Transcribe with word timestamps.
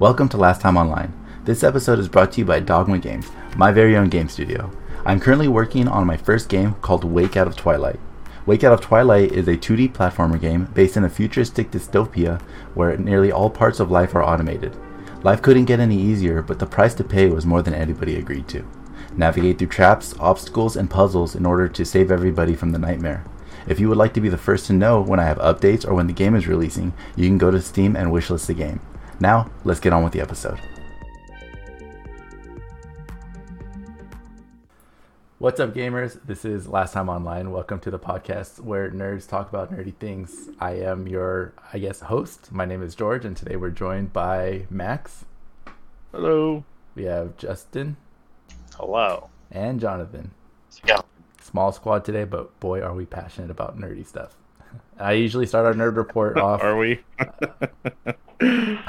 Welcome 0.00 0.28
to 0.30 0.36
Last 0.36 0.60
Time 0.60 0.76
Online. 0.76 1.12
This 1.44 1.62
episode 1.62 2.00
is 2.00 2.08
brought 2.08 2.32
to 2.32 2.40
you 2.40 2.44
by 2.44 2.60
Dogmu 2.60 3.00
Games, 3.00 3.30
my 3.56 3.70
very 3.70 3.96
own 3.96 4.08
game 4.08 4.28
studio. 4.28 4.72
I'm 5.06 5.20
currently 5.20 5.46
working 5.46 5.86
on 5.86 6.04
my 6.04 6.16
first 6.16 6.48
game 6.48 6.74
called 6.82 7.04
Wake 7.04 7.36
Out 7.36 7.46
of 7.46 7.54
Twilight. 7.54 8.00
Wake 8.44 8.64
Out 8.64 8.72
of 8.72 8.80
Twilight 8.80 9.30
is 9.30 9.46
a 9.46 9.56
2D 9.56 9.92
platformer 9.92 10.40
game 10.40 10.64
based 10.74 10.96
in 10.96 11.04
a 11.04 11.08
futuristic 11.08 11.70
dystopia 11.70 12.42
where 12.74 12.96
nearly 12.96 13.30
all 13.30 13.48
parts 13.48 13.78
of 13.78 13.92
life 13.92 14.16
are 14.16 14.24
automated. 14.24 14.76
Life 15.22 15.40
couldn't 15.42 15.66
get 15.66 15.78
any 15.78 15.96
easier, 15.96 16.42
but 16.42 16.58
the 16.58 16.66
price 16.66 16.94
to 16.94 17.04
pay 17.04 17.28
was 17.28 17.46
more 17.46 17.62
than 17.62 17.72
anybody 17.72 18.16
agreed 18.16 18.48
to. 18.48 18.66
Navigate 19.16 19.60
through 19.60 19.68
traps, 19.68 20.12
obstacles, 20.18 20.76
and 20.76 20.90
puzzles 20.90 21.36
in 21.36 21.46
order 21.46 21.68
to 21.68 21.84
save 21.84 22.10
everybody 22.10 22.56
from 22.56 22.72
the 22.72 22.80
nightmare. 22.80 23.24
If 23.68 23.78
you 23.78 23.88
would 23.90 23.98
like 23.98 24.14
to 24.14 24.20
be 24.20 24.28
the 24.28 24.36
first 24.36 24.66
to 24.66 24.72
know 24.72 25.00
when 25.00 25.20
I 25.20 25.24
have 25.24 25.38
updates 25.38 25.86
or 25.86 25.94
when 25.94 26.08
the 26.08 26.12
game 26.12 26.34
is 26.34 26.48
releasing, 26.48 26.94
you 27.14 27.28
can 27.28 27.38
go 27.38 27.52
to 27.52 27.62
Steam 27.62 27.94
and 27.94 28.10
wishlist 28.10 28.46
the 28.46 28.54
game. 28.54 28.80
Now, 29.20 29.50
let's 29.64 29.80
get 29.80 29.92
on 29.92 30.02
with 30.02 30.12
the 30.12 30.20
episode. 30.20 30.58
What's 35.38 35.60
up, 35.60 35.74
gamers? 35.74 36.18
This 36.26 36.44
is 36.44 36.68
Last 36.68 36.94
Time 36.94 37.08
Online. 37.08 37.50
Welcome 37.50 37.78
to 37.80 37.90
the 37.90 37.98
podcast 37.98 38.60
where 38.60 38.90
nerds 38.90 39.28
talk 39.28 39.48
about 39.48 39.72
nerdy 39.72 39.94
things. 39.94 40.48
I 40.58 40.72
am 40.72 41.06
your, 41.06 41.52
I 41.72 41.78
guess, 41.78 42.00
host. 42.00 42.50
My 42.50 42.64
name 42.64 42.82
is 42.82 42.94
George, 42.94 43.24
and 43.24 43.36
today 43.36 43.56
we're 43.56 43.70
joined 43.70 44.12
by 44.12 44.66
Max. 44.70 45.24
Hello. 46.12 46.64
We 46.94 47.04
have 47.04 47.36
Justin 47.36 47.96
Hello. 48.76 49.28
and 49.50 49.80
Jonathan. 49.80 50.30
Yeah. 50.86 51.00
Small 51.40 51.72
squad 51.72 52.04
today, 52.04 52.24
but 52.24 52.58
boy, 52.60 52.80
are 52.80 52.94
we 52.94 53.04
passionate 53.04 53.50
about 53.50 53.78
nerdy 53.78 54.06
stuff. 54.06 54.34
I 54.98 55.12
usually 55.12 55.46
start 55.46 55.66
our 55.66 55.74
nerd 55.74 55.96
report 55.96 56.38
off. 56.38 56.62
Are 56.62 56.76
we? 56.76 57.00
Uh, 58.06 58.12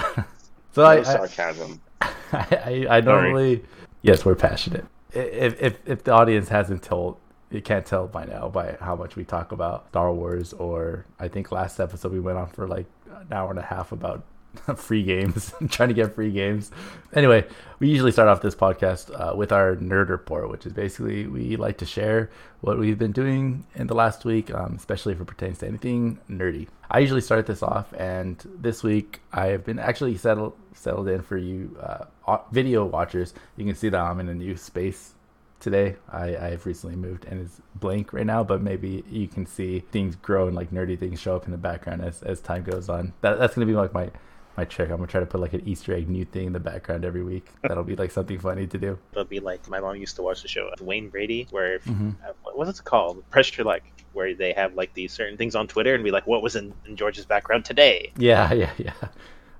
so 0.71 0.81
No 0.81 0.83
I, 0.83 0.99
I, 0.99 1.03
sarcasm. 1.03 1.81
I, 2.01 2.87
I 2.89 3.01
normally 3.01 3.63
yes 4.01 4.25
we're 4.25 4.35
passionate 4.35 4.85
if, 5.13 5.61
if 5.61 5.77
if 5.85 6.03
the 6.03 6.11
audience 6.11 6.49
hasn't 6.49 6.83
told 6.83 7.17
you 7.51 7.61
can't 7.61 7.85
tell 7.85 8.07
by 8.07 8.25
now 8.25 8.49
by 8.49 8.77
how 8.81 8.95
much 8.95 9.15
we 9.15 9.23
talk 9.23 9.51
about 9.51 9.87
star 9.89 10.11
wars 10.11 10.53
or 10.53 11.05
i 11.19 11.27
think 11.27 11.51
last 11.51 11.79
episode 11.79 12.11
we 12.11 12.19
went 12.19 12.37
on 12.37 12.47
for 12.47 12.67
like 12.67 12.85
an 13.21 13.31
hour 13.31 13.49
and 13.49 13.59
a 13.59 13.63
half 13.63 13.91
about 13.91 14.23
free 14.75 15.03
games 15.03 15.53
trying 15.69 15.89
to 15.89 15.95
get 15.95 16.13
free 16.13 16.31
games 16.31 16.71
anyway 17.13 17.45
we 17.79 17.89
usually 17.89 18.11
start 18.11 18.27
off 18.27 18.41
this 18.41 18.55
podcast 18.55 19.11
uh, 19.19 19.35
with 19.35 19.51
our 19.51 19.75
nerd 19.75 20.09
report 20.09 20.49
which 20.49 20.65
is 20.65 20.73
basically 20.73 21.27
we 21.27 21.55
like 21.55 21.77
to 21.77 21.85
share 21.85 22.29
what 22.61 22.79
we've 22.79 22.97
been 22.97 23.11
doing 23.11 23.65
in 23.75 23.87
the 23.87 23.95
last 23.95 24.25
week 24.25 24.53
um, 24.53 24.73
especially 24.75 25.13
if 25.13 25.19
it 25.19 25.25
pertains 25.25 25.59
to 25.59 25.67
anything 25.67 26.19
nerdy 26.29 26.67
i 26.89 26.99
usually 26.99 27.21
start 27.21 27.45
this 27.45 27.61
off 27.61 27.93
and 27.93 28.47
this 28.59 28.83
week 28.83 29.21
i 29.33 29.47
have 29.47 29.63
been 29.63 29.79
actually 29.79 30.17
settled 30.17 30.53
settled 30.73 31.07
in 31.07 31.21
for 31.21 31.37
you 31.37 31.77
uh, 31.81 32.37
video 32.51 32.85
watchers 32.85 33.33
you 33.57 33.65
can 33.65 33.75
see 33.75 33.89
that 33.89 34.01
i'm 34.01 34.19
in 34.19 34.29
a 34.29 34.33
new 34.33 34.55
space 34.55 35.15
today. 35.59 35.95
I, 36.11 36.37
I've 36.37 36.65
recently 36.65 36.95
moved 36.95 37.25
and 37.25 37.41
it's 37.41 37.59
blank 37.75 38.13
right 38.13 38.25
now, 38.25 38.43
but 38.43 38.61
maybe 38.61 39.03
you 39.09 39.27
can 39.27 39.45
see 39.45 39.79
things 39.91 40.15
grow 40.15 40.47
and 40.47 40.55
like 40.55 40.71
nerdy 40.71 40.97
things 40.97 41.19
show 41.19 41.35
up 41.35 41.45
in 41.45 41.51
the 41.51 41.57
background 41.57 42.03
as, 42.03 42.21
as 42.23 42.39
time 42.39 42.63
goes 42.63 42.87
on. 42.87 43.13
That, 43.21 43.39
that's 43.39 43.55
gonna 43.55 43.65
be 43.65 43.73
like 43.73 43.93
my 43.93 44.11
my 44.57 44.65
trick. 44.65 44.89
I'm 44.89 44.97
gonna 44.97 45.07
try 45.07 45.19
to 45.19 45.25
put 45.25 45.41
like 45.41 45.53
an 45.53 45.61
Easter 45.67 45.93
egg 45.93 46.07
new 46.09 46.25
thing 46.25 46.47
in 46.47 46.53
the 46.53 46.59
background 46.59 47.05
every 47.05 47.23
week. 47.23 47.47
That'll 47.63 47.83
be 47.83 47.95
like 47.95 48.11
something 48.11 48.39
funny 48.39 48.67
to 48.67 48.77
do. 48.77 48.97
It'll 49.11 49.23
be 49.25 49.39
like 49.39 49.67
my 49.69 49.79
mom 49.79 49.95
used 49.97 50.15
to 50.17 50.21
watch 50.21 50.41
the 50.41 50.47
show 50.47 50.69
Wayne 50.81 51.09
Brady, 51.09 51.47
where 51.51 51.79
Mhm. 51.79 52.15
uh, 52.23 52.31
what- 52.43 52.57
what's 52.57 52.79
it 52.79 52.85
called? 52.85 53.23
Pressure 53.31 53.63
like, 53.63 53.83
where 54.13 54.33
they 54.33 54.53
have 54.53 54.73
like 54.75 54.93
these 54.93 55.11
certain 55.11 55.37
things 55.37 55.55
on 55.55 55.67
Twitter 55.67 55.93
and 55.93 56.03
be 56.03 56.11
like, 56.11 56.25
what 56.27 56.41
was 56.41 56.55
in, 56.55 56.73
in 56.87 56.95
George's 56.95 57.25
background 57.25 57.65
today? 57.65 58.11
Yeah, 58.17 58.53
yeah, 58.63 58.71
yeah. 58.77 58.93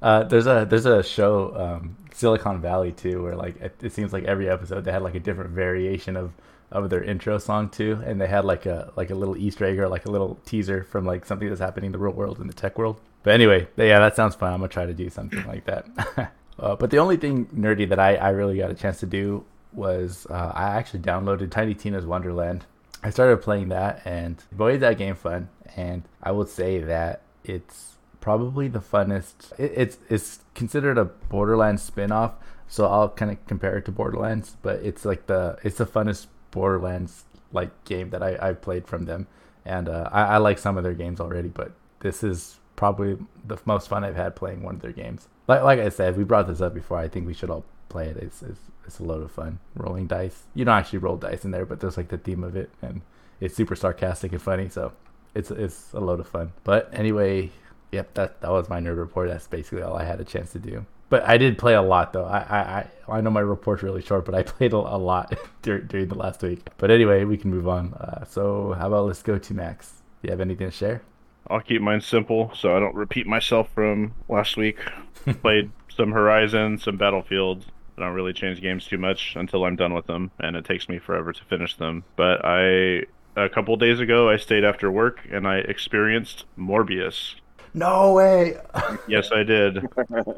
Uh, 0.01 0.23
there's 0.23 0.45
a 0.47 0.66
there's 0.69 0.85
a 0.85 1.01
show 1.03 1.55
um, 1.55 1.95
Silicon 2.13 2.61
Valley 2.61 2.91
too, 2.91 3.23
where 3.23 3.35
like 3.35 3.59
it, 3.61 3.75
it 3.81 3.91
seems 3.93 4.13
like 4.13 4.23
every 4.25 4.49
episode 4.49 4.85
they 4.85 4.91
had 4.91 5.01
like 5.01 5.16
a 5.16 5.19
different 5.19 5.51
variation 5.51 6.16
of 6.16 6.31
of 6.71 6.89
their 6.89 7.03
intro 7.03 7.38
song 7.38 7.69
too, 7.69 8.01
and 8.05 8.19
they 8.19 8.27
had 8.27 8.43
like 8.45 8.66
a 8.66 8.91
like 8.95 9.09
a 9.09 9.16
little 9.16 9.35
Easter 9.38 9.66
egg 9.66 9.79
or 9.79 9.88
like 9.88 10.06
a 10.06 10.12
little 10.12 10.38
teaser 10.45 10.83
from 10.83 11.06
like 11.06 11.25
something 11.25 11.47
that's 11.47 11.62
happening 11.62 11.88
in 11.88 11.91
the 11.91 11.97
real 11.97 12.13
world 12.13 12.39
in 12.39 12.47
the 12.47 12.53
tech 12.53 12.77
world. 12.77 13.00
But 13.25 13.34
anyway, 13.34 13.68
yeah, 13.75 13.97
that 13.97 14.16
sounds 14.16 14.36
fun. 14.36 14.53
I'm 14.53 14.59
gonna 14.59 14.69
try 14.69 14.86
to 14.86 14.94
do 14.94 15.09
something 15.09 15.44
like 15.47 15.66
that. 15.66 15.88
uh, 16.59 16.75
but 16.75 16.91
the 16.91 17.00
only 17.00 17.18
thing 17.18 17.47
nerdy 17.47 17.90
that 17.90 17.97
I 17.97 18.18
I 18.18 18.30
really 18.30 18.59
got 18.59 18.69
a 18.69 18.75
chance 18.75 19.00
to 19.00 19.08
do 19.08 19.44
was 19.74 20.28
uh, 20.30 20.52
I 20.53 20.75
actually 20.75 21.00
downloaded 21.00 21.50
Tiny 21.50 21.74
Tina's 21.74 22.06
Wonderland. 22.06 22.68
I 23.02 23.09
started 23.09 23.41
playing 23.41 23.69
that, 23.69 24.03
and 24.06 24.38
boy, 24.52 24.74
is 24.74 24.81
that 24.81 25.00
game 25.00 25.16
fun! 25.16 25.50
And 25.75 26.03
I 26.22 26.34
would 26.34 26.50
say 26.50 26.78
that 26.81 27.24
it's 27.44 27.96
probably 28.22 28.68
the 28.68 28.80
funnest. 28.80 29.59
It, 29.59 29.74
it's 29.75 29.97
it's 30.07 30.42
considered 30.53 31.00
a 31.00 31.06
Borderlands 31.06 31.81
spin-off, 31.81 32.34
so 32.68 32.86
I'll 32.86 33.09
kind 33.09 33.31
of 33.31 33.44
compare 33.47 33.75
it 33.75 33.86
to 33.86 33.92
Borderlands, 33.92 34.56
but 34.62 34.81
it's 34.84 35.03
like 35.03 35.25
the 35.25 35.57
it's 35.63 35.78
the 35.78 35.88
funnest 35.88 36.28
Borderlands 36.52 37.24
like 37.52 37.72
game 37.86 38.12
that 38.12 38.22
I 38.22 38.38
I've 38.40 38.62
played 38.62 38.88
from 38.88 39.06
them, 39.06 39.25
and 39.66 39.90
uh, 39.90 40.09
I, 40.12 40.25
I 40.25 40.38
like 40.38 40.59
some 40.59 40.78
of 40.78 40.84
their 40.84 40.94
games 40.94 41.19
already, 41.19 41.50
but 41.50 41.72
this 42.02 42.24
is 42.24 42.59
probably 42.75 43.18
the 43.46 43.58
most 43.66 43.88
fun 43.88 44.03
I've 44.03 44.16
had 44.16 44.36
playing 44.36 44.63
one 44.63 44.75
of 44.75 44.81
their 44.81 44.91
games. 44.91 45.28
Like 45.47 45.63
like 45.63 45.80
I 45.80 45.90
said, 45.90 46.18
we 46.18 46.24
brought 46.24 46.47
this 46.47 46.62
up 46.62 46.74
before. 46.74 46.97
I 46.97 47.08
think 47.08 47.28
we 47.28 47.34
should 47.34 47.50
all 47.50 47.66
play 47.90 48.08
it. 48.08 48.18
It's 48.18 48.41
it's, 48.41 48.59
it's 48.86 49.00
a 49.00 49.03
load 49.03 49.24
of 49.24 49.31
fun. 49.31 49.59
Rolling 49.75 50.08
dice. 50.08 50.44
You 50.53 50.66
don't 50.66 50.78
actually 50.78 51.00
roll 51.00 51.18
dice 51.18 51.46
in 51.46 51.52
there, 51.52 51.66
but 51.66 51.80
there's 51.80 51.97
like 51.97 52.09
the 52.09 52.18
theme 52.18 52.44
of 52.44 52.56
it, 52.56 52.69
and 52.81 53.02
it's 53.40 53.56
super 53.56 53.75
sarcastic 53.75 54.31
and 54.31 54.41
funny. 54.41 54.69
So 54.69 54.94
it's 55.34 55.52
it's 55.52 55.94
a 55.94 56.00
load 56.00 56.19
of 56.19 56.28
fun. 56.28 56.53
But 56.63 56.90
anyway, 56.94 57.52
yep, 57.91 58.13
that 58.16 58.41
that 58.41 58.52
was 58.52 58.69
my 58.69 58.80
nerd 58.80 58.97
report. 58.97 59.30
That's 59.30 59.47
basically 59.47 59.84
all 59.84 59.96
I 59.96 60.03
had 60.03 60.19
a 60.19 60.25
chance 60.25 60.52
to 60.53 60.59
do. 60.59 60.86
But 61.09 61.24
I 61.30 61.38
did 61.38 61.57
play 61.57 61.75
a 61.75 61.81
lot 61.81 62.13
though. 62.13 62.25
I 62.25 62.40
I 62.40 62.88
I, 63.07 63.22
know 63.22 63.30
my 63.30 63.42
report's 63.42 63.84
really 63.84 64.02
short, 64.02 64.25
but 64.25 64.34
I 64.34 64.44
played 64.53 64.74
a, 64.74 64.78
a 64.78 64.97
lot 64.97 65.34
during, 65.62 65.88
during 65.88 66.07
the 66.07 66.16
last 66.16 66.42
week. 66.42 66.68
But 66.78 66.92
anyway, 66.92 67.24
we 67.25 67.38
can 67.38 67.52
move 67.52 67.68
on. 67.68 67.94
Uh, 67.94 68.25
so 68.25 68.74
how 68.74 68.88
about 68.88 69.06
let's 69.06 69.22
go 69.22 69.38
to 69.38 69.53
Max? 69.53 70.02
Do 70.22 70.28
you 70.28 70.31
have 70.31 70.42
anything 70.42 70.68
to 70.68 70.72
share? 70.72 71.02
I'll 71.50 71.61
keep 71.61 71.81
mine 71.81 72.01
simple 72.01 72.51
so 72.56 72.75
I 72.75 72.79
don't 72.79 72.95
repeat 72.95 73.28
myself 73.28 73.69
from 73.73 74.13
last 74.29 74.57
week. 74.57 74.79
Played 75.41 75.72
some 75.95 76.11
Horizon, 76.11 76.78
some 76.78 76.97
Battlefield. 76.97 77.66
I 77.97 78.01
don't 78.01 78.13
really 78.13 78.33
change 78.33 78.61
games 78.61 78.85
too 78.85 78.97
much 78.97 79.35
until 79.35 79.63
I'm 79.63 79.75
done 79.78 79.94
with 79.94 80.06
them, 80.07 80.31
and 80.39 80.56
it 80.57 80.66
takes 80.66 80.89
me 80.89 81.00
forever 81.00 81.31
to 81.31 81.44
finish 81.45 81.75
them. 81.78 82.03
But 82.17 82.44
I, 82.44 83.03
a 83.38 83.47
couple 83.50 83.75
days 83.78 84.00
ago, 84.01 84.29
I 84.29 84.35
stayed 84.38 84.66
after 84.66 84.91
work 84.91 85.19
and 85.31 85.47
I 85.47 85.57
experienced 85.59 86.44
Morbius. 86.57 87.35
No 87.73 88.13
way. 88.13 88.57
Yes, 89.07 89.31
I 89.31 89.44
did, 89.44 89.77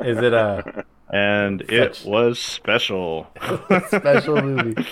Is 0.01 0.17
it 0.17 0.33
a 0.33 0.83
and 1.11 1.61
it 1.61 2.03
was 2.05 2.37
special. 2.39 3.27
special 3.87 4.41
movie? 4.41 4.85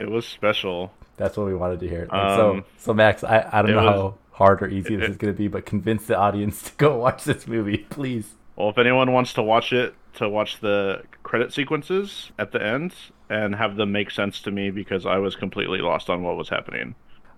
It 0.00 0.10
was 0.10 0.26
special. 0.26 0.92
That's 1.16 1.36
what 1.36 1.46
we 1.46 1.54
wanted 1.54 1.80
to 1.80 1.88
hear. 1.88 2.02
And 2.12 2.36
so 2.36 2.50
Um, 2.50 2.64
so 2.78 2.92
Max, 2.94 3.24
I, 3.24 3.48
I 3.52 3.62
don't 3.62 3.70
know 3.72 3.76
was- 3.76 3.84
how 3.94 4.14
hard 4.34 4.62
or 4.62 4.68
easy 4.68 4.96
this 4.96 5.10
is 5.10 5.16
going 5.16 5.32
to 5.32 5.36
be, 5.38 5.48
but 5.48 5.64
convince 5.66 6.06
the 6.06 6.16
audience 6.18 6.62
to 6.70 6.72
go 6.76 6.96
watch 6.98 7.24
this 7.24 7.46
movie, 7.46 7.78
please. 7.90 8.34
Well, 8.56 8.68
if 8.70 8.78
anyone 8.78 9.12
wants 9.12 9.32
to 9.34 9.42
watch 9.42 9.72
it, 9.72 9.94
to 10.14 10.28
watch 10.28 10.60
the 10.60 11.02
credit 11.24 11.52
sequences 11.52 12.30
at 12.38 12.52
the 12.52 12.62
end 12.62 12.94
and 13.28 13.54
have 13.56 13.74
them 13.76 13.90
make 13.90 14.10
sense 14.12 14.40
to 14.42 14.50
me 14.52 14.70
because 14.70 15.06
I 15.06 15.16
was 15.18 15.34
completely 15.34 15.78
lost 15.80 16.08
on 16.08 16.22
what 16.22 16.36
was 16.36 16.48
happening. 16.48 16.94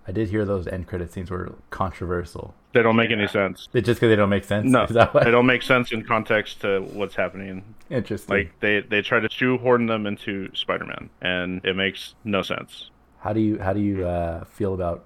I 0.07 0.11
did 0.11 0.29
hear 0.29 0.45
those 0.45 0.67
end 0.67 0.87
credit 0.87 1.11
scenes 1.11 1.29
were 1.31 1.55
controversial. 1.69 2.53
They 2.73 2.81
don't 2.83 2.95
make 2.95 3.11
any 3.11 3.27
sense. 3.27 3.67
They- 3.71 3.81
Just 3.81 3.99
because 3.99 4.09
they 4.11 4.15
don't 4.15 4.29
make 4.29 4.43
sense. 4.45 4.69
No, 4.69 4.83
Is 4.83 4.91
that 4.91 5.13
why? 5.13 5.23
they 5.23 5.31
don't 5.31 5.45
make 5.47 5.63
sense 5.63 5.91
in 5.91 6.03
context 6.03 6.61
to 6.61 6.81
what's 6.93 7.15
happening. 7.15 7.63
Interesting. 7.89 8.35
Like 8.37 8.59
they 8.59 8.81
they 8.81 9.01
try 9.01 9.19
to 9.19 9.29
shoehorn 9.29 9.87
them 9.87 10.05
into 10.05 10.49
Spider-Man, 10.53 11.09
and 11.21 11.65
it 11.65 11.75
makes 11.75 12.13
no 12.23 12.41
sense. 12.41 12.89
how 13.19 13.33
do 13.33 13.39
you 13.41 13.57
how 13.59 13.73
do 13.73 13.79
you 13.79 14.05
uh, 14.07 14.43
feel 14.45 14.73
about 14.73 15.03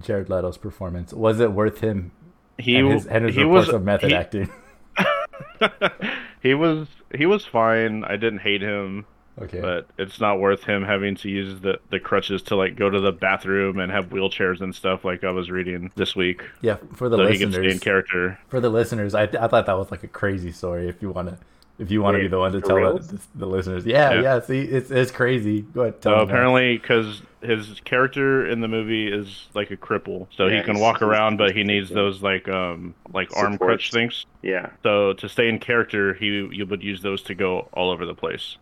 Jared 0.00 0.28
Leto's 0.28 0.58
performance? 0.58 1.12
Was 1.12 1.40
it 1.40 1.52
worth 1.52 1.80
him 1.80 2.12
He 2.58 2.76
and 2.76 2.92
his, 2.92 3.06
and 3.06 3.24
his 3.26 3.34
he 3.34 3.44
was 3.44 3.68
of 3.68 3.84
method 3.84 4.10
he, 4.10 4.16
acting? 4.16 4.50
he 6.42 6.54
was 6.54 6.88
he 7.14 7.26
was 7.26 7.44
fine. 7.44 8.04
I 8.04 8.16
didn't 8.16 8.40
hate 8.40 8.62
him. 8.62 9.06
Okay. 9.36 9.60
but 9.60 9.88
it's 9.98 10.20
not 10.20 10.38
worth 10.38 10.62
him 10.62 10.84
having 10.84 11.16
to 11.16 11.28
use 11.28 11.60
the, 11.60 11.80
the 11.90 11.98
crutches 11.98 12.40
to 12.42 12.54
like 12.54 12.76
go 12.76 12.88
to 12.88 13.00
the 13.00 13.10
bathroom 13.10 13.80
and 13.80 13.90
have 13.90 14.10
wheelchairs 14.10 14.60
and 14.60 14.72
stuff 14.72 15.04
like 15.04 15.24
I 15.24 15.32
was 15.32 15.50
reading 15.50 15.90
this 15.96 16.14
week. 16.14 16.42
yeah, 16.60 16.76
for 16.94 17.08
the 17.08 17.16
so 17.16 17.26
he 17.26 17.38
can 17.38 17.50
stay 17.50 17.58
in 17.58 17.64
listeners, 17.64 17.82
character. 17.82 18.38
for 18.46 18.60
the 18.60 18.68
listeners, 18.68 19.12
I, 19.12 19.24
I 19.24 19.48
thought 19.48 19.66
that 19.66 19.76
was 19.76 19.90
like 19.90 20.04
a 20.04 20.08
crazy 20.08 20.52
story. 20.52 20.88
If 20.88 21.02
you 21.02 21.10
want 21.10 21.30
to, 21.30 21.38
if 21.78 21.90
you 21.90 22.02
want 22.02 22.16
to 22.16 22.20
be 22.20 22.28
the 22.28 22.38
one 22.38 22.52
to 22.52 22.60
tell 22.60 22.98
the, 22.98 23.20
the 23.34 23.46
listeners, 23.46 23.84
yeah, 23.84 24.14
yeah, 24.14 24.20
Yeah. 24.20 24.40
See, 24.40 24.60
it's 24.60 24.90
it's 24.90 25.10
crazy. 25.10 25.62
Go 25.62 25.82
ahead. 25.82 26.00
Tell 26.00 26.12
So 26.12 26.20
apparently, 26.20 26.78
because 26.78 27.22
his 27.42 27.80
character 27.80 28.46
in 28.46 28.60
the 28.60 28.68
movie 28.68 29.08
is 29.08 29.48
like 29.54 29.70
a 29.70 29.76
cripple, 29.76 30.28
so 30.36 30.46
Yeah, 30.46 30.58
he 30.58 30.62
can 30.62 30.78
walk 30.78 31.02
around, 31.02 31.36
but 31.36 31.54
he 31.54 31.64
needs 31.64 31.90
those 31.90 32.22
like 32.22 32.48
um 32.48 32.94
like 33.12 33.28
arm 33.36 33.58
crutch 33.58 33.90
things. 33.90 34.24
Yeah. 34.42 34.70
So 34.82 35.14
to 35.14 35.28
stay 35.28 35.48
in 35.48 35.58
character, 35.58 36.14
he 36.14 36.26
you 36.52 36.66
would 36.66 36.82
use 36.82 37.02
those 37.02 37.22
to 37.24 37.34
go 37.34 37.68
all 37.72 37.90
over 37.90 38.06
the 38.06 38.14
place. 38.14 38.56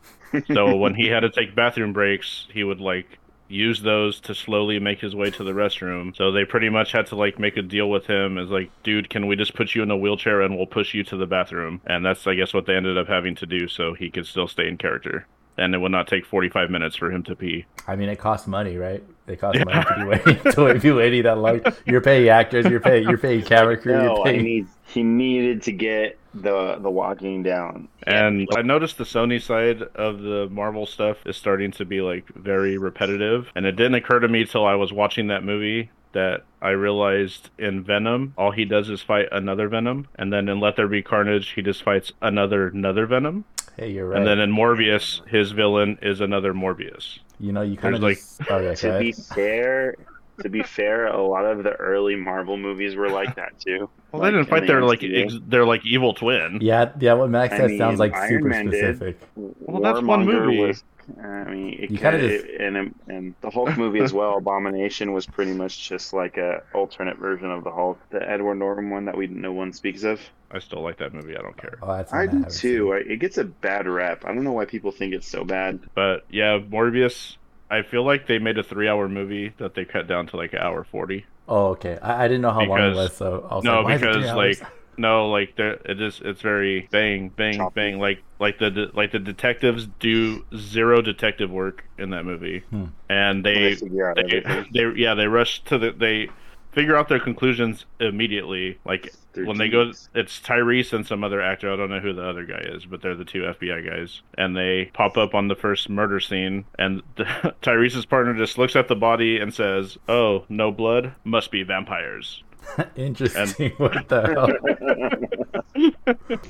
so 0.52 0.76
when 0.76 0.94
he 0.94 1.06
had 1.06 1.20
to 1.20 1.30
take 1.30 1.54
bathroom 1.54 1.92
breaks, 1.92 2.46
he 2.52 2.64
would 2.64 2.80
like 2.80 3.18
use 3.48 3.80
those 3.82 4.20
to 4.20 4.34
slowly 4.34 4.78
make 4.78 5.00
his 5.00 5.14
way 5.14 5.30
to 5.30 5.42
the 5.44 5.52
restroom. 5.52 6.14
So 6.16 6.30
they 6.32 6.44
pretty 6.44 6.68
much 6.68 6.92
had 6.92 7.06
to 7.08 7.16
like 7.16 7.38
make 7.38 7.56
a 7.56 7.62
deal 7.62 7.88
with 7.90 8.06
him 8.06 8.38
as 8.38 8.50
like, 8.50 8.70
dude, 8.82 9.10
can 9.10 9.26
we 9.26 9.36
just 9.36 9.54
put 9.54 9.74
you 9.74 9.82
in 9.82 9.90
a 9.90 9.96
wheelchair 9.96 10.42
and 10.42 10.56
we'll 10.56 10.66
push 10.66 10.94
you 10.94 11.02
to 11.04 11.16
the 11.16 11.26
bathroom? 11.26 11.80
And 11.86 12.04
that's 12.04 12.26
I 12.26 12.34
guess 12.34 12.52
what 12.54 12.66
they 12.66 12.74
ended 12.76 12.98
up 12.98 13.08
having 13.08 13.34
to 13.36 13.46
do 13.46 13.68
so 13.68 13.94
he 13.94 14.10
could 14.10 14.26
still 14.26 14.48
stay 14.48 14.68
in 14.68 14.76
character. 14.76 15.26
And 15.56 15.74
it 15.74 15.78
would 15.78 15.90
not 15.90 16.06
take 16.06 16.24
45 16.24 16.70
minutes 16.70 16.94
for 16.94 17.10
him 17.10 17.24
to 17.24 17.34
pee. 17.34 17.66
I 17.88 17.96
mean, 17.96 18.08
it 18.08 18.20
costs 18.20 18.46
money, 18.46 18.76
right? 18.76 19.02
It 19.26 19.40
costs 19.40 19.64
money 19.64 19.84
to 19.84 19.94
be 19.96 20.04
waiting 20.04 20.52
to 20.52 20.78
be 20.80 20.92
waiting 20.92 21.22
that 21.24 21.38
long. 21.38 21.60
You're 21.84 22.00
paying 22.00 22.28
actors, 22.28 22.64
you're 22.66 22.78
paying, 22.78 23.08
you're 23.08 23.18
paying 23.18 23.42
camera 23.42 23.76
crew, 23.76 23.92
No, 23.96 24.02
you're 24.04 24.20
I 24.20 24.32
paying. 24.32 24.44
need. 24.44 24.66
He 24.86 25.02
needed 25.02 25.62
to 25.64 25.72
get 25.72 26.16
the 26.42 26.78
the 26.80 26.90
walking 26.90 27.42
down. 27.42 27.88
And 28.04 28.48
I 28.56 28.62
noticed 28.62 28.98
the 28.98 29.04
Sony 29.04 29.40
side 29.40 29.82
of 29.82 30.20
the 30.20 30.48
Marvel 30.50 30.86
stuff 30.86 31.18
is 31.26 31.36
starting 31.36 31.70
to 31.72 31.84
be 31.84 32.00
like 32.00 32.26
very 32.34 32.78
repetitive. 32.78 33.50
And 33.54 33.66
it 33.66 33.72
didn't 33.76 33.94
occur 33.94 34.20
to 34.20 34.28
me 34.28 34.44
till 34.44 34.64
I 34.66 34.74
was 34.74 34.92
watching 34.92 35.28
that 35.28 35.44
movie 35.44 35.90
that 36.12 36.44
I 36.62 36.70
realized 36.70 37.50
in 37.58 37.84
Venom, 37.84 38.32
all 38.38 38.50
he 38.50 38.64
does 38.64 38.88
is 38.88 39.02
fight 39.02 39.28
another 39.30 39.68
Venom, 39.68 40.08
and 40.16 40.32
then 40.32 40.48
in 40.48 40.58
Let 40.58 40.76
There 40.76 40.88
Be 40.88 41.02
Carnage, 41.02 41.50
he 41.50 41.60
just 41.60 41.82
fights 41.82 42.12
another 42.22 42.68
another 42.68 43.04
Venom, 43.06 43.44
Hey, 43.76 43.90
you're 43.92 44.08
right. 44.08 44.16
and 44.18 44.26
then 44.26 44.38
in 44.38 44.50
Morbius, 44.50 45.20
his 45.28 45.52
villain 45.52 45.98
is 46.00 46.22
another 46.22 46.54
Morbius. 46.54 47.18
you 47.38 47.52
know, 47.52 47.60
you 47.60 47.76
kind 47.76 47.94
of 47.94 48.00
there's, 48.00 48.16
just. 48.38 48.50
Oh, 48.50 48.58
yeah, 48.58 48.74
To 48.74 48.98
be 48.98 49.12
fair, 49.12 49.94
to 50.42 50.48
be 50.48 50.62
fair, 50.62 51.06
a 51.08 51.22
lot 51.22 51.44
of 51.44 51.62
the 51.62 51.72
early 51.72 52.16
Marvel 52.16 52.56
movies 52.56 52.94
were 52.96 53.08
like 53.10 53.34
that 53.36 53.58
too. 53.60 53.88
Well, 54.10 54.22
Like, 54.22 54.32
they 54.32 54.38
didn't 54.38 54.46
in 54.46 54.50
fight 54.50 54.60
the 54.62 54.66
their 54.68 54.82
like 54.82 55.00
MCU. 55.00 55.22
ex- 55.24 55.34
their 55.46 55.64
like 55.66 55.84
evil 55.84 56.14
twin. 56.14 56.60
Yeah, 56.62 56.92
yeah. 56.98 57.12
What 57.12 57.28
Max 57.28 57.52
I 57.52 57.58
said 57.58 57.68
mean, 57.68 57.78
sounds 57.78 58.00
like 58.00 58.14
Iron 58.14 58.28
super 58.30 58.48
Man 58.48 58.66
did. 58.70 58.96
specific. 58.96 59.20
Well, 59.36 59.82
that's 59.82 60.00
one 60.02 60.24
movie. 60.24 60.60
Was, 60.66 60.82
I 61.22 61.44
mean, 61.44 61.74
it, 61.74 61.90
You 61.90 61.98
kind 61.98 62.18
kinda 62.18 62.38
just- 62.38 62.46
and 62.58 62.94
and 63.08 63.34
the 63.42 63.50
Hulk 63.50 63.76
movie 63.76 64.00
as 64.00 64.14
well. 64.14 64.38
Abomination 64.38 65.12
was 65.12 65.26
pretty 65.26 65.52
much 65.52 65.86
just 65.90 66.14
like 66.14 66.38
a 66.38 66.62
alternate 66.72 67.18
version 67.18 67.50
of 67.50 67.64
the 67.64 67.70
Hulk, 67.70 67.98
the 68.08 68.26
Edward 68.26 68.54
Norton 68.54 68.88
one 68.88 69.04
that 69.04 69.16
we 69.16 69.26
no 69.26 69.52
one 69.52 69.74
speaks 69.74 70.04
of. 70.04 70.20
I 70.50 70.58
still 70.60 70.80
like 70.80 70.96
that 70.98 71.12
movie. 71.12 71.36
I 71.36 71.42
don't 71.42 71.56
care. 71.58 71.76
Oh, 71.82 71.94
that's 71.94 72.10
I 72.10 72.24
do 72.24 72.36
haven't 72.38 72.52
seen. 72.52 72.70
too. 72.76 72.94
I- 72.94 72.98
It 73.12 73.16
gets 73.20 73.36
a 73.36 73.44
bad 73.44 73.86
rep. 73.86 74.24
I 74.24 74.28
don't 74.28 74.42
know 74.44 74.52
why 74.52 74.64
people 74.64 74.90
think 74.90 75.12
it's 75.12 75.28
so 75.28 75.44
bad. 75.44 75.80
But 75.94 76.24
yeah, 76.30 76.58
Morbius. 76.58 77.36
I 77.70 77.82
feel 77.82 78.04
like 78.04 78.26
they 78.26 78.38
made 78.38 78.58
a 78.58 78.62
three-hour 78.62 79.08
movie 79.08 79.54
that 79.58 79.74
they 79.74 79.84
cut 79.84 80.06
down 80.06 80.26
to 80.28 80.36
like 80.36 80.52
an 80.52 80.60
hour 80.60 80.84
forty. 80.84 81.26
Oh, 81.48 81.68
okay. 81.68 81.98
I, 82.02 82.24
I 82.24 82.28
didn't 82.28 82.42
know 82.42 82.50
how 82.52 82.62
long 82.64 82.80
it 82.80 82.94
was, 82.94 83.16
so 83.16 83.46
I 83.50 83.56
was 83.56 83.64
No, 83.64 83.82
like, 83.82 83.84
why 83.84 83.94
is 83.94 84.02
it 84.02 84.06
because 84.06 84.32
like 84.32 84.62
no, 84.96 85.28
like 85.30 85.54
there 85.56 85.74
it 85.84 86.00
is. 86.00 86.20
It's 86.24 86.40
very 86.42 86.88
bang, 86.90 87.28
bang, 87.30 87.54
Choppy. 87.56 87.72
bang. 87.74 87.98
Like 87.98 88.22
like 88.40 88.58
the 88.58 88.70
de- 88.70 88.90
like 88.94 89.12
the 89.12 89.18
detectives 89.18 89.86
do 90.00 90.44
zero 90.56 91.00
detective 91.02 91.50
work 91.50 91.84
in 91.98 92.10
that 92.10 92.24
movie, 92.24 92.64
Hmm. 92.70 92.86
and 93.08 93.44
They 93.44 93.54
they 93.54 93.74
figure 93.76 94.12
they, 94.16 94.44
they 94.72 94.92
yeah 94.96 95.14
they 95.14 95.26
rush 95.28 95.62
to 95.64 95.78
the 95.78 95.92
they 95.92 96.30
figure 96.78 96.96
out 96.96 97.08
their 97.08 97.18
conclusions 97.18 97.86
immediately. 97.98 98.78
Like 98.84 99.12
when 99.34 99.58
they 99.58 99.68
go, 99.68 99.90
it's 100.14 100.38
Tyrese 100.38 100.92
and 100.92 101.04
some 101.04 101.24
other 101.24 101.42
actor. 101.42 101.72
I 101.72 101.76
don't 101.76 101.90
know 101.90 101.98
who 101.98 102.12
the 102.12 102.22
other 102.22 102.44
guy 102.44 102.60
is, 102.60 102.86
but 102.86 103.02
they're 103.02 103.16
the 103.16 103.24
two 103.24 103.42
FBI 103.42 103.84
guys, 103.84 104.22
and 104.36 104.56
they 104.56 104.92
pop 104.94 105.16
up 105.16 105.34
on 105.34 105.48
the 105.48 105.56
first 105.56 105.90
murder 105.90 106.20
scene, 106.20 106.66
and 106.78 107.02
Tyrese's 107.62 108.06
partner 108.06 108.34
just 108.34 108.58
looks 108.58 108.76
at 108.76 108.86
the 108.86 108.94
body 108.94 109.38
and 109.38 109.52
says, 109.52 109.98
"Oh, 110.08 110.44
no 110.48 110.70
blood, 110.70 111.14
must 111.24 111.50
be 111.50 111.64
vampires." 111.64 112.44
Interesting. 112.94 113.72
what 113.78 114.08
the 114.08 114.22
hell? 114.22 114.48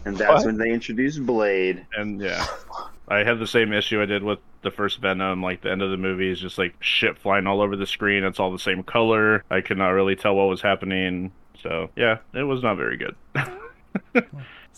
and 0.05 0.19
that's 0.19 0.45
when 0.45 0.59
they 0.59 0.71
introduced 0.71 1.25
Blade. 1.25 1.87
And 1.97 2.21
yeah, 2.21 2.45
I 3.11 3.25
had 3.25 3.39
the 3.39 3.47
same 3.47 3.73
issue 3.73 4.01
I 4.03 4.07
did 4.07 4.23
with 4.23 4.39
the 4.63 4.71
first 4.71 5.01
Venom. 5.01 5.43
Like 5.43 5.63
the 5.63 5.71
end 5.71 5.83
of 5.83 5.91
the 5.91 5.97
movie 5.97 6.31
is 6.31 6.41
just 6.41 6.59
like 6.59 6.75
shit 6.81 7.19
flying 7.19 7.47
all 7.47 7.61
over 7.61 7.77
the 7.77 7.87
screen. 7.87 8.25
It's 8.25 8.39
all 8.39 8.53
the 8.53 8.59
same 8.59 8.83
color. 8.83 9.45
I 9.51 9.61
could 9.61 9.79
not 9.79 9.89
really 9.89 10.17
tell 10.17 10.35
what 10.35 10.49
was 10.49 10.63
happening. 10.63 11.33
So 11.63 11.91
yeah, 11.97 12.19
it 12.35 12.43
was 12.43 12.63
not 12.63 12.77
very 12.77 12.97
good. 12.97 13.17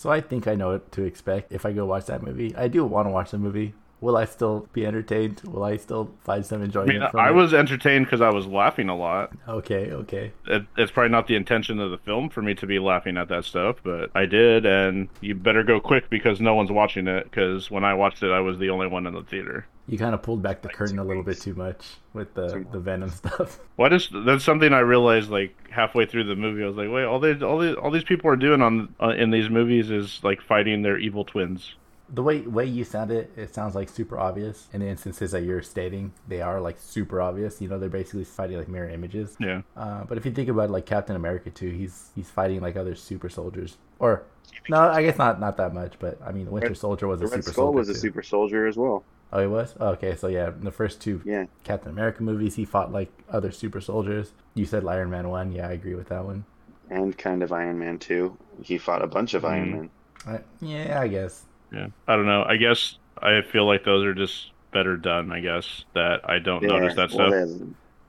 So 0.01 0.11
I 0.11 0.23
think 0.23 0.49
I 0.49 0.55
know 0.55 0.71
what 0.71 0.93
to 0.93 1.03
expect 1.03 1.53
if 1.53 1.67
I 1.67 1.73
go 1.73 1.85
watch 1.85 2.07
that 2.07 2.23
movie. 2.23 2.57
I 2.57 2.69
do 2.69 2.87
want 2.87 3.07
to 3.07 3.11
watch 3.11 3.33
the 3.33 3.39
movie. 3.39 3.75
Will 4.01 4.17
I 4.17 4.25
still 4.25 4.67
be 4.73 4.87
entertained? 4.87 5.43
Will 5.45 5.63
I 5.63 5.77
still 5.77 6.11
find 6.25 6.45
some 6.45 6.63
I 6.63 6.65
enjoyment 6.65 7.01
mean, 7.01 7.11
from 7.11 7.21
I 7.21 7.31
was 7.31 7.53
entertained 7.53 8.07
because 8.07 8.23
I 8.23 8.31
was 8.31 8.47
laughing 8.47 8.89
a 8.89 8.97
lot. 8.97 9.33
Okay, 9.47 9.91
okay. 9.93 10.33
It, 10.47 10.65
it's 10.79 10.91
probably 10.91 11.11
not 11.11 11.27
the 11.27 11.37
intention 11.37 11.79
of 11.81 11.91
the 11.91 11.99
film 11.99 12.31
for 12.31 12.41
me 12.41 12.55
to 12.55 12.67
be 12.67 12.79
laughing 12.79 13.19
at 13.19 13.29
that 13.29 13.45
stuff, 13.45 13.77
but 13.83 14.11
I 14.15 14.25
did, 14.25 14.65
and 14.65 15.09
you 15.21 15.35
better 15.35 15.63
go 15.63 15.81
quick 15.81 16.09
because 16.09 16.41
no 16.41 16.55
one's 16.55 16.71
watching 16.71 17.09
it. 17.09 17.25
Because 17.25 17.71
when 17.71 17.85
I 17.85 17.95
watched 17.95 18.23
it, 18.23 18.31
I 18.31 18.41
was 18.41 18.59
the 18.59 18.71
only 18.71 18.87
one 18.87 19.07
in 19.07 19.13
the 19.13 19.23
theater. 19.23 19.67
You 19.87 19.99
kind 19.99 20.15
of 20.15 20.23
pulled 20.23 20.41
back 20.41 20.63
the 20.63 20.69
curtain 20.69 20.99
a 20.99 21.05
little 21.05 21.25
bit 21.25 21.41
too 21.41 21.55
much 21.55 21.85
with 22.15 22.33
the 22.35 22.65
the 22.71 22.79
Venom 22.79 23.11
stuff. 23.11 23.59
What 23.77 23.93
is 23.93 24.09
that's 24.25 24.45
something 24.45 24.73
I 24.73 24.81
realized 24.81 25.31
like 25.31 25.55
halfway 25.71 26.07
through 26.07 26.25
the 26.25 26.37
movie. 26.37 26.63
I 26.63 26.67
was 26.67 26.77
like, 26.77 26.91
wait, 26.91 27.05
all 27.05 27.19
they 27.19 27.35
all 27.41 27.59
these 27.59 27.75
all 27.75 27.91
these 27.91 28.05
people 28.05 28.31
are 28.31 28.37
doing 28.37 28.63
on 28.63 28.95
uh, 29.03 29.09
in 29.09 29.31
these 29.31 29.51
movies 29.51 29.91
is 29.91 30.21
like 30.23 30.41
fighting 30.43 30.83
their 30.83 30.97
evil 30.99 31.25
twins. 31.25 31.75
The 32.13 32.23
way 32.23 32.41
way 32.41 32.65
you 32.67 32.83
sound 32.85 33.11
it, 33.13 33.31
it 33.37 33.55
sounds 33.55 33.75
like 33.77 33.89
super 33.89 34.19
obvious. 34.19 34.69
In 34.73 34.81
the 34.81 34.89
instances 34.89 35.31
that 35.31 35.43
you're 35.45 35.63
stating, 35.63 36.13
they 36.27 36.41
are 36.43 36.61
like 36.61 36.77
super 36.79 37.21
obvious. 37.23 37.61
You 37.61 37.69
know, 37.69 37.79
they're 37.79 37.89
basically 37.89 38.25
fighting 38.25 38.59
like 38.59 38.69
mirror 38.69 38.89
images. 38.91 39.37
Yeah, 39.39 39.63
Uh, 39.77 40.05
but 40.05 40.19
if 40.19 40.27
you 40.27 40.33
think 40.33 40.49
about 40.49 40.71
like 40.71 40.87
Captain 40.87 41.15
America 41.15 41.51
too, 41.51 41.71
he's 41.71 42.11
he's 42.17 42.29
fighting 42.29 42.61
like 42.61 42.77
other 42.77 42.95
super 42.97 43.29
soldiers. 43.29 43.79
Or 44.01 44.25
no, 44.69 44.79
I 44.81 45.03
guess 45.03 45.19
not 45.19 45.39
not 45.41 45.57
that 45.59 45.73
much. 45.73 45.99
But 46.01 46.19
I 46.25 46.33
mean, 46.33 46.51
Winter 46.51 46.75
Soldier 46.75 47.07
was 47.07 47.21
The 47.21 47.27
a 47.27 47.29
Red 47.29 47.45
super 47.45 47.53
Skull 47.53 47.73
soldier. 47.73 47.77
was 47.79 47.89
a 47.89 47.95
too. 47.95 48.01
super 48.01 48.23
soldier 48.23 48.67
as 48.67 48.77
well. 48.77 49.05
Oh, 49.33 49.41
he 49.41 49.47
was. 49.47 49.77
Oh, 49.79 49.91
okay, 49.91 50.17
so 50.17 50.27
yeah, 50.27 50.49
in 50.49 50.65
the 50.65 50.73
first 50.73 51.01
two 51.01 51.23
Yeah. 51.25 51.47
Captain 51.63 51.93
America 51.93 52.23
movies, 52.25 52.57
he 52.57 52.65
fought 52.65 52.91
like 52.91 53.13
other 53.29 53.53
super 53.53 53.81
soldiers. 53.81 54.33
You 54.55 54.67
said 54.67 54.85
Iron 54.85 55.11
Man 55.11 55.29
one. 55.29 55.53
Yeah, 55.53 55.69
I 55.69 55.73
agree 55.73 55.95
with 55.95 56.09
that 56.09 56.25
one. 56.25 56.45
And 56.91 57.17
kind 57.17 57.43
of 57.45 57.53
Iron 57.53 57.79
Man 57.79 57.99
too. 57.99 58.37
He 58.63 58.77
fought 58.79 59.03
a 59.03 59.07
bunch 59.07 59.35
of 59.35 59.45
Iron 59.45 59.69
Mhm. 59.69 59.73
Man. 59.73 59.91
I, 60.27 60.41
yeah, 60.61 61.01
I 61.01 61.09
guess. 61.09 61.45
Yeah. 61.73 61.87
I 62.09 62.17
don't 62.17 62.27
know. 62.27 62.45
I 62.47 62.57
guess 62.57 62.97
I 63.21 63.43
feel 63.43 63.67
like 63.67 63.85
those 63.85 64.05
are 64.05 64.15
just 64.15 64.51
better 64.73 64.97
done. 64.97 65.33
I 65.33 65.41
guess 65.41 65.85
that 65.95 66.29
I 66.29 66.39
don't 66.39 66.63
notice 66.63 66.95
that 66.97 67.11
well, 67.11 67.29
stuff. 67.29 67.31
there's- 67.31 67.61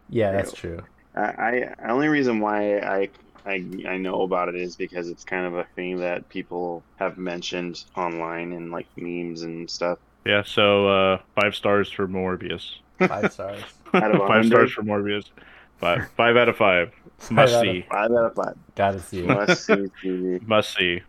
Yeah, 0.09 0.31
that's 0.31 0.53
true. 0.53 0.81
I, 1.15 1.73
I 1.79 1.89
only 1.89 2.07
reason 2.07 2.39
why 2.39 2.77
I, 2.79 3.09
I 3.45 3.65
I 3.87 3.97
know 3.97 4.21
about 4.21 4.47
it 4.49 4.55
is 4.55 4.75
because 4.77 5.09
it's 5.09 5.23
kind 5.25 5.45
of 5.45 5.55
a 5.55 5.65
thing 5.75 5.97
that 5.97 6.29
people 6.29 6.83
have 6.97 7.17
mentioned 7.17 7.83
online 7.97 8.53
and 8.53 8.71
like 8.71 8.87
memes 8.95 9.41
and 9.41 9.69
stuff. 9.69 9.99
Yeah. 10.25 10.43
So 10.43 10.87
uh, 10.87 11.17
five 11.41 11.55
stars 11.55 11.91
for 11.91 12.07
Morbius. 12.07 12.75
Five 12.99 13.33
stars. 13.33 13.61
Out 13.93 14.11
of 14.11 14.19
five 14.19 14.29
100? 14.29 14.47
stars 14.47 14.71
for 14.71 14.83
Morbius. 14.83 15.25
Five 15.79 16.09
five 16.15 16.37
out 16.37 16.47
of 16.47 16.55
five. 16.55 16.93
Five 17.17 17.31
Must 17.31 17.53
of- 17.55 17.61
see. 17.61 17.85
Five 17.89 18.11
out 18.11 18.25
of 18.25 18.35
five. 18.35 18.55
Gotta 18.75 18.99
see. 18.99 19.23
Must 19.23 19.65
see 19.65 19.73
TV. 20.03 20.47
Must 20.47 20.73
see. 20.73 21.01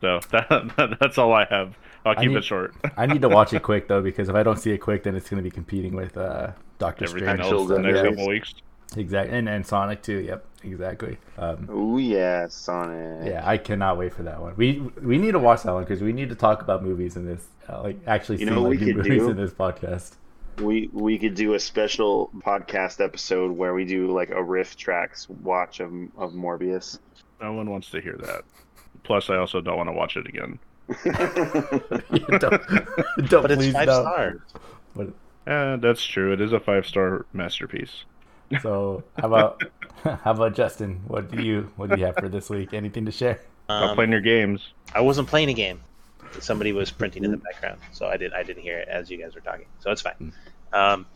So 0.00 0.20
that, 0.30 0.96
that's 1.00 1.18
all 1.18 1.32
I 1.32 1.46
have. 1.46 1.76
I'll 2.04 2.14
keep 2.14 2.30
need- 2.30 2.36
it 2.38 2.44
short. 2.44 2.74
I 2.96 3.06
need 3.06 3.22
to 3.22 3.28
watch 3.28 3.52
it 3.52 3.62
quick 3.62 3.88
though 3.88 4.02
because 4.02 4.28
if 4.28 4.34
I 4.34 4.42
don't 4.42 4.58
see 4.58 4.70
it 4.72 4.78
quick, 4.78 5.02
then 5.04 5.14
it's 5.16 5.28
going 5.28 5.42
to 5.42 5.48
be 5.48 5.50
competing 5.50 5.94
with 5.94 6.16
uh, 6.16 6.52
Doctor 6.78 7.04
Everything 7.04 7.26
Strange. 7.28 7.40
Actual 7.40 7.58
else 7.60 7.68
the 7.68 7.78
next 7.78 8.00
good 8.02 8.08
couple 8.10 8.28
weeks. 8.28 8.54
Exactly, 8.96 9.36
and 9.38 9.48
and 9.48 9.64
Sonic 9.64 10.02
too. 10.02 10.18
Yep, 10.18 10.44
exactly. 10.64 11.16
Um, 11.38 11.68
Oh 11.70 11.98
yeah, 11.98 12.48
Sonic. 12.48 13.24
yeah, 13.28 13.42
I 13.44 13.56
cannot 13.56 13.98
wait 13.98 14.12
for 14.12 14.24
that 14.24 14.40
one. 14.40 14.54
We 14.56 14.80
we 15.00 15.16
need 15.18 15.32
to 15.32 15.38
watch 15.38 15.62
that 15.62 15.72
one 15.72 15.84
because 15.84 16.00
we 16.02 16.12
need 16.12 16.28
to 16.30 16.34
talk 16.34 16.60
about 16.62 16.82
movies 16.82 17.14
in 17.16 17.24
this, 17.24 17.46
uh, 17.68 17.82
like 17.82 17.98
actually 18.08 18.38
You 18.40 18.46
see 18.46 18.52
know 18.52 18.62
what 18.62 18.70
like 18.72 18.80
we 18.80 18.86
new 18.86 18.94
could 18.94 19.04
movies 19.04 19.22
do? 19.22 19.30
in 19.30 19.36
this 19.36 19.52
podcast. 19.52 20.14
We 20.60 20.90
we 20.92 21.18
could 21.18 21.36
do 21.36 21.54
a 21.54 21.60
special 21.60 22.30
podcast 22.38 23.00
episode 23.02 23.52
where 23.52 23.74
we 23.74 23.84
do 23.84 24.10
like 24.12 24.30
a 24.30 24.34
RiffTrax 24.34 25.28
watch 25.30 25.78
of 25.78 25.92
of 26.18 26.32
Morbius. 26.32 26.98
No 27.40 27.52
one 27.52 27.70
wants 27.70 27.90
to 27.90 28.00
hear 28.00 28.16
that. 28.22 28.42
Plus, 29.04 29.30
I 29.30 29.36
also 29.36 29.60
don't 29.60 29.76
want 29.76 29.88
to 29.88 29.92
watch 29.92 30.16
it 30.16 30.26
again. 30.26 30.58
Yeah, 31.04 32.38
don't, 32.38 33.28
don't 33.28 33.42
But 33.42 33.50
it's 33.52 33.62
please 33.62 33.72
five 33.72 33.86
don't. 33.86 34.02
stars. 34.04 34.40
But- 34.96 35.12
that's 35.80 36.04
true. 36.04 36.32
It 36.32 36.40
is 36.40 36.52
a 36.52 36.60
five 36.60 36.86
star 36.86 37.26
masterpiece. 37.32 38.04
so 38.62 39.02
how 39.18 39.26
about 39.28 39.62
how 40.04 40.32
about 40.32 40.54
Justin? 40.54 41.00
What 41.06 41.30
do 41.30 41.42
you 41.42 41.70
what 41.76 41.90
do 41.90 41.98
you 41.98 42.06
have 42.06 42.16
for 42.16 42.28
this 42.28 42.50
week? 42.50 42.72
Anything 42.74 43.04
to 43.06 43.12
share? 43.12 43.40
Stop 43.64 43.90
Um, 43.90 43.94
playing 43.96 44.12
your 44.12 44.20
games. 44.20 44.72
I 44.94 45.00
wasn't 45.00 45.28
playing 45.28 45.48
a 45.50 45.54
game. 45.54 45.80
Somebody 46.38 46.72
was 46.72 46.90
printing 46.92 47.24
in 47.24 47.30
the 47.32 47.36
background, 47.38 47.80
so 47.92 48.06
I 48.06 48.16
didn't 48.16 48.34
I 48.34 48.42
didn't 48.44 48.62
hear 48.62 48.78
it 48.78 48.88
as 48.88 49.10
you 49.10 49.16
guys 49.18 49.34
were 49.34 49.40
talking, 49.40 49.66
so 49.80 49.90
it's 49.90 50.02
fine. 50.02 50.32
Um, 50.72 51.06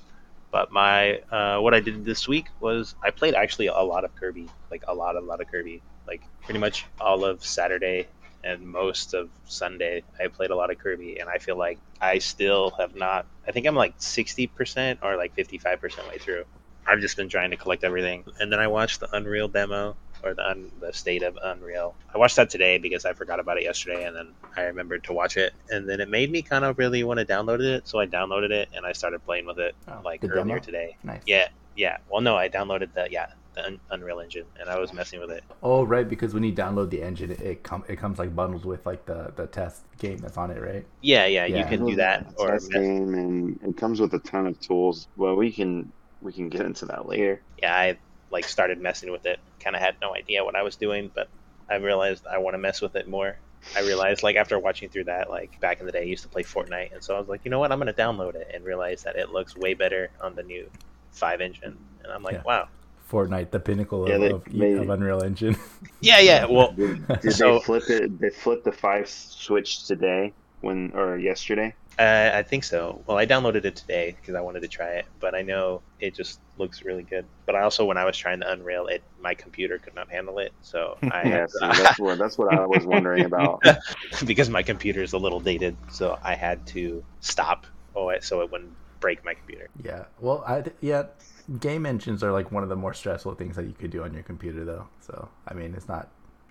but 0.50 0.72
my 0.72 1.18
uh, 1.30 1.60
what 1.60 1.74
I 1.74 1.80
did 1.80 2.04
this 2.04 2.26
week 2.26 2.46
was 2.60 2.94
I 3.02 3.10
played 3.10 3.34
actually 3.34 3.66
a 3.68 3.78
lot 3.80 4.04
of 4.04 4.14
Kirby, 4.16 4.48
like 4.70 4.82
a 4.88 4.94
lot, 4.94 5.14
a 5.16 5.20
lot 5.20 5.40
of 5.40 5.48
Kirby, 5.50 5.82
like 6.08 6.22
pretty 6.42 6.58
much 6.60 6.86
all 7.00 7.24
of 7.24 7.44
Saturday 7.44 8.06
and 8.44 8.66
most 8.66 9.14
of 9.14 9.30
Sunday. 9.46 10.04
I 10.22 10.28
played 10.28 10.50
a 10.50 10.56
lot 10.56 10.70
of 10.70 10.78
Kirby, 10.78 11.18
and 11.18 11.28
I 11.28 11.38
feel 11.38 11.56
like 11.58 11.78
I 12.00 12.18
still 12.18 12.72
have 12.78 12.94
not. 12.94 13.26
I 13.46 13.52
think 13.52 13.66
I'm 13.66 13.74
like 13.74 13.94
sixty 13.98 14.46
percent 14.46 15.00
or 15.02 15.16
like 15.16 15.34
fifty 15.34 15.58
five 15.58 15.80
percent 15.80 16.08
way 16.08 16.18
through. 16.18 16.44
I've 16.86 17.00
just 17.00 17.16
been 17.16 17.30
trying 17.30 17.50
to 17.50 17.56
collect 17.56 17.82
everything, 17.84 18.24
and 18.40 18.52
then 18.52 18.60
I 18.60 18.66
watched 18.66 19.00
the 19.00 19.08
Unreal 19.16 19.48
demo 19.48 19.96
or 20.22 20.34
the 20.34 20.46
un, 20.48 20.70
the 20.80 20.92
state 20.92 21.22
of 21.22 21.36
Unreal. 21.42 21.96
I 22.14 22.18
watched 22.18 22.36
that 22.36 22.50
today 22.50 22.78
because 22.78 23.04
I 23.06 23.14
forgot 23.14 23.40
about 23.40 23.56
it 23.56 23.64
yesterday, 23.64 24.04
and 24.04 24.14
then 24.14 24.34
I 24.56 24.62
remembered 24.64 25.04
to 25.04 25.12
watch 25.14 25.36
it, 25.38 25.54
and 25.70 25.88
then 25.88 26.00
it 26.00 26.08
made 26.10 26.30
me 26.30 26.42
kind 26.42 26.64
of 26.64 26.78
really 26.78 27.02
want 27.04 27.20
to 27.20 27.26
download 27.26 27.60
it. 27.60 27.88
So 27.88 27.98
I 28.00 28.06
downloaded 28.06 28.50
it 28.50 28.68
and 28.74 28.84
I 28.84 28.92
started 28.92 29.24
playing 29.24 29.46
with 29.46 29.58
it 29.58 29.74
Oh, 29.88 30.00
like 30.04 30.22
earlier 30.24 30.44
demo? 30.44 30.58
today. 30.58 30.96
Nice. 31.02 31.22
Yeah, 31.26 31.48
yeah. 31.74 31.96
Well, 32.08 32.20
no, 32.20 32.36
I 32.36 32.48
downloaded 32.50 32.92
the 32.94 33.08
yeah 33.10 33.26
the 33.54 33.64
Un- 33.66 33.80
Unreal 33.90 34.20
Engine, 34.20 34.46
and 34.56 34.68
I 34.70 34.78
was 34.78 34.92
messing 34.92 35.20
with 35.20 35.30
it. 35.30 35.44
Oh, 35.62 35.82
right, 35.84 36.08
because 36.08 36.34
when 36.34 36.44
you 36.44 36.52
download 36.52 36.90
the 36.90 37.02
engine, 37.02 37.30
it, 37.30 37.40
it 37.40 37.62
come 37.64 37.84
it 37.88 37.96
comes 37.96 38.18
like 38.18 38.34
bundled 38.34 38.64
with 38.64 38.84
like 38.86 39.06
the 39.06 39.32
the 39.36 39.46
test 39.46 39.86
game 39.98 40.18
that's 40.18 40.36
on 40.36 40.50
it, 40.50 40.60
right? 40.60 40.86
Yeah, 41.00 41.26
yeah, 41.26 41.46
you 41.46 41.64
can 41.64 41.84
do 41.84 41.96
that 41.96 42.26
or 42.36 42.58
Test 42.58 42.70
game, 42.72 43.14
and 43.14 43.58
it 43.62 43.76
comes 43.76 44.00
with 44.00 44.14
a 44.14 44.18
ton 44.20 44.46
of 44.46 44.58
tools. 44.60 45.08
Well, 45.16 45.36
we 45.36 45.52
can 45.52 45.92
we 46.20 46.32
can 46.32 46.48
get 46.48 46.62
into 46.66 46.86
that 46.86 47.06
later. 47.06 47.44
yeah, 47.62 47.74
I 47.74 47.98
like 48.30 48.48
started 48.48 48.80
messing 48.80 49.10
with 49.12 49.26
it. 49.26 49.38
Kind 49.60 49.76
of 49.76 49.82
had 49.82 49.96
no 50.00 50.14
idea 50.14 50.44
what 50.44 50.56
I 50.56 50.62
was 50.62 50.76
doing, 50.76 51.10
but 51.14 51.28
I 51.70 51.76
realized 51.76 52.26
I 52.26 52.38
want 52.38 52.54
to 52.54 52.58
mess 52.58 52.80
with 52.80 52.96
it 52.96 53.08
more. 53.08 53.40
I 53.76 53.80
realized 53.80 54.22
like 54.22 54.36
after 54.36 54.58
watching 54.58 54.90
through 54.90 55.04
that, 55.04 55.30
like 55.30 55.58
back 55.60 55.80
in 55.80 55.86
the 55.86 55.92
day, 55.92 56.00
I 56.00 56.04
used 56.04 56.22
to 56.24 56.28
play 56.28 56.42
Fortnite, 56.42 56.92
and 56.92 57.02
so 57.02 57.14
I 57.16 57.18
was 57.18 57.28
like, 57.28 57.42
you 57.44 57.50
know 57.50 57.58
what, 57.58 57.72
I'm 57.72 57.78
gonna 57.78 57.94
download 57.94 58.34
it 58.34 58.48
and 58.52 58.64
realize 58.64 59.02
that 59.04 59.16
it 59.16 59.30
looks 59.30 59.56
way 59.56 59.74
better 59.74 60.10
on 60.20 60.34
the 60.34 60.42
new 60.42 60.70
five 61.12 61.40
engine, 61.40 61.78
and 62.02 62.12
I'm 62.12 62.22
like, 62.22 62.36
Yeah. 62.36 62.42
wow, 62.44 62.68
Fortnite, 63.10 63.50
the 63.50 63.60
pinnacle 63.60 64.08
Yeah, 64.08 64.14
of, 64.16 64.20
they- 64.20 64.30
of, 64.30 64.44
they- 64.46 64.72
of 64.74 64.88
Unreal 64.90 65.22
Engine. 65.22 65.56
yeah, 66.00 66.20
yeah. 66.20 66.46
Well, 66.46 66.72
Did, 66.72 67.06
did 67.20 67.32
So- 67.32 67.58
they 67.58 67.64
flip 67.64 67.90
it? 67.90 68.18
They 68.18 68.30
flipped 68.30 68.64
the 68.64 68.72
five 68.72 69.08
switch 69.08 69.86
today 69.86 70.32
when 70.60 70.92
or 70.94 71.18
yesterday. 71.18 71.74
uh, 71.98 72.30
I 72.34 72.42
think 72.42 72.64
so. 72.64 73.02
Well, 73.06 73.18
I 73.18 73.26
downloaded 73.26 73.64
it 73.66 73.76
today 73.76 74.16
because 74.18 74.34
I 74.34 74.40
wanted 74.40 74.62
to 74.62 74.68
try 74.68 74.92
it, 74.94 75.06
but 75.20 75.34
I 75.34 75.42
know 75.42 75.82
it 76.00 76.14
just 76.14 76.40
looks 76.58 76.82
really 76.82 77.02
good. 77.02 77.26
But 77.46 77.54
I 77.54 77.60
also, 77.62 77.84
when 77.84 77.98
I 77.98 78.04
was 78.06 78.16
trying 78.16 78.40
to 78.40 78.50
Unreal 78.50 78.86
it, 78.86 79.02
my 79.20 79.34
computer 79.34 79.78
could 79.78 79.94
not 79.94 80.10
handle 80.10 80.38
it, 80.38 80.52
so 80.62 80.96
I 81.02 81.22
Yeah, 81.24 81.38
had 81.40 81.50
see, 81.50 81.82
that's 81.82 81.98
what 82.00 82.18
that's 82.18 82.38
what 82.38 82.52
I 82.54 82.66
was 82.66 82.84
wondering 82.94 83.24
about. 83.26 83.62
because 84.26 84.48
my 84.48 84.62
computer 84.62 85.02
is 85.02 85.12
a 85.12 85.18
little 85.18 85.40
dated, 85.40 85.76
so 85.90 86.18
I 86.22 86.34
had 86.34 86.66
to 86.68 87.04
stop 87.20 87.66
oh, 87.94 88.08
it- 88.08 88.24
so 88.24 88.40
it 88.40 88.50
wouldn't 88.50 88.72
break 89.00 89.22
my 89.24 89.34
computer. 89.34 89.68
yeah. 89.84 90.04
Well, 90.18 90.42
I 90.48 90.64
yeah, 90.80 91.04
game 91.60 91.86
engines 91.86 92.22
are 92.22 92.32
like 92.32 92.50
one 92.52 92.62
of 92.62 92.68
the 92.68 92.76
more 92.76 92.94
stressful 92.94 93.34
things 93.34 93.56
that 93.56 93.64
you 93.66 93.72
could 93.72 93.90
do 93.90 94.02
on 94.02 94.12
your 94.14 94.22
computer, 94.22 94.64
though. 94.64 94.86
So 95.00 95.28
I 95.48 95.54
mean, 95.54 95.74
it's 95.74 95.88
not. 95.88 96.08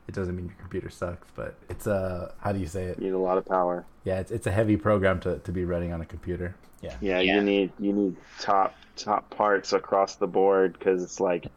It 0.07 0.13
doesn't 0.15 0.35
mean 0.35 0.47
your 0.47 0.55
computer 0.59 0.89
sucks, 0.89 1.27
but 1.35 1.55
it's 1.69 1.88
a 1.88 2.33
how 2.39 2.51
do 2.51 2.59
you 2.59 2.67
say 2.67 2.85
it? 2.85 2.97
You 3.00 3.05
need 3.05 3.13
a 3.13 3.17
lot 3.19 3.38
of 3.38 3.45
power. 3.45 3.85
Yeah, 4.03 4.19
it's 4.19 4.31
it's 4.31 4.47
a 4.47 4.51
heavy 4.51 4.75
program 4.77 5.19
to, 5.21 5.39
to 5.39 5.51
be 5.51 5.63
running 5.65 5.93
on 5.93 6.01
a 6.01 6.05
computer. 6.05 6.55
Yeah. 6.81 6.95
Yeah, 7.00 7.19
Yeah. 7.19 7.35
you 7.35 7.41
need 7.41 7.71
you 7.79 7.93
need 7.93 8.15
top 8.39 8.75
top 8.97 9.29
parts 9.29 9.71
across 9.73 10.15
the 10.15 10.27
board 10.27 10.73
because 10.73 11.01
it's 11.01 11.19
like 11.21 11.47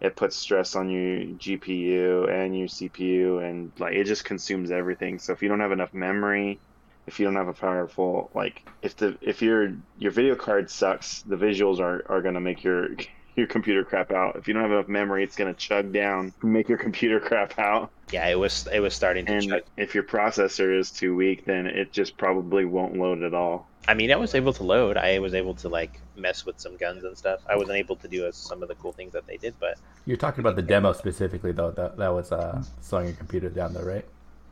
it 0.00 0.16
puts 0.16 0.36
stress 0.36 0.76
on 0.76 0.90
your 0.90 1.20
GPU 1.38 2.28
and 2.30 2.56
your 2.58 2.68
CPU 2.68 3.42
and 3.48 3.72
like 3.78 3.94
it 3.94 4.04
just 4.04 4.24
consumes 4.24 4.70
everything. 4.70 5.18
So 5.18 5.32
if 5.32 5.42
you 5.42 5.48
don't 5.48 5.60
have 5.60 5.72
enough 5.72 5.94
memory, 5.94 6.58
if 7.06 7.18
you 7.18 7.24
don't 7.26 7.36
have 7.36 7.48
a 7.48 7.52
powerful 7.52 8.30
like 8.34 8.66
if 8.82 8.96
the 8.96 9.16
if 9.20 9.42
your 9.42 9.74
your 9.98 10.10
video 10.10 10.34
card 10.34 10.70
sucks, 10.70 11.22
the 11.22 11.36
visuals 11.36 11.80
are 11.80 12.04
are 12.08 12.22
gonna 12.22 12.40
make 12.40 12.62
your 12.64 12.88
your 13.36 13.46
computer 13.46 13.84
crap 13.84 14.12
out. 14.12 14.36
If 14.36 14.46
you 14.46 14.54
don't 14.54 14.62
have 14.62 14.70
enough 14.72 14.88
memory, 14.88 15.24
it's 15.24 15.36
gonna 15.36 15.54
chug 15.54 15.92
down, 15.92 16.32
make 16.42 16.68
your 16.68 16.78
computer 16.78 17.18
crap 17.20 17.58
out. 17.58 17.90
Yeah, 18.12 18.26
it 18.28 18.38
was 18.38 18.68
it 18.72 18.80
was 18.80 18.94
starting 18.94 19.26
to 19.26 19.32
And 19.32 19.48
chug. 19.48 19.62
if 19.76 19.94
your 19.94 20.04
processor 20.04 20.78
is 20.78 20.90
too 20.90 21.14
weak, 21.16 21.44
then 21.44 21.66
it 21.66 21.92
just 21.92 22.16
probably 22.16 22.64
won't 22.64 22.96
load 22.96 23.22
at 23.22 23.34
all. 23.34 23.66
I 23.86 23.92
mean, 23.92 24.10
I 24.10 24.16
was 24.16 24.34
able 24.34 24.54
to 24.54 24.62
load. 24.62 24.96
I 24.96 25.18
was 25.18 25.34
able 25.34 25.54
to 25.56 25.68
like 25.68 26.00
mess 26.16 26.46
with 26.46 26.58
some 26.58 26.76
guns 26.78 27.04
and 27.04 27.18
stuff. 27.18 27.40
I 27.46 27.56
wasn't 27.56 27.76
able 27.76 27.96
to 27.96 28.08
do 28.08 28.24
uh, 28.24 28.32
some 28.32 28.62
of 28.62 28.68
the 28.68 28.76
cool 28.76 28.92
things 28.92 29.12
that 29.12 29.26
they 29.26 29.36
did, 29.36 29.54
but 29.60 29.76
You're 30.06 30.16
talking 30.16 30.40
about 30.40 30.56
the 30.56 30.62
demo 30.62 30.92
specifically, 30.94 31.52
though. 31.52 31.70
That 31.72 31.98
that 31.98 32.08
was 32.08 32.32
uh, 32.32 32.62
slowing 32.80 33.08
your 33.08 33.16
computer 33.16 33.50
down, 33.50 33.74
though, 33.74 33.82
right? 33.82 34.06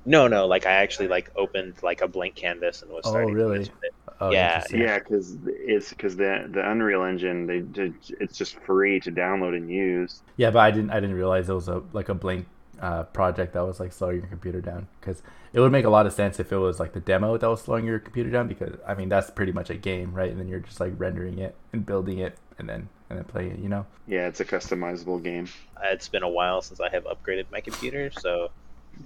No, 0.04 0.28
no. 0.28 0.46
Like 0.46 0.66
I 0.66 0.72
actually 0.72 1.08
like 1.08 1.30
opened 1.36 1.78
like 1.82 2.00
a 2.00 2.08
blank 2.08 2.36
canvas 2.36 2.82
and 2.82 2.90
was 2.90 3.06
Oh, 3.06 3.08
starting 3.08 3.36
really? 3.36 3.64
to 3.64 3.70
with 3.70 3.82
it. 3.82 3.94
Oh, 4.20 4.32
Yeah. 4.32 4.64
Yeah, 4.70 4.98
because 4.98 5.38
it's 5.46 5.90
because 5.90 6.16
the 6.16 6.48
the 6.52 6.68
Unreal 6.68 7.04
Engine 7.04 7.46
they 7.46 7.60
did 7.60 7.94
it's 8.20 8.36
just 8.36 8.58
free 8.64 9.00
to 9.00 9.10
download 9.12 9.56
and 9.56 9.70
use. 9.70 10.22
Yeah, 10.36 10.50
but 10.50 10.60
I 10.60 10.70
didn't 10.70 10.90
I 10.90 11.00
didn't 11.00 11.16
realize 11.16 11.48
it 11.48 11.54
was 11.54 11.68
a 11.68 11.82
like 11.92 12.08
a 12.08 12.14
blank 12.14 12.46
uh, 12.80 13.04
project 13.04 13.52
that 13.52 13.60
was 13.64 13.78
like 13.78 13.92
slowing 13.92 14.18
your 14.18 14.26
computer 14.26 14.60
down 14.60 14.88
because 15.00 15.22
it 15.52 15.60
would 15.60 15.70
make 15.70 15.84
a 15.84 15.90
lot 15.90 16.06
of 16.06 16.12
sense 16.12 16.40
if 16.40 16.50
it 16.50 16.56
was 16.56 16.80
like 16.80 16.92
the 16.94 17.00
demo 17.00 17.36
that 17.36 17.48
was 17.48 17.62
slowing 17.62 17.84
your 17.84 17.98
computer 17.98 18.30
down 18.30 18.48
because 18.48 18.74
I 18.86 18.94
mean 18.94 19.08
that's 19.08 19.30
pretty 19.30 19.52
much 19.52 19.70
a 19.70 19.76
game, 19.76 20.12
right? 20.14 20.30
And 20.30 20.40
then 20.40 20.48
you're 20.48 20.60
just 20.60 20.80
like 20.80 20.94
rendering 20.96 21.38
it 21.38 21.54
and 21.72 21.84
building 21.84 22.18
it 22.18 22.38
and 22.58 22.68
then 22.68 22.88
and 23.10 23.18
then 23.18 23.24
playing 23.24 23.52
it, 23.52 23.58
you 23.58 23.68
know? 23.68 23.86
Yeah, 24.06 24.26
it's 24.28 24.40
a 24.40 24.44
customizable 24.44 25.22
game. 25.22 25.46
It's 25.84 26.08
been 26.08 26.22
a 26.22 26.28
while 26.28 26.62
since 26.62 26.80
I 26.80 26.90
have 26.90 27.04
upgraded 27.04 27.50
my 27.50 27.60
computer, 27.60 28.10
so 28.10 28.48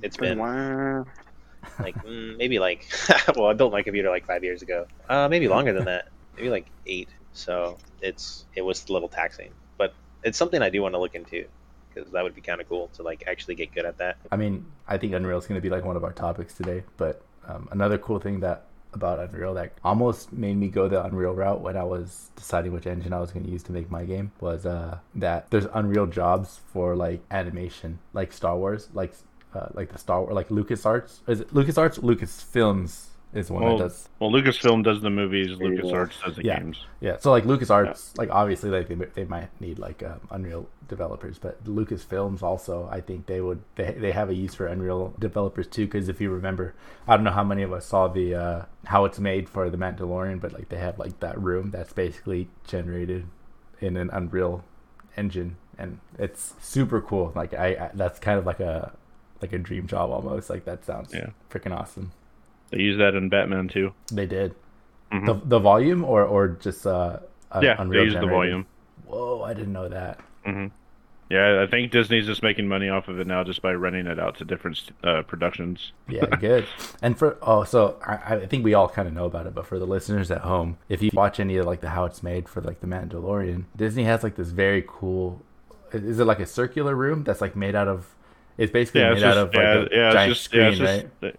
it's 0.02 0.16
been 0.16 0.38
like 1.78 1.96
mm, 2.04 2.36
maybe 2.36 2.58
like 2.58 2.86
well, 3.36 3.46
I 3.46 3.54
built 3.54 3.72
my 3.72 3.82
computer 3.82 4.10
like 4.10 4.26
five 4.26 4.44
years 4.44 4.62
ago. 4.62 4.86
Uh, 5.08 5.28
maybe 5.28 5.48
longer 5.48 5.72
than 5.72 5.84
that. 5.84 6.08
Maybe 6.36 6.50
like 6.50 6.66
eight. 6.84 7.08
So 7.32 7.78
it's 8.02 8.44
it 8.54 8.60
was 8.60 8.86
a 8.90 8.92
little 8.92 9.08
taxing, 9.08 9.52
but 9.78 9.94
it's 10.22 10.36
something 10.36 10.60
I 10.60 10.68
do 10.68 10.82
want 10.82 10.94
to 10.94 10.98
look 10.98 11.14
into 11.14 11.46
because 11.96 12.10
that 12.12 12.22
would 12.22 12.34
be 12.34 12.42
kind 12.42 12.60
of 12.60 12.68
cool 12.68 12.88
to 12.88 13.02
like 13.02 13.24
actually 13.26 13.54
get 13.54 13.74
good 13.74 13.86
at 13.86 13.96
that. 13.98 14.18
I 14.30 14.36
mean, 14.36 14.66
I 14.86 14.98
think 14.98 15.14
Unreal 15.14 15.38
is 15.38 15.46
going 15.46 15.58
to 15.58 15.62
be 15.62 15.70
like 15.70 15.84
one 15.84 15.96
of 15.96 16.04
our 16.04 16.12
topics 16.12 16.52
today. 16.54 16.82
But 16.98 17.22
um, 17.46 17.68
another 17.72 17.96
cool 17.96 18.18
thing 18.18 18.40
that 18.40 18.66
about 18.92 19.18
Unreal 19.18 19.54
that 19.54 19.72
almost 19.84 20.32
made 20.32 20.56
me 20.56 20.68
go 20.68 20.88
the 20.88 21.02
Unreal 21.04 21.32
route 21.32 21.60
when 21.60 21.76
I 21.76 21.84
was 21.84 22.30
deciding 22.36 22.72
which 22.72 22.86
engine 22.86 23.12
I 23.12 23.20
was 23.20 23.30
going 23.30 23.44
to 23.44 23.50
use 23.50 23.62
to 23.64 23.72
make 23.72 23.90
my 23.90 24.04
game 24.04 24.32
was 24.40 24.66
uh, 24.66 24.98
that 25.14 25.50
there's 25.50 25.66
Unreal 25.72 26.06
jobs 26.06 26.60
for 26.72 26.96
like 26.96 27.20
animation, 27.30 27.98
like 28.12 28.32
Star 28.32 28.56
Wars, 28.56 28.88
like 28.92 29.14
uh, 29.54 29.68
like 29.74 29.92
the 29.92 29.98
Star 29.98 30.22
Wars, 30.22 30.34
like 30.34 30.48
LucasArts. 30.48 31.20
Is 31.26 31.40
it 31.40 31.54
LucasArts? 31.54 32.00
Lucasfilms 32.00 33.06
is 33.34 33.50
one 33.50 33.64
Well, 33.64 33.76
that 33.78 33.84
does. 33.84 34.08
Well, 34.18 34.30
Lucasfilm 34.30 34.82
does 34.82 35.02
the 35.02 35.10
movies. 35.10 35.58
There 35.58 35.72
you 35.72 35.82
go. 35.82 35.88
LucasArts 35.88 36.24
does 36.24 36.36
the 36.36 36.44
Yeah. 36.44 36.58
games. 36.58 36.78
Yeah, 37.00 37.16
so 37.18 37.30
like 37.30 37.44
LucasArts, 37.44 38.16
like 38.16 38.30
obviously 38.30 38.70
like 38.70 38.88
they, 38.88 38.94
they 38.94 39.24
might 39.24 39.48
need 39.60 39.78
like 39.78 40.02
um, 40.02 40.20
Unreal 40.30 40.68
developers, 40.88 41.38
but 41.38 41.62
Lucasfilms 41.64 42.42
also, 42.42 42.88
I 42.90 43.00
think 43.00 43.26
they 43.26 43.40
would 43.40 43.62
they, 43.74 43.92
they 43.92 44.12
have 44.12 44.30
a 44.30 44.34
use 44.34 44.54
for 44.54 44.66
Unreal 44.66 45.14
developers 45.18 45.66
too. 45.66 45.86
Because 45.86 46.08
if 46.08 46.20
you 46.20 46.30
remember, 46.30 46.74
I 47.06 47.16
don't 47.16 47.24
know 47.24 47.30
how 47.30 47.44
many 47.44 47.62
of 47.62 47.72
us 47.72 47.86
saw 47.86 48.08
the 48.08 48.34
uh, 48.34 48.62
how 48.86 49.04
it's 49.04 49.18
made 49.18 49.48
for 49.48 49.68
the 49.68 49.76
Mandalorian, 49.76 50.40
but 50.40 50.52
like 50.52 50.68
they 50.68 50.78
have 50.78 50.98
like 50.98 51.20
that 51.20 51.40
room 51.40 51.70
that's 51.70 51.92
basically 51.92 52.48
generated 52.66 53.26
in 53.80 53.96
an 53.96 54.08
Unreal 54.12 54.64
engine, 55.16 55.56
and 55.78 55.98
it's 56.18 56.54
super 56.60 57.00
cool. 57.02 57.32
Like 57.34 57.52
I, 57.52 57.66
I 57.66 57.90
that's 57.92 58.18
kind 58.18 58.38
of 58.38 58.46
like 58.46 58.60
a 58.60 58.96
like 59.42 59.52
a 59.52 59.58
dream 59.58 59.86
job 59.86 60.10
almost. 60.10 60.50
Like 60.50 60.64
that 60.64 60.84
sounds 60.84 61.12
Yeah. 61.14 61.30
freaking 61.50 61.76
awesome. 61.76 62.12
They 62.70 62.78
use 62.78 62.98
that 62.98 63.14
in 63.14 63.28
Batman 63.28 63.68
too. 63.68 63.92
They 64.12 64.26
did 64.26 64.54
Mhm. 65.12 65.26
the 65.26 65.34
the 65.46 65.58
volume 65.58 66.04
or 66.04 66.24
or 66.24 66.48
just 66.48 66.86
uh, 66.86 67.18
un- 67.52 67.62
yeah, 67.62 67.76
Unreal 67.78 68.02
they 68.04 68.10
use 68.10 68.20
the 68.20 68.26
volume. 68.26 68.66
Whoa, 69.06 69.42
I 69.42 69.54
didn't 69.54 69.72
know 69.72 69.88
that. 69.88 70.20
hmm 70.44 70.66
Yeah, 71.28 71.60
I 71.62 71.66
think 71.70 71.90
Disney's 71.92 72.26
just 72.26 72.42
making 72.42 72.66
money 72.68 72.88
off 72.88 73.08
of 73.08 73.18
it 73.20 73.26
now 73.26 73.42
just 73.44 73.60
by 73.62 73.72
renting 73.72 74.06
it 74.06 74.18
out 74.18 74.36
to 74.38 74.44
different 74.44 74.80
uh, 75.04 75.22
productions. 75.22 75.92
Yeah, 76.08 76.26
good. 76.26 76.66
and 77.02 77.16
for 77.18 77.36
oh, 77.42 77.62
so 77.64 77.96
I, 78.04 78.34
I 78.36 78.46
think 78.46 78.64
we 78.64 78.74
all 78.74 78.88
kind 78.88 79.06
of 79.08 79.14
know 79.14 79.24
about 79.26 79.46
it, 79.46 79.54
but 79.54 79.66
for 79.66 79.78
the 79.78 79.86
listeners 79.86 80.30
at 80.30 80.40
home, 80.42 80.78
if 80.88 81.02
you 81.02 81.10
watch 81.12 81.38
any 81.40 81.56
of 81.56 81.66
like 81.66 81.80
the 81.82 81.90
how 81.90 82.04
it's 82.04 82.22
made 82.22 82.48
for 82.48 82.60
like 82.60 82.80
the 82.80 82.86
Mandalorian, 82.88 83.64
Disney 83.76 84.04
has 84.04 84.22
like 84.24 84.34
this 84.36 84.50
very 84.50 84.84
cool. 84.86 85.42
Is 85.92 86.18
it 86.18 86.24
like 86.24 86.40
a 86.40 86.46
circular 86.46 86.96
room 86.96 87.22
that's 87.22 87.40
like 87.40 87.54
made 87.54 87.76
out 87.76 87.86
of? 87.88 88.12
It's 88.58 88.72
basically 88.72 89.02
Yeah, 89.02 89.06
made 89.06 89.22
it's 89.22 89.24
out 89.24 89.36
just 89.36 89.38
of 89.38 89.54
like 89.54 89.72
yeah, 89.72 89.74
a 89.74 89.88
yeah, 89.90 90.10
giant 90.10 90.32
it's 90.32 90.40
just 90.40 90.44
screen, 90.44 90.78
yeah, 90.78 90.86
right? 90.86 91.08
just, 91.22 91.36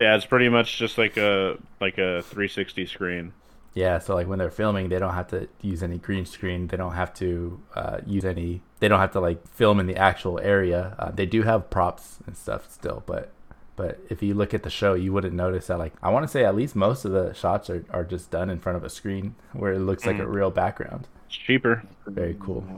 yeah, 0.00 0.16
it's 0.16 0.26
pretty 0.26 0.48
much 0.48 0.78
just 0.78 0.98
like 0.98 1.16
a 1.16 1.58
like 1.80 1.98
a 1.98 2.22
360 2.22 2.86
screen. 2.86 3.32
Yeah, 3.74 3.98
so 3.98 4.14
like 4.14 4.26
when 4.26 4.38
they're 4.38 4.50
filming, 4.50 4.88
they 4.88 4.98
don't 4.98 5.12
have 5.14 5.28
to 5.28 5.48
use 5.60 5.82
any 5.82 5.98
green 5.98 6.24
screen. 6.24 6.66
They 6.68 6.78
don't 6.78 6.94
have 6.94 7.12
to 7.14 7.60
uh, 7.74 7.98
use 8.06 8.24
any. 8.24 8.62
They 8.80 8.88
don't 8.88 9.00
have 9.00 9.12
to 9.12 9.20
like 9.20 9.46
film 9.48 9.78
in 9.80 9.86
the 9.86 9.96
actual 9.96 10.38
area. 10.40 10.94
Uh, 10.98 11.10
they 11.10 11.26
do 11.26 11.42
have 11.42 11.68
props 11.68 12.18
and 12.26 12.36
stuff 12.36 12.70
still, 12.72 13.02
but 13.06 13.32
but 13.76 14.00
if 14.08 14.22
you 14.22 14.32
look 14.32 14.54
at 14.54 14.62
the 14.62 14.70
show, 14.70 14.94
you 14.94 15.12
wouldn't 15.12 15.34
notice 15.34 15.66
that. 15.66 15.78
Like 15.78 15.92
I 16.02 16.08
want 16.08 16.24
to 16.24 16.28
say, 16.28 16.44
at 16.44 16.56
least 16.56 16.74
most 16.74 17.04
of 17.04 17.12
the 17.12 17.34
shots 17.34 17.68
are, 17.68 17.84
are 17.90 18.04
just 18.04 18.30
done 18.30 18.48
in 18.48 18.60
front 18.60 18.76
of 18.76 18.84
a 18.84 18.88
screen 18.90 19.34
where 19.52 19.72
it 19.74 19.80
looks 19.80 20.06
like 20.06 20.18
a 20.18 20.22
Mm. 20.22 20.32
real 20.32 20.50
background. 20.50 21.06
It's 21.26 21.36
cheaper. 21.36 21.84
Very 22.06 22.36
cool. 22.40 22.70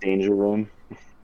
Danger 0.00 0.34
Room. 0.34 0.70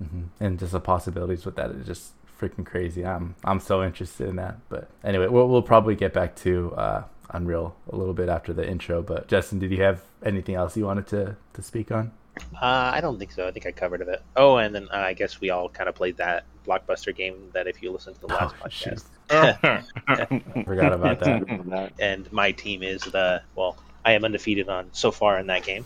Hmm 0.03 0.23
And 0.41 0.59
just 0.59 0.73
the 0.73 0.81
possibilities 0.81 1.45
with 1.47 1.57
that 1.57 1.71
is 1.71 1.87
just 1.87 2.13
freaking 2.41 2.67
crazy. 2.67 3.05
I'm 3.07 3.35
I'm 3.45 3.61
so 3.61 3.83
interested 3.83 4.29
in 4.29 4.37
that. 4.37 4.59
But 4.69 4.91
anyway, 5.05 5.29
we'll 5.29 5.49
we'll 5.49 5.63
probably 5.63 5.95
get 5.95 6.13
back 6.13 6.35
to 6.37 6.75
uh, 6.75 7.05
Unreal 7.31 7.75
a 7.91 7.97
little 7.97 8.15
bit 8.15 8.29
after 8.29 8.53
the 8.53 8.69
intro. 8.69 9.03
But 9.03 9.29
Justin, 9.29 9.59
did 9.59 9.71
you 9.71 9.83
have 9.83 10.03
anything 10.25 10.55
else 10.55 10.77
you 10.77 10.87
wanted 10.87 11.07
to 11.09 11.37
to 11.55 11.63
speak 11.63 11.91
on? 11.93 12.13
Uh, 12.55 12.91
I 12.95 13.01
don't 13.03 13.19
think 13.19 13.31
so. 13.33 13.47
I 13.47 13.51
think 13.51 13.67
I 13.67 13.73
covered 13.73 14.01
it. 14.01 14.23
Oh, 14.37 14.57
and 14.57 14.75
then 14.75 14.89
uh, 14.93 14.97
I 14.97 15.13
guess 15.13 15.41
we 15.41 15.51
all 15.51 15.69
kind 15.69 15.89
of 15.89 15.95
played 15.95 16.17
that 16.17 16.45
blockbuster 16.67 17.15
game 17.15 17.51
that 17.53 17.67
if 17.67 17.83
you 17.83 17.93
listen 17.93 18.15
to 18.15 18.21
the 18.21 18.27
last 18.29 18.55
Oh, 18.61 18.69
podcast. 18.69 19.05
Forgot 20.65 20.93
about 20.95 21.21
that. 21.21 21.93
and 22.01 22.33
my 22.33 22.53
team 22.53 22.83
is 22.83 23.03
the 23.03 23.43
well, 23.55 23.77
I 24.05 24.13
am 24.13 24.25
undefeated 24.25 24.69
on 24.69 24.89
so 24.93 25.11
far 25.11 25.39
in 25.39 25.47
that 25.49 25.63
game. 25.65 25.85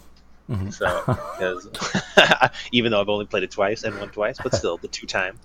Mhm. 0.48 0.72
So 0.72 0.86
because 1.06 1.68
even 2.72 2.92
though 2.92 3.00
I've 3.00 3.08
only 3.08 3.26
played 3.26 3.42
it 3.42 3.50
twice 3.50 3.82
and 3.84 3.98
won 3.98 4.10
twice, 4.10 4.38
but 4.42 4.54
still 4.54 4.76
the 4.78 4.88
two 4.88 5.06
time. 5.06 5.38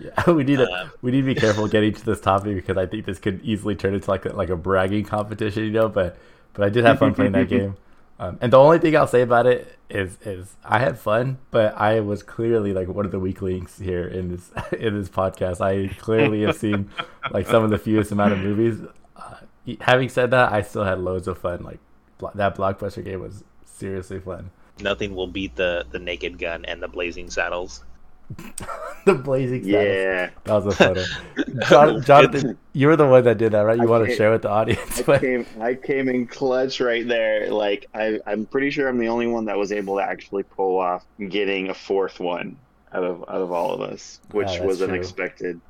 Yeah, 0.00 0.30
we 0.30 0.44
need 0.44 0.56
to 0.56 0.70
Um, 0.70 0.90
we 1.02 1.10
need 1.10 1.22
to 1.22 1.26
be 1.26 1.34
careful 1.34 1.66
getting 1.68 1.92
to 1.92 2.04
this 2.04 2.20
topic 2.20 2.54
because 2.56 2.76
I 2.76 2.86
think 2.86 3.04
this 3.06 3.18
could 3.18 3.40
easily 3.42 3.74
turn 3.74 3.94
into 3.94 4.10
like 4.10 4.24
a, 4.26 4.30
like 4.30 4.48
a 4.50 4.56
bragging 4.56 5.04
competition, 5.04 5.64
you 5.64 5.70
know. 5.70 5.88
But 5.88 6.16
but 6.54 6.64
I 6.64 6.68
did 6.68 6.84
have 6.84 6.98
fun 6.98 7.14
playing 7.14 7.32
that 7.32 7.48
game, 7.48 7.76
um, 8.20 8.38
and 8.40 8.52
the 8.52 8.58
only 8.58 8.78
thing 8.78 8.96
I'll 8.96 9.06
say 9.08 9.22
about 9.22 9.46
it 9.46 9.76
is 9.90 10.16
is 10.24 10.54
I 10.64 10.78
had 10.78 10.98
fun, 10.98 11.38
but 11.50 11.76
I 11.76 12.00
was 12.00 12.22
clearly 12.22 12.72
like 12.72 12.88
one 12.88 13.06
of 13.06 13.12
the 13.12 13.18
weak 13.18 13.42
links 13.42 13.78
here 13.78 14.06
in 14.06 14.28
this 14.28 14.50
in 14.78 14.98
this 14.98 15.08
podcast. 15.08 15.60
I 15.60 15.92
clearly 15.94 16.42
have 16.42 16.56
seen 16.56 16.90
like 17.32 17.46
some 17.46 17.64
of 17.64 17.70
the 17.70 17.78
fewest 17.78 18.12
amount 18.12 18.32
of 18.34 18.38
movies. 18.38 18.80
Uh, 19.16 19.34
having 19.80 20.08
said 20.08 20.30
that, 20.30 20.52
I 20.52 20.62
still 20.62 20.84
had 20.84 20.98
loads 21.00 21.26
of 21.28 21.38
fun. 21.38 21.62
Like 21.64 21.80
blo- 22.18 22.32
that 22.36 22.56
blockbuster 22.56 23.04
game 23.04 23.20
was 23.20 23.42
seriously 23.78 24.20
fun. 24.20 24.50
Nothing 24.78 25.14
will 25.14 25.28
beat 25.28 25.54
the 25.56 25.86
the 25.90 26.00
naked 26.00 26.38
gun 26.38 26.64
and 26.64 26.82
the 26.82 26.88
blazing 26.88 27.30
saddles. 27.30 27.84
the 29.04 29.14
blazing 29.14 29.64
saddles. 29.64 30.06
Yeah. 30.06 30.30
That 30.44 30.54
was 30.54 30.66
a 30.66 30.74
photo. 30.74 31.08
Jon- 31.68 32.02
Jonathan, 32.02 32.58
you 32.72 32.86
were 32.88 32.96
the 32.96 33.06
one 33.06 33.24
that 33.24 33.38
did 33.38 33.52
that, 33.52 33.60
right? 33.62 33.78
You 33.78 33.88
I 33.88 33.90
want 33.90 34.04
to 34.04 34.10
share 34.10 34.30
with 34.30 34.42
the 34.42 34.50
audience? 34.50 35.00
I 35.00 35.04
But 35.06 35.20
came, 35.20 35.46
I 35.60 35.74
came 35.74 36.08
in 36.08 36.26
clutch 36.26 36.80
right 36.80 37.06
there. 37.06 37.50
Like 37.52 37.86
I, 37.94 38.20
I'm 38.26 38.46
pretty 38.46 38.70
sure 38.70 38.88
I'm 38.88 38.98
the 38.98 39.08
only 39.08 39.26
one 39.26 39.46
that 39.46 39.58
was 39.58 39.72
able 39.72 39.96
to 39.98 40.02
actually 40.04 40.44
pull 40.44 40.78
off 40.78 41.04
getting 41.28 41.70
a 41.70 41.74
fourth 41.74 42.20
one 42.20 42.60
out 42.92 43.04
of 43.04 43.24
out 43.28 43.42
of 43.42 43.52
all 43.52 43.72
of 43.74 43.80
us, 43.80 44.20
which 44.30 44.60
Yeah, 44.60 44.60
was 44.60 44.82
true. 44.82 44.82
unexpected. 44.82 45.62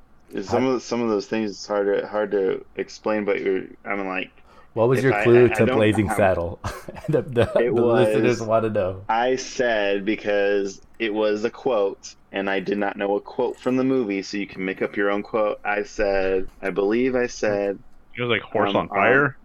Some 0.43 0.67
of 0.67 0.83
some 0.83 1.01
of 1.03 1.09
those 1.11 1.27
things 1.29 1.51
it's 1.53 1.67
hard 1.67 1.87
to 2.03 2.07
hard 2.09 2.33
to 2.33 2.65
explain, 2.77 3.25
but 3.25 3.41
you're, 3.41 3.65
I'm 3.85 4.07
like 4.07 4.38
what 4.75 4.89
was 4.89 4.99
if 4.99 5.05
your 5.05 5.23
clue 5.23 5.43
I- 5.47 5.51
I 5.51 5.55
to 5.55 5.67
don't 5.67 5.77
Blazing 5.77 6.09
Saddle? 6.11 6.61
the 7.09 7.23
the, 7.23 7.43
It 7.57 7.75
the 7.75 7.83
was- 7.83 8.07
listeners 8.09 8.43
want 8.43 8.65
to 8.65 8.71
know. 8.71 9.03
I 9.09 9.37
said 9.37 10.05
because 10.05 10.81
it 10.99 11.13
was 11.13 11.45
a 11.45 11.51
quote, 11.51 12.15
and 12.33 12.49
I 12.51 12.61
did 12.61 12.79
not 12.79 12.97
know 12.97 13.17
a 13.17 13.21
quote 13.21 13.59
from 13.59 13.77
the 13.77 13.85
movie, 13.85 14.23
so 14.23 14.37
you 14.37 14.47
can 14.47 14.65
make 14.65 14.83
up 14.83 14.97
your 14.97 15.11
own 15.11 15.23
quote. 15.23 15.61
I 15.65 15.83
said, 15.85 16.49
I 16.63 16.71
believe 16.71 17.15
I 17.17 17.27
said, 17.29 17.79
It 18.17 18.21
was 18.23 18.31
like 18.31 18.43
horse 18.43 18.71
Um, 18.71 18.77
on 18.77 18.89
fire. 18.89 19.37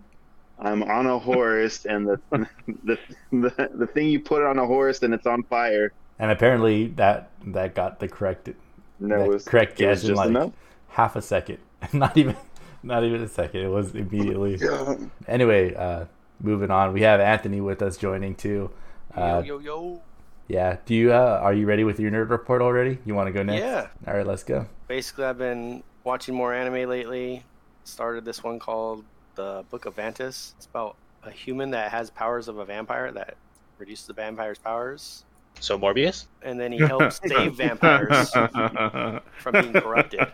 I'm 0.60 0.84
on 0.84 1.08
a 1.08 1.18
horse, 1.20 1.86
and 1.86 2.08
the 2.08 2.20
the, 2.84 2.98
the 3.32 3.70
the 3.74 3.88
thing 3.88 4.08
you 4.08 4.20
put 4.20 4.44
on 4.44 4.60
a 4.60 4.66
horse 4.66 5.02
and 5.02 5.14
it's 5.14 5.26
on 5.28 5.44
fire. 5.44 5.92
And 6.20 6.32
apparently 6.32 6.88
that 6.96 7.32
that 7.48 7.74
got 7.76 8.00
the 8.00 8.08
correct 8.08 8.50
No, 9.00 9.18
the 9.18 9.24
it 9.26 9.28
was 9.28 9.44
correct 9.46 9.78
guess 9.78 10.04
in 10.04 10.14
like 10.16 10.30
enough. 10.30 10.52
half 10.90 11.16
a 11.16 11.22
second. 11.22 11.58
Not 11.94 12.16
even 12.18 12.36
not 12.84 13.04
even 13.04 13.22
a 13.22 13.28
second. 13.28 13.62
It 13.62 13.70
was 13.70 13.96
immediately. 13.96 14.60
Anyway, 15.28 15.74
uh, 15.74 16.06
moving 16.42 16.70
on. 16.70 16.94
We 16.94 17.02
have 17.02 17.20
Anthony 17.20 17.62
with 17.62 17.82
us 17.82 17.98
joining 17.98 18.36
too. 18.36 18.70
Uh, 19.16 19.42
yo, 19.46 19.60
yo, 19.60 19.60
yo. 19.60 20.02
yeah. 20.48 20.78
Do 20.86 20.94
you 20.94 21.14
uh, 21.14 21.40
are 21.42 21.54
you 21.54 21.66
ready 21.66 21.84
with 21.84 22.00
your 22.00 22.12
nerd 22.12 22.30
report 22.30 22.62
already? 22.62 22.98
You 23.06 23.16
want 23.16 23.28
to 23.28 23.32
go 23.34 23.42
next? 23.44 23.62
Yeah. 23.62 23.88
All 24.08 24.16
right, 24.16 24.26
let's 24.28 24.44
go. 24.44 24.66
Basically, 24.88 25.26
I've 25.26 25.38
been 25.38 25.82
watching 26.04 26.36
more 26.36 26.54
anime 26.54 26.90
lately. 26.90 27.44
Started 27.86 28.26
this 28.26 28.44
one 28.44 28.60
called 28.60 29.04
The 29.36 29.64
Book 29.70 29.86
of 29.86 29.96
Vanitas. 29.96 30.54
It's 30.58 30.66
about 30.70 30.96
a 31.24 31.32
human 31.32 31.72
that 31.72 31.92
has 31.92 32.10
powers 32.10 32.48
of 32.48 32.58
a 32.58 32.66
vampire 32.66 33.12
that 33.14 33.36
reduces 33.78 34.08
the 34.08 34.14
vampire's 34.14 34.58
powers. 34.60 35.24
So 35.60 35.78
Morbius. 35.78 36.26
And 36.42 36.60
then 36.60 36.72
he 36.72 36.80
helps 36.80 37.20
save 37.26 37.56
vampires 37.56 38.30
from 39.40 39.54
being 39.54 39.74
corrupted. 39.74 40.28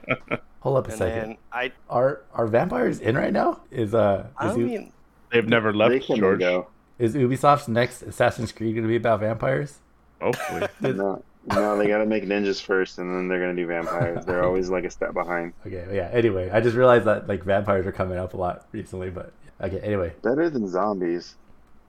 Hold 0.61 0.77
up 0.77 0.87
a 0.87 0.89
And 0.91 0.97
second. 0.97 1.19
then 1.29 1.37
I, 1.51 1.71
Are 1.89 2.21
are 2.33 2.47
vampires 2.47 2.99
in 2.99 3.15
right 3.17 3.31
now? 3.33 3.61
Is 3.71 3.93
uh 3.95 4.27
I 4.37 4.51
is, 4.51 4.57
U- 4.57 4.65
mean, 4.65 4.93
They've 5.31 5.47
never 5.47 5.71
They 5.71 5.77
left 5.77 6.05
can 6.07 6.17
George. 6.17 6.39
go. 6.39 6.67
is 6.97 7.15
Ubisoft's 7.15 7.67
next 7.67 8.01
Assassin's 8.01 8.51
Creed 8.51 8.73
going 8.75 8.83
to 8.83 8.89
be 8.89 8.95
about 8.97 9.19
vampires? 9.21 9.79
Hopefully. 10.21 10.67
No, 10.81 11.55
no, 11.61 11.77
they 11.77 11.87
gotta 11.87 12.05
make 12.05 12.25
ninjas 12.25 12.61
first, 12.61 12.97
and 12.99 13.09
then 13.09 13.27
they're 13.29 13.39
gonna 13.39 13.55
do 13.55 13.65
vampires. 13.65 14.25
They're 14.25 14.43
always 14.43 14.69
like 14.69 14.83
a 14.83 14.89
step 14.91 15.13
behind. 15.13 15.53
Okay, 15.65 15.87
yeah. 15.95 16.09
Anyway, 16.11 16.49
I 16.51 16.59
just 16.59 16.75
realized 16.75 17.05
that 17.05 17.27
like 17.29 17.43
vampires 17.43 17.87
are 17.87 17.93
coming 17.93 18.17
up 18.17 18.33
a 18.33 18.37
lot 18.37 18.67
recently, 18.73 19.09
but 19.09 19.31
okay. 19.61 19.79
Anyway, 19.79 20.13
Better 20.21 20.49
than 20.49 20.67
zombies, 20.67 21.35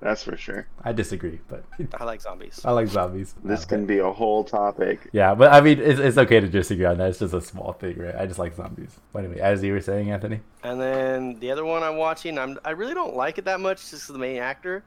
that's 0.01 0.23
for 0.25 0.37
sure. 0.37 0.67
I 0.83 0.93
disagree, 0.93 1.41
but 1.49 1.65
I 2.01 2.05
like 2.05 2.21
zombies. 2.21 2.61
I 2.65 2.73
like 2.73 2.89
zombies. 2.89 3.35
This 3.45 3.65
Uh, 3.65 3.69
can 3.69 3.87
be 3.87 3.99
a 3.99 4.11
whole 4.11 4.45
topic. 4.45 5.09
Yeah, 5.13 5.35
but 5.35 5.53
I 5.53 5.61
mean, 5.61 5.79
it's, 5.79 6.01
it's 6.01 6.19
okay 6.19 6.41
to 6.41 6.49
disagree 6.49 6.87
on 6.87 6.99
that. 6.99 7.11
It's 7.11 7.19
just 7.19 7.35
a 7.35 7.41
small 7.41 7.73
thing, 7.75 7.99
right? 7.99 8.15
I 8.17 8.27
just 8.27 8.39
like 8.39 8.55
zombies. 8.55 8.97
But 9.13 9.25
anyway, 9.25 9.41
as 9.41 9.63
you 9.63 9.73
were 9.73 9.81
saying, 9.81 10.11
Anthony. 10.11 10.41
And 10.63 10.81
then 10.81 11.39
the 11.41 11.51
other 11.51 11.65
one 11.65 11.83
I'm 11.83 11.97
watching, 11.97 12.39
I'm 12.39 12.59
I 12.65 12.71
really 12.71 12.95
don't 12.95 13.15
like 13.17 13.39
it 13.39 13.45
that 13.45 13.61
much 13.61 13.79
just 13.91 13.93
'cause 13.93 14.11
of 14.11 14.15
the 14.15 14.19
main 14.21 14.39
actor. 14.39 14.83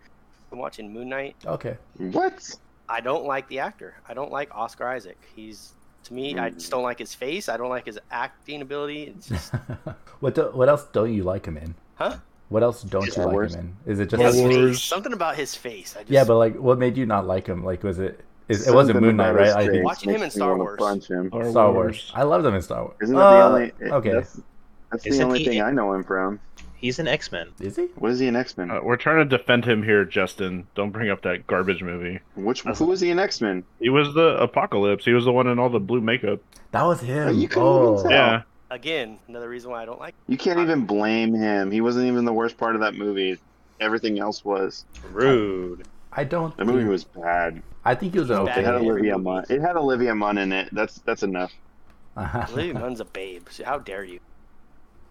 I'm 0.52 0.60
watching 0.60 0.92
Moon 0.94 1.10
Knight. 1.10 1.36
Okay. 1.46 1.78
What? 1.98 2.50
I 2.90 3.00
don't 3.02 3.26
like 3.26 3.48
the 3.48 3.60
actor. 3.60 3.96
I 4.08 4.14
don't 4.14 4.32
like 4.32 4.54
Oscar 4.54 4.88
Isaac. 4.88 5.18
He's 5.36 5.74
to 6.04 6.14
me, 6.14 6.38
I 6.38 6.50
just 6.50 6.70
don't 6.70 6.84
like 6.84 7.00
his 7.00 7.16
face. 7.16 7.48
I 7.48 7.56
don't 7.56 7.70
like 7.70 7.86
his 7.86 7.98
acting 8.12 8.62
ability. 8.62 9.04
It's 9.16 9.30
just 9.30 9.54
what 10.20 10.36
do, 10.36 10.44
what 10.54 10.68
else 10.70 10.86
don't 10.92 11.14
you 11.14 11.24
like 11.24 11.46
him 11.46 11.56
in? 11.58 11.76
Huh? 11.96 12.18
What 12.54 12.62
else 12.62 12.84
don't 12.84 13.12
Star 13.12 13.24
you 13.24 13.28
like 13.30 13.34
Wars. 13.34 13.56
him 13.56 13.76
in? 13.88 13.92
Is 13.92 14.00
it 14.00 14.12
just 14.12 14.22
his 14.22 14.36
Star 14.36 14.48
like, 14.48 14.56
face. 14.56 14.84
Something 14.84 15.14
about 15.14 15.36
his 15.36 15.56
face. 15.56 15.96
I 15.98 16.02
just, 16.02 16.12
yeah, 16.12 16.24
but 16.24 16.38
like, 16.38 16.56
what 16.56 16.78
made 16.78 16.98
you 16.98 17.08
not 17.08 17.26
like 17.26 17.48
him? 17.48 17.66
Like, 17.66 17.82
was 17.82 17.98
it? 17.98 18.20
Is, 18.48 18.68
it 18.68 18.76
wasn't 18.76 18.98
Something 18.98 19.08
Moon 19.08 19.18
Knight, 19.18 19.32
right? 19.32 19.48
I 19.48 19.62
face 19.66 19.72
think 19.72 19.86
Watching 19.86 20.10
him 20.12 20.22
in 20.22 20.30
Star 20.30 20.56
Wars. 20.56 20.78
Punch 20.78 21.10
him. 21.10 21.30
Star 21.50 21.72
Wars. 21.72 22.12
I 22.14 22.22
love 22.22 22.46
him 22.46 22.54
in 22.54 22.62
Star 22.62 22.84
Wars. 22.84 22.96
Isn't 23.02 23.16
that 23.16 23.22
Uh, 23.22 23.50
the 23.50 23.56
only? 23.56 23.92
Okay. 23.92 24.12
That's, 24.12 24.40
that's 24.92 25.04
the 25.04 25.24
only 25.24 25.40
he- 25.40 25.46
thing 25.46 25.62
I 25.64 25.72
know 25.72 25.94
him 25.94 26.04
from. 26.04 26.40
He's 26.76 27.00
an 27.00 27.08
X 27.08 27.32
Men. 27.32 27.50
Is 27.60 27.78
he? 27.78 27.86
What 27.96 28.12
is 28.12 28.20
he 28.20 28.28
an 28.28 28.36
X 28.36 28.56
Men? 28.56 28.70
Uh, 28.70 28.82
we're 28.84 28.98
trying 28.98 29.28
to 29.28 29.38
defend 29.38 29.66
him 29.66 29.82
here, 29.82 30.06
Justin. 30.06 30.68
Don't 30.76 30.92
bring 30.92 31.10
up 31.10 31.24
that 31.24 31.48
garbage 31.48 31.82
movie. 31.82 32.20
Which 32.36 32.62
that's- 32.62 32.78
who 32.78 32.86
was 32.86 33.02
he 33.02 33.10
in 33.10 33.18
X 33.18 33.42
Men? 33.42 33.64
He 33.80 33.90
was 33.90 34.14
the 34.14 34.38
Apocalypse. 34.40 35.06
He 35.06 35.14
was 35.14 35.26
the 35.26 35.32
one 35.32 35.48
in 35.48 35.58
all 35.58 35.70
the 35.70 35.80
blue 35.80 36.02
makeup. 36.02 36.40
That 36.70 36.84
was 36.84 37.02
him. 37.02 37.34
you 37.34 37.48
couldn't 37.48 37.64
oh, 37.64 37.94
even 37.94 38.04
tell. 38.04 38.12
Yeah. 38.12 38.42
Again, 38.74 39.20
another 39.28 39.50
reason 39.50 39.72
why 39.72 39.82
I 39.82 39.86
don't 39.86 40.00
like. 40.00 40.16
You 40.28 40.38
can't 40.38 40.60
even 40.60 40.86
blame 40.86 41.34
him. 41.34 41.72
He 41.72 41.82
wasn't 41.82 42.08
even 42.08 42.26
the 42.26 42.34
worst 42.34 42.58
part 42.58 42.76
of 42.76 42.82
that 42.82 42.96
movie. 42.96 43.38
Everything 43.80 44.20
else 44.20 44.44
was. 44.44 44.86
Rude. 45.12 45.88
I 46.12 46.24
don't. 46.24 46.56
The 46.58 46.66
movie 46.66 46.80
think- 46.80 46.90
was 46.90 47.04
bad. 47.04 47.62
I 47.86 47.96
think 47.96 48.16
it 48.16 48.20
was 48.20 48.30
an 48.30 48.46
Bad 48.46 48.60
It 48.60 48.66
had 48.66 48.76
Olivia 48.76 49.18
Munn. 49.18 49.46
It 49.50 49.60
had 49.60 49.76
Olivia 49.76 50.16
Munn 50.16 50.38
in 50.38 50.52
it. 50.54 50.70
That's 50.72 50.96
that's 51.00 51.24
enough. 51.24 51.52
Olivia 52.18 52.74
Munn's 52.76 53.00
a 53.02 53.06
babe. 53.06 53.48
So 53.52 53.66
how 53.66 53.80
dare 53.80 54.04
you? 54.04 54.20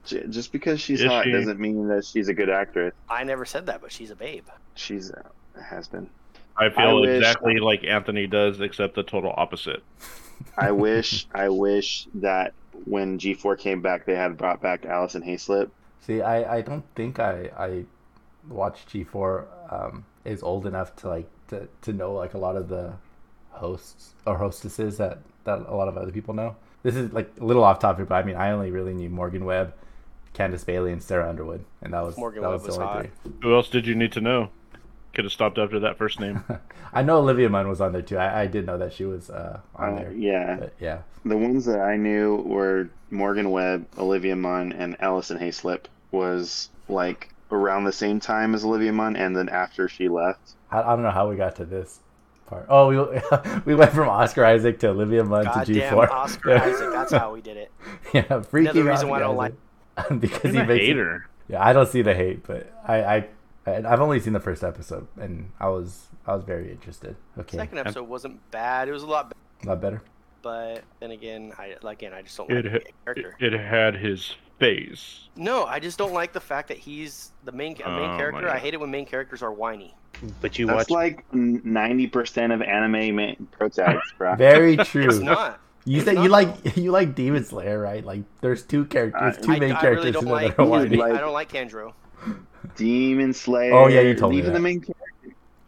Just 0.05 0.51
because 0.53 0.81
she's 0.81 1.01
Is 1.01 1.07
hot 1.07 1.25
she? 1.25 1.33
doesn't 1.33 1.61
mean 1.61 1.87
that 1.89 2.05
she's 2.05 2.29
a 2.29 2.35
good 2.35 2.51
actress. 2.51 2.93
I 3.09 3.23
never 3.25 3.45
said 3.45 3.67
that, 3.67 3.81
but 3.83 3.93
she's 3.93 4.11
a 4.11 4.17
babe. 4.17 4.47
She's 4.75 5.11
uh, 5.13 5.23
has 5.63 5.87
been. 5.89 6.09
I 6.57 6.71
feel 6.71 7.03
wish- 7.03 7.11
exactly 7.19 7.59
like 7.61 7.85
Anthony 7.85 8.27
does, 8.27 8.61
except 8.61 8.95
the 8.95 9.03
total 9.03 9.33
opposite. 9.37 9.83
I 10.57 10.73
wish 10.73 11.27
I 11.35 11.51
wish 11.51 12.07
that 12.15 12.55
when 12.85 13.19
G4 13.19 13.59
came 13.59 13.81
back, 13.81 14.07
they 14.07 14.15
had 14.15 14.37
brought 14.37 14.61
back 14.61 14.85
Alison 14.85 15.23
Haislip. 15.23 15.71
See, 16.01 16.21
I, 16.21 16.59
I 16.59 16.61
don't 16.63 16.85
think 16.95 17.21
I 17.21 17.51
I 17.57 17.85
watched 18.49 18.89
G 18.89 19.05
four 19.05 19.47
um, 19.71 20.05
is 20.25 20.43
old 20.43 20.67
enough 20.67 20.97
to 20.97 21.09
like 21.09 21.31
to, 21.49 21.69
to 21.83 21.93
know 21.93 22.13
like 22.13 22.35
a 22.35 22.39
lot 22.39 22.57
of 22.57 22.69
the 22.69 22.95
hosts 23.51 24.15
or 24.27 24.39
hostesses 24.39 24.97
that 24.99 25.19
that 25.45 25.61
a 25.61 25.75
lot 25.75 25.89
of 25.89 25.97
other 25.97 26.11
people 26.11 26.35
know. 26.35 26.57
This 26.83 26.97
is 26.97 27.13
like 27.13 27.31
a 27.41 27.45
little 27.45 27.63
off 27.63 27.79
topic, 27.79 28.09
but 28.09 28.17
I 28.17 28.25
mean 28.25 28.37
I 28.37 28.51
only 28.51 28.71
really 28.71 28.95
knew 28.95 29.09
Morgan 29.11 29.45
Webb, 29.45 29.75
Candace 30.33 30.65
Bailey, 30.65 30.93
and 30.93 31.03
Sarah 31.03 31.29
Underwood, 31.29 31.65
and 31.81 31.93
that 31.93 32.03
was 32.03 32.17
Morgan 32.17 32.43
that 32.43 32.49
Webb 32.49 32.61
was 32.61 32.67
was 32.67 32.77
the 32.77 32.83
only 32.83 32.95
hot. 32.95 33.11
three. 33.23 33.33
Who 33.43 33.55
else 33.55 33.69
did 33.69 33.87
you 33.87 33.95
need 33.95 34.13
to 34.13 34.21
know? 34.21 34.51
Could 35.15 35.25
have 35.25 35.33
stopped 35.33 35.59
after 35.59 35.81
that 35.81 35.99
first 35.99 36.21
name. 36.21 36.43
I 36.93 37.03
know 37.03 37.19
Olivia 37.19 37.49
Munn 37.49 37.69
was 37.69 37.81
on 37.81 37.93
there 37.93 38.03
too. 38.03 38.17
I, 38.17 38.43
I 38.43 38.47
did 38.47 38.65
know 38.67 38.79
that 38.79 38.93
she 38.95 39.05
was 39.05 39.29
uh, 39.31 39.61
on 39.77 39.93
Uh, 39.93 39.97
there. 39.97 40.13
yeah, 40.13 40.57
But 40.59 40.73
yeah, 40.81 40.99
the 41.25 41.37
ones 41.37 41.67
that 41.67 41.81
I 41.81 41.97
knew 41.97 42.37
were 42.37 42.89
Morgan 43.11 43.51
Webb, 43.51 43.87
Olivia 43.99 44.37
Munn, 44.37 44.73
and 44.73 44.97
Alison 45.01 45.39
Haislip. 45.39 45.85
Was 46.13 46.69
like 46.89 47.31
around 47.51 47.85
the 47.85 47.93
same 47.93 48.21
time 48.21 48.55
as 48.55 48.65
Olivia 48.65 48.93
Munn, 48.93 49.17
and 49.17 49.35
then 49.37 49.49
after 49.49 49.89
she 49.89 50.09
left. 50.09 50.53
I, 50.71 50.81
I 50.81 50.95
don't 50.95 51.03
know 51.03 51.11
how 51.11 51.29
we 51.29 51.37
got 51.37 51.57
to 51.57 51.65
this 51.65 52.01
part. 52.47 52.67
Oh, 52.69 52.89
we 52.89 53.21
we 53.67 53.75
went 53.75 53.93
from 53.93 54.09
Oscar 54.11 54.45
Isaac 54.45 54.79
to 54.81 54.89
Olivia 54.91 55.25
Munn 55.25 55.45
to 55.45 55.65
G 55.65 55.81
four. 55.89 56.11
Oscar 56.13 56.53
Isaac. 56.59 56.91
That's 56.93 57.13
how 57.13 57.33
we 57.33 57.41
did 57.41 57.57
it. 57.57 57.71
Yeah, 58.13 58.41
freaky 58.43 58.69
Another 58.71 58.85
reason 58.91 59.09
why 59.09 59.17
I 59.17 59.21
don't 59.21 59.37
Oscar 59.39 59.55
Isaac. 59.99 60.21
because 60.21 60.43
He's 60.43 60.53
he 60.53 60.59
a 60.59 60.65
makes 60.67 60.85
it- 60.87 61.21
Yeah, 61.49 61.65
I 61.67 61.73
don't 61.73 61.89
see 61.89 62.03
the 62.03 62.15
hate, 62.15 62.47
but 62.47 62.71
I, 62.87 62.95
I, 63.03 63.17
I 63.17 63.29
I've 63.67 64.01
only 64.01 64.19
seen 64.21 64.33
the 64.33 64.41
first 64.41 64.65
episode, 64.65 65.07
and 65.21 65.51
I 65.61 65.69
was 65.69 66.09
I 66.27 66.35
was 66.35 66.45
very 66.45 66.71
interested. 66.71 67.17
Okay, 67.39 67.57
Second 67.57 67.79
episode 67.79 68.09
wasn't 68.09 68.39
bad. 68.51 68.89
It 68.89 68.93
was 68.93 69.03
a 69.03 69.07
lot, 69.07 69.29
better, 69.31 69.41
a 69.65 69.69
lot 69.69 69.81
better. 69.81 70.03
but 70.43 70.83
then 71.01 71.13
again, 71.13 71.53
I 71.59 71.77
again 71.85 72.13
I 72.13 72.23
just 72.23 72.37
don't 72.37 72.51
It, 72.51 72.65
like 72.65 72.73
ha- 72.73 72.79
the 72.85 72.93
character. 73.05 73.37
it, 73.41 73.55
it 73.55 73.61
had 73.61 73.95
his 73.97 74.35
face. 74.59 75.29
No, 75.37 75.65
I 75.65 75.79
just 75.79 75.99
don't 75.99 76.13
like 76.13 76.33
the 76.33 76.41
fact 76.41 76.69
that 76.69 76.79
he's 76.79 77.33
the 77.45 77.53
main 77.53 77.75
ca- 77.77 77.85
Oh, 77.87 77.97
main 78.01 78.11
my 78.11 78.17
character. 78.17 78.49
I 78.49 78.59
hate 78.59 78.75
it 78.75 78.81
when 78.81 78.91
main 78.91 79.07
characters 79.07 79.43
are 79.43 79.53
whiny. 79.53 79.95
But 80.41 80.59
you 80.59 80.67
That's 80.67 80.91
watch. 80.91 80.91
like 80.91 81.33
ninety 81.33 82.07
percent 82.07 82.53
of 82.53 82.63
anime 82.63 83.17
ma- 83.17 83.35
protagonists, 83.53 84.13
bro. 84.19 84.35
Very 84.37 84.75
It's 84.75 84.91
true. 84.91 85.21
not. 85.21 85.59
you 85.85 85.97
it's 85.99 86.05
said 86.05 86.17
you 86.17 86.29
not. 86.29 86.31
like 86.31 86.77
you 86.77 86.91
like 86.93 87.15
Demon 87.15 87.45
Slayer, 87.45 87.79
right? 87.81 88.05
Like 88.05 88.23
there's 88.41 88.63
two 88.65 88.85
characters, 88.85 89.37
I- 89.39 89.41
two 89.41 89.53
I, 89.53 89.59
main 89.59 89.73
I 89.73 89.81
characters 89.81 90.05
really 90.05 90.13
don't 90.13 90.25
like. 90.27 90.59
like- 90.59 91.13
I 91.15 91.21
don't 91.21 91.33
like 91.33 91.51
Kendro. 91.53 91.93
Demon 92.77 93.33
Slayer. 93.33 93.73
Oh, 93.75 93.87
yeah, 93.89 94.01
you 94.01 94.15
told 94.15 94.33
me 94.33 94.39
even 94.39 94.53
that. 94.53 94.59
the 94.59 94.63
main 94.63 94.81
character. 94.81 94.99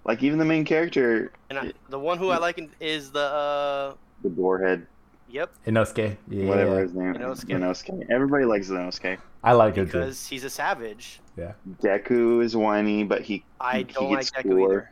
Like 0.05 0.23
even 0.23 0.39
the 0.39 0.45
main 0.45 0.65
character, 0.65 1.33
And 1.49 1.59
I, 1.59 1.73
the 1.89 1.99
one 1.99 2.19
who 2.19 2.29
I 2.29 2.37
like 2.39 2.61
is 2.79 3.11
the 3.11 3.21
uh, 3.21 3.95
the 4.23 4.29
Boarhead. 4.29 4.87
Yep, 5.31 5.51
Inosuke. 5.67 6.17
Yeah. 6.29 6.47
Whatever 6.47 6.81
his 6.83 6.93
name. 6.95 7.15
Inosuke. 7.15 7.49
Inosuke. 7.49 8.07
Everybody 8.11 8.45
likes 8.45 8.69
Inosuke. 8.69 9.19
I 9.43 9.53
like 9.53 9.77
it 9.79 9.87
too. 9.87 9.99
because 9.99 10.29
he's 10.29 10.45
a 10.45 10.51
savage. 10.51 11.21
Yeah. 11.37 11.53
Deku 11.83 12.45
is 12.45 12.55
whiny, 12.55 13.03
but 13.05 13.23
he 13.23 13.45
I 13.59 13.79
he, 13.79 13.85
don't 13.85 14.09
he 14.11 14.15
like 14.15 14.27
Deku 14.27 14.43
cooler. 14.43 14.73
either. 14.73 14.91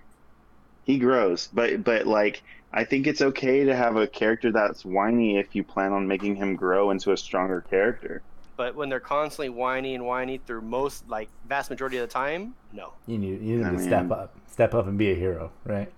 He 0.85 0.99
grows, 0.99 1.49
but 1.53 1.85
but 1.85 2.07
like 2.07 2.43
I 2.73 2.85
think 2.85 3.07
it's 3.07 3.21
okay 3.21 3.65
to 3.65 3.77
have 3.77 3.97
a 3.97 4.07
character 4.07 4.51
that's 4.51 4.83
whiny 4.85 5.39
if 5.39 5.55
you 5.55 5.63
plan 5.63 5.93
on 5.93 6.09
making 6.09 6.37
him 6.37 6.57
grow 6.57 6.91
into 6.91 7.13
a 7.13 7.17
stronger 7.17 7.61
character. 7.61 8.23
But 8.63 8.77
when 8.77 8.89
they're 8.89 9.01
constantly 9.01 9.49
whiny 9.49 9.97
and 9.97 10.07
whiny 10.07 10.39
through 10.39 10.61
most, 10.61 11.09
like 11.09 11.29
vast 11.49 11.69
majority 11.69 11.97
of 11.97 12.09
the 12.09 12.13
time, 12.13 12.55
no. 12.73 12.93
You 13.09 13.19
need 13.19 13.43
you 13.43 13.57
need 13.57 13.67
I 13.67 13.71
to 13.71 13.77
mean- 13.77 13.85
step 13.85 14.09
up, 14.13 14.37
step 14.49 14.73
up 14.73 14.87
and 14.87 14.97
be 14.97 15.11
a 15.11 15.17
hero, 15.17 15.51
right? 15.65 15.93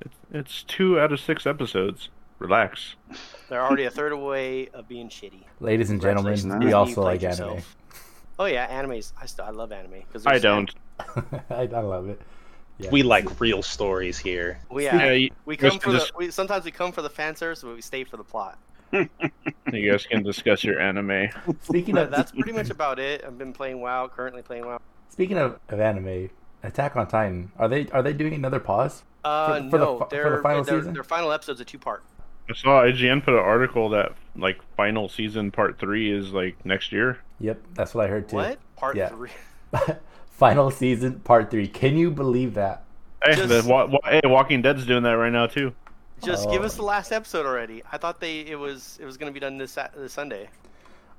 It's, 0.00 0.16
it's 0.32 0.62
two 0.64 0.98
out 0.98 1.12
of 1.12 1.20
six 1.20 1.46
episodes. 1.46 2.08
Relax. 2.40 2.96
They're 3.48 3.62
already 3.62 3.84
a 3.84 3.90
third 3.92 4.10
away 4.10 4.70
of 4.74 4.88
being 4.88 5.08
shitty. 5.08 5.44
Ladies 5.60 5.90
and 5.90 6.00
gentlemen, 6.02 6.32
we 6.32 6.34
Disney, 6.34 6.72
also 6.72 7.02
like 7.02 7.20
played 7.20 7.32
anime. 7.40 7.62
Oh 8.40 8.46
yeah, 8.46 8.66
animes. 8.82 9.12
I 9.22 9.26
still 9.26 9.44
I 9.44 9.50
love 9.50 9.70
anime 9.70 10.02
because 10.08 10.26
I 10.26 10.40
don't. 10.40 10.68
I, 11.48 11.68
I 11.72 11.80
love 11.80 12.08
it. 12.08 12.20
Yeah. 12.78 12.90
We 12.90 13.04
like 13.04 13.38
real 13.38 13.62
stories 13.62 14.18
here. 14.18 14.58
We 14.68 14.86
Yeah, 14.86 15.12
yeah, 15.12 15.28
we 15.44 15.56
come 15.56 15.78
Mr. 15.78 15.82
for 15.82 15.92
the 15.92 16.10
we 16.16 16.30
sometimes 16.32 16.64
we 16.64 16.72
come 16.72 16.90
for 16.90 17.02
the 17.02 17.10
fan 17.10 17.36
service, 17.36 17.62
but 17.62 17.72
we 17.76 17.82
stay 17.82 18.02
for 18.02 18.16
the 18.16 18.24
plot. 18.24 18.58
you 19.72 19.90
guys 19.90 20.06
can 20.06 20.22
discuss 20.22 20.64
your 20.64 20.80
anime. 20.80 21.28
Speaking 21.62 21.96
of 21.98 22.10
that's 22.10 22.32
pretty 22.32 22.52
much 22.52 22.70
about 22.76 22.98
it. 22.98 23.24
I've 23.26 23.38
been 23.38 23.52
playing 23.52 23.80
WoW, 23.80 24.08
currently 24.08 24.42
playing 24.42 24.66
WoW. 24.66 24.80
speaking 25.08 25.38
of, 25.38 25.58
of 25.68 25.80
anime, 25.80 26.30
Attack 26.62 26.96
on 26.96 27.06
Titan. 27.08 27.50
Are 27.58 27.68
they 27.68 27.86
are 27.88 28.02
they 28.02 28.12
doing 28.12 28.34
another 28.34 28.60
pause? 28.60 29.02
Uh, 29.24 29.62
For- 29.62 29.70
for 29.70 29.78
the 29.78 29.84
no, 29.84 29.98
fi- 29.98 30.04
for 30.04 30.10
the 30.10 30.16
their 30.16 30.42
final 30.42 30.64
their, 30.64 30.78
season? 30.80 30.94
their 30.94 31.04
final 31.04 31.32
episode's 31.32 31.60
a 31.60 31.64
two 31.64 31.78
part. 31.78 32.02
I 32.48 32.54
saw 32.54 32.82
IGN 32.82 33.24
put 33.24 33.34
an 33.34 33.40
article 33.40 33.88
that 33.90 34.12
like 34.36 34.58
final 34.76 35.08
season 35.08 35.50
part 35.52 35.78
three 35.78 36.10
is 36.12 36.32
like 36.32 36.64
next 36.66 36.90
year. 36.92 37.18
Yep, 37.38 37.60
that's 37.74 37.94
what 37.94 38.04
I 38.06 38.08
heard 38.08 38.28
too. 38.28 38.36
What 38.36 38.58
part 38.76 38.96
Yeah. 38.96 39.08
three? 39.08 39.30
final 40.30 40.70
season 40.70 41.20
part 41.20 41.50
three. 41.50 41.68
Can 41.68 41.96
you 41.96 42.10
believe 42.10 42.54
that? 42.54 42.84
Hey, 43.24 43.36
Just- 43.36 43.48
the, 43.48 43.70
wa- 43.70 43.86
wa- 43.86 44.00
hey, 44.04 44.20
Walking 44.24 44.62
Dead's 44.62 44.84
doing 44.86 45.02
that 45.04 45.12
right 45.12 45.32
now 45.32 45.46
too. 45.46 45.72
Just 46.22 46.50
give 46.50 46.62
Oh. 46.62 46.66
us 46.66 46.76
the 46.76 46.82
last 46.82 47.12
episode 47.12 47.46
already. 47.46 47.82
I 47.90 47.98
thought 47.98 48.20
they 48.20 48.40
it 48.40 48.58
was 48.58 48.98
it 49.00 49.04
was 49.04 49.16
gonna 49.16 49.32
be 49.32 49.40
done 49.40 49.58
this 49.58 49.76
this 49.96 50.12
Sunday. 50.12 50.48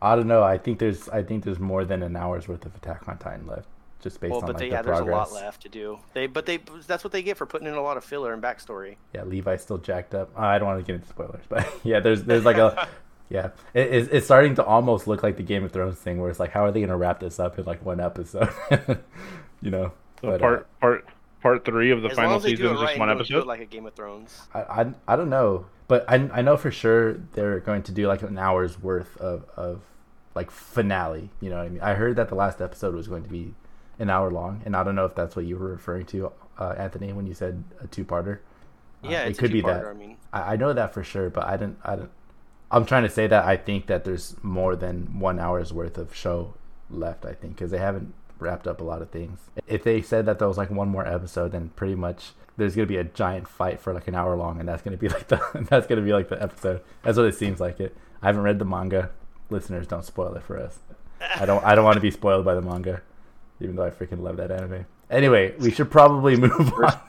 I 0.02 0.16
don't 0.16 0.28
know. 0.28 0.44
I 0.44 0.58
think 0.58 0.80
there's 0.80 1.10
I 1.10 1.24
think 1.24 1.44
there's 1.44 1.60
more 1.60 1.86
than 1.86 2.02
an 2.04 2.16
hour's 2.16 2.48
worth 2.48 2.66
of 2.66 2.76
Attack 2.76 3.08
on 3.08 3.18
Titan 3.18 3.46
left, 3.48 3.68
just 4.02 4.20
based 4.20 4.32
well, 4.32 4.42
on 4.42 4.48
but 4.48 4.56
like 4.56 4.60
they, 4.60 4.70
the 4.70 4.76
yeah, 4.76 4.82
there's 4.82 5.00
a 5.00 5.04
lot 5.06 5.32
left 5.32 5.62
to 5.64 5.70
do. 5.70 6.00
They 6.14 6.28
but 6.28 6.46
they 6.46 6.58
that's 6.88 7.04
what 7.04 7.12
they 7.14 7.22
get 7.22 7.38
for 7.38 7.46
putting 7.46 7.68
in 7.68 7.74
a 7.76 7.82
lot 7.82 7.98
of 7.98 8.04
filler 8.04 8.34
and 8.34 8.42
backstory. 8.42 8.96
Yeah, 9.14 9.24
Levi's 9.24 9.62
still 9.62 9.78
jacked 9.78 10.16
up. 10.16 10.32
I 10.38 10.58
don't 10.58 10.68
want 10.68 10.80
to 10.80 10.86
get 10.86 10.96
into 10.96 11.08
spoilers, 11.08 11.44
but 11.50 11.68
yeah, 11.84 12.00
there's 12.00 12.24
there's 12.24 12.46
like 12.46 12.58
a 12.58 12.88
yeah, 13.30 13.52
it, 13.74 13.94
it's, 13.94 14.10
it's 14.12 14.26
starting 14.26 14.56
to 14.56 14.64
almost 14.66 15.08
look 15.08 15.24
like 15.24 15.38
the 15.38 15.44
Game 15.44 15.64
of 15.64 15.72
Thrones 15.72 15.98
thing, 15.98 16.20
where 16.20 16.30
it's 16.30 16.40
like, 16.40 16.52
how 16.52 16.66
are 16.66 16.72
they 16.72 16.82
gonna 16.82 16.98
wrap 16.98 17.20
this 17.20 17.40
up 17.40 17.58
in 17.60 17.66
like 17.66 17.86
one 17.86 18.00
episode? 18.00 18.50
you 19.62 19.70
know, 19.72 19.94
So 20.22 20.32
But, 20.32 20.42
uh, 20.42 20.64
part 20.82 21.06
part 21.42 21.64
part 21.64 21.66
three 21.66 21.92
of 21.92 22.02
the 22.02 22.10
as 22.10 22.16
final 22.16 22.38
as 22.38 22.44
they 22.44 22.52
do 22.54 22.58
season 22.58 22.68
it 22.70 22.74
is 22.74 22.82
right 22.82 22.88
just 22.88 23.00
one 23.00 23.10
don't 23.10 23.28
do 23.28 23.40
it 23.40 23.44
episode. 23.44 23.48
like 23.48 23.62
a 23.62 23.66
Game 23.66 23.86
of 23.86 23.94
Thrones. 23.94 24.48
I, 24.54 24.62
I 24.62 24.94
I 25.10 25.16
don't 25.16 25.30
know, 25.30 25.66
but 25.88 26.06
I 26.08 26.16
I 26.34 26.42
know 26.42 26.58
for 26.58 26.72
sure 26.72 27.14
they're 27.34 27.60
going 27.60 27.84
to 27.84 27.92
do 27.92 28.08
like 28.08 28.22
an 28.22 28.38
hour's 28.38 28.82
worth 28.82 29.18
of 29.18 29.46
of 29.56 29.82
like 30.36 30.52
finale. 30.52 31.30
You 31.40 31.50
know 31.50 31.58
what 31.58 31.66
I 31.66 31.70
mean? 31.70 31.82
I 31.82 31.94
heard 31.94 32.16
that 32.18 32.30
the 32.30 32.36
last 32.36 32.62
episode 32.62 32.96
was 32.96 33.08
going 33.08 33.24
to 33.24 33.30
be 33.30 33.54
an 34.00 34.10
hour 34.10 34.32
long, 34.32 34.62
and 34.66 34.76
I 34.76 34.84
don't 34.84 34.96
know 34.96 35.06
if 35.06 35.16
that's 35.16 35.36
what 35.36 35.46
you 35.46 35.58
were 35.58 35.70
referring 35.70 36.06
to, 36.08 36.32
uh, 36.58 36.76
Anthony, 36.78 37.14
when 37.14 37.28
you 37.28 37.34
said 37.34 37.64
a 37.82 37.88
two-parter. 37.88 38.40
Uh, 39.04 39.10
Yeah, 39.10 39.24
it 39.24 39.38
could 39.38 39.52
a 39.52 39.54
be 39.54 39.62
that. 39.62 39.86
I 39.86 39.94
mean, 39.94 40.18
I, 40.34 40.54
I 40.54 40.56
know 40.56 40.74
that 40.74 40.94
for 40.94 41.04
sure, 41.04 41.30
but 41.30 41.46
I 41.46 41.58
didn't. 41.58 41.80
I 41.84 41.96
didn't. 41.98 42.12
I'm 42.72 42.86
trying 42.86 43.04
to 43.04 43.10
say 43.10 43.28
that 43.28 43.44
I 43.46 43.58
think 43.58 43.88
that 43.88 44.06
there's 44.06 44.36
more 44.42 44.76
than 44.78 45.20
one 45.20 45.40
hour's 45.40 45.74
worth 45.74 45.98
of 45.98 46.16
show 46.16 46.54
left. 46.90 47.26
I 47.26 47.34
think 47.34 47.56
because 47.56 47.72
they 47.72 47.80
haven't 47.80 48.14
wrapped 48.42 48.68
up 48.68 48.82
a 48.82 48.84
lot 48.84 49.02
of 49.02 49.10
things. 49.10 49.40
If 49.68 49.84
they 49.84 50.02
said 50.02 50.26
that 50.26 50.40
there 50.40 50.48
was 50.48 50.58
like 50.58 50.72
one 50.72 50.90
more 50.90 51.08
episode, 51.08 51.52
then 51.52 51.70
pretty 51.76 51.96
much 51.96 52.32
there's 52.58 52.76
gonna 52.76 52.88
be 52.88 52.98
a 52.98 53.04
giant 53.04 53.48
fight 53.48 53.80
for 53.80 53.94
like 53.94 54.08
an 54.08 54.16
hour 54.16 54.36
long, 54.36 54.60
and 54.60 54.68
that's 54.68 54.82
gonna 54.82 54.98
be 54.98 55.10
like 55.16 55.28
the 55.28 55.40
that's 55.70 55.88
gonna 55.88 56.02
be 56.02 56.14
like 56.14 56.30
the 56.30 56.42
episode. 56.42 56.82
That's 57.04 57.18
what 57.18 57.28
it 57.28 57.36
seems 57.36 57.60
like. 57.60 57.80
It. 57.80 57.96
I 58.22 58.28
haven't 58.28 58.44
read 58.44 58.60
the 58.60 58.66
manga. 58.66 59.12
Listeners, 59.50 59.88
don't 59.88 60.06
spoil 60.06 60.34
it 60.36 60.44
for 60.44 60.60
us. 60.60 60.80
I 61.36 61.46
don't. 61.46 61.64
I 61.64 61.76
don't 61.76 61.86
want 61.86 61.96
to 61.96 62.02
be 62.02 62.12
spoiled 62.12 62.46
by 62.46 62.56
the 62.56 62.62
manga, 62.62 63.02
even 63.60 63.76
though 63.76 63.86
I 63.86 63.90
freaking 63.90 64.22
love 64.22 64.38
that 64.38 64.52
anime. 64.52 64.86
Anyway, 65.10 65.54
we 65.60 65.72
should 65.72 65.92
probably 65.92 66.36
move 66.36 66.74
on. 66.74 67.00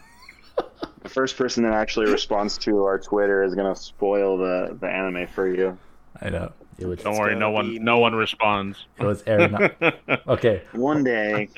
The 1.03 1.09
first 1.09 1.37
person 1.37 1.65
that 1.65 1.73
actually 1.73 2.07
responds 2.07 2.59
to 2.59 2.85
our 2.85 2.99
Twitter 2.99 3.43
is 3.43 3.55
gonna 3.55 3.77
spoil 3.77 4.39
the, 4.39 4.77
the 4.81 4.89
anime 4.89 5.27
for 5.29 5.49
you. 5.49 5.79
I 6.21 6.29
know 6.31 6.53
it 6.79 6.87
was. 6.87 7.01
Don't 7.01 7.17
worry, 7.17 7.35
no 7.35 7.51
one 7.51 7.71
be 7.71 7.79
no 7.79 7.99
one 7.99 8.15
responds. 8.15 8.87
It 8.99 9.05
was 9.05 9.23
Aaron. 9.27 9.57
Okay, 10.29 10.63
One 10.73 11.03
day, 11.05 11.49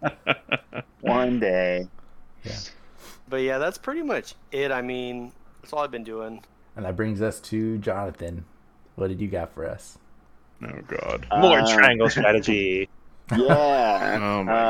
one 1.00 1.40
day. 1.40 1.88
Yeah. 2.44 2.52
but 3.28 3.36
yeah, 3.38 3.58
that's 3.58 3.78
pretty 3.78 4.02
much 4.02 4.34
it. 4.52 4.70
I 4.70 4.82
mean, 4.82 5.32
that's 5.60 5.72
all 5.72 5.80
I've 5.80 5.90
been 5.90 6.04
doing. 6.04 6.42
And 6.76 6.84
that 6.84 6.96
brings 6.96 7.22
us 7.22 7.40
to 7.40 7.78
Jonathan. 7.78 8.44
What 8.96 9.08
did 9.08 9.20
you 9.20 9.28
got 9.28 9.52
for 9.54 9.66
us? 9.68 9.98
oh 10.62 10.80
God. 10.86 11.26
More 11.38 11.60
Uh, 11.60 11.72
triangle 11.74 12.08
strategy. 12.08 12.88
Yeah. 13.34 14.18
Oh 14.20 14.44
my 14.44 14.60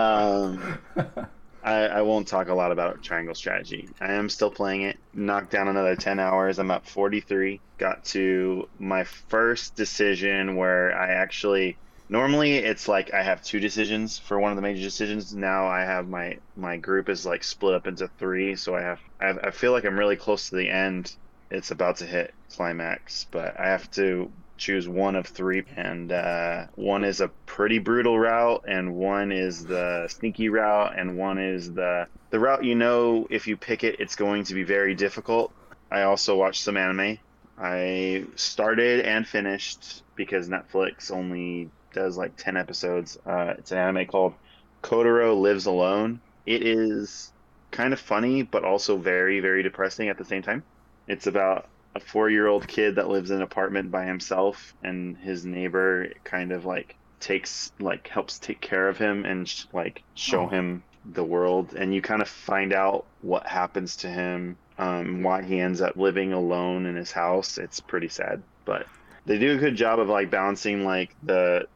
um, 1.02 1.26
I, 1.64 1.86
I 1.86 2.02
won't 2.02 2.28
talk 2.28 2.48
a 2.48 2.54
lot 2.54 2.72
about 2.72 3.02
Triangle 3.02 3.34
Strategy. 3.34 3.88
I 3.98 4.12
am 4.12 4.28
still 4.28 4.50
playing 4.50 4.82
it. 4.82 4.98
Knocked 5.14 5.50
down 5.50 5.66
another 5.66 5.96
10 5.96 6.20
hours. 6.20 6.58
I'm 6.58 6.70
up 6.70 6.86
43. 6.86 7.58
Got 7.78 8.04
to 8.06 8.68
my 8.78 9.04
first 9.04 9.74
decision 9.74 10.56
where 10.56 10.96
I 10.96 11.08
actually. 11.08 11.78
Normally, 12.10 12.56
it's 12.56 12.86
like 12.86 13.14
I 13.14 13.22
have 13.22 13.42
two 13.42 13.60
decisions 13.60 14.18
for 14.18 14.38
one 14.38 14.52
of 14.52 14.56
the 14.56 14.62
major 14.62 14.82
decisions. 14.82 15.34
Now 15.34 15.66
I 15.66 15.80
have 15.80 16.06
my 16.06 16.36
my 16.54 16.76
group 16.76 17.08
is 17.08 17.24
like 17.24 17.42
split 17.42 17.74
up 17.74 17.86
into 17.86 18.08
three, 18.18 18.56
so 18.56 18.76
I 18.76 18.82
have 18.82 19.00
I, 19.18 19.26
have, 19.28 19.38
I 19.42 19.50
feel 19.50 19.72
like 19.72 19.86
I'm 19.86 19.98
really 19.98 20.16
close 20.16 20.50
to 20.50 20.56
the 20.56 20.68
end. 20.68 21.16
It's 21.50 21.70
about 21.70 21.96
to 21.96 22.06
hit 22.06 22.34
climax, 22.50 23.26
but 23.30 23.58
I 23.58 23.68
have 23.68 23.90
to 23.92 24.30
choose 24.64 24.88
one 24.88 25.14
of 25.14 25.26
three, 25.26 25.62
and 25.76 26.10
uh, 26.10 26.66
one 26.74 27.04
is 27.04 27.20
a 27.20 27.28
pretty 27.44 27.78
brutal 27.78 28.18
route, 28.18 28.64
and 28.66 28.94
one 28.94 29.30
is 29.30 29.66
the 29.66 30.08
sneaky 30.08 30.48
route, 30.48 30.98
and 30.98 31.18
one 31.18 31.38
is 31.38 31.72
the 31.72 32.06
the 32.30 32.38
route 32.40 32.64
you 32.64 32.74
know 32.74 33.26
if 33.30 33.46
you 33.46 33.56
pick 33.56 33.84
it, 33.84 34.00
it's 34.00 34.16
going 34.16 34.44
to 34.44 34.54
be 34.54 34.62
very 34.62 34.94
difficult. 34.94 35.52
I 35.90 36.02
also 36.02 36.36
watched 36.36 36.62
some 36.62 36.76
anime. 36.76 37.18
I 37.58 38.24
started 38.34 39.04
and 39.04 39.26
finished 39.26 40.02
because 40.16 40.48
Netflix 40.48 41.10
only 41.10 41.70
does 41.92 42.16
like 42.16 42.36
ten 42.36 42.56
episodes. 42.56 43.18
Uh, 43.26 43.54
it's 43.58 43.70
an 43.70 43.78
anime 43.78 44.06
called 44.06 44.34
Kotaro 44.82 45.40
Lives 45.40 45.66
Alone. 45.66 46.20
It 46.46 46.66
is 46.66 47.32
kind 47.70 47.92
of 47.92 48.00
funny, 48.00 48.42
but 48.42 48.64
also 48.64 48.96
very 48.96 49.40
very 49.40 49.62
depressing 49.62 50.08
at 50.08 50.16
the 50.16 50.24
same 50.24 50.42
time. 50.42 50.64
It's 51.06 51.26
about 51.26 51.68
a 51.94 52.00
four 52.00 52.28
year 52.30 52.46
old 52.46 52.66
kid 52.66 52.96
that 52.96 53.08
lives 53.08 53.30
in 53.30 53.36
an 53.36 53.42
apartment 53.42 53.90
by 53.90 54.04
himself 54.04 54.74
and 54.82 55.16
his 55.18 55.44
neighbor 55.44 56.08
kind 56.24 56.52
of 56.52 56.64
like 56.64 56.96
takes 57.20 57.72
like 57.80 58.08
helps 58.08 58.38
take 58.38 58.60
care 58.60 58.88
of 58.88 58.98
him 58.98 59.24
and 59.24 59.48
sh- 59.48 59.64
like 59.72 60.02
show 60.14 60.42
Oh. 60.44 60.48
him 60.48 60.82
the 61.04 61.24
world. 61.24 61.74
And 61.74 61.94
you 61.94 62.02
kind 62.02 62.22
of 62.22 62.28
find 62.28 62.72
out 62.72 63.06
what 63.20 63.46
happens 63.46 63.96
to 63.96 64.08
him 64.08 64.56
um, 64.78 65.22
why 65.22 65.42
he 65.42 65.60
ends 65.60 65.80
up 65.80 65.96
living 65.96 66.32
alone 66.32 66.86
in 66.86 66.96
his 66.96 67.12
house. 67.12 67.58
It's 67.58 67.80
pretty 67.80 68.08
sad 68.08 68.42
but 68.64 68.86
they 69.26 69.38
do 69.38 69.52
a 69.52 69.58
good 69.58 69.76
job 69.76 69.98
of 70.00 70.08
like 70.08 70.30
balancing 70.30 70.84
like 70.84 71.14
the 71.22 71.66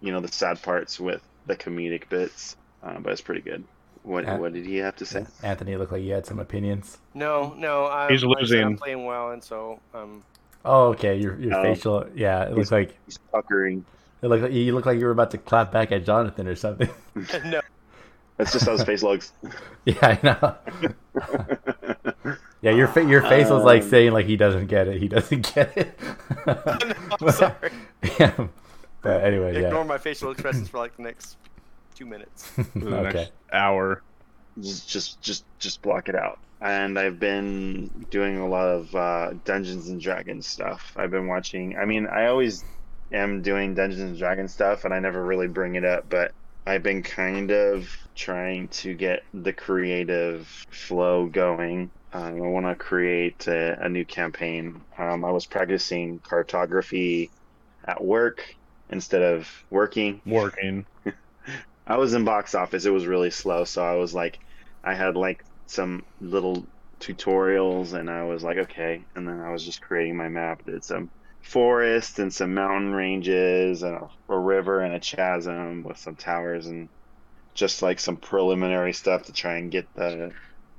you 0.00 0.12
know 0.12 0.20
the 0.20 0.28
sad 0.28 0.62
parts 0.62 0.98
with 1.00 1.20
the 1.46 1.56
comedic 1.56 2.08
bits 2.08 2.56
uh, 2.82 2.98
but 3.00 3.12
it's 3.12 3.20
pretty 3.20 3.40
good 3.40 3.64
what, 4.08 4.26
what 4.40 4.52
did 4.52 4.64
he 4.66 4.76
have 4.78 4.96
to 4.96 5.06
say 5.06 5.24
Anthony 5.42 5.76
looked 5.76 5.92
like 5.92 6.02
you 6.02 6.12
had 6.12 6.26
some 6.26 6.38
opinions. 6.38 6.98
No, 7.14 7.54
no, 7.56 7.86
I'm, 7.86 8.10
He's 8.10 8.24
like 8.24 8.38
I 8.42 8.46
said, 8.46 8.58
I'm 8.60 8.64
losing. 8.70 8.76
playing 8.78 9.04
well, 9.04 9.30
and 9.32 9.42
so 9.44 9.78
um, 9.94 10.22
Oh, 10.64 10.88
okay. 10.88 11.16
Your 11.16 11.38
your 11.38 11.54
Oh. 11.54 11.62
facial, 11.62 12.06
yeah. 12.14 12.44
It 12.44 12.54
looks 12.54 12.72
like 12.72 12.96
he's 13.06 13.18
puckering 13.32 13.84
it 14.20 14.26
looked 14.26 14.42
like 14.42 14.52
you 14.52 14.74
look 14.74 14.84
like 14.86 14.98
you 14.98 15.04
were 15.04 15.12
about 15.12 15.30
to 15.30 15.38
clap 15.38 15.70
back 15.70 15.92
at 15.92 16.04
Jonathan 16.04 16.48
or 16.48 16.56
something. 16.56 16.88
no, 17.44 17.60
that's 18.36 18.52
just 18.52 18.66
how 18.66 18.72
his 18.72 18.82
face 18.82 19.02
looks 19.04 19.32
yeah, 19.84 19.96
I 20.02 20.18
know. 20.22 20.56
Yeah, 22.60 22.72
your 22.72 22.88
fa- 22.88 23.04
your 23.04 23.22
face 23.22 23.48
was 23.50 23.62
like 23.62 23.82
Um, 23.84 23.88
saying 23.88 24.12
like 24.12 24.26
he 24.26 24.36
doesn't 24.36 24.66
get 24.66 24.88
it. 24.88 25.00
He 25.00 25.06
doesn't 25.06 25.54
get 25.54 25.76
it. 25.76 25.96
I'm 26.44 27.30
sorry. 27.30 27.70
yeah. 28.18 28.48
But 29.00 29.22
anyway, 29.22 29.54
Ignore 29.62 29.82
yeah. 29.82 29.86
my 29.86 29.96
facial 29.98 30.32
expressions 30.32 30.68
for 30.68 30.78
like 30.78 30.96
the 30.96 31.04
next 31.04 31.36
two 31.98 32.06
minutes. 32.06 32.46
For 32.48 32.62
the 32.78 32.96
okay. 32.98 33.18
next 33.18 33.32
hour. 33.52 34.02
just 34.60 34.88
just 34.88 35.20
just 35.20 35.44
just 35.58 35.82
block 35.82 36.08
it 36.08 36.14
out 36.16 36.38
and 36.60 36.98
i've 36.98 37.20
been 37.20 37.88
doing 38.10 38.38
a 38.38 38.48
lot 38.48 38.66
of 38.66 38.94
uh, 38.96 39.30
dungeons 39.44 39.88
and 39.88 40.00
dragons 40.00 40.46
stuff 40.46 40.92
i've 40.96 41.12
been 41.12 41.28
watching 41.28 41.76
i 41.76 41.84
mean 41.84 42.06
i 42.08 42.26
always 42.26 42.64
am 43.12 43.42
doing 43.42 43.74
dungeons 43.74 44.02
and 44.02 44.18
dragons 44.18 44.52
stuff 44.52 44.84
and 44.84 44.92
i 44.92 44.98
never 44.98 45.24
really 45.24 45.46
bring 45.46 45.76
it 45.76 45.84
up 45.84 46.04
but 46.10 46.32
i've 46.66 46.82
been 46.82 47.02
kind 47.04 47.52
of 47.52 47.88
trying 48.16 48.66
to 48.68 48.94
get 48.94 49.22
the 49.32 49.52
creative 49.52 50.48
flow 50.70 51.26
going 51.26 51.88
Um, 52.12 52.42
I 52.42 52.48
want 52.48 52.66
to 52.66 52.74
create 52.74 53.46
a, 53.46 53.84
a 53.84 53.88
new 53.88 54.04
campaign. 54.04 54.80
Um, 54.96 55.24
I 55.24 55.30
was 55.30 55.46
practicing 55.46 56.18
cartography 56.20 57.30
at 57.84 58.02
work 58.02 58.56
instead 58.90 59.22
of 59.22 59.46
working. 59.70 60.20
Working. 60.26 60.86
I 61.88 61.96
was 61.96 62.14
in 62.14 62.24
box 62.24 62.54
office. 62.54 62.84
It 62.84 62.92
was 62.92 63.06
really 63.06 63.30
slow, 63.30 63.64
so 63.64 63.82
I 63.82 63.96
was 63.96 64.14
like, 64.14 64.38
I 64.84 64.94
had 64.94 65.16
like 65.16 65.42
some 65.66 66.04
little 66.20 66.66
tutorials, 67.00 67.94
and 67.94 68.10
I 68.10 68.24
was 68.24 68.44
like, 68.44 68.58
okay. 68.58 69.02
And 69.14 69.26
then 69.26 69.40
I 69.40 69.50
was 69.50 69.64
just 69.64 69.80
creating 69.80 70.16
my 70.16 70.28
map. 70.28 70.64
Did 70.66 70.84
some 70.84 71.10
forest 71.40 72.18
and 72.18 72.32
some 72.32 72.52
mountain 72.54 72.92
ranges 72.92 73.82
and 73.82 73.96
a, 73.96 74.08
a 74.28 74.38
river 74.38 74.80
and 74.80 74.94
a 74.94 75.00
chasm 75.00 75.82
with 75.82 75.96
some 75.96 76.14
towers 76.14 76.66
and 76.66 76.90
just 77.54 77.80
like 77.80 77.98
some 77.98 78.16
preliminary 78.16 78.92
stuff 78.92 79.24
to 79.24 79.32
try 79.32 79.56
and 79.56 79.70
get 79.70 79.92
the 79.94 80.30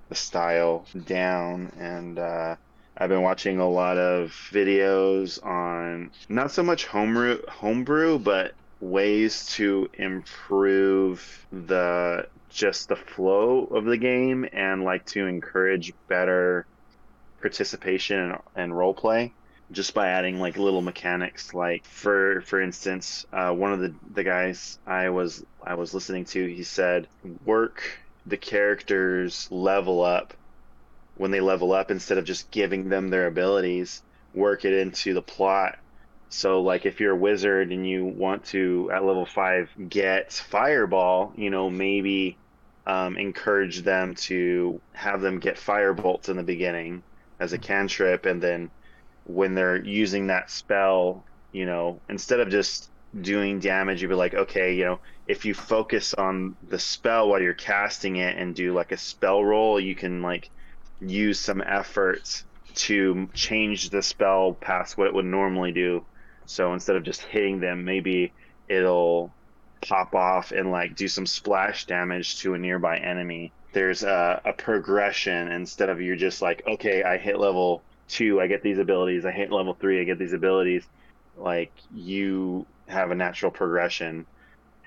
the 0.10 0.15
style 0.15 0.86
down 1.06 1.72
and 1.78 2.17
uh, 2.19 2.56
I've 2.98 3.10
been 3.10 3.22
watching 3.22 3.60
a 3.60 3.69
lot 3.69 3.98
of 3.98 4.30
videos 4.52 5.43
on 5.45 6.12
not 6.28 6.52
so 6.52 6.63
much 6.63 6.86
homebrew 6.86 7.41
homebrew 7.48 8.19
but 8.19 8.54
ways 8.82 9.46
to 9.48 9.89
improve 9.94 11.46
the 11.52 12.28
just 12.50 12.89
the 12.89 12.96
flow 12.96 13.65
of 13.65 13.86
the 13.86 13.98
game 13.98 14.48
and 14.54 14.84
like 14.84 15.06
to 15.06 15.28
encourage 15.28 15.94
better 16.08 16.65
participation 17.42 18.36
and, 18.56 18.76
role 18.76 18.94
play 18.94 19.34
just 19.72 19.94
by 19.94 20.08
adding 20.08 20.39
like 20.39 20.58
little 20.58 20.82
mechanics. 20.82 21.54
Like 21.54 21.86
for 21.86 22.42
for 22.42 22.62
instance 22.62 23.26
uh, 23.32 23.52
one 23.52 23.74
of 23.74 23.80
the 23.80 23.94
the 24.13 24.24
guys 24.24 24.80
i 24.88 25.10
was 25.10 25.44
i 25.63 25.76
was 25.76 25.94
listening 25.94 26.26
to 26.26 26.48
he 26.48 26.63
said 26.63 27.08
work 27.46 27.84
the 28.26 28.38
characters 28.38 29.48
level 29.52 30.04
up. 30.04 30.34
When 31.18 31.32
they 31.32 31.42
level 31.42 31.74
up 31.74 31.92
instead 31.92 32.18
of 32.18 32.24
just 32.24 32.50
giving 32.50 32.88
them 32.88 33.10
their 33.10 33.28
abilities 33.28 34.02
work 34.34 34.63
it 34.63 34.74
into 34.74 35.13
the 35.13 35.22
plot 35.22 35.78
so 36.30 36.62
like 36.62 36.86
if 36.86 37.00
you're 37.00 37.13
a 37.13 37.18
wizard 37.18 37.72
and 37.72 37.88
you 37.88 38.06
want 38.06 38.46
to 38.46 38.89
at 38.94 39.04
level 39.04 39.26
5 39.26 39.70
get 39.89 40.32
fireball 40.32 41.34
you 41.36 41.50
know 41.50 41.70
maybe 41.70 42.38
um, 42.88 43.18
encourage 43.18 43.82
them 43.82 44.15
to 44.15 44.82
have 44.94 45.22
them 45.22 45.39
get 45.39 45.58
fire 45.58 45.94
bolts 45.94 46.30
in 46.30 46.38
the 46.38 46.44
beginning 46.44 47.04
as 47.39 47.54
a 47.54 47.58
cantrip 47.58 48.26
and 48.26 48.42
then 48.42 48.72
when 49.30 49.54
they're 49.54 49.78
using 49.78 50.28
that 50.28 50.50
spell, 50.50 51.24
you 51.52 51.65
know, 51.65 52.02
instead 52.10 52.39
of 52.39 52.50
just 52.50 52.89
doing 53.22 53.60
damage, 53.60 54.02
you'd 54.02 54.08
be 54.08 54.15
like, 54.15 54.34
okay, 54.34 54.74
you 54.74 54.86
know, 54.86 55.00
if 55.28 55.46
you 55.46 55.54
focus 55.54 56.15
on 56.15 56.56
the 56.68 56.80
spell 56.80 57.30
while 57.30 57.42
you're 57.42 57.54
casting 57.54 58.15
it 58.15 58.38
and 58.38 58.56
do 58.56 58.74
like 58.74 58.92
a 58.92 58.98
spell 58.98 59.44
roll, 59.46 59.80
you 59.80 59.94
can 59.94 60.24
like 60.24 60.50
use 61.00 61.39
some 61.39 61.62
effort 61.62 62.44
to 62.74 63.30
change 63.34 63.92
the 63.92 64.02
spell 64.02 64.54
past 64.54 64.98
what 64.98 65.08
it 65.08 65.13
would 65.13 65.26
normally 65.26 65.72
do. 65.72 66.04
So 66.49 66.73
instead 66.73 66.95
of 66.95 67.03
just 67.03 67.21
hitting 67.21 67.59
them, 67.59 67.85
maybe 67.85 68.33
it'll 68.67 69.31
pop 69.81 70.15
off 70.15 70.51
and 70.51 70.71
like 70.71 70.95
do 70.95 71.07
some 71.07 71.27
splash 71.27 71.85
damage 71.85 72.39
to 72.39 72.55
a 72.55 72.57
nearby 72.57 72.97
enemy. 72.97 73.51
There's 73.71 74.01
a, 74.01 74.41
a 74.43 74.53
progression 74.53 75.51
instead 75.51 75.89
of 75.89 76.01
you're 76.01 76.15
just 76.15 76.41
like, 76.41 76.63
okay, 76.65 77.03
I 77.03 77.19
hit 77.19 77.38
level 77.38 77.83
two, 78.07 78.41
I 78.41 78.47
get 78.47 78.63
these 78.63 78.79
abilities. 78.79 79.27
I 79.27 79.31
hit 79.31 79.51
level 79.51 79.75
three, 79.75 80.01
I 80.01 80.05
get 80.05 80.17
these 80.17 80.33
abilities. 80.33 80.83
Like 81.38 81.71
you 81.93 82.65
have 82.88 83.12
a 83.12 83.15
natural 83.15 83.51
progression. 83.51 84.25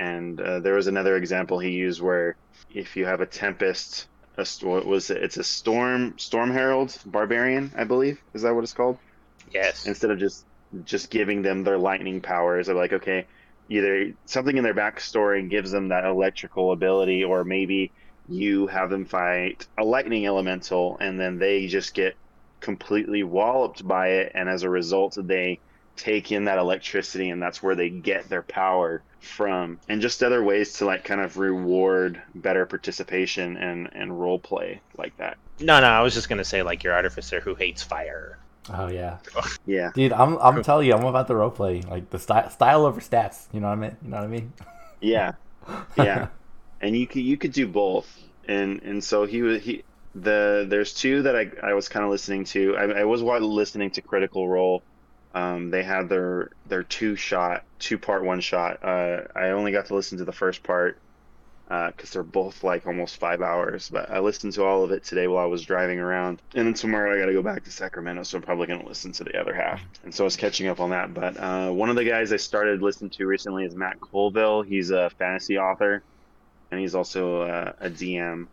And 0.01 0.41
uh, 0.41 0.59
there 0.59 0.75
was 0.75 0.89
another 0.89 1.17
example 1.17 1.61
he 1.61 1.71
used 1.71 2.03
where 2.03 2.35
if 2.75 2.97
you 2.97 3.07
have 3.07 3.21
a 3.21 3.27
tempest, 3.27 4.09
a 4.37 4.45
what 4.63 4.85
was 4.85 5.11
it? 5.11 5.23
It's 5.23 5.37
a 5.37 5.45
storm 5.45 6.19
storm 6.19 6.51
herald 6.51 6.99
barbarian, 7.07 7.71
I 7.77 7.85
believe. 7.85 8.21
Is 8.35 8.43
that 8.43 8.53
what 8.53 8.65
it's 8.65 8.73
called? 8.73 8.99
Yes. 9.53 9.87
Instead 9.87 10.11
of 10.11 10.19
just 10.19 10.45
just 10.85 11.11
giving 11.11 11.43
them 11.43 11.65
their 11.65 11.79
lightning 11.79 12.21
powers, 12.21 12.67
they're 12.67 12.77
like, 12.77 12.93
okay, 12.93 13.27
either 13.69 14.13
something 14.27 14.57
in 14.57 14.65
their 14.65 14.75
backstory 14.75 15.49
gives 15.49 15.71
them 15.71 15.89
that 15.89 16.05
electrical 16.05 16.73
ability, 16.73 17.25
or 17.25 17.45
maybe 17.45 17.93
you 18.29 18.67
have 18.67 18.91
them 18.91 19.05
fight 19.05 19.67
a 19.79 19.85
lightning 19.85 20.27
elemental, 20.27 20.97
and 21.01 21.19
then 21.19 21.39
they 21.39 21.67
just 21.67 21.95
get 21.95 22.17
completely 22.61 23.23
walloped 23.23 23.87
by 23.87 24.09
it, 24.09 24.33
and 24.35 24.49
as 24.49 24.63
a 24.63 24.71
result, 24.71 25.19
they 25.21 25.59
take 25.97 26.33
in 26.33 26.47
that 26.47 26.59
electricity, 26.59 27.31
and 27.31 27.43
that's 27.43 27.63
where 27.63 27.75
they 27.75 27.91
get 27.91 28.29
their 28.29 28.43
power 28.43 29.03
from. 29.21 29.79
And 29.89 30.01
just 30.01 30.23
other 30.23 30.43
ways 30.43 30.75
to 30.75 30.85
like 30.85 31.05
kind 31.05 31.21
of 31.21 31.37
reward 31.37 32.21
better 32.35 32.67
participation 32.67 33.57
and 33.57 33.91
and 33.93 34.19
role 34.19 34.39
play 34.39 34.81
like 34.97 35.17
that. 35.19 35.37
No, 35.61 35.81
no, 35.81 35.87
I 35.87 36.03
was 36.03 36.15
just 36.15 36.29
gonna 36.29 36.45
say 36.45 36.63
like 36.63 36.83
your 36.83 36.95
artificer 36.95 37.41
who 37.41 37.55
hates 37.55 37.83
fire. 37.83 38.39
Oh 38.71 38.89
yeah, 38.89 39.19
Yeah, 39.67 39.91
dude. 39.95 40.13
I'm 40.13 40.39
I'm 40.39 40.63
telling 40.63 40.87
you, 40.87 40.95
I'm 40.95 41.05
about 41.05 41.27
the 41.27 41.35
role 41.35 41.51
play, 41.51 41.83
like 41.83 42.11
the 42.11 42.19
style 42.19 42.49
style 42.51 42.87
over 42.87 43.01
stats. 43.01 43.47
You 43.53 43.61
know 43.61 43.69
what 43.69 43.79
I 43.79 43.81
mean? 43.81 43.97
You 44.03 44.11
know 44.11 44.17
what 44.19 44.25
I 44.25 44.29
mean? 44.29 44.53
yeah, 45.01 45.33
yeah. 45.97 46.29
and 46.81 46.97
you 46.97 47.07
could 47.07 47.23
you 47.23 47.37
could 47.37 47.53
do 47.53 47.67
both. 47.67 48.09
And 48.47 48.83
and 48.83 49.03
so 49.03 49.27
he 49.27 49.43
was 49.43 49.63
he 49.63 49.83
the 50.15 50.67
there's 50.69 50.95
two 50.95 51.23
that 51.23 51.35
I, 51.37 51.51
I 51.63 51.75
was 51.75 51.89
kind 51.89 52.05
of 52.05 52.11
listening 52.11 52.45
to. 52.47 52.77
I, 52.77 53.01
I 53.01 53.05
was 53.05 53.23
listening 53.23 53.91
to 53.93 54.03
Critical 54.03 54.49
Role. 54.49 54.83
Um, 55.35 55.71
they 55.71 55.83
had 55.83 56.09
their 56.09 56.51
their 56.69 56.83
two 56.85 57.17
shot, 57.17 57.65
two 57.79 57.99
part 57.99 58.25
one 58.25 58.41
shot. 58.41 58.85
Uh, 58.85 59.23
I 59.35 59.51
only 59.51 59.73
got 59.73 59.87
to 59.87 59.95
listen 59.95 60.19
to 60.19 60.25
the 60.25 60.33
first 60.33 60.63
part 60.63 60.99
because 61.73 62.11
uh, 62.11 62.13
they're 62.13 62.23
both 62.23 62.63
like 62.63 62.87
almost 62.87 63.17
five 63.17 63.41
hours. 63.41 63.89
But 63.89 64.11
I 64.11 64.19
listened 64.19 64.53
to 64.55 64.65
all 64.65 64.85
of 64.85 64.91
it 64.91 65.05
today 65.05 65.27
while 65.27 65.43
I 65.43 65.47
was 65.47 65.63
driving 65.63 65.99
around, 65.99 66.43
and 66.55 66.67
then 66.67 66.75
tomorrow 66.75 67.15
I 67.15 67.19
got 67.19 67.27
to 67.27 67.33
go 67.33 67.43
back 67.43 67.65
to 67.65 67.71
Sacramento, 67.71 68.25
so 68.25 68.37
I'm 68.37 68.43
probably 68.43 68.67
gonna 68.67 68.87
listen 68.87 69.13
to 69.13 69.25
the 69.25 69.41
other 69.41 69.55
half. 69.55 69.81
And 70.05 70.15
so 70.15 70.25
I 70.25 70.27
was 70.27 70.37
catching 70.37 70.69
up 70.69 70.81
on 70.81 70.91
that. 70.91 71.15
But 71.15 71.39
uh, 71.39 71.71
one 71.71 71.89
of 71.89 71.97
the 71.97 72.05
guys 72.05 72.31
I 72.31 72.37
started 72.37 72.83
listening 72.83 73.11
to 73.13 73.27
recently 73.27 73.65
is 73.65 73.75
Matt 73.75 74.01
Colville. 74.01 74.63
He's 74.63 74.91
a 74.91 75.11
fantasy 75.19 75.57
author, 75.57 76.03
and 76.71 76.79
he's 76.79 76.95
also 76.95 77.43
a, 77.43 77.75
a 77.81 77.91
DM. 77.91 78.49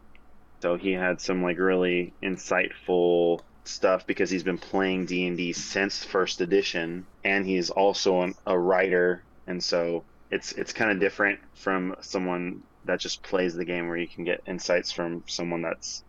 So 0.62 0.78
he 0.78 0.94
had 0.94 1.20
some 1.20 1.44
like 1.44 1.58
really 1.58 2.14
insightful 2.24 3.42
stuff 3.66 4.08
because 4.08 4.30
he's 4.30 4.44
been 4.44 4.58
playing 4.58 5.06
D&D 5.06 5.54
since 5.54 6.04
first 6.04 6.42
edition 6.42 7.06
and 7.24 7.46
he's 7.46 7.70
also 7.70 8.22
an, 8.22 8.34
a 8.48 8.58
writer 8.58 9.22
and 9.46 9.64
so 9.64 10.04
it's 10.32 10.54
it's 10.54 10.74
kind 10.74 10.90
of 10.90 11.00
different 11.00 11.40
from 11.54 11.96
someone 12.02 12.64
that 12.90 13.00
just 13.00 13.24
plays 13.24 13.56
the 13.56 13.66
game 13.66 13.88
where 13.88 13.98
you 13.98 14.08
can 14.08 14.24
get 14.24 14.42
insights 14.48 14.92
from 14.92 15.24
someone 15.28 15.62
that's 15.62 16.04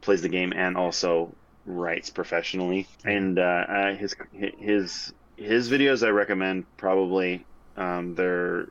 plays 0.00 0.22
the 0.22 0.28
game 0.28 0.52
and 0.54 0.76
also 0.76 1.34
writes 1.66 2.10
professionally 2.10 2.86
and 3.04 3.38
uh, 3.38 3.42
uh, 3.42 3.94
his 3.94 4.14
his 4.32 5.12
his 5.36 5.70
videos 5.70 6.06
I 6.06 6.10
recommend 6.10 6.64
probably 6.76 7.44
um, 7.76 8.14
they're 8.14 8.68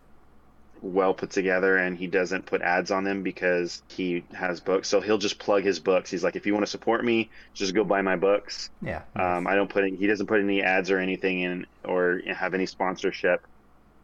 well 0.82 1.14
put 1.14 1.32
together 1.32 1.78
and 1.78 1.98
he 1.98 2.08
doesn't 2.08 2.46
put 2.46 2.62
ads 2.62 2.92
on 2.92 3.06
them 3.06 3.24
because 3.24 3.82
he 3.88 4.24
has 4.34 4.60
books. 4.60 4.90
So 4.90 5.00
he'll 5.00 5.18
just 5.18 5.40
plug 5.40 5.64
his 5.64 5.80
books. 5.80 6.12
He's 6.12 6.24
like, 6.24 6.36
if 6.36 6.46
you 6.46 6.54
want 6.54 6.66
to 6.66 6.70
support 6.70 7.04
me, 7.06 7.30
just 7.54 7.74
go 7.74 7.86
buy 7.86 8.02
my 8.02 8.18
books. 8.18 8.70
Yeah. 8.82 9.04
Um, 9.16 9.48
I 9.48 9.56
don't 9.56 9.70
put 9.70 9.86
any, 9.86 9.96
he 9.96 10.08
doesn't 10.08 10.28
put 10.28 10.42
any 10.42 10.62
ads 10.62 10.92
or 10.92 11.00
anything 11.00 11.40
in 11.40 11.66
or 11.86 12.22
have 12.28 12.54
any 12.54 12.66
sponsorship 12.66 13.48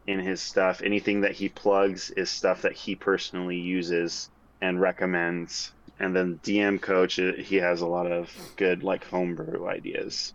in 0.06 0.18
his 0.20 0.40
stuff. 0.40 0.82
Anything 0.82 1.22
that 1.22 1.32
he 1.32 1.48
plugs 1.48 2.10
is 2.10 2.30
stuff 2.30 2.62
that 2.62 2.72
he 2.72 2.94
personally 2.94 3.58
uses 3.58 4.30
and 4.60 4.80
recommends. 4.80 5.72
And 5.98 6.16
then 6.16 6.40
DM 6.42 6.80
coach, 6.80 7.18
uh, 7.18 7.32
he 7.34 7.56
has 7.56 7.82
a 7.82 7.86
lot 7.86 8.10
of 8.10 8.30
good 8.56 8.82
like 8.82 9.04
homebrew 9.04 9.66
ideas. 9.68 10.34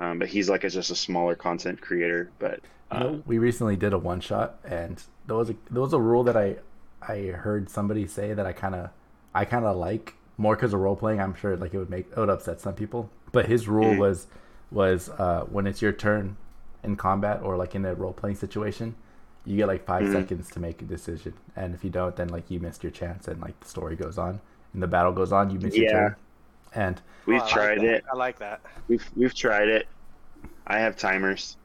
Um, 0.00 0.18
but 0.18 0.28
he's 0.28 0.48
like 0.48 0.64
a, 0.64 0.70
just 0.70 0.90
a 0.90 0.96
smaller 0.96 1.34
content 1.34 1.80
creator. 1.80 2.30
But 2.38 2.60
you 2.92 2.98
know, 2.98 3.22
we 3.26 3.38
recently 3.38 3.76
did 3.76 3.92
a 3.92 3.98
one 3.98 4.20
shot, 4.20 4.58
and 4.64 5.02
there 5.26 5.36
was 5.36 5.50
a 5.50 5.56
there 5.70 5.82
was 5.82 5.92
a 5.92 6.00
rule 6.00 6.24
that 6.24 6.36
I 6.36 6.56
I 7.00 7.26
heard 7.26 7.70
somebody 7.70 8.06
say 8.06 8.34
that 8.34 8.46
I 8.46 8.52
kind 8.52 8.74
of 8.74 8.90
I 9.34 9.44
kind 9.44 9.64
of 9.64 9.76
like 9.76 10.14
more 10.38 10.56
because 10.56 10.72
of 10.72 10.80
role 10.80 10.96
playing. 10.96 11.20
I'm 11.20 11.34
sure 11.34 11.56
like 11.56 11.74
it 11.74 11.78
would 11.78 11.90
make 11.90 12.06
it 12.10 12.16
would 12.16 12.30
upset 12.30 12.60
some 12.60 12.74
people, 12.74 13.10
but 13.30 13.46
his 13.46 13.68
rule 13.68 13.94
mm. 13.94 13.98
was 13.98 14.26
was 14.70 15.08
uh, 15.10 15.44
when 15.50 15.66
it's 15.66 15.82
your 15.82 15.92
turn 15.92 16.36
in 16.82 16.96
combat 16.96 17.40
or 17.42 17.56
like 17.56 17.74
in 17.74 17.84
a 17.84 17.94
role 17.94 18.12
playing 18.12 18.36
situation, 18.36 18.94
you 19.44 19.56
get 19.56 19.66
like 19.66 19.84
5 19.84 20.02
mm 20.02 20.12
seconds 20.12 20.50
to 20.50 20.60
make 20.60 20.82
a 20.82 20.84
decision, 20.84 21.34
and 21.56 21.74
if 21.74 21.82
you 21.84 21.90
don't, 21.90 22.14
then 22.16 22.28
like 22.28 22.50
you 22.50 22.60
missed 22.60 22.82
your 22.82 22.92
chance, 22.92 23.28
and 23.28 23.40
like 23.40 23.58
the 23.60 23.68
story 23.68 23.96
goes 23.96 24.18
on 24.18 24.40
and 24.72 24.82
the 24.82 24.86
battle 24.86 25.12
goes 25.12 25.32
on. 25.32 25.50
You 25.50 25.58
miss 25.58 25.76
yeah. 25.76 25.82
your 25.82 25.90
turn, 25.90 26.16
and 26.74 27.02
we've 27.26 27.42
oh, 27.42 27.48
tried 27.48 27.78
like 27.78 27.86
it. 27.86 28.04
I 28.12 28.16
like 28.16 28.38
that. 28.38 28.60
We've 28.88 29.04
we've 29.16 29.34
tried 29.34 29.68
it. 29.68 29.86
I 30.66 30.78
have 30.78 30.96
timers. 30.96 31.56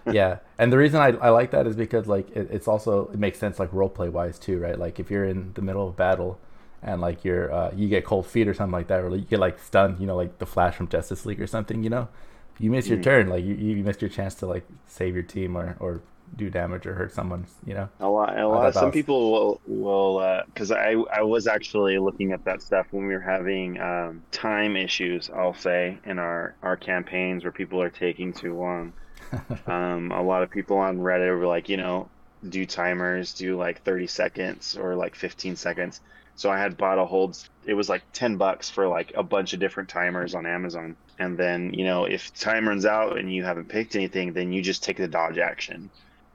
yeah, 0.10 0.38
and 0.58 0.72
the 0.72 0.78
reason 0.78 1.00
I, 1.00 1.08
I 1.08 1.30
like 1.30 1.50
that 1.52 1.66
is 1.66 1.76
because 1.76 2.06
like 2.06 2.30
it, 2.36 2.48
it's 2.50 2.68
also 2.68 3.08
it 3.08 3.18
makes 3.18 3.38
sense 3.38 3.58
like 3.58 3.72
role 3.72 3.88
play 3.88 4.08
wise 4.08 4.38
too, 4.38 4.58
right? 4.58 4.78
Like 4.78 5.00
if 5.00 5.10
you're 5.10 5.24
in 5.24 5.52
the 5.54 5.62
middle 5.62 5.88
of 5.88 5.96
battle 5.96 6.38
and 6.82 7.00
like 7.00 7.24
you're 7.24 7.52
uh, 7.52 7.72
you 7.74 7.88
get 7.88 8.04
cold 8.04 8.26
feet 8.26 8.48
or 8.48 8.54
something 8.54 8.72
like 8.72 8.88
that, 8.88 9.00
or 9.00 9.10
like, 9.10 9.20
you 9.20 9.26
get 9.26 9.40
like 9.40 9.58
stunned, 9.58 10.00
you 10.00 10.06
know, 10.06 10.16
like 10.16 10.38
the 10.38 10.46
Flash 10.46 10.74
from 10.74 10.88
Justice 10.88 11.26
League 11.26 11.40
or 11.40 11.46
something, 11.46 11.82
you 11.82 11.90
know, 11.90 12.08
you 12.58 12.70
miss 12.70 12.86
your 12.86 12.98
mm-hmm. 12.98 13.04
turn, 13.04 13.28
like 13.28 13.44
you, 13.44 13.54
you 13.54 13.82
missed 13.82 14.02
your 14.02 14.10
chance 14.10 14.34
to 14.36 14.46
like 14.46 14.66
save 14.86 15.14
your 15.14 15.22
team 15.22 15.56
or 15.56 15.76
or 15.80 16.00
do 16.36 16.48
damage 16.48 16.86
or 16.86 16.94
hurt 16.94 17.12
someone. 17.12 17.46
You 17.66 17.74
know. 17.74 17.88
A 18.00 18.08
lot, 18.08 18.38
a 18.38 18.48
lot. 18.48 18.74
Some 18.74 18.86
was- 18.86 18.92
people 18.92 19.32
will, 19.32 19.60
will, 19.66 20.42
because 20.46 20.70
I, 20.70 20.92
I 21.12 21.22
was 21.22 21.46
actually 21.46 21.98
looking 21.98 22.32
at 22.32 22.44
that 22.44 22.62
stuff 22.62 22.86
when 22.90 23.06
we 23.06 23.14
were 23.14 23.20
having 23.20 23.80
um, 23.80 24.22
time 24.30 24.76
issues. 24.76 25.30
I'll 25.30 25.54
say 25.54 25.98
in 26.04 26.18
our 26.18 26.54
our 26.62 26.76
campaigns 26.76 27.44
where 27.44 27.52
people 27.52 27.80
are 27.82 27.90
taking 27.90 28.32
too 28.32 28.56
long. 28.56 28.92
um, 29.66 30.12
a 30.12 30.22
lot 30.22 30.42
of 30.42 30.50
people 30.50 30.76
on 30.78 30.98
Reddit 30.98 31.38
were 31.38 31.46
like, 31.46 31.68
you 31.68 31.76
know, 31.76 32.08
do 32.48 32.66
timers, 32.66 33.34
do 33.34 33.56
like 33.56 33.82
30 33.82 34.06
seconds 34.06 34.76
or 34.76 34.94
like 34.94 35.14
15 35.14 35.56
seconds. 35.56 36.00
So 36.34 36.50
I 36.50 36.58
had 36.58 36.76
bought 36.76 36.98
a 36.98 37.04
holds. 37.04 37.48
It 37.66 37.74
was 37.74 37.88
like 37.88 38.02
10 38.12 38.36
bucks 38.36 38.70
for 38.70 38.88
like 38.88 39.12
a 39.14 39.22
bunch 39.22 39.52
of 39.52 39.60
different 39.60 39.88
timers 39.88 40.34
on 40.34 40.46
Amazon. 40.46 40.96
And 41.18 41.38
then, 41.38 41.74
you 41.74 41.84
know, 41.84 42.04
if 42.04 42.34
time 42.34 42.66
runs 42.66 42.86
out 42.86 43.18
and 43.18 43.32
you 43.32 43.44
haven't 43.44 43.68
picked 43.68 43.94
anything, 43.94 44.32
then 44.32 44.52
you 44.52 44.62
just 44.62 44.82
take 44.82 44.96
the 44.96 45.06
dodge 45.08 45.38
action. 45.38 45.90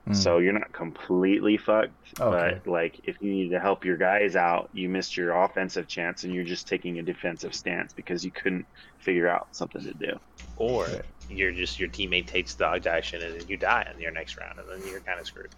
Mm. 0.08 0.16
So 0.16 0.38
you're 0.38 0.54
not 0.54 0.72
completely 0.72 1.56
fucked, 1.58 1.92
Okay. 2.18 2.60
but 2.64 2.70
like 2.70 3.00
if 3.04 3.20
you 3.20 3.30
need 3.30 3.50
to 3.50 3.60
help 3.60 3.84
your 3.84 3.96
guys 3.96 4.36
out, 4.36 4.70
you 4.72 4.88
missed 4.88 5.16
your 5.16 5.32
offensive 5.32 5.86
chance 5.88 6.24
and 6.24 6.32
you're 6.32 6.44
just 6.44 6.66
taking 6.66 6.98
a 6.98 7.02
defensive 7.02 7.54
stance 7.54 7.92
because 7.92 8.24
you 8.24 8.30
couldn't 8.30 8.64
figure 8.98 9.28
out 9.28 9.48
something 9.50 9.82
to 9.82 9.92
do. 9.94 10.18
Or 10.56 10.86
you're 11.28 11.52
just 11.52 11.78
your 11.78 11.90
teammate 11.90 12.26
takes 12.26 12.54
dodge 12.54 12.86
action 12.86 13.22
and 13.22 13.38
then 13.38 13.48
you 13.48 13.58
die 13.58 13.86
in 13.94 14.00
your 14.00 14.12
next 14.12 14.38
round, 14.38 14.58
and 14.58 14.68
then 14.68 14.88
you're 14.88 15.00
kind 15.00 15.20
of 15.20 15.26
screwed. 15.26 15.50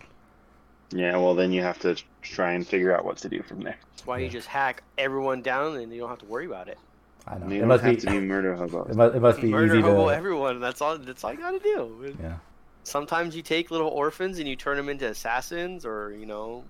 Yeah, 0.92 1.16
well 1.18 1.35
then 1.35 1.53
you 1.53 1.62
have 1.62 1.79
to 1.81 1.96
try 2.22 2.53
and 2.53 2.66
figure 2.66 2.94
out 2.96 3.05
what 3.05 3.16
to 3.18 3.29
do 3.29 3.42
from 3.42 3.61
there. 3.61 3.76
That's 3.92 4.07
why 4.07 4.18
you 4.18 4.29
just 4.29 4.48
hack 4.48 4.83
everyone 4.98 5.42
down 5.42 5.76
and 5.76 5.92
you 5.92 6.00
don't 6.00 6.09
have 6.09 6.18
to 6.18 6.26
worry 6.26 6.46
about 6.46 6.68
it. 6.68 6.79
I 7.26 7.38
know. 7.38 7.48
You 7.48 7.62
It 7.62 7.66
must 7.66 7.85
have 7.85 7.94
be. 7.96 8.00
to 8.00 8.11
be 8.11 8.20
murder 8.20 8.57
hobos. 8.57 8.88
It 8.90 8.96
must, 8.96 9.14
it 9.14 9.20
must 9.20 9.40
be 9.40 9.48
Murder 9.50 9.74
easy 9.76 9.83
hobo 9.83 10.09
to. 10.09 10.14
everyone. 10.16 10.59
That's 10.61 10.81
all. 10.81 10.96
That's 10.98 11.22
all 11.22 11.33
you 11.33 11.38
gotta 11.38 11.59
do. 11.61 12.16
Yeah. 12.20 12.37
Sometimes 12.83 13.37
you 13.37 13.42
take 13.42 13.70
little 13.70 13.88
orphans 13.90 14.38
and 14.38 14.48
you 14.48 14.57
turn 14.57 14.76
them 14.79 14.88
into 14.88 15.07
assassins, 15.07 15.85
or 15.85 16.12
you 16.18 16.24
know, 16.26 16.64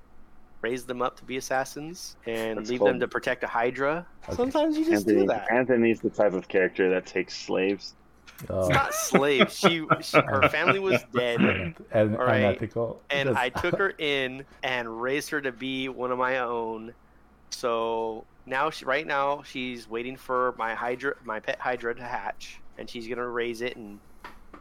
raise 0.60 0.84
them 0.84 1.00
up 1.00 1.16
to 1.18 1.24
be 1.24 1.36
assassins 1.36 2.16
and 2.26 2.58
That's 2.58 2.68
leave 2.68 2.80
called- 2.80 2.90
them 2.90 3.00
to 3.00 3.08
protect 3.08 3.44
a 3.44 3.46
Hydra. 3.46 4.04
Okay. 4.24 4.36
Sometimes 4.36 4.76
you 4.76 4.84
just 4.84 5.06
Anthony, 5.06 5.20
do 5.22 5.26
that. 5.28 5.50
Anthony's 5.50 6.00
the 6.00 6.10
type 6.10 6.34
of 6.34 6.48
character 6.48 6.90
that 6.90 7.06
takes 7.06 7.34
slaves. 7.38 7.94
Oh. 8.48 8.60
It's 8.60 8.68
not 8.70 8.94
slaves. 8.94 9.56
She, 9.58 9.84
she, 10.02 10.16
her 10.18 10.48
family 10.48 10.78
was 10.78 11.02
dead, 11.14 11.40
and 11.40 12.16
All 12.16 12.24
right. 12.24 12.38
unethical. 12.44 13.00
and 13.10 13.28
Just- 13.28 13.38
I 13.38 13.48
took 13.50 13.76
her 13.76 13.90
in 13.98 14.44
and 14.62 15.00
raised 15.02 15.30
her 15.30 15.40
to 15.40 15.52
be 15.52 15.88
one 15.88 16.10
of 16.10 16.18
my 16.18 16.38
own. 16.38 16.94
So 17.50 18.24
now, 18.46 18.70
she, 18.70 18.84
right 18.84 19.06
now, 19.06 19.42
she's 19.42 19.88
waiting 19.88 20.16
for 20.16 20.54
my 20.58 20.74
Hydra, 20.74 21.14
my 21.24 21.40
pet 21.40 21.58
Hydra, 21.58 21.94
to 21.94 22.02
hatch, 22.02 22.60
and 22.78 22.88
she's 22.88 23.06
gonna 23.08 23.26
raise 23.28 23.60
it, 23.60 23.76
and 23.76 23.98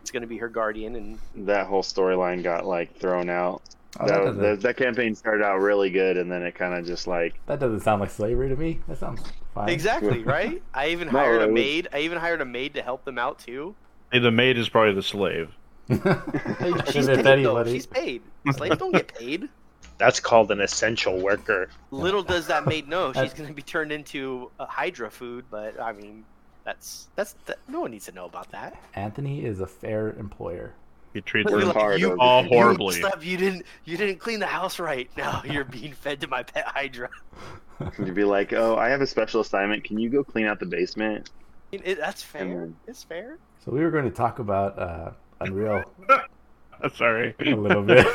it's 0.02 0.12
gonna 0.12 0.28
be 0.28 0.38
her 0.38 0.50
guardian. 0.50 0.96
And 0.96 1.20
That 1.48 1.68
whole 1.68 1.84
storyline 1.84 2.44
got 2.44 2.66
like 2.66 2.96
thrown 2.98 3.30
out. 3.30 3.62
Oh, 4.00 4.06
that, 4.06 4.14
that, 4.14 4.24
doesn't, 4.26 4.42
that, 4.42 4.62
that 4.62 4.78
campaign 4.78 5.16
started 5.16 5.44
out 5.44 5.58
really 5.60 5.90
good, 5.90 6.18
and 6.18 6.32
then 6.32 6.44
it 6.44 6.54
kind 6.56 6.74
of 6.76 6.86
just 6.86 7.08
like 7.08 7.40
that 7.48 7.60
doesn't 7.60 7.80
sound 7.82 8.02
like 8.02 8.12
slavery 8.12 8.50
to 8.50 8.56
me. 8.56 8.80
That 8.88 8.98
sounds 9.00 9.22
fine. 9.56 9.70
exactly 9.70 10.24
right. 10.24 10.62
I 10.74 10.90
even 10.90 11.08
No, 11.08 11.18
hired 11.20 11.42
it 11.42 11.46
a 11.46 11.48
was- 11.48 11.56
maid. 11.56 11.88
I 11.92 12.00
even 12.00 12.18
hired 12.20 12.42
a 12.42 12.46
maid 12.46 12.76
to 12.76 12.82
help 12.84 13.04
them 13.06 13.18
out 13.18 13.40
too. 13.40 13.76
Hey, 14.12 14.20
the 14.20 14.32
maid 14.32 14.58
is 14.58 14.70
probably 14.70 14.94
the 14.94 15.04
slave. 15.04 15.52
She's 15.90 17.08
paid 17.08 17.44
though. 17.46 17.64
She's 17.66 17.86
paid. 17.88 18.22
Slaves 18.54 18.78
don't 18.78 18.92
get 18.92 19.08
paid. 19.16 19.50
That's 19.98 20.20
called 20.20 20.52
an 20.52 20.62
essential 20.62 21.20
worker. 21.20 21.70
Little 21.92 22.24
does 22.24 22.48
that 22.48 22.66
maid 22.66 22.88
know 22.88 23.12
she's 23.12 23.34
going 23.34 23.50
to 23.50 23.54
be 23.54 23.62
turned 23.62 23.92
into 23.92 24.50
a 24.58 24.66
Hydra 24.66 25.12
food. 25.12 25.44
But 25.52 25.78
I 25.78 25.92
mean, 25.92 26.24
that's 26.64 27.10
that's 27.16 27.36
that, 27.48 27.58
no 27.68 27.82
one 27.82 27.92
needs 27.92 28.06
to 28.06 28.14
know 28.14 28.24
about 28.26 28.50
that. 28.52 28.82
Anthony 28.96 29.44
is 29.44 29.60
a 29.60 29.68
fair 29.68 30.12
employer. 30.14 30.74
He 31.14 31.22
treats 31.22 31.52
Work 31.52 31.62
her 31.62 31.68
Like, 31.68 31.76
hard, 31.76 32.00
you, 32.02 32.10
though. 32.10 32.18
all 32.20 32.44
you 32.44 32.50
horribly. 32.50 33.00
slept, 33.00 33.24
you 33.24 33.36
didn't 33.38 33.66
you 33.86 33.98
didn't 33.98 34.20
clean 34.20 34.40
the 34.40 34.46
house 34.46 34.80
right. 34.80 35.10
Now 35.18 35.42
you're 35.50 35.64
being 35.64 35.94
fed 35.94 36.22
to 36.22 36.28
my 36.28 36.44
pet 36.44 36.66
Hydra. 36.68 37.10
you'd 38.00 38.14
be 38.16 38.24
like, 38.24 38.54
"Oh, 38.54 38.76
I 38.78 38.90
have 38.90 39.02
a 39.02 39.08
special 39.08 39.42
assignment. 39.42 39.84
Can 39.84 39.98
you 40.00 40.10
go 40.10 40.24
clean 40.24 40.46
out 40.46 40.60
the 40.60 40.66
basement?" 40.66 41.30
I 41.74 41.78
it, 41.84 41.98
that's 41.98 42.22
fair. 42.24 42.46
then- 42.46 42.76
It's 42.88 43.04
fair. 43.04 43.38
So 43.66 43.72
we 43.72 43.82
were 43.82 43.92
going 43.92 44.06
to 44.06 44.12
talk 44.12 44.40
about 44.40 44.78
uh, 44.80 45.12
Unreal 45.42 45.84
Sorry. 46.96 47.36
a 47.40 47.56
little 47.56 47.84
bit. 47.84 48.08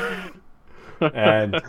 and 1.01 1.61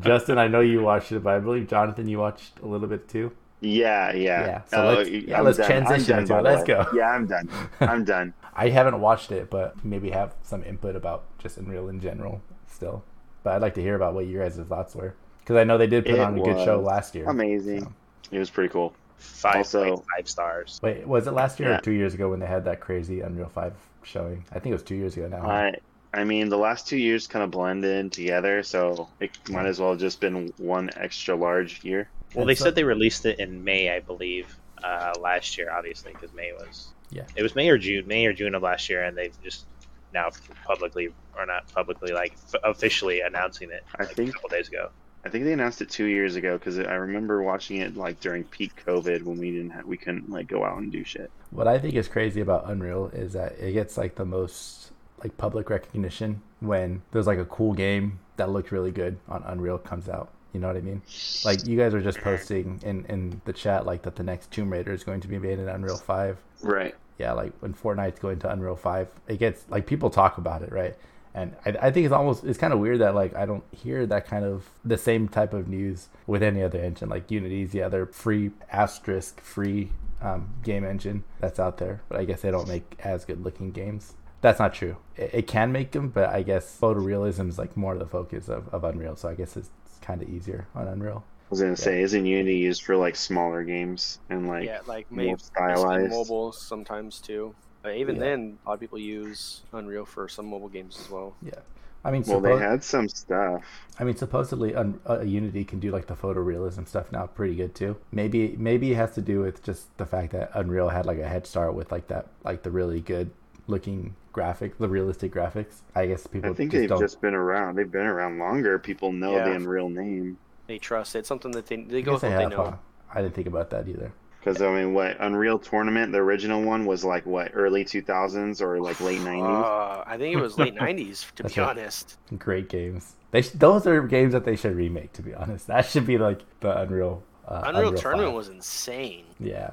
Justin, 0.00 0.38
I 0.38 0.48
know 0.48 0.60
you 0.60 0.80
watched 0.82 1.12
it, 1.12 1.22
but 1.22 1.34
I 1.34 1.38
believe 1.38 1.68
Jonathan, 1.68 2.08
you 2.08 2.18
watched 2.18 2.58
a 2.60 2.66
little 2.66 2.88
bit 2.88 3.08
too. 3.08 3.32
Yeah, 3.60 4.12
yeah. 4.12 4.46
Yeah, 4.46 4.62
so 4.64 4.76
Oh, 4.82 4.94
let's- 4.94 5.10
yeah, 5.10 5.40
let's 5.40 5.56
transition 5.58 6.08
done, 6.10 6.18
into 6.20 6.38
it. 6.38 6.42
Let's 6.42 6.64
go. 6.64 6.86
Yeah, 6.94 7.10
I'm 7.10 7.26
done. 7.26 7.48
I'm 7.80 8.04
done. 8.04 8.32
I 8.54 8.68
haven't 8.70 9.00
watched 9.00 9.32
it, 9.32 9.50
but 9.50 9.82
maybe 9.84 10.10
have 10.10 10.34
some 10.42 10.64
input 10.64 10.96
about 10.96 11.24
just 11.38 11.56
Unreal 11.58 11.88
in 11.88 12.00
general 12.00 12.40
still. 12.66 13.02
But 13.42 13.54
I'd 13.54 13.62
like 13.62 13.74
to 13.74 13.82
hear 13.82 13.94
about 13.96 14.14
what 14.14 14.26
your 14.26 14.42
guys' 14.42 14.56
thoughts 14.58 14.94
were. 14.94 15.14
Because 15.40 15.56
I 15.56 15.64
know 15.64 15.78
they 15.78 15.86
did 15.86 16.04
put 16.04 16.14
It 16.14 16.20
on 16.20 16.38
a 16.38 16.42
good 16.42 16.64
show 16.64 16.80
last 16.80 17.14
year. 17.14 17.28
Amazing. 17.28 17.82
So- 17.84 17.92
It 18.32 18.38
was 18.38 18.50
pretty 18.50 18.70
cool. 18.70 18.94
Five 19.16 19.56
Also- 19.56 19.84
point 19.96 20.06
five 20.16 20.28
stars. 20.28 20.80
Wait, 20.82 21.06
was 21.06 21.26
it 21.26 21.32
last 21.32 21.60
year 21.60 21.70
Yeah. 21.70 21.76
or 21.78 21.80
two 21.80 21.92
years 21.92 22.14
ago 22.14 22.30
when 22.30 22.40
they 22.40 22.46
had 22.46 22.64
that 22.64 22.80
crazy 22.80 23.20
Unreal 23.20 23.48
5 23.48 23.74
showing? 24.02 24.44
I 24.50 24.54
think 24.58 24.66
it 24.72 24.74
was 24.76 24.82
two 24.82 24.94
years 24.94 25.16
ago 25.16 25.28
now. 25.28 25.42
I 25.48 25.74
I 26.12 26.24
mean, 26.24 26.48
the 26.48 26.58
last 26.58 26.88
two 26.88 26.96
years 26.96 27.28
kind 27.28 27.44
of 27.44 27.52
blended 27.52 28.10
together, 28.10 28.64
so 28.64 29.08
it 29.20 29.30
might 29.48 29.66
as 29.66 29.78
well 29.78 29.90
have 29.90 30.00
just 30.00 30.20
been 30.20 30.52
one 30.58 30.90
extra 30.96 31.36
large 31.36 31.84
year. 31.84 32.08
Well, 32.34 32.42
And 32.42 32.50
they 32.50 32.54
so- 32.54 32.64
said 32.64 32.74
they 32.74 32.84
released 32.84 33.26
it 33.26 33.38
in 33.40 33.64
May, 33.64 33.90
I 33.94 34.00
believe, 34.00 34.54
uh, 34.82 35.12
last 35.20 35.58
year. 35.58 35.70
Obviously, 35.70 36.12
because 36.12 36.32
May 36.32 36.52
was 36.52 36.88
Yeah. 37.10 37.24
it 37.36 37.42
was 37.42 37.54
May 37.54 37.68
or 37.68 37.78
June, 37.78 38.06
May 38.06 38.26
or 38.26 38.32
June 38.32 38.54
of 38.54 38.62
last 38.62 38.88
year, 38.88 39.02
and 39.02 39.16
they've 39.16 39.36
just 39.42 39.66
now 40.14 40.30
publicly 40.64 41.08
or 41.36 41.46
not 41.46 41.72
publicly, 41.72 42.12
like 42.12 42.32
f- 42.52 42.60
officially 42.64 43.20
announcing 43.20 43.70
it 43.70 43.84
I 43.96 44.04
think- 44.04 44.30
a 44.30 44.32
couple 44.32 44.48
days 44.50 44.68
ago. 44.68 44.90
I 45.24 45.28
think 45.28 45.44
they 45.44 45.52
announced 45.52 45.82
it 45.82 45.90
two 45.90 46.06
years 46.06 46.34
ago 46.36 46.56
because 46.56 46.78
I 46.78 46.94
remember 46.94 47.42
watching 47.42 47.76
it 47.76 47.94
like 47.94 48.20
during 48.20 48.42
peak 48.44 48.72
COVID 48.86 49.22
when 49.22 49.38
we 49.38 49.50
didn't 49.50 49.70
ha- 49.70 49.82
we 49.84 49.98
couldn't 49.98 50.30
like 50.30 50.46
go 50.48 50.64
out 50.64 50.78
and 50.78 50.90
do 50.90 51.04
shit. 51.04 51.30
What 51.50 51.68
I 51.68 51.78
think 51.78 51.94
is 51.94 52.08
crazy 52.08 52.40
about 52.40 52.70
Unreal 52.70 53.08
is 53.12 53.34
that 53.34 53.52
it 53.60 53.72
gets 53.72 53.98
like 53.98 54.14
the 54.14 54.24
most 54.24 54.92
like 55.22 55.36
public 55.36 55.68
recognition 55.68 56.40
when 56.60 57.02
there's 57.12 57.26
like 57.26 57.38
a 57.38 57.44
cool 57.44 57.74
game 57.74 58.18
that 58.36 58.48
looked 58.50 58.72
really 58.72 58.90
good 58.92 59.18
on 59.28 59.42
Unreal 59.46 59.76
comes 59.76 60.08
out. 60.08 60.30
You 60.52 60.60
know 60.60 60.66
what 60.66 60.76
I 60.76 60.80
mean? 60.80 61.02
Like 61.44 61.66
you 61.66 61.76
guys 61.76 61.94
are 61.94 62.00
just 62.00 62.18
posting 62.20 62.80
in 62.84 63.04
in 63.06 63.40
the 63.44 63.52
chat 63.52 63.86
like 63.86 64.02
that 64.02 64.16
the 64.16 64.22
next 64.22 64.50
Tomb 64.50 64.72
Raider 64.72 64.92
is 64.92 65.04
going 65.04 65.20
to 65.20 65.28
be 65.28 65.38
made 65.38 65.58
in 65.58 65.68
Unreal 65.68 65.96
5. 65.96 66.38
Right. 66.62 66.94
Yeah, 67.18 67.32
like 67.32 67.52
when 67.60 67.74
Fortnite's 67.74 68.18
going 68.18 68.38
to 68.40 68.50
Unreal 68.50 68.76
5, 68.76 69.08
it 69.28 69.38
gets 69.38 69.64
like 69.68 69.86
people 69.86 70.10
talk 70.10 70.38
about 70.38 70.62
it, 70.62 70.72
right? 70.72 70.96
And 71.34 71.54
I, 71.64 71.70
I 71.82 71.90
think 71.90 72.06
it's 72.06 72.14
almost 72.14 72.44
it's 72.44 72.58
kind 72.58 72.72
of 72.72 72.80
weird 72.80 73.00
that 73.00 73.14
like 73.14 73.34
I 73.36 73.46
don't 73.46 73.64
hear 73.72 74.06
that 74.06 74.26
kind 74.26 74.44
of 74.44 74.68
the 74.84 74.98
same 74.98 75.28
type 75.28 75.52
of 75.52 75.68
news 75.68 76.08
with 76.26 76.42
any 76.42 76.62
other 76.62 76.80
engine 76.80 77.08
like 77.08 77.30
Unity's 77.30 77.70
the 77.70 77.82
other 77.82 78.06
free 78.06 78.50
asterisk 78.72 79.40
free 79.40 79.92
um, 80.20 80.54
game 80.62 80.84
engine 80.84 81.24
that's 81.40 81.58
out 81.58 81.78
there, 81.78 82.02
but 82.08 82.18
I 82.18 82.24
guess 82.24 82.42
they 82.42 82.50
don't 82.50 82.68
make 82.68 82.96
as 83.00 83.24
good 83.24 83.42
looking 83.44 83.70
games. 83.70 84.14
That's 84.40 84.58
not 84.58 84.74
true. 84.74 84.96
It, 85.16 85.30
it 85.32 85.46
can 85.46 85.72
make 85.72 85.92
them, 85.92 86.08
but 86.08 86.28
I 86.28 86.42
guess 86.42 86.78
photorealism 86.80 87.48
is 87.48 87.58
like 87.58 87.76
more 87.76 87.96
the 87.96 88.06
focus 88.06 88.48
of, 88.48 88.68
of 88.68 88.84
Unreal, 88.84 89.16
so 89.16 89.28
I 89.28 89.34
guess 89.34 89.56
it's 89.56 89.70
kind 90.10 90.22
of 90.22 90.28
easier 90.28 90.66
on 90.74 90.88
Unreal. 90.88 91.24
I 91.46 91.48
was 91.50 91.60
gonna 91.60 91.76
say, 91.76 92.02
isn't 92.02 92.24
Unity 92.26 92.56
used 92.58 92.82
for 92.82 92.96
like 92.96 93.14
smaller 93.16 93.62
games 93.64 94.20
and 94.30 94.46
like 94.48 94.64
yeah, 94.64 94.80
like 94.86 95.08
more 95.10 95.36
maybe 95.36 95.38
stylized? 95.38 96.08
mobile 96.08 96.52
sometimes 96.52 97.20
too. 97.20 97.56
But 97.82 97.96
even 97.96 98.18
Yeah. 98.18 98.18
then, 98.18 98.58
a 98.64 98.68
lot 98.70 98.74
of 98.74 98.80
people 98.80 98.98
use 98.98 99.64
Unreal 99.72 100.06
for 100.06 100.28
some 100.28 100.46
mobile 100.46 100.68
games 100.68 100.98
as 101.00 101.08
well. 101.08 101.38
Yeah, 101.42 101.60
I 102.04 102.10
mean, 102.10 102.24
Well, 102.24 102.40
they 102.40 102.56
had 102.56 102.84
some 102.84 103.08
stuff. 103.08 103.64
I 103.98 104.04
mean, 104.04 104.16
supposedly 104.16 104.74
Un- 104.74 105.00
uh, 105.08 105.20
Unity 105.20 105.64
can 105.64 105.78
do 105.78 105.90
like 105.90 106.06
the 106.06 106.14
photorealism 106.14 106.88
stuff 106.88 107.12
now 107.12 107.26
pretty 107.26 107.54
good 107.54 107.74
too. 107.74 107.96
Maybe 108.10 108.56
maybe 108.56 108.92
it 108.92 108.96
has 108.96 109.14
to 109.14 109.20
do 109.22 109.40
with 109.40 109.62
just 109.62 109.96
the 109.98 110.06
fact 110.06 110.32
that 110.32 110.50
Unreal 110.54 110.88
had 110.88 111.06
like 111.06 111.18
a 111.18 111.28
head 111.28 111.46
start 111.46 111.74
with 111.74 111.92
like 111.92 112.08
that 112.08 112.28
like 112.44 112.62
the 112.62 112.70
really 112.70 113.00
good 113.00 113.30
looking 113.66 114.14
graphic, 114.32 114.78
the 114.78 114.88
realistic 114.88 115.32
graphics. 115.32 115.82
I 115.94 116.06
guess 116.06 116.26
people 116.26 116.50
I 116.50 116.54
think 116.54 116.70
just 116.72 116.80
they've 116.80 116.88
don't. 116.88 117.00
just 117.00 117.20
been 117.20 117.34
around. 117.34 117.76
They've 117.76 117.90
been 117.90 118.06
around 118.06 118.38
longer. 118.38 118.78
People 118.78 119.12
know 119.12 119.36
Yeah. 119.36 119.44
the 119.48 119.52
Unreal 119.56 119.88
name 119.88 120.38
They 120.66 120.78
trust 120.78 121.16
it. 121.16 121.26
Something 121.26 121.50
that 121.52 121.66
they 121.66 121.76
they 121.82 121.98
I 121.98 122.00
go 122.02 122.12
with 122.12 122.22
they 122.22 122.30
what 122.30 122.38
they 122.38 122.46
know. 122.56 122.64
huh? 122.64 122.76
I 123.12 123.22
didn't 123.22 123.34
think 123.34 123.48
about 123.48 123.70
that 123.70 123.88
either. 123.88 124.12
because 124.38 124.62
I 124.62 124.72
mean, 124.72 124.94
what 124.94 125.16
Unreal 125.20 125.58
Tournament, 125.58 126.12
the 126.12 126.18
original 126.18 126.62
one, 126.62 126.86
was 126.86 127.04
like 127.04 127.26
what 127.26 127.50
early 127.54 127.84
2000s 127.84 128.60
or 128.60 128.80
like 128.80 129.00
late 129.00 129.20
90s. 129.20 129.64
Uh, 130.00 130.04
I 130.06 130.16
think 130.16 130.34
it 130.36 130.40
was 130.40 130.58
late 130.58 130.74
'90s, 130.86 131.32
to 131.34 131.42
That's 131.42 131.54
be 131.54 131.60
right. 131.60 131.70
honest. 131.70 132.16
Great 132.38 132.68
games. 132.68 133.16
They 133.32 133.42
sh- 133.42 133.50
those 133.50 133.86
are 133.86 134.00
games 134.06 134.32
that 134.32 134.44
they 134.44 134.56
should 134.56 134.74
remake. 134.76 135.12
To 135.14 135.22
be 135.22 135.34
honest, 135.34 135.66
that 135.66 135.86
should 135.86 136.06
be 136.06 136.18
like 136.18 136.40
the 136.60 136.76
Unreal. 136.80 137.22
Uh, 137.46 137.62
Unreal, 137.64 137.92
Tournament 137.94 138.28
5. 138.28 138.34
was 138.34 138.48
insane. 138.48 139.24
Yeah. 139.40 139.70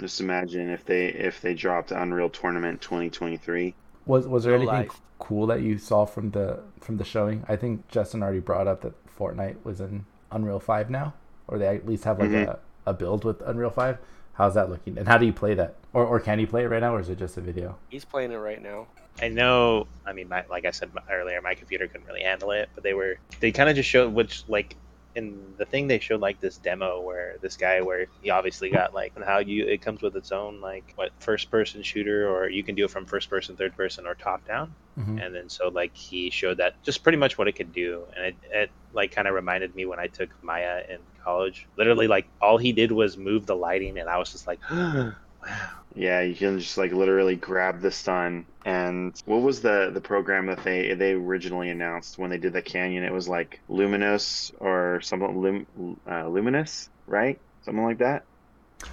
Just 0.00 0.20
imagine 0.20 0.68
if 0.70 0.84
they 0.84 1.06
if 1.06 1.40
they 1.40 1.54
dropped 1.54 1.92
Unreal 1.92 2.28
Tournament 2.30 2.80
2023. 2.80 3.74
Was 4.10 4.26
was 4.26 4.44
there 4.44 4.54
Real 4.54 4.62
anything 4.68 4.88
life. 4.88 5.00
cool 5.20 5.46
that 5.46 5.62
you 5.62 5.78
saw 5.78 6.04
from 6.04 6.32
the 6.32 6.58
from 6.80 6.96
the 6.96 7.04
showing? 7.04 7.44
I 7.48 7.54
think 7.56 7.86
Justin 7.88 8.22
already 8.22 8.40
brought 8.40 8.66
up 8.66 8.80
that 8.82 8.94
Fortnite 9.16 9.56
was 9.64 9.80
in 9.80 10.04
Unreal 10.32 10.58
Five 10.58 10.90
now, 10.90 11.14
or 11.46 11.58
they 11.58 11.68
at 11.76 11.86
least 11.86 12.04
have 12.04 12.18
like 12.18 12.30
Mhm. 12.30 12.48
a, 12.48 12.58
a 12.86 12.92
build 12.92 13.24
with 13.24 13.40
Unreal 13.42 13.70
Five. 13.70 13.98
How's 14.34 14.54
that 14.54 14.68
looking? 14.68 14.98
And 14.98 15.06
how 15.06 15.16
do 15.18 15.26
you 15.26 15.32
play 15.32 15.54
that? 15.54 15.76
Or 15.92 16.04
or 16.04 16.18
can 16.18 16.40
you 16.40 16.46
play 16.48 16.64
it 16.64 16.68
right 16.68 16.80
now, 16.80 16.94
or 16.96 17.00
is 17.00 17.08
it 17.08 17.18
just 17.18 17.36
a 17.36 17.40
video? 17.40 17.76
He's 17.88 18.04
playing 18.04 18.32
it 18.32 18.36
right 18.38 18.60
now. 18.60 18.86
I 19.22 19.28
know. 19.28 19.86
I 20.06 20.12
mean, 20.12 20.28
my, 20.28 20.44
like 20.50 20.64
I 20.64 20.70
said 20.70 20.90
earlier, 21.10 21.40
my 21.42 21.54
computer 21.54 21.86
couldn't 21.86 22.06
really 22.06 22.22
handle 22.22 22.50
it, 22.52 22.68
but 22.74 22.82
they 22.82 22.94
were. 22.94 23.18
They 23.40 23.52
kind 23.52 23.68
of 23.68 23.76
just 23.76 23.88
showed 23.88 24.12
which 24.12 24.42
like. 24.48 24.76
In 25.14 25.54
the 25.58 25.66
thing 25.66 25.86
they 25.88 25.98
showed 25.98 26.20
like 26.20 26.40
this 26.40 26.58
demo 26.58 27.00
where 27.02 27.36
this 27.42 27.56
guy 27.56 27.80
where 27.82 28.06
he 28.20 28.30
obviously 28.30 28.70
got 28.70 28.94
like 28.94 29.12
how 29.24 29.38
you 29.38 29.66
it 29.66 29.82
comes 29.82 30.02
with 30.02 30.16
its 30.16 30.30
own 30.32 30.60
like 30.60 30.92
what 30.96 31.10
first 31.18 31.50
person 31.50 31.82
shooter 31.82 32.28
or 32.28 32.48
you 32.48 32.62
can 32.62 32.74
do 32.76 32.84
it 32.84 32.90
from 32.90 33.06
first 33.06 33.28
person 33.28 33.56
third 33.56 33.74
person 33.76 34.06
or 34.06 34.14
top 34.14 34.44
down. 34.46 34.76
Mhm. 34.98 35.24
and 35.24 35.34
then 35.34 35.48
so 35.48 35.68
like 35.68 35.96
he 35.96 36.30
showed 36.30 36.58
that 36.58 36.74
just 36.84 37.02
pretty 37.02 37.18
much 37.18 37.38
what 37.38 37.48
it 37.48 37.52
could 37.56 37.72
do. 37.72 38.06
And 38.16 38.26
it, 38.26 38.36
it 38.52 38.70
like 38.92 39.12
kind 39.12 39.28
of 39.28 39.34
reminded 39.34 39.74
me 39.74 39.86
when 39.86 39.98
i 40.00 40.06
took 40.08 40.30
maya 40.42 40.82
in 40.88 40.98
college. 41.24 41.68
Literally 41.76 42.06
like 42.08 42.30
all 42.40 42.58
he 42.58 42.72
did 42.72 42.92
was 42.92 43.16
move 43.16 43.46
the 43.46 43.56
lighting 43.56 43.98
and 43.98 44.08
i 44.08 44.16
was 44.18 44.32
just 44.32 44.46
like 44.46 44.60
wow 44.70 45.79
Yeah, 45.94 46.20
you 46.20 46.34
can 46.34 46.58
just 46.58 46.78
like 46.78 46.92
literally 46.92 47.36
grab 47.36 47.80
the 47.80 47.90
sun. 47.90 48.46
And 48.64 49.20
what 49.24 49.42
was 49.42 49.60
the 49.60 49.90
the 49.92 50.00
program 50.00 50.46
that 50.46 50.62
they 50.62 50.94
they 50.94 51.12
originally 51.12 51.70
announced 51.70 52.18
when 52.18 52.30
they 52.30 52.38
did 52.38 52.52
the 52.52 52.62
canyon? 52.62 53.04
It 53.04 53.12
was 53.12 53.28
like 53.28 53.60
Luminous 53.68 54.52
or 54.60 55.00
something 55.02 55.42
lum, 55.42 56.00
uh, 56.08 56.28
Luminous, 56.28 56.88
right? 57.06 57.40
Something 57.62 57.84
like 57.84 57.98
that. 57.98 58.24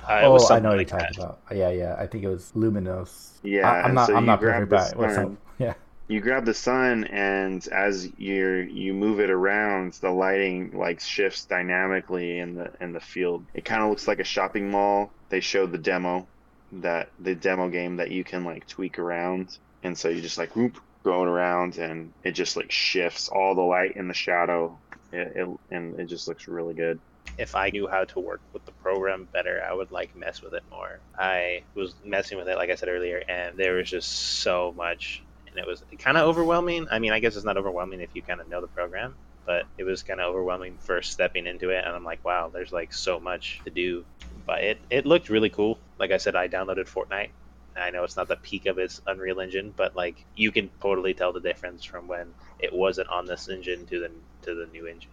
uh, 0.09 0.21
oh, 0.23 0.47
I 0.49 0.59
know 0.59 0.69
what 0.69 0.77
like 0.77 0.89
you're 0.89 0.99
talking 0.99 1.19
about. 1.23 1.39
Yeah, 1.53 1.69
yeah. 1.69 1.95
I 1.97 2.07
think 2.07 2.23
it 2.23 2.29
was 2.29 2.51
Luminous. 2.55 3.39
Yeah, 3.43 3.69
I, 3.69 3.87
am 3.87 3.93
not. 3.93 4.07
so 4.07 4.15
I'm 4.15 4.25
not 4.25 4.39
grab 4.39 4.67
perfect 4.67 4.69
the 4.69 4.75
about 4.75 4.95
what's 4.97 5.15
sun. 5.15 5.25
up. 5.25 5.31
Yeah. 5.59 5.73
You 6.09 6.21
grab 6.21 6.45
the 6.45 6.53
sun, 6.53 7.03
and 7.05 7.67
as 7.67 8.09
you 8.17 8.47
you 8.71 8.93
move 8.93 9.19
it 9.19 9.29
around, 9.29 9.93
the 9.93 10.09
lighting 10.09 10.71
like 10.77 11.01
shifts 11.01 11.45
dynamically 11.45 12.39
in 12.39 12.55
the 12.55 12.71
in 12.79 12.93
the 12.93 13.01
field. 13.01 13.45
It 13.53 13.65
kind 13.65 13.83
of 13.83 13.89
looks 13.89 14.07
like 14.07 14.19
a 14.19 14.23
shopping 14.23 14.71
mall. 14.71 15.11
They 15.29 15.41
showed 15.41 15.73
the 15.73 15.77
demo, 15.77 16.25
that 16.71 17.09
the 17.19 17.35
demo 17.35 17.69
game 17.69 17.97
that 17.97 18.11
you 18.11 18.23
can 18.23 18.43
like 18.43 18.67
tweak 18.67 18.99
around, 18.99 19.57
and 19.83 19.97
so 19.97 20.09
you 20.09 20.21
just 20.21 20.37
like 20.37 20.55
whoop, 20.55 20.79
going 21.03 21.27
around, 21.29 21.77
and 21.77 22.13
it 22.23 22.31
just 22.31 22.55
like 22.57 22.71
shifts 22.71 23.29
all 23.29 23.55
the 23.55 23.61
light 23.61 23.95
and 23.95 24.09
the 24.09 24.13
shadow, 24.13 24.81
it, 25.11 25.31
it, 25.35 25.47
and 25.71 25.99
it 25.99 26.05
just 26.07 26.27
looks 26.27 26.47
really 26.47 26.73
good. 26.73 26.99
if 27.37 27.55
i 27.55 27.69
knew 27.69 27.87
how 27.87 28.03
to 28.05 28.19
work 28.19 28.41
with 28.53 28.65
the 28.65 28.71
program 28.71 29.27
better 29.33 29.61
i 29.69 29.73
would 29.73 29.91
like 29.91 30.15
mess 30.15 30.41
with 30.41 30.53
it 30.53 30.63
more. 30.69 31.01
I 31.17 31.63
was 31.75 31.95
messing 32.03 32.37
with 32.37 32.47
it 32.47 32.57
like 32.57 32.69
i 32.69 32.75
said 32.75 32.89
earlier 32.89 33.21
and 33.29 33.57
there 33.57 33.75
was 33.75 33.89
just 33.89 34.41
so 34.41 34.73
much 34.75 35.23
and 35.47 35.57
it 35.57 35.67
was 35.67 35.83
kind 35.99 36.17
of 36.17 36.27
overwhelming. 36.27 36.87
I 36.91 36.99
mean 36.99 37.11
i 37.13 37.19
guess 37.19 37.35
it's 37.35 37.45
not 37.45 37.57
overwhelming 37.57 38.01
if 38.01 38.15
you 38.15 38.23
kind 38.23 38.41
of 38.41 38.47
know 38.49 38.61
the 38.61 38.67
program 38.67 39.17
but 39.47 39.65
it 39.79 39.83
was 39.83 40.03
kind 40.03 40.19
of 40.19 40.29
overwhelming 40.29 40.77
first 40.79 41.11
stepping 41.11 41.47
into 41.47 41.71
it 41.71 41.83
and 41.83 41.95
i'm 41.95 42.03
like 42.03 42.23
wow 42.23 42.51
there's 42.53 42.71
like 42.71 42.93
so 42.93 43.19
much 43.19 43.59
to 43.63 43.71
do 43.71 44.05
but 44.45 44.63
it, 44.63 44.79
it 44.91 45.05
looked 45.07 45.29
really 45.29 45.49
cool 45.49 45.79
like 45.97 46.11
i 46.11 46.17
said 46.17 46.35
i 46.35 46.47
downloaded 46.47 46.87
fortnite 46.87 47.29
i 47.75 47.89
know 47.89 48.03
it's 48.03 48.17
not 48.17 48.27
the 48.27 48.35
peak 48.35 48.67
of 48.67 48.77
its 48.77 49.01
unreal 49.07 49.39
engine 49.39 49.73
but 49.75 49.95
like 49.95 50.23
you 50.35 50.51
can 50.51 50.69
totally 50.81 51.13
tell 51.13 51.33
the 51.33 51.39
difference 51.39 51.83
from 51.83 52.07
when 52.07 52.27
it 52.59 52.71
wasn't 52.71 53.07
on 53.09 53.25
this 53.25 53.47
engine 53.47 53.83
to 53.87 53.99
the 53.99 54.11
to 54.43 54.53
the 54.53 54.67
new 54.67 54.85
engine 54.85 55.09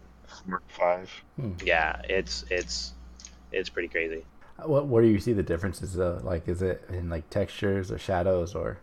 Mark 0.46 0.62
Five. 0.68 1.10
Hmm. 1.36 1.52
yeah 1.64 2.00
it's 2.08 2.44
it's 2.50 2.92
it's 3.52 3.68
pretty 3.70 3.88
crazy 3.88 4.24
uh, 4.58 4.68
What? 4.68 4.88
Where 4.88 5.02
do 5.02 5.08
you 5.08 5.20
see 5.20 5.32
the 5.32 5.42
differences? 5.42 5.94
Though? 5.94 6.20
Like, 6.24 6.48
is 6.48 6.62
it 6.62 6.84
in 6.88 7.08
like 7.08 7.28
textures 7.30 7.92
or 7.92 7.98
shadows 7.98 8.54
or? 8.54 8.78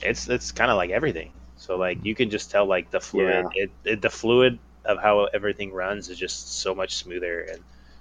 it's 0.00 0.28
it's 0.28 0.52
kind 0.52 0.70
of 0.70 0.76
like 0.76 0.90
everything 0.90 1.32
so 1.56 1.76
like 1.76 2.04
you 2.04 2.14
can 2.14 2.30
just 2.30 2.50
tell 2.50 2.66
like 2.66 2.90
the 2.90 3.00
fluid 3.00 3.46
it, 3.54 3.70
it 3.84 4.02
the 4.02 4.10
fluid 4.10 4.58
of 4.86 4.98
how 4.98 5.24
everything 5.34 5.72
runs 5.72 6.08
is 6.08 6.18
just 6.18 6.60
so 6.60 6.74
much 6.74 6.94
smoother 6.96 7.42
and 7.42 7.60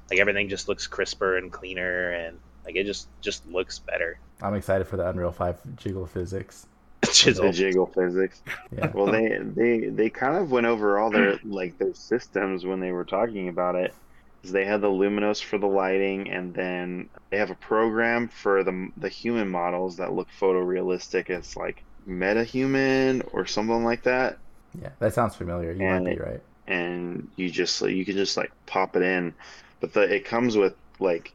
like 0.09 0.19
everything 0.19 0.47
just 0.49 0.67
looks 0.67 0.88
crisper 0.88 1.38
and 1.38 1.51
cleaner 1.51 2.11
and 2.11 2.38
like 2.65 2.75
it 2.75 2.86
just 2.86 3.07
just 3.21 3.47
looks 3.47 3.79
better 3.79 4.17
I'm 4.41 4.53
excited 4.55 4.86
for 4.88 4.97
the 4.97 5.07
Unreal 5.07 5.31
Five 5.31 5.57
jiggle 5.77 6.05
physics. 6.05 6.67
The 7.01 7.51
jiggle 7.53 7.86
physics. 7.86 8.41
Yeah. 8.75 8.91
Well, 8.93 9.05
they 9.07 9.38
they 9.39 9.88
they 9.89 10.09
kind 10.09 10.36
of 10.38 10.51
went 10.51 10.65
over 10.65 10.97
all 10.99 11.09
their 11.11 11.39
like 11.43 11.77
their 11.77 11.93
systems 11.93 12.65
when 12.65 12.79
they 12.79 12.91
were 12.91 13.05
talking 13.05 13.47
about 13.49 13.75
it. 13.75 13.93
'Cause 14.41 14.51
They 14.51 14.65
had 14.65 14.81
the 14.81 14.88
Luminos 14.89 15.41
for 15.43 15.57
the 15.57 15.67
lighting, 15.67 16.29
and 16.29 16.53
then 16.53 17.09
they 17.31 17.38
have 17.38 17.49
a 17.51 17.55
program 17.55 18.27
for 18.27 18.63
the 18.63 18.89
the 18.97 19.09
human 19.09 19.49
models 19.49 19.97
that 19.97 20.13
look 20.13 20.27
photorealistic. 20.39 21.29
It's 21.29 21.55
like 21.55 21.83
MetaHuman 22.07 23.27
or 23.33 23.45
something 23.45 23.83
like 23.83 24.03
that, 24.03 24.38
Yeah, 24.79 24.89
that 24.99 25.13
sounds 25.13 25.36
familiar. 25.36 25.71
You 25.71 25.81
And 25.86 26.03
might 26.05 26.09
be 26.17 26.21
it- 26.21 26.25
right. 26.27 26.41
And 26.68 27.30
you 27.36 27.49
just 27.49 27.82
like, 27.82 27.93
you 27.93 28.05
can 28.05 28.16
just 28.16 28.38
like 28.38 28.51
pop 28.66 28.95
it 28.95 29.01
in, 29.01 29.34
but 29.80 29.93
the 29.93 30.01
it 30.01 30.26
comes 30.26 30.57
with 30.57 30.76
like 30.99 31.34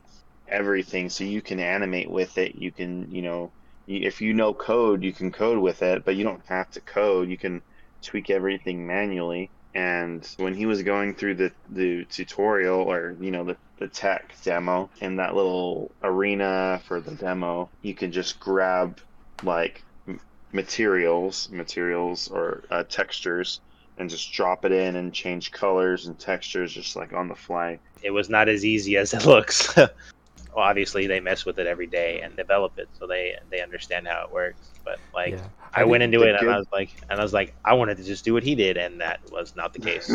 everything, 0.49 1.09
so 1.09 1.25
you 1.25 1.43
can 1.43 1.61
animate 1.61 2.11
with 2.11 2.39
it. 2.39 2.57
You 2.57 2.73
can 2.73 3.11
you 3.11 3.23
know 3.23 3.51
if 3.87 4.21
you 4.21 4.33
know 4.33 4.55
code, 4.55 5.03
you 5.03 5.13
can 5.13 5.33
code 5.33 5.59
with 5.59 5.83
it, 5.83 6.05
but 6.05 6.17
you 6.17 6.25
don't 6.25 6.45
have 6.47 6.71
to 6.73 6.81
code. 6.81 7.29
You 7.29 7.37
can 7.37 7.63
tweak 8.03 8.31
everything 8.31 8.87
manually. 8.87 9.51
And 9.75 10.27
when 10.39 10.55
he 10.55 10.67
was 10.67 10.83
going 10.83 11.15
through 11.15 11.37
the, 11.37 11.53
the 11.69 12.05
tutorial 12.07 12.81
or 12.81 13.17
you 13.21 13.31
know 13.31 13.45
the, 13.45 13.57
the 13.79 13.89
tech 13.89 14.35
demo 14.43 14.91
in 15.01 15.17
that 15.17 15.35
little 15.35 15.91
arena 16.03 16.81
for 16.87 17.01
the 17.01 17.13
demo, 17.13 17.69
you 17.83 17.95
can 17.95 18.11
just 18.13 18.41
grab 18.41 18.99
like 19.43 19.83
materials, 20.53 21.49
materials 21.51 22.29
or 22.29 22.65
uh, 22.71 22.83
textures, 22.85 23.61
and 24.01 24.11
just 24.11 24.33
drop 24.33 24.65
it 24.65 24.73
in 24.73 24.97
and 24.97 25.13
change 25.13 25.53
colors 25.53 26.07
and 26.07 26.19
textures 26.19 26.73
just 26.73 26.97
like 26.97 27.13
on 27.13 27.29
the 27.29 27.35
fly. 27.35 27.79
it 28.03 28.11
was 28.11 28.29
not 28.29 28.49
as 28.49 28.65
easy 28.65 28.97
as 28.97 29.15
it 29.15 29.25
looks 29.27 29.77
well 29.77 29.91
obviously 30.57 31.07
they 31.07 31.21
mess 31.21 31.45
with 31.45 31.59
it 31.59 31.67
every 31.67 31.87
day 31.87 32.21
and 32.23 32.37
develop 32.37 32.79
it 32.79 32.89
so 32.99 33.07
they 33.07 33.37
they 33.51 33.61
understand 33.61 34.09
how 34.09 34.25
it 34.25 34.33
works 34.33 34.71
but 34.85 34.99
like 35.15 35.35
yeah. 35.35 35.47
I 35.73 35.85
went 35.85 36.03
into 36.03 36.19
the 36.19 36.35
it 36.35 36.41
and 36.41 36.51
I 36.51 36.59
was 36.59 36.67
like, 36.73 36.91
and 37.09 37.21
I 37.21 37.23
was 37.23 37.33
like, 37.33 37.55
I 37.65 37.75
wanted 37.75 37.97
to 37.99 38.05
just 38.05 38.25
do 38.25 38.33
what 38.33 38.43
he 38.43 38.55
did, 38.55 38.77
and 38.77 39.01
that 39.01 39.21
was 39.31 39.55
not 39.55 39.73
the 39.73 39.79
case. 39.79 40.11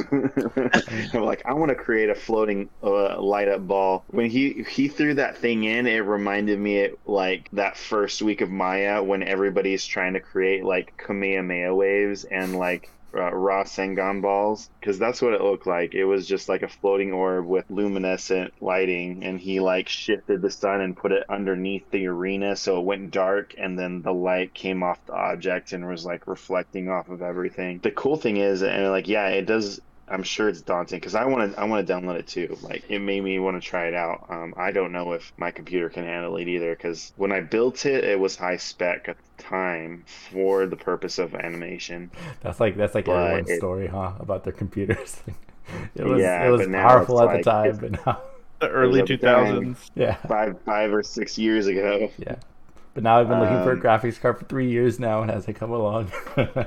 like 1.14 1.46
I 1.46 1.54
want 1.54 1.70
to 1.70 1.76
create 1.76 2.10
a 2.10 2.16
floating 2.16 2.70
uh, 2.84 3.22
light 3.22 3.48
up 3.48 3.66
ball. 3.66 4.04
When 4.08 4.30
he 4.30 4.66
he 4.68 4.88
threw 4.88 5.14
that 5.14 5.38
thing 5.38 5.64
in, 5.64 5.88
it 5.88 6.00
reminded 6.00 6.60
me 6.60 6.78
it, 6.80 7.00
like 7.06 7.50
that 7.54 7.78
first 7.78 8.22
week 8.22 8.42
of 8.42 8.50
Maya 8.50 9.02
when 9.02 9.24
everybody's 9.24 9.86
trying 9.86 10.14
to 10.14 10.20
create 10.20 10.66
like 10.66 10.98
Kamehameha 10.98 11.74
waves 11.74 12.26
and 12.26 12.58
like 12.58 12.92
uh, 13.16 13.32
Rasengan 13.32 14.22
balls 14.22 14.70
because 14.80 15.00
that's 15.00 15.22
what 15.22 15.34
it 15.34 15.42
looked 15.42 15.68
like. 15.68 15.94
It 15.94 16.06
was 16.06 16.28
just 16.28 16.50
like 16.50 16.62
a 16.62 16.68
floating 16.68 17.14
orb 17.14 17.46
with 17.46 17.70
luminescent 17.70 18.54
lighting, 18.62 19.24
and 19.24 19.40
he 19.40 19.60
like 19.60 19.90
shifted 19.90 20.42
the 20.42 20.52
sun 20.52 20.82
and 20.82 20.98
put 20.98 21.12
it 21.12 21.24
underneath 21.30 21.90
the 21.92 22.08
arena 22.08 22.56
so 22.56 22.80
it 22.80 22.86
went 22.86 23.12
dark, 23.12 23.54
and 23.58 23.78
then 23.78 24.02
the 24.02 24.14
light 24.14 24.54
came 24.54 24.84
off 24.84 25.06
the 25.06 25.14
object 25.14 25.74
and 25.74 25.88
was 25.88 26.06
like 26.06 26.28
reflecting 26.28 26.90
off 26.90 27.10
of 27.10 27.22
everything. 27.22 27.80
The 27.82 27.92
cool 27.92 28.18
thing 28.18 28.38
is, 28.38 28.62
and 28.62 28.90
like 28.90 29.08
yeah, 29.08 29.28
it 29.28 29.46
does. 29.46 29.80
I'm 30.08 30.22
sure 30.24 30.50
it's 30.50 30.62
daunting 30.62 31.00
because 31.00 31.16
I 31.16 31.26
want 31.26 31.54
to 31.54 31.60
I 31.60 31.64
want 31.66 31.86
to 31.88 31.94
download 31.94 32.16
it 32.20 32.28
too. 32.28 32.58
Like 32.62 32.84
it 32.90 33.00
made 33.00 33.24
me 33.24 33.40
want 33.40 33.62
to 33.62 33.68
try 33.68 33.88
it 33.88 33.94
out. 33.96 34.26
Um, 34.30 34.54
I 34.58 34.72
don't 34.72 34.92
know 34.92 35.14
if 35.14 35.34
my 35.38 35.50
computer 35.52 35.90
can 35.90 36.04
handle 36.04 36.38
it 36.38 36.48
either 36.48 36.76
because 36.76 37.12
when 37.16 37.32
I 37.32 37.42
built 37.42 37.86
it, 37.86 38.04
it 38.04 38.20
was 38.20 38.36
high 38.36 38.58
spec 38.58 39.10
at 39.10 39.18
the 39.38 39.44
time 39.44 40.04
for 40.06 40.68
the 40.68 40.76
purpose 40.76 41.18
of 41.18 41.34
animation. 41.36 42.12
That's 42.42 42.60
like 42.60 42.78
that's 42.78 42.94
like 42.96 43.06
But 43.06 43.14
everyone's 43.18 43.50
it- 43.50 43.58
story, 43.58 43.88
huh? 43.88 44.14
About 44.20 44.44
their 44.44 44.54
computers. 44.54 45.22
it 45.96 46.04
was 46.06 46.20
Yeah, 46.22 46.46
it 46.48 46.52
was 46.52 46.68
powerful 46.68 47.20
it's 47.22 47.32
at 47.32 47.38
the 47.38 47.44
time, 47.44 47.66
it's- 47.66 47.80
but 47.82 48.06
now 48.06 48.22
The 48.60 48.70
early 48.70 49.02
2000s. 49.04 49.90
yeah, 49.96 50.16
Five 50.28 50.62
five 50.62 50.94
or 50.94 51.02
six 51.04 51.38
years 51.38 51.68
ago. 51.68 52.12
yeah. 52.20 52.36
But 52.94 53.04
now 53.04 53.20
I've 53.20 53.28
been 53.28 53.40
looking 53.40 53.62
for 53.64 53.72
a 53.72 53.76
Um, 53.76 53.82
graphics 53.82 54.22
card 54.22 54.38
for 54.40 54.46
three 54.46 54.70
years 54.70 55.00
now, 55.00 55.22
and 55.22 55.30
as 55.32 55.50
I 55.50 55.52
come 55.54 55.72
along, 55.72 56.12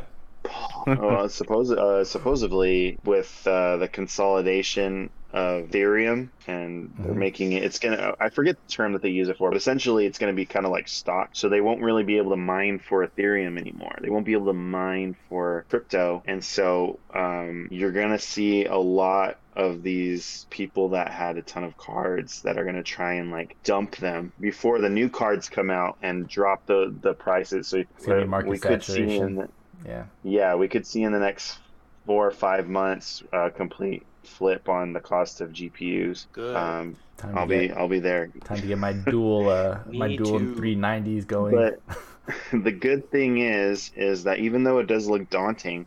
well, 0.97 1.29
suppose, 1.29 1.71
uh, 1.71 2.05
supposedly 2.05 2.99
with 3.05 3.31
uh, 3.47 3.77
the 3.79 3.89
consolidation 3.89 5.11
of 5.31 5.65
Ethereum, 5.71 6.31
and 6.47 6.95
they're 7.03 7.13
Mhm. 7.13 7.19
making 7.19 7.53
it. 7.53 7.63
It's 7.63 7.79
gonna. 7.79 8.15
I 8.19 8.31
forget 8.31 8.57
the 8.57 8.73
term 8.75 8.93
that 8.95 9.03
they 9.03 9.11
use 9.11 9.29
it 9.29 9.37
for, 9.37 9.51
but 9.51 9.57
essentially, 9.57 10.07
it's 10.07 10.19
gonna 10.19 10.33
be 10.33 10.47
kind 10.47 10.65
of 10.67 10.73
like 10.73 10.89
stock. 10.89 11.31
So 11.35 11.49
they 11.49 11.61
won't 11.61 11.83
really 11.83 12.05
be 12.05 12.17
able 12.19 12.31
to 12.31 12.37
mine 12.37 12.79
for 12.79 13.07
Ethereum 13.07 13.59
anymore. 13.59 13.95
They 14.03 14.09
won't 14.11 14.25
be 14.27 14.33
able 14.33 14.47
to 14.47 14.53
mine 14.55 15.17
for 15.29 15.67
crypto, 15.69 16.23
and 16.25 16.43
so 16.45 17.01
um, 17.15 17.69
you're 17.71 17.93
gonna 17.93 18.19
see 18.19 18.65
a 18.65 18.77
lot 18.79 19.37
of 19.55 19.83
these 19.83 20.47
people 20.51 20.91
that 20.91 21.11
had 21.11 21.37
a 21.37 21.43
ton 21.43 21.65
of 21.65 21.77
cards 21.77 22.41
that 22.43 22.57
are 22.59 22.63
going 22.65 22.77
to 22.77 22.83
try 22.85 23.15
and 23.15 23.31
like 23.33 23.57
dump 23.65 23.97
them 23.97 24.33
before 24.39 24.79
the 24.81 24.89
new 24.89 25.11
cards 25.11 25.49
come 25.49 25.69
out 25.71 25.97
and 26.01 26.29
drop 26.29 26.65
the 26.67 26.97
the 27.03 27.15
prices 27.15 27.69
so 27.69 27.79
It's 27.97 28.07
gonna 28.07 28.19
be 28.19 28.25
uh, 28.25 28.27
market 28.27 28.51
we 28.51 28.59
could 28.59 28.85
see 28.85 29.17
in 29.17 29.35
the, 29.37 29.49
yeah. 29.85 30.05
yeah, 30.23 30.55
we 30.55 30.69
could 30.69 30.87
see 30.87 31.03
in 31.03 31.13
the 31.13 31.19
next 31.19 31.59
four 32.07 32.27
or 32.27 32.31
five 32.31 32.69
months 32.69 33.23
a 33.33 33.51
complete 33.51 34.05
flip 34.23 34.69
on 34.69 34.93
the 34.93 35.01
cost 35.01 35.41
of 35.41 35.51
GPUs. 35.51 36.27
Good. 36.33 36.57
Um, 36.57 36.97
I'll 37.35 37.47
to 37.47 37.47
be 37.47 37.69
get 37.69 37.77
I'll 37.77 37.89
be 37.89 38.01
there. 38.01 38.31
time 38.45 38.61
to 38.61 38.67
get 38.67 38.79
my 38.79 38.93
dual 38.93 39.49
uh 39.49 39.81
my 39.93 40.17
dual 40.17 40.39
too. 40.39 40.55
390s 40.55 41.27
going. 41.27 41.55
But 41.55 41.81
the 42.53 42.73
good 42.73 43.11
thing 43.11 43.39
is 43.39 43.91
is 43.97 44.25
that 44.25 44.39
even 44.39 44.65
though 44.65 44.79
it 44.79 44.87
does 44.87 45.09
look 45.09 45.29
daunting, 45.31 45.87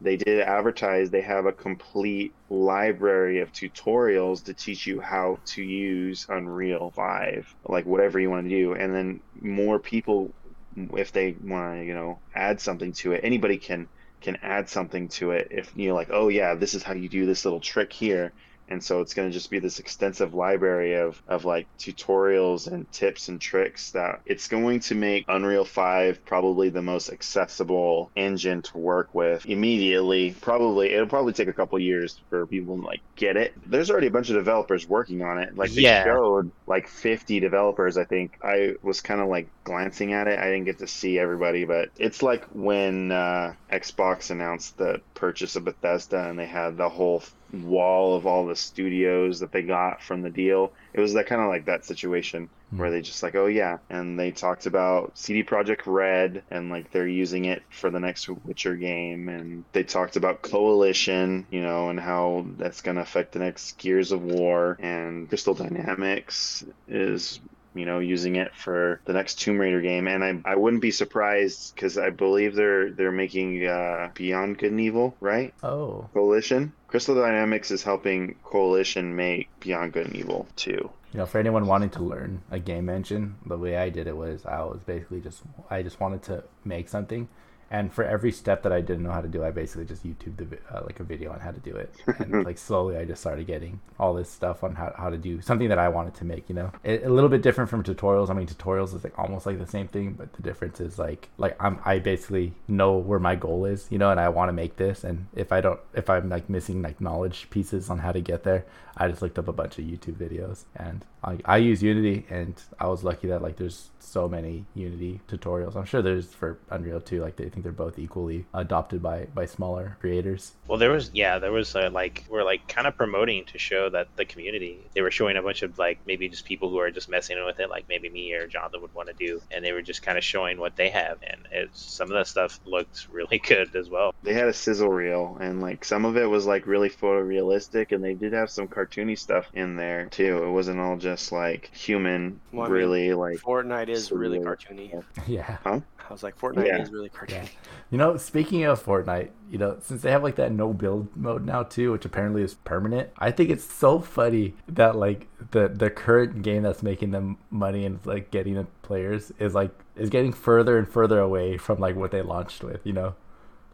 they 0.00 0.16
did 0.16 0.40
advertise 0.40 1.10
they 1.10 1.20
have 1.20 1.46
a 1.46 1.52
complete 1.52 2.32
library 2.50 3.40
of 3.40 3.52
tutorials 3.52 4.44
to 4.44 4.54
teach 4.54 4.86
you 4.86 5.00
how 5.00 5.38
to 5.46 5.62
use 5.62 6.26
Unreal 6.28 6.90
5, 6.90 7.54
like 7.68 7.86
whatever 7.86 8.18
you 8.18 8.30
want 8.30 8.44
to 8.44 8.50
do, 8.50 8.74
and 8.74 8.94
then 8.94 9.20
more 9.40 9.78
people 9.78 10.32
if 10.76 11.12
they 11.12 11.36
want 11.42 11.80
to, 11.80 11.84
you 11.84 11.94
know, 11.94 12.20
add 12.34 12.60
something 12.60 12.92
to 12.92 13.12
it. 13.12 13.22
Anybody 13.24 13.58
can 13.58 13.88
can 14.20 14.36
add 14.42 14.68
something 14.68 15.08
to 15.08 15.32
it 15.32 15.48
if 15.50 15.70
you 15.76 15.88
know 15.88 15.94
like 15.94 16.08
oh 16.10 16.28
yeah 16.28 16.54
this 16.54 16.74
is 16.74 16.82
how 16.82 16.94
you 16.94 17.08
do 17.08 17.26
this 17.26 17.44
little 17.44 17.60
trick 17.60 17.92
here 17.92 18.32
and 18.68 18.82
so 18.82 19.00
it's 19.00 19.14
going 19.14 19.28
to 19.28 19.32
just 19.32 19.50
be 19.50 19.58
this 19.58 19.78
extensive 19.78 20.34
library 20.34 20.94
of, 20.94 21.20
of 21.26 21.44
like 21.44 21.68
tutorials 21.78 22.66
and 22.66 22.90
tips 22.92 23.28
and 23.28 23.40
tricks 23.40 23.90
that 23.92 24.20
it's 24.24 24.48
going 24.48 24.80
to 24.80 24.94
make 24.94 25.24
unreal 25.28 25.64
5 25.64 26.24
probably 26.24 26.68
the 26.70 26.82
most 26.82 27.10
accessible 27.10 28.10
engine 28.16 28.62
to 28.62 28.78
work 28.78 29.14
with 29.14 29.44
immediately. 29.46 30.36
Probably 30.40 30.90
it'll 30.92 31.06
probably 31.06 31.32
take 31.32 31.48
a 31.48 31.52
couple 31.52 31.78
years 31.78 32.22
for 32.28 32.46
people 32.46 32.76
to 32.76 32.82
like 32.86 33.02
get 33.16 33.36
it. 33.36 33.54
There's 33.66 33.90
already 33.90 34.08
a 34.08 34.10
bunch 34.10 34.30
of 34.30 34.36
developers 34.36 34.86
working 34.86 35.22
on 35.22 35.38
it. 35.38 35.56
Like 35.56 35.74
they 35.74 35.84
Yeah. 35.84 35.84
showed 35.84 36.50
like 36.66 36.88
50 36.88 37.40
developers 37.40 37.96
i 37.96 38.04
think. 38.04 38.36
I 38.42 38.74
was 38.82 39.00
kind 39.00 39.20
of 39.20 39.28
like 39.28 39.52
glancing 39.64 40.12
at 40.12 40.28
it. 40.28 40.38
I 40.38 40.44
didn't 40.46 40.64
get 40.64 40.78
to 40.78 40.86
see 40.86 41.18
everybody 41.18 41.64
but 41.64 41.90
it's 41.96 42.22
like 42.22 42.44
when 42.50 43.12
uh, 43.12 43.54
xbox 43.72 44.30
announced 44.30 44.76
the 44.76 45.00
purchase 45.14 45.56
of 45.56 45.64
bethesda 45.64 46.28
and 46.28 46.38
they 46.38 46.46
had 46.46 46.76
the 46.76 46.88
whole 46.88 47.22
wall 47.52 48.16
of 48.16 48.26
all 48.26 48.46
the 48.46 48.56
studios 48.56 49.40
that 49.40 49.52
they 49.52 49.62
got 49.62 50.02
from 50.02 50.22
the 50.22 50.30
deal. 50.30 50.72
It 50.92 51.00
was 51.00 51.14
that 51.14 51.26
kind 51.26 51.40
of 51.40 51.48
like 51.48 51.66
that 51.66 51.84
situation 51.84 52.48
hmm. 52.70 52.78
where 52.78 52.90
they 52.90 53.02
just 53.02 53.22
like, 53.22 53.34
oh 53.34 53.46
yeah, 53.46 53.78
and 53.90 54.18
they 54.18 54.30
talked 54.30 54.66
about 54.66 55.16
CD 55.18 55.42
Projekt 55.42 55.82
Red 55.86 56.42
and 56.50 56.70
like 56.70 56.90
they're 56.90 57.06
using 57.06 57.44
it 57.44 57.62
for 57.70 57.90
the 57.90 58.00
next 58.00 58.28
Witcher 58.28 58.76
game, 58.76 59.28
and 59.28 59.64
they 59.72 59.82
talked 59.82 60.16
about 60.16 60.42
Coalition, 60.42 61.46
you 61.50 61.62
know, 61.62 61.90
and 61.90 62.00
how 62.00 62.46
that's 62.58 62.80
gonna 62.80 63.02
affect 63.02 63.32
the 63.32 63.38
next 63.38 63.78
Gears 63.78 64.12
of 64.12 64.22
War, 64.22 64.76
and 64.80 65.28
Crystal 65.28 65.54
Dynamics 65.54 66.64
is 66.88 67.40
you 67.76 67.86
know, 67.86 67.98
using 67.98 68.36
it 68.36 68.54
for 68.54 69.00
the 69.04 69.12
next 69.12 69.40
Tomb 69.40 69.58
Raider 69.58 69.80
game, 69.80 70.06
and 70.08 70.24
I, 70.24 70.52
I 70.52 70.56
wouldn't 70.56 70.82
be 70.82 70.90
surprised 70.90 71.74
because 71.74 71.98
I 71.98 72.10
believe 72.10 72.54
they're 72.54 72.90
they're 72.90 73.12
making 73.12 73.66
uh, 73.66 74.10
Beyond 74.14 74.58
Good 74.58 74.70
and 74.72 74.80
Evil, 74.80 75.14
right? 75.20 75.52
Oh, 75.62 76.08
Coalition. 76.12 76.72
Crystal 76.88 77.14
Dynamics 77.14 77.70
is 77.70 77.82
helping 77.82 78.36
Coalition 78.44 79.16
make 79.16 79.48
Beyond 79.60 79.92
Good 79.92 80.06
and 80.06 80.16
Evil 80.16 80.46
too. 80.56 80.90
you 81.12 81.18
know, 81.18 81.26
for 81.26 81.38
anyone 81.38 81.66
wanting 81.66 81.90
to 81.90 82.02
learn 82.02 82.42
a 82.50 82.58
game 82.58 82.88
engine, 82.88 83.36
the 83.44 83.58
way 83.58 83.76
I 83.76 83.90
did 83.90 84.06
it 84.06 84.16
was 84.16 84.44
I 84.46 84.62
was 84.62 84.80
basically 84.86 85.20
just 85.20 85.42
I 85.70 85.82
just 85.82 86.00
wanted 86.00 86.22
to 86.24 86.44
make 86.64 86.88
something, 86.88 87.28
and 87.70 87.92
for 87.92 88.04
every 88.04 88.30
step 88.30 88.62
that 88.62 88.72
I 88.72 88.80
didn't 88.80 89.02
know 89.02 89.10
how 89.10 89.20
to 89.20 89.28
do, 89.28 89.44
I 89.44 89.50
basically 89.50 89.86
just 89.86 90.06
YouTube 90.06 90.36
the 90.36 90.58
uh, 90.72 90.82
like 90.84 91.00
a 91.00 91.04
video 91.04 91.32
on 91.32 91.40
how 91.40 91.50
to 91.50 91.58
do 91.60 91.74
it, 91.74 91.92
and 92.18 92.44
like 92.46 92.58
slowly 92.58 92.96
I 92.96 93.04
just 93.04 93.20
started 93.20 93.46
getting 93.46 93.80
all 93.98 94.14
this 94.14 94.30
stuff 94.30 94.62
on 94.62 94.74
how, 94.74 94.94
how 94.96 95.10
to 95.10 95.18
do 95.18 95.40
something 95.40 95.68
that 95.68 95.78
I 95.78 95.88
wanted 95.88 96.14
to 96.16 96.24
make. 96.24 96.48
You 96.48 96.54
know, 96.54 96.72
it, 96.84 97.04
a 97.04 97.08
little 97.08 97.28
bit 97.28 97.42
different 97.42 97.68
from 97.68 97.82
tutorials. 97.82 98.30
I 98.30 98.34
mean, 98.34 98.46
tutorials 98.46 98.94
is 98.94 99.02
like 99.02 99.18
almost 99.18 99.46
like 99.46 99.58
the 99.58 99.66
same 99.66 99.88
thing, 99.88 100.12
but 100.12 100.32
the 100.34 100.42
difference 100.42 100.80
is 100.80 100.98
like 100.98 101.28
like 101.38 101.56
I'm 101.60 101.80
I 101.84 101.98
basically 101.98 102.52
know 102.68 102.96
where 102.96 103.18
my 103.18 103.34
goal 103.34 103.64
is, 103.64 103.86
you 103.90 103.98
know, 103.98 104.10
and 104.10 104.20
I 104.20 104.28
want 104.28 104.48
to 104.48 104.52
make 104.52 104.76
this, 104.76 105.02
and 105.02 105.26
if 105.34 105.50
I 105.50 105.60
don't 105.60 105.80
if 105.94 106.08
I'm 106.08 106.28
like 106.28 106.48
missing 106.48 106.82
like 106.82 107.00
knowledge 107.00 107.50
pieces 107.50 107.90
on 107.90 107.98
how 107.98 108.12
to 108.12 108.20
get 108.20 108.44
there, 108.44 108.64
I 108.96 109.08
just 109.08 109.20
looked 109.20 109.38
up 109.38 109.48
a 109.48 109.52
bunch 109.52 109.78
of 109.78 109.84
YouTube 109.84 110.14
videos, 110.14 110.64
and 110.74 111.04
I, 111.22 111.38
I 111.44 111.56
use 111.58 111.82
Unity, 111.82 112.24
and 112.30 112.54
I 112.78 112.86
was 112.86 113.04
lucky 113.04 113.26
that 113.28 113.42
like 113.42 113.56
there's 113.56 113.90
so 113.98 114.28
many 114.28 114.64
Unity 114.74 115.20
tutorials. 115.28 115.76
I'm 115.76 115.84
sure 115.84 116.00
there's 116.00 116.32
for 116.32 116.58
Unreal 116.70 117.00
too. 117.00 117.20
Like 117.20 117.36
they 117.36 117.50
think 117.56 117.64
they're 117.64 117.72
both 117.72 117.98
equally 117.98 118.44
adopted 118.52 119.02
by 119.02 119.26
by 119.34 119.46
smaller 119.46 119.96
creators. 120.00 120.52
Well, 120.68 120.78
there 120.78 120.90
was 120.90 121.10
yeah, 121.14 121.38
there 121.38 121.52
was 121.52 121.74
uh, 121.74 121.88
like 121.90 122.24
we're 122.28 122.44
like 122.44 122.68
kind 122.68 122.86
of 122.86 122.96
promoting 122.96 123.46
to 123.46 123.58
show 123.58 123.88
that 123.88 124.08
the 124.16 124.26
community. 124.26 124.78
They 124.94 125.00
were 125.00 125.10
showing 125.10 125.36
a 125.36 125.42
bunch 125.42 125.62
of 125.62 125.78
like 125.78 125.98
maybe 126.06 126.28
just 126.28 126.44
people 126.44 126.68
who 126.68 126.78
are 126.78 126.90
just 126.90 127.08
messing 127.08 127.42
with 127.44 127.58
it, 127.58 127.70
like 127.70 127.88
maybe 127.88 128.10
me 128.10 128.34
or 128.34 128.46
Jonathan 128.46 128.82
would 128.82 128.94
want 128.94 129.08
to 129.08 129.14
do, 129.14 129.40
and 129.50 129.64
they 129.64 129.72
were 129.72 129.80
just 129.80 130.02
kind 130.02 130.18
of 130.18 130.24
showing 130.24 130.58
what 130.58 130.76
they 130.76 130.90
have, 130.90 131.18
and 131.22 131.48
it's 131.50 131.82
some 131.82 132.08
of 132.08 132.14
that 132.14 132.26
stuff 132.26 132.60
looked 132.66 133.08
really 133.10 133.38
good 133.46 133.74
as 133.74 133.88
well. 133.88 134.14
They 134.22 134.34
had 134.34 134.48
a 134.48 134.52
sizzle 134.52 134.90
reel, 134.90 135.38
and 135.40 135.62
like 135.62 135.84
some 135.84 136.04
of 136.04 136.16
it 136.18 136.26
was 136.26 136.44
like 136.44 136.66
really 136.66 136.90
photorealistic, 136.90 137.92
and 137.92 138.04
they 138.04 138.14
did 138.14 138.34
have 138.34 138.50
some 138.50 138.68
cartoony 138.68 139.18
stuff 139.18 139.46
in 139.54 139.76
there 139.76 140.06
too. 140.10 140.44
It 140.44 140.50
wasn't 140.50 140.80
all 140.80 140.98
just 140.98 141.32
like 141.32 141.74
human, 141.74 142.38
Well, 142.52 142.66
I 142.66 142.68
mean, 142.68 142.76
really 142.76 143.14
like. 143.14 143.38
Fortnite 143.38 143.88
is 143.88 144.12
really 144.12 144.40
cartoony. 144.40 145.02
Yeah. 145.26 145.80
I 146.08 146.12
was 146.12 146.22
like, 146.22 146.38
Fortnite 146.38 146.66
Yeah. 146.66 146.82
is 146.82 146.90
really 146.92 147.08
cartoony. 147.10 147.30
Yeah. 147.32 147.48
You 147.90 147.98
know, 147.98 148.16
speaking 148.16 148.64
of 148.64 148.82
Fortnite, 148.84 149.30
you 149.50 149.58
know, 149.58 149.76
since 149.80 150.02
they 150.02 150.10
have 150.10 150.22
like 150.22 150.36
that 150.36 150.52
no 150.52 150.72
build 150.72 151.16
mode 151.16 151.44
now 151.44 151.62
too, 151.64 151.92
which 151.92 152.04
apparently 152.04 152.42
is 152.42 152.54
permanent, 152.54 153.10
I 153.18 153.30
think 153.30 153.50
it's 153.50 153.64
so 153.64 154.00
funny 154.00 154.54
that 154.68 154.96
like 154.96 155.28
the 155.50 155.68
the 155.68 155.90
current 155.90 156.42
game 156.42 156.62
that's 156.62 156.82
making 156.82 157.10
them 157.10 157.38
money 157.50 157.84
and 157.84 157.98
like 158.04 158.30
getting 158.30 158.54
the 158.54 158.66
players 158.82 159.32
is 159.38 159.54
like 159.54 159.70
is 159.96 160.10
getting 160.10 160.32
further 160.32 160.78
and 160.78 160.88
further 160.88 161.18
away 161.20 161.56
from 161.58 161.78
like 161.80 161.96
what 161.96 162.10
they 162.12 162.22
launched 162.22 162.62
with, 162.64 162.86
you 162.86 162.92
know? 162.92 163.14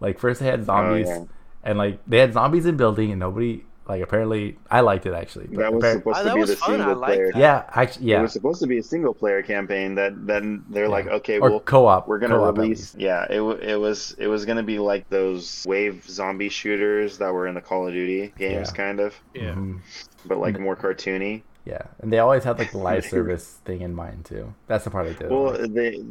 Like 0.01 0.19
first 0.19 0.41
they 0.41 0.47
had 0.47 0.61
oh, 0.61 0.65
zombies 0.65 1.09
Oh, 1.09 1.13
yeah. 1.21 1.25
and 1.65 1.79
like 1.79 2.01
they 2.07 2.19
had 2.19 2.33
zombies 2.33 2.67
in 2.67 2.77
building 2.77 3.11
and 3.11 3.21
nobody 3.21 3.65
like 3.89 4.01
apparently 4.03 4.57
I 4.71 4.81
liked 4.81 5.07
it 5.07 5.13
actually. 5.15 5.47
but 5.49 5.59
That 5.59 5.73
was 5.75 5.83
appar- 5.85 5.93
supposed 5.95 6.19
Oh, 6.19 6.23
to 6.23 6.29
that 6.29 6.35
be 6.35 6.45
the 6.45 6.57
fun. 6.57 6.79
Single 6.79 6.95
liked 6.97 7.15
player. 7.15 7.33
that. 7.33 7.39
yeah, 7.39 7.65
actually 7.75 8.13
It 8.13 8.21
was 8.23 8.33
supposed 8.33 8.61
to 8.63 8.67
be 8.69 8.79
a 8.79 8.83
single 8.83 9.13
player 9.15 9.43
campaign. 9.43 9.95
That 9.97 10.27
then 10.27 10.65
they're 10.71 10.89
like, 10.89 11.07
okay, 11.09 11.39
or 11.41 11.51
well, 11.51 11.61
co-op. 11.61 12.07
we're 12.09 12.19
gonna 12.19 12.37
co-op 12.37 12.57
release. 12.59 12.95
Yeah, 12.97 13.27
it 13.29 13.41
it 13.63 13.77
was 13.81 14.15
it 14.19 14.29
was 14.29 14.45
gonna 14.45 14.63
be 14.63 14.79
like 14.79 15.09
those 15.11 15.65
wave 15.67 16.05
zombie 16.09 16.49
shooters 16.49 17.19
that 17.19 17.33
were 17.35 17.47
in 17.47 17.55
the 17.55 17.61
Call 17.61 17.87
of 17.89 17.93
Duty 17.93 18.33
games, 18.39 18.69
Yeah. 18.71 18.77
kind 18.77 19.01
of, 19.01 19.15
Yeah. 19.35 19.55
Mhm. 19.55 19.81
but 20.27 20.39
like 20.39 20.59
more 20.61 20.77
cartoony. 20.77 21.43
Yeah, 21.65 21.83
and 22.01 22.13
they 22.13 22.19
always 22.19 22.45
had 22.45 22.59
like 22.59 22.73
the 22.73 22.79
live 22.91 23.05
service 23.05 23.59
thing 23.65 23.83
in 23.83 23.95
mind 23.95 24.25
too. 24.25 24.53
That's 24.67 24.85
the 24.85 24.91
part 24.91 25.07
I 25.07 25.13
did. 25.13 25.31
Well, 25.31 25.57
they 25.69 26.03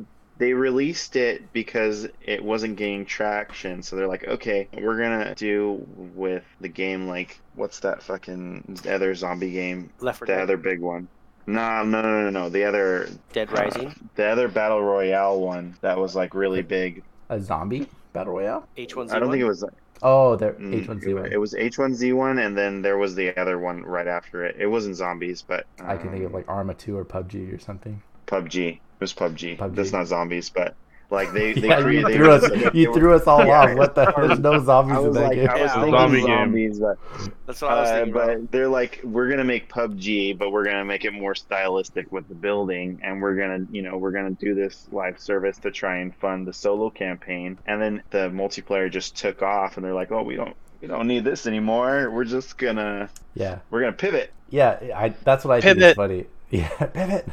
they 0.42 0.54
released 0.54 1.16
it 1.16 1.54
because 1.54 2.08
it 2.26 2.44
wasn't 2.44 2.76
gaining 2.76 3.06
traction, 3.06 3.84
so 3.84 3.96
they're 3.96 4.08
like, 4.08 4.28
okay, 4.28 4.68
we're 4.74 4.98
gonna 4.98 5.36
do 5.36 5.86
with 6.16 6.44
the 6.60 6.68
game 6.68 7.08
like 7.08 7.40
what's 7.54 7.80
that 7.82 8.02
fucking 8.02 8.80
other 8.90 9.14
zombie 9.14 9.52
game? 9.52 9.92
Left 10.00 10.18
4 10.18 10.26
The 10.26 10.34
Dead, 10.34 10.42
other 10.42 10.58
big 10.58 10.80
one. 10.80 11.08
No, 11.46 11.84
no, 11.84 12.02
no, 12.02 12.24
no, 12.24 12.30
no. 12.32 12.50
The 12.50 12.64
other 12.64 13.08
Dead 13.34 13.50
uh, 13.50 13.54
Rising, 13.54 14.10
the 14.16 14.26
other 14.26 14.48
battle 14.48 14.82
royale 14.82 15.40
one 15.40 15.76
that 15.82 16.00
was 16.00 16.16
like 16.16 16.34
really 16.34 16.64
big. 16.64 17.04
a 17.30 17.40
zombie 17.40 17.88
battle 18.12 18.34
royale. 18.34 18.68
H1Z1. 18.76 19.12
I 19.12 19.20
don't 19.20 19.30
think 19.30 19.44
it 19.44 19.48
was. 19.48 19.64
Oh, 20.02 20.38
there 20.38 20.54
mm, 20.54 20.84
H1Z1. 20.84 21.32
It 21.32 21.38
was 21.38 21.54
H1Z1, 21.54 22.44
and 22.44 22.58
then 22.58 22.82
there 22.82 22.98
was 22.98 23.14
the 23.14 23.40
other 23.40 23.60
one 23.60 23.84
right 23.84 24.08
after 24.08 24.44
it. 24.44 24.56
It 24.58 24.66
wasn't 24.66 24.96
zombies, 24.96 25.44
but 25.44 25.68
I 25.80 25.98
can 25.98 26.10
think 26.10 26.24
of 26.24 26.32
um, 26.32 26.34
like 26.34 26.50
Arma 26.50 26.74
2 26.74 26.98
or 26.98 27.06
PUBG 27.06 27.54
or 27.54 27.60
something. 27.60 28.02
PUBG. 28.32 28.76
It 28.76 28.80
was 29.00 29.14
PUBG. 29.14 29.58
PUBG. 29.58 29.76
That's 29.76 29.92
not 29.92 30.08
zombies, 30.08 30.50
but 30.50 30.76
like 31.10 31.34
they 31.34 31.52
they 31.52 31.68
yeah, 31.68 31.82
created. 31.82 32.06
they 32.06 32.16
threw 32.16 32.32
us, 32.32 32.42
like- 32.44 32.72
they 32.72 32.80
you 32.80 32.90
were- 32.90 32.96
threw 32.98 33.14
us 33.16 33.28
all 33.28 33.46
Yeah. 33.46 33.60
off. 33.72 33.78
What 33.78 33.96
the? 33.96 34.06
There's 34.16 34.40
no 34.40 34.64
zombies 34.64 34.98
in 35.06 35.12
that 35.14 35.22
like, 35.24 35.36
game. 35.36 35.50
I 35.50 35.54
was 35.54 35.62
Yeah, 35.62 35.74
thinking 35.74 35.92
zombie 35.92 36.18
game. 36.22 36.28
zombies, 36.28 36.80
but 36.80 36.98
That's 37.46 37.62
what 37.62 37.72
I 37.72 37.82
was 37.82 37.90
uh, 37.90 37.94
thinking. 37.96 38.14
about. 38.14 38.28
but 38.28 38.52
they're 38.52 38.68
like, 38.70 39.02
we're 39.04 39.30
gonna 39.30 39.44
make 39.44 39.68
PUBG, 39.70 40.38
but 40.38 40.52
we're 40.52 40.64
gonna 40.64 40.86
make 40.86 41.04
it 41.04 41.12
more 41.12 41.36
stylistic 41.36 42.12
with 42.14 42.28
the 42.30 42.36
building, 42.36 43.02
and 43.04 43.22
we're 43.22 43.36
gonna, 43.36 43.66
you 43.72 43.82
know, 43.82 43.98
we're 43.98 44.12
gonna 44.12 44.32
do 44.32 44.56
this 44.56 44.88
live 44.94 45.20
service 45.20 45.58
to 45.60 45.72
try 45.72 45.98
and 45.98 46.16
fund 46.16 46.48
the 46.48 46.54
solo 46.54 46.90
campaign. 46.90 47.58
And 47.68 47.82
then 47.82 48.04
the 48.12 48.30
multiplayer 48.30 48.90
just 48.90 49.18
took 49.18 49.42
off, 49.42 49.76
and 49.76 49.86
they're 49.86 49.94
like, 49.94 50.12
oh, 50.14 50.24
we 50.24 50.36
don't, 50.38 50.56
we 50.82 50.88
don't 50.88 51.08
need 51.08 51.26
this 51.26 51.46
anymore. 51.46 52.10
We're 52.10 52.24
just 52.24 52.58
gonna, 52.58 53.10
Yeah, 53.34 53.60
we're 53.70 53.82
gonna 53.82 53.92
pivot. 53.94 54.32
yeah. 54.50 54.80
I 54.96 55.10
that's 55.26 55.44
what 55.44 55.56
I 55.58 55.60
think 55.62 55.80
is 55.80 55.94
funny. 55.96 56.26
Yeah, 56.52 56.68
pivot. 56.94 57.30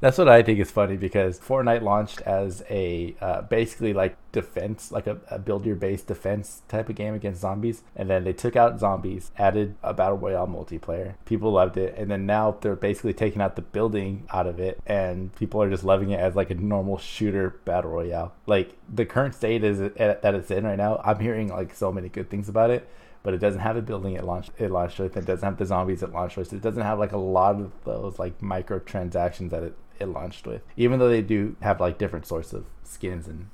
that's 0.00 0.16
what 0.16 0.30
I 0.30 0.42
think 0.42 0.58
is 0.58 0.70
funny 0.70 0.96
because 0.96 1.38
Fortnite 1.38 1.82
launched 1.82 2.22
as 2.22 2.64
a 2.70 3.14
uh, 3.20 3.42
basically 3.42 3.92
like 3.92 4.16
defense, 4.32 4.90
like 4.90 5.06
a, 5.06 5.18
a 5.30 5.38
build 5.38 5.66
your 5.66 5.76
base 5.76 6.02
defense 6.02 6.62
type 6.68 6.88
of 6.88 6.96
game 6.96 7.12
against 7.12 7.42
zombies, 7.42 7.82
and 7.94 8.08
then 8.08 8.24
they 8.24 8.32
took 8.32 8.56
out 8.56 8.80
zombies, 8.80 9.30
added 9.36 9.74
a 9.82 9.92
battle 9.92 10.16
royale 10.16 10.46
multiplayer. 10.46 11.16
People 11.26 11.52
loved 11.52 11.76
it, 11.76 11.94
and 11.98 12.10
then 12.10 12.24
now 12.24 12.56
they're 12.62 12.74
basically 12.74 13.12
taking 13.12 13.42
out 13.42 13.56
the 13.56 13.62
building 13.62 14.26
out 14.30 14.46
of 14.46 14.58
it, 14.58 14.80
and 14.86 15.34
people 15.36 15.62
are 15.62 15.68
just 15.68 15.84
loving 15.84 16.10
it 16.10 16.18
as 16.18 16.34
like 16.34 16.50
a 16.50 16.54
normal 16.54 16.96
shooter 16.96 17.50
battle 17.66 17.90
royale. 17.90 18.32
Like 18.46 18.78
the 18.92 19.04
current 19.04 19.34
state 19.34 19.62
is 19.64 19.80
that 19.80 20.34
it's 20.34 20.50
in 20.50 20.64
right 20.64 20.78
now. 20.78 21.02
I'm 21.04 21.18
hearing 21.18 21.48
like 21.48 21.74
so 21.74 21.92
many 21.92 22.08
good 22.08 22.30
things 22.30 22.48
about 22.48 22.70
it 22.70 22.88
but 23.22 23.34
it 23.34 23.38
doesn't 23.38 23.60
have 23.60 23.76
a 23.76 23.82
building 23.82 24.14
it 24.14 24.24
launched 24.24 24.50
it 24.58 24.70
launched 24.70 24.98
with. 24.98 25.16
It 25.16 25.24
doesn't 25.24 25.46
have 25.46 25.58
the 25.58 25.66
zombies 25.66 26.02
it 26.02 26.12
launched 26.12 26.36
with. 26.36 26.52
It 26.52 26.62
doesn't 26.62 26.82
have 26.82 26.98
like 26.98 27.12
a 27.12 27.18
lot 27.18 27.56
of 27.56 27.72
those 27.84 28.18
like 28.18 28.40
microtransactions 28.40 29.50
that 29.50 29.62
it, 29.62 29.76
it 29.98 30.06
launched 30.06 30.46
with. 30.46 30.62
Even 30.76 30.98
though 30.98 31.08
they 31.08 31.22
do 31.22 31.56
have 31.60 31.80
like 31.80 31.98
different 31.98 32.26
sorts 32.26 32.52
of 32.52 32.64
skins 32.84 33.28
and 33.28 33.48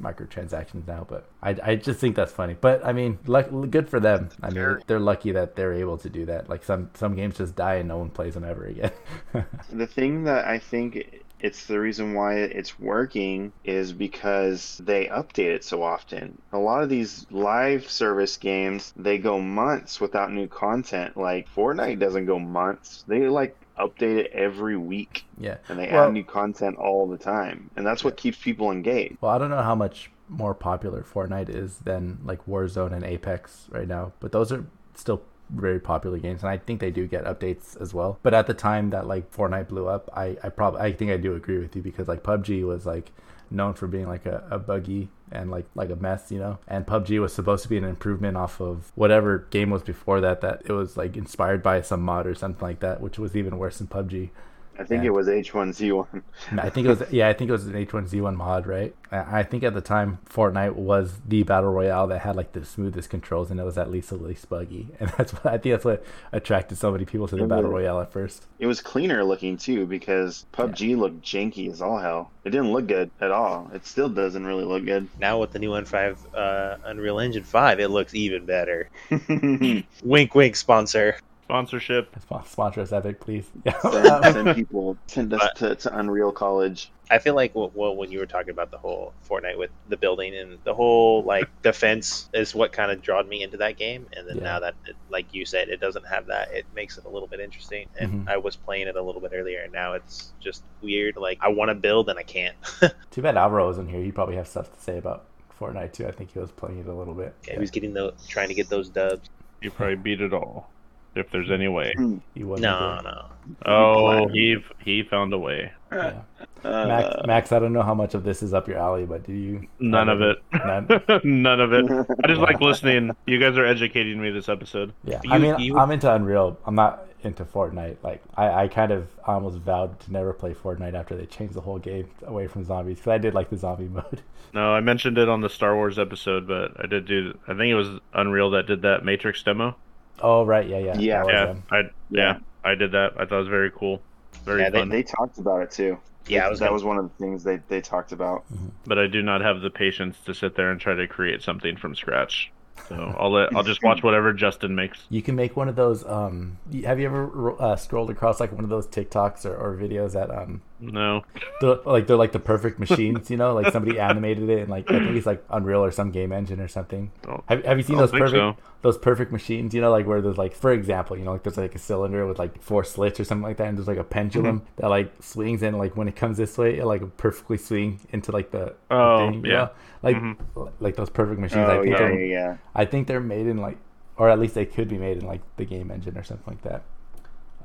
microtransactions 0.00 0.86
now, 0.86 1.06
but 1.08 1.28
I, 1.42 1.56
I 1.62 1.76
just 1.76 2.00
think 2.00 2.16
that's 2.16 2.32
funny. 2.32 2.56
But 2.60 2.84
I 2.84 2.92
mean, 2.92 3.18
luck, 3.26 3.48
good 3.70 3.88
for 3.88 4.00
them. 4.00 4.30
I 4.42 4.50
mean, 4.50 4.78
they're 4.86 5.00
lucky 5.00 5.32
that 5.32 5.56
they're 5.56 5.72
able 5.74 5.98
to 5.98 6.08
do 6.08 6.26
that. 6.26 6.48
Like 6.48 6.64
some 6.64 6.90
some 6.94 7.14
games 7.14 7.38
just 7.38 7.54
die 7.54 7.76
and 7.76 7.88
no 7.88 7.98
one 7.98 8.10
plays 8.10 8.34
them 8.34 8.44
ever 8.44 8.64
again. 8.64 8.92
The 9.72 9.86
thing 9.86 10.24
that 10.24 10.46
I 10.46 10.58
think 10.58 11.23
it's 11.44 11.66
the 11.66 11.78
reason 11.78 12.14
why 12.14 12.36
it's 12.36 12.80
working 12.80 13.52
is 13.64 13.92
because 13.92 14.80
they 14.82 15.06
update 15.08 15.54
it 15.56 15.62
so 15.62 15.82
often. 15.82 16.40
A 16.52 16.58
lot 16.58 16.82
of 16.82 16.88
these 16.88 17.26
live 17.30 17.88
service 17.90 18.38
games, 18.38 18.94
they 18.96 19.18
go 19.18 19.38
months 19.38 20.00
without 20.00 20.32
new 20.32 20.46
content. 20.48 21.18
Like 21.18 21.46
Fortnite 21.54 21.98
doesn't 21.98 22.24
go 22.24 22.38
months. 22.38 23.04
They 23.06 23.28
like 23.28 23.54
update 23.78 24.16
it 24.24 24.30
every 24.32 24.78
week, 24.78 25.26
Yeah. 25.36 25.56
and 25.68 25.78
they 25.78 25.88
Well- 25.92 26.06
add 26.08 26.14
new 26.14 26.24
content 26.24 26.78
all 26.78 27.06
the 27.06 27.18
time, 27.18 27.68
and 27.76 27.86
that's 27.86 28.02
what 28.04 28.16
keeps 28.16 28.42
people 28.42 28.70
engaged. 28.70 29.16
Well, 29.20 29.32
I 29.32 29.36
don't 29.38 29.50
know 29.50 29.60
how 29.62 29.74
much 29.74 30.10
more 30.30 30.54
popular 30.54 31.02
Fortnite 31.02 31.50
is 31.50 31.78
than 31.80 32.18
like 32.24 32.46
Warzone 32.46 32.92
and 32.92 33.04
Apex 33.04 33.68
right 33.70 33.86
now, 33.86 34.12
but 34.20 34.32
those 34.32 34.50
are 34.50 34.64
still 34.94 35.20
very 35.50 35.80
popular 35.80 36.18
games, 36.18 36.42
and 36.42 36.50
I 36.50 36.58
think 36.58 36.80
they 36.80 36.90
do 36.90 37.06
get 37.06 37.24
updates 37.24 37.80
as 37.80 37.92
well. 37.94 38.18
But 38.22 38.34
at 38.34 38.46
the 38.46 38.54
time 38.54 38.90
that 38.90 39.06
like 39.06 39.32
Fortnite 39.32 39.68
blew 39.68 39.88
up, 39.88 40.10
I 40.14 40.36
I 40.42 40.48
probably 40.48 40.80
I 40.80 40.92
think 40.92 41.10
I 41.10 41.16
do 41.16 41.34
agree 41.34 41.58
with 41.58 41.74
you 41.76 41.82
because 41.82 42.08
like 42.08 42.22
PUBG 42.22 42.64
was 42.64 42.86
like 42.86 43.12
known 43.50 43.74
for 43.74 43.86
being 43.86 44.08
like 44.08 44.26
a, 44.26 44.42
a 44.50 44.58
buggy 44.58 45.08
and 45.30 45.50
like 45.50 45.66
like 45.74 45.90
a 45.90 45.96
mess, 45.96 46.30
you 46.30 46.38
know. 46.38 46.58
And 46.66 46.86
PUBG 46.86 47.20
was 47.20 47.32
supposed 47.32 47.62
to 47.64 47.68
be 47.68 47.76
an 47.76 47.84
improvement 47.84 48.36
off 48.36 48.60
of 48.60 48.92
whatever 48.94 49.46
game 49.50 49.70
was 49.70 49.82
before 49.82 50.20
that. 50.20 50.40
That 50.40 50.62
it 50.64 50.72
was 50.72 50.96
like 50.96 51.16
inspired 51.16 51.62
by 51.62 51.80
some 51.82 52.02
mod 52.02 52.26
or 52.26 52.34
something 52.34 52.66
like 52.66 52.80
that, 52.80 53.00
which 53.00 53.18
was 53.18 53.36
even 53.36 53.58
worse 53.58 53.78
than 53.78 53.86
PUBG. 53.86 54.30
I 54.78 54.84
think 54.84 55.02
Yeah. 55.02 55.08
it 55.08 55.12
was 55.12 55.28
H1Z1. 55.28 56.22
I 56.58 56.68
think 56.70 56.86
it 56.86 56.90
was 56.90 57.02
yeah, 57.12 57.28
I 57.28 57.32
think 57.32 57.48
it 57.48 57.52
was 57.52 57.66
an 57.66 57.74
H1Z1 57.74 58.34
mod, 58.36 58.66
right? 58.66 58.94
I 59.12 59.40
I 59.40 59.42
think 59.44 59.62
at 59.62 59.72
the 59.74 59.80
time 59.80 60.18
Fortnite 60.28 60.74
was 60.74 61.20
the 61.26 61.42
battle 61.44 61.70
royale 61.70 62.06
that 62.08 62.20
had 62.20 62.34
like 62.36 62.52
the 62.52 62.64
smoothest 62.64 63.08
controls 63.10 63.50
and 63.50 63.60
it 63.60 63.64
was 63.64 63.78
at 63.78 63.90
least 63.90 64.10
the 64.10 64.16
least 64.16 64.48
buggy, 64.48 64.88
and 65.00 65.10
that's 65.16 65.32
what 65.32 65.46
I 65.46 65.58
think 65.58 65.74
that's 65.74 65.84
what 65.84 66.04
attracted 66.32 66.78
so 66.78 66.90
many 66.90 67.04
people 67.04 67.28
to 67.28 67.36
the 67.36 67.44
It 67.44 67.48
battle 67.48 67.64
was. 67.70 67.72
royale 67.82 68.00
at 68.00 68.10
first. 68.12 68.46
It 68.58 68.66
was 68.66 68.80
cleaner 68.80 69.22
looking 69.24 69.56
too 69.56 69.86
because 69.86 70.44
PUBG 70.52 70.96
looked 70.96 71.22
janky 71.22 71.70
as 71.70 71.80
all 71.80 71.98
hell. 71.98 72.30
It 72.44 72.50
didn't 72.50 72.72
look 72.72 72.86
good 72.88 73.10
at 73.20 73.30
all. 73.30 73.70
It 73.72 73.86
still 73.86 74.08
doesn't 74.08 74.44
really 74.44 74.64
look 74.64 74.84
good. 74.84 75.08
Now 75.20 75.40
with 75.40 75.52
the 75.52 75.58
new 75.58 75.70
Unfive, 75.70 76.18
uh, 76.34 76.76
Unreal 76.84 77.18
Engine 77.20 77.42
5, 77.42 77.80
it 77.80 77.88
looks 77.88 78.14
even 78.14 78.44
better. 78.44 78.90
Wink, 80.02 80.34
wink, 80.34 80.56
sponsor. 80.56 81.16
Sponsorship. 81.44 82.08
Sp- 82.20 82.44
Sponsor 82.46 82.80
us, 82.80 82.92
Epic, 82.92 83.20
please. 83.20 83.46
send, 83.82 84.24
send 84.24 84.54
people 84.56 84.96
send 85.06 85.32
us 85.34 85.46
to, 85.56 85.74
to 85.74 85.98
Unreal 85.98 86.32
College. 86.32 86.90
I 87.10 87.18
feel 87.18 87.34
like 87.34 87.54
well, 87.54 87.70
well, 87.74 87.94
when 87.94 88.10
you 88.10 88.18
were 88.18 88.26
talking 88.26 88.48
about 88.50 88.70
the 88.70 88.78
whole 88.78 89.12
Fortnite 89.28 89.58
with 89.58 89.70
the 89.90 89.96
building 89.98 90.34
and 90.34 90.58
the 90.64 90.72
whole 90.72 91.22
like 91.22 91.48
defense 91.62 92.30
is 92.32 92.54
what 92.54 92.72
kind 92.72 92.90
of 92.90 93.02
drawed 93.02 93.28
me 93.28 93.42
into 93.42 93.58
that 93.58 93.76
game, 93.76 94.06
and 94.16 94.26
then 94.26 94.38
Yeah. 94.38 94.42
now 94.44 94.60
that 94.60 94.74
it, 94.86 94.96
like 95.10 95.34
you 95.34 95.44
said, 95.44 95.68
it 95.68 95.80
doesn't 95.80 96.06
have 96.06 96.26
that, 96.28 96.50
it 96.52 96.64
makes 96.74 96.96
it 96.96 97.04
a 97.04 97.08
little 97.10 97.28
bit 97.28 97.40
interesting. 97.40 97.88
And 98.00 98.26
Mhm. 98.26 98.28
I 98.30 98.38
was 98.38 98.56
playing 98.56 98.88
it 98.88 98.96
a 98.96 99.02
little 99.02 99.20
bit 99.20 99.32
earlier, 99.34 99.60
and 99.62 99.72
now 99.72 99.92
it's 99.92 100.32
just 100.40 100.62
weird. 100.80 101.16
Like 101.16 101.38
I 101.42 101.48
want 101.48 101.68
to 101.68 101.74
build 101.74 102.08
and 102.08 102.18
I 102.18 102.22
can't. 102.22 102.56
Too 103.10 103.20
bad 103.20 103.36
Alvaro 103.36 103.66
wasn't 103.66 103.90
here. 103.90 104.00
He 104.02 104.10
probably 104.12 104.36
have 104.36 104.48
stuff 104.48 104.74
to 104.74 104.80
say 104.80 104.96
about 104.96 105.26
Fortnite 105.60 105.92
too. 105.92 106.06
I 106.06 106.10
think 106.10 106.32
he 106.32 106.38
was 106.38 106.50
playing 106.50 106.80
it 106.80 106.86
a 106.86 106.94
little 106.94 107.14
bit. 107.14 107.34
yeah, 107.46 107.58
was 107.60 107.70
getting 107.70 107.92
the 107.92 108.14
trying 108.28 108.48
to 108.48 108.54
get 108.54 108.70
those 108.70 108.88
dubs? 108.88 109.28
You 109.60 109.70
probably 109.70 109.96
beat 109.96 110.20
it 110.20 110.32
all, 110.34 110.68
if 111.14 111.30
there's 111.30 111.50
any 111.50 111.68
way. 111.68 111.92
He 112.34 112.44
wasn't 112.44 112.62
No, 112.64 112.98
here. 113.02 113.12
no. 113.12 113.24
Oh, 113.66 114.28
he 114.28 114.56
he 114.84 115.02
found 115.02 115.32
a 115.32 115.38
way. 115.38 115.72
Yeah. 115.92 116.20
Uh, 116.64 116.86
Max, 116.86 117.16
Max, 117.26 117.52
I 117.52 117.58
don't 117.58 117.72
know 117.74 117.82
how 117.82 117.94
much 117.94 118.14
of 118.14 118.24
this 118.24 118.42
is 118.42 118.54
up 118.54 118.66
your 118.68 118.78
alley, 118.78 119.04
but 119.04 119.22
do 119.24 119.32
you? 119.34 119.66
None 119.80 120.08
of 120.08 120.22
it. 120.22 120.38
None? 120.52 120.88
None 121.42 121.60
of 121.60 121.72
it. 121.74 121.84
I 122.24 122.26
just 122.26 122.40
like 122.40 122.60
listening. 122.60 123.14
You 123.26 123.38
guys 123.38 123.58
are 123.58 123.66
educating 123.66 124.20
me 124.20 124.30
this 124.30 124.48
episode. 124.48 124.92
Yeah, 125.04 125.20
You- 125.24 125.30
I 125.32 125.38
mean, 125.38 125.58
you- 125.58 125.76
I'm 125.78 125.90
into 125.90 126.10
Unreal. 126.12 126.58
I'm 126.64 126.74
not 126.74 127.06
into 127.22 127.44
Fortnite. 127.44 127.96
Like, 128.02 128.22
I, 128.36 128.64
I 128.64 128.68
kind 128.68 128.92
of 128.92 129.08
almost 129.26 129.58
vowed 129.58 130.00
to 130.00 130.12
never 130.12 130.32
play 130.32 130.54
Fortnite 130.54 130.94
after 130.94 131.14
they 131.16 131.26
changed 131.26 131.54
the 131.54 131.60
whole 131.60 131.78
game 131.78 132.08
away 132.26 132.46
from 132.46 132.64
zombies 132.64 132.96
because 132.96 133.10
I 133.12 133.18
did 133.18 133.34
like 133.34 133.50
the 133.50 133.56
zombie 133.58 133.88
mode. 133.92 134.22
No, 134.54 134.72
I 134.72 134.80
mentioned 134.80 135.18
it 135.18 135.28
on 135.28 135.42
the 135.42 135.50
Star 135.50 135.74
Wars 135.74 135.98
episode, 135.98 136.46
but 136.48 136.72
I 136.82 136.86
did 136.86 137.04
do. 137.06 137.36
I 137.46 137.48
think 137.54 137.70
it 137.70 137.74
was 137.74 137.88
Unreal 138.14 138.50
that 138.52 138.66
did 138.66 138.82
that 138.82 139.04
Matrix 139.04 139.42
demo. 139.42 139.76
Oh 140.20 140.44
right, 140.44 140.66
yeah, 140.68 140.78
yeah, 140.78 140.98
Yeah. 140.98 141.24
Yeah. 141.26 141.54
I 141.70 141.82
yeah, 142.10 142.38
I 142.64 142.74
did 142.74 142.92
that. 142.92 143.12
I 143.18 143.24
thought 143.24 143.36
it 143.36 143.38
was 143.40 143.48
very 143.48 143.70
cool, 143.70 144.00
very 144.44 144.62
Yeah, 144.62 144.70
they- 144.70 144.78
fun. 144.78 144.88
They 144.88 145.02
talked 145.02 145.38
about 145.38 145.62
it 145.62 145.70
too. 145.70 145.98
Yeah, 146.26 146.46
I 146.46 146.50
was 146.50 146.58
that 146.60 146.66
gonna- 146.66 146.72
was 146.74 146.84
one 146.84 146.96
of 146.98 147.04
the 147.04 147.14
things 147.22 147.44
they, 147.44 147.56
they 147.68 147.80
talked 147.82 148.12
about. 148.12 148.44
but 148.86 148.98
I 148.98 149.06
do 149.06 149.22
not 149.22 149.42
have 149.42 149.60
the 149.60 149.68
patience 149.70 150.16
to 150.24 150.32
sit 150.32 150.56
there 150.56 150.70
and 150.70 150.80
try 150.80 150.94
to 150.94 151.06
create 151.06 151.42
something 151.42 151.76
from 151.76 151.94
scratch. 151.94 152.50
So 152.88 153.14
I'll 153.18 153.30
let 153.30 153.54
I'll 153.54 153.62
just 153.62 153.82
watch 153.82 154.02
whatever 154.02 154.32
Justin 154.32 154.74
makes. 154.74 154.98
You 155.08 155.22
can 155.22 155.36
make 155.36 155.56
one 155.56 155.68
of 155.68 155.76
those. 155.76 156.04
Um, 156.06 156.58
have 156.84 156.98
you 156.98 157.06
ever 157.06 157.54
uh, 157.62 157.76
scrolled 157.76 158.10
across 158.10 158.40
like 158.40 158.52
one 158.52 158.64
of 158.64 158.70
those 158.70 158.86
TikToks 158.86 159.44
or, 159.46 159.54
or 159.56 159.76
videos 159.76 160.12
that 160.12 160.30
um, 160.30 160.60
No, 160.80 161.24
they're, 161.60 161.76
like 161.86 162.06
they're 162.08 162.16
like 162.16 162.32
the 162.32 162.40
perfect 162.40 162.78
machines? 162.78 163.30
You 163.30 163.36
know, 163.36 163.54
like 163.54 163.72
somebody 163.72 163.98
animated 164.10 164.50
it 164.50 164.58
and 164.60 164.68
like 164.68 164.90
I 164.90 164.98
think 164.98 165.16
it's 165.16 165.24
like 165.26 165.42
Unreal 165.48 165.84
or 165.84 165.90
some 165.92 166.10
game 166.10 166.32
engine 166.32 166.60
or 166.60 166.68
something. 166.68 167.12
Have, 167.48 167.64
have 167.64 167.78
you 167.78 167.84
seen 167.84 167.96
those 167.96 168.12
perfect 168.12 168.32
so. 168.32 168.56
those 168.82 168.98
perfect 168.98 169.30
machines? 169.32 169.72
You 169.72 169.80
know, 169.80 169.90
like 169.90 170.06
where 170.06 170.20
there's 170.20 170.36
like, 170.36 170.54
for 170.54 170.72
example, 170.72 171.16
you 171.16 171.24
know, 171.24 171.32
like 171.32 171.42
there's 171.44 171.56
like 171.56 171.74
a 171.74 171.78
cylinder 171.78 172.26
with 172.26 172.38
like 172.38 172.60
four 172.60 172.82
slits 172.84 173.20
or 173.20 173.24
something 173.24 173.44
like 173.44 173.56
that, 173.58 173.68
and 173.68 173.78
there's 173.78 173.88
like 173.88 173.98
a 173.98 174.04
pendulum 174.04 174.60
Mm-hmm. 174.60 174.66
that 174.76 174.88
like 174.88 175.12
swings 175.22 175.62
and 175.62 175.78
like 175.78 175.96
when 175.96 176.08
it 176.08 176.16
comes 176.16 176.36
this 176.38 176.58
way, 176.58 176.78
it 176.78 176.84
like 176.84 177.16
perfectly 177.16 177.56
swing 177.56 178.00
into 178.10 178.32
like 178.32 178.50
the, 178.50 178.74
the 178.98 179.04
Oh, 179.04 179.16
thing, 179.16 179.44
you 179.44 179.52
yeah. 179.52 179.56
know? 179.56 179.70
like 180.02 180.16
Mhm. 180.16 180.36
like 180.80 180.96
those 180.96 181.10
perfect 181.10 181.40
machines. 181.40 181.68
I 181.68 181.76
Oh 181.76 181.82
think 181.82 181.98
yeah, 181.98 182.08
yeah, 182.08 182.24
yeah. 182.26 182.56
I 182.74 182.84
think 182.84 183.06
they're 183.06 183.20
made 183.20 183.46
in 183.46 183.58
like, 183.58 183.78
or 184.16 184.28
at 184.28 184.38
least 184.38 184.54
they 184.54 184.66
could 184.66 184.88
be 184.88 184.98
made 184.98 185.18
in 185.18 185.24
like 185.26 185.40
the 185.56 185.64
game 185.64 185.90
engine 185.90 186.18
or 186.18 186.24
something 186.24 186.46
like 186.52 186.62
that. 186.62 186.82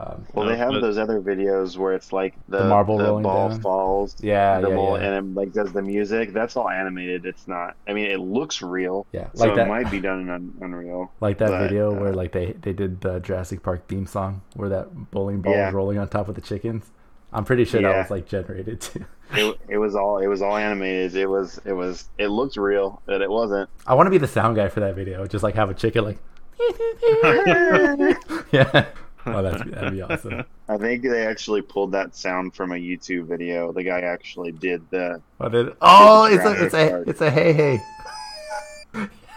Um, 0.02 0.26
Well, 0.34 0.46
No, 0.46 0.52
they 0.52 0.58
have 0.58 0.70
but- 0.72 0.80
those 0.82 0.98
other 0.98 1.20
videos 1.20 1.76
where 1.78 1.94
it's 1.94 2.14
like 2.14 2.34
the, 2.48 2.60
The 2.60 2.66
marble 2.70 2.98
the 2.98 3.04
ball 3.22 3.50
down. 3.50 3.60
falls, 3.62 4.16
yeah, 4.22 4.62
the 4.62 4.70
yeah, 4.70 4.76
ball, 4.76 4.98
yeah. 4.98 5.06
and 5.08 5.28
it 5.30 5.36
like 5.36 5.52
does 5.52 5.74
the 5.74 5.82
music. 5.82 6.32
That's 6.32 6.56
all 6.56 6.70
animated. 6.70 7.26
It's 7.26 7.48
not. 7.50 7.76
I 7.88 7.92
mean, 7.94 8.10
it 8.10 8.20
looks 8.20 8.62
real. 8.62 9.06
Yeah, 9.12 9.28
So 9.34 9.48
like 9.48 9.58
it 9.58 9.68
might 9.68 9.92
be 9.92 10.00
done 10.00 10.22
in 10.22 10.30
Un- 10.30 10.54
Unreal. 10.62 11.12
like 11.20 11.38
that 11.40 11.50
but, 11.50 11.64
video 11.64 11.94
uh, 11.94 12.00
where 12.00 12.14
like 12.14 12.32
they 12.32 12.54
they 12.62 12.72
did 12.74 13.02
the 13.02 13.20
Jurassic 13.20 13.62
Park 13.62 13.88
theme 13.88 14.06
song 14.06 14.42
where 14.56 14.70
that 14.70 15.12
bowling 15.12 15.42
ball 15.42 15.54
Yeah. 15.54 15.66
was 15.66 15.74
rolling 15.74 15.98
on 15.98 16.08
top 16.08 16.30
of 16.30 16.36
the 16.36 16.42
chickens. 16.42 16.90
I'm 17.34 17.44
pretty 17.46 17.66
sure 17.66 17.82
that 17.82 17.96
was 17.98 18.10
like 18.10 18.26
generated 18.26 18.80
too. 18.82 19.06
It, 19.34 19.60
it 19.68 19.78
was 19.78 19.96
all 19.96 20.18
it 20.20 20.28
was 20.28 20.42
all 20.42 20.56
animated. 20.56 21.14
It 21.16 21.28
was 21.28 21.60
it 21.66 21.74
was 21.74 22.08
it 22.18 22.28
looked 22.30 22.56
real, 22.58 23.02
but 23.06 23.22
it 23.22 23.30
wasn't. 23.30 23.70
I 23.86 23.94
want 23.96 24.08
to 24.08 24.12
be 24.12 24.18
the 24.18 24.28
sound 24.28 24.56
guy 24.56 24.70
for 24.70 24.80
that 24.80 24.96
video. 24.96 25.28
Just 25.28 25.44
like 25.44 25.56
have 25.56 25.70
a 25.70 25.74
chicken 25.76 26.06
like, 26.06 26.18
yeah. 28.52 28.86
Oh, 29.26 29.44
that's 29.44 29.64
that'd 29.70 29.92
be 29.94 30.02
awesome. 30.02 30.46
I 30.70 30.78
think 30.78 31.04
they 31.04 31.26
actually 31.28 31.62
pulled 31.62 31.92
that 31.92 32.16
sound 32.16 32.56
from 32.56 32.72
a 32.72 32.76
YouTube 32.76 33.26
video. 33.26 33.72
The 33.74 33.84
guy 33.84 34.00
actually 34.00 34.54
did 34.54 34.90
the. 34.90 35.22
Oh, 35.40 35.50
then, 35.50 35.72
oh 35.82 36.24
it's 36.26 36.46
a 36.46 36.64
it's 36.66 36.74
a 36.74 37.02
it's 37.02 37.22
a 37.22 37.30
hey 37.30 37.54
hey. 37.54 37.82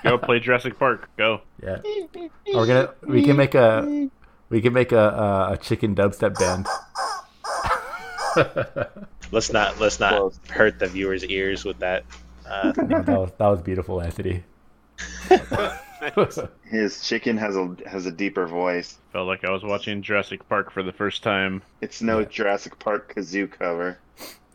go 0.04 0.18
play 0.18 0.38
Jurassic 0.38 0.78
Park. 0.78 1.10
Go. 1.16 1.40
Yeah, 1.62 1.80
we're 2.54 2.66
gonna 2.66 2.90
we 3.02 3.24
can 3.24 3.36
make 3.36 3.54
a 3.56 4.08
we 4.50 4.60
can 4.62 4.72
make 4.72 4.92
a 4.92 4.96
a, 4.98 5.52
a 5.54 5.56
chicken 5.56 5.94
dubstep 5.96 6.38
band. 6.38 6.66
Let's 9.32 9.52
not 9.52 9.80
let's 9.80 9.98
not 9.98 10.12
Close. 10.12 10.38
hurt 10.50 10.78
the 10.78 10.86
viewers' 10.86 11.24
ears 11.24 11.64
with 11.64 11.78
that. 11.78 12.04
Uh, 12.46 12.72
No, 12.76 13.02
that 13.02 13.18
was 13.18 13.30
that 13.38 13.48
was 13.48 13.62
beautiful, 13.62 14.00
Anthony. 14.00 14.44
His 16.64 17.00
chicken 17.06 17.36
has 17.38 17.56
a 17.56 17.76
has 17.86 18.06
a 18.06 18.12
deeper 18.12 18.46
voice. 18.46 18.98
Felt 19.12 19.26
like 19.28 19.44
I 19.44 19.50
was 19.50 19.62
watching 19.62 20.02
Jurassic 20.02 20.48
Park 20.48 20.70
for 20.72 20.82
the 20.82 20.92
first 20.92 21.22
time. 21.22 21.62
It's 21.80 22.02
no 22.02 22.20
Yeah. 22.20 22.24
Jurassic 22.24 22.78
Park 22.78 23.14
kazoo 23.14 23.50
cover. 23.50 23.98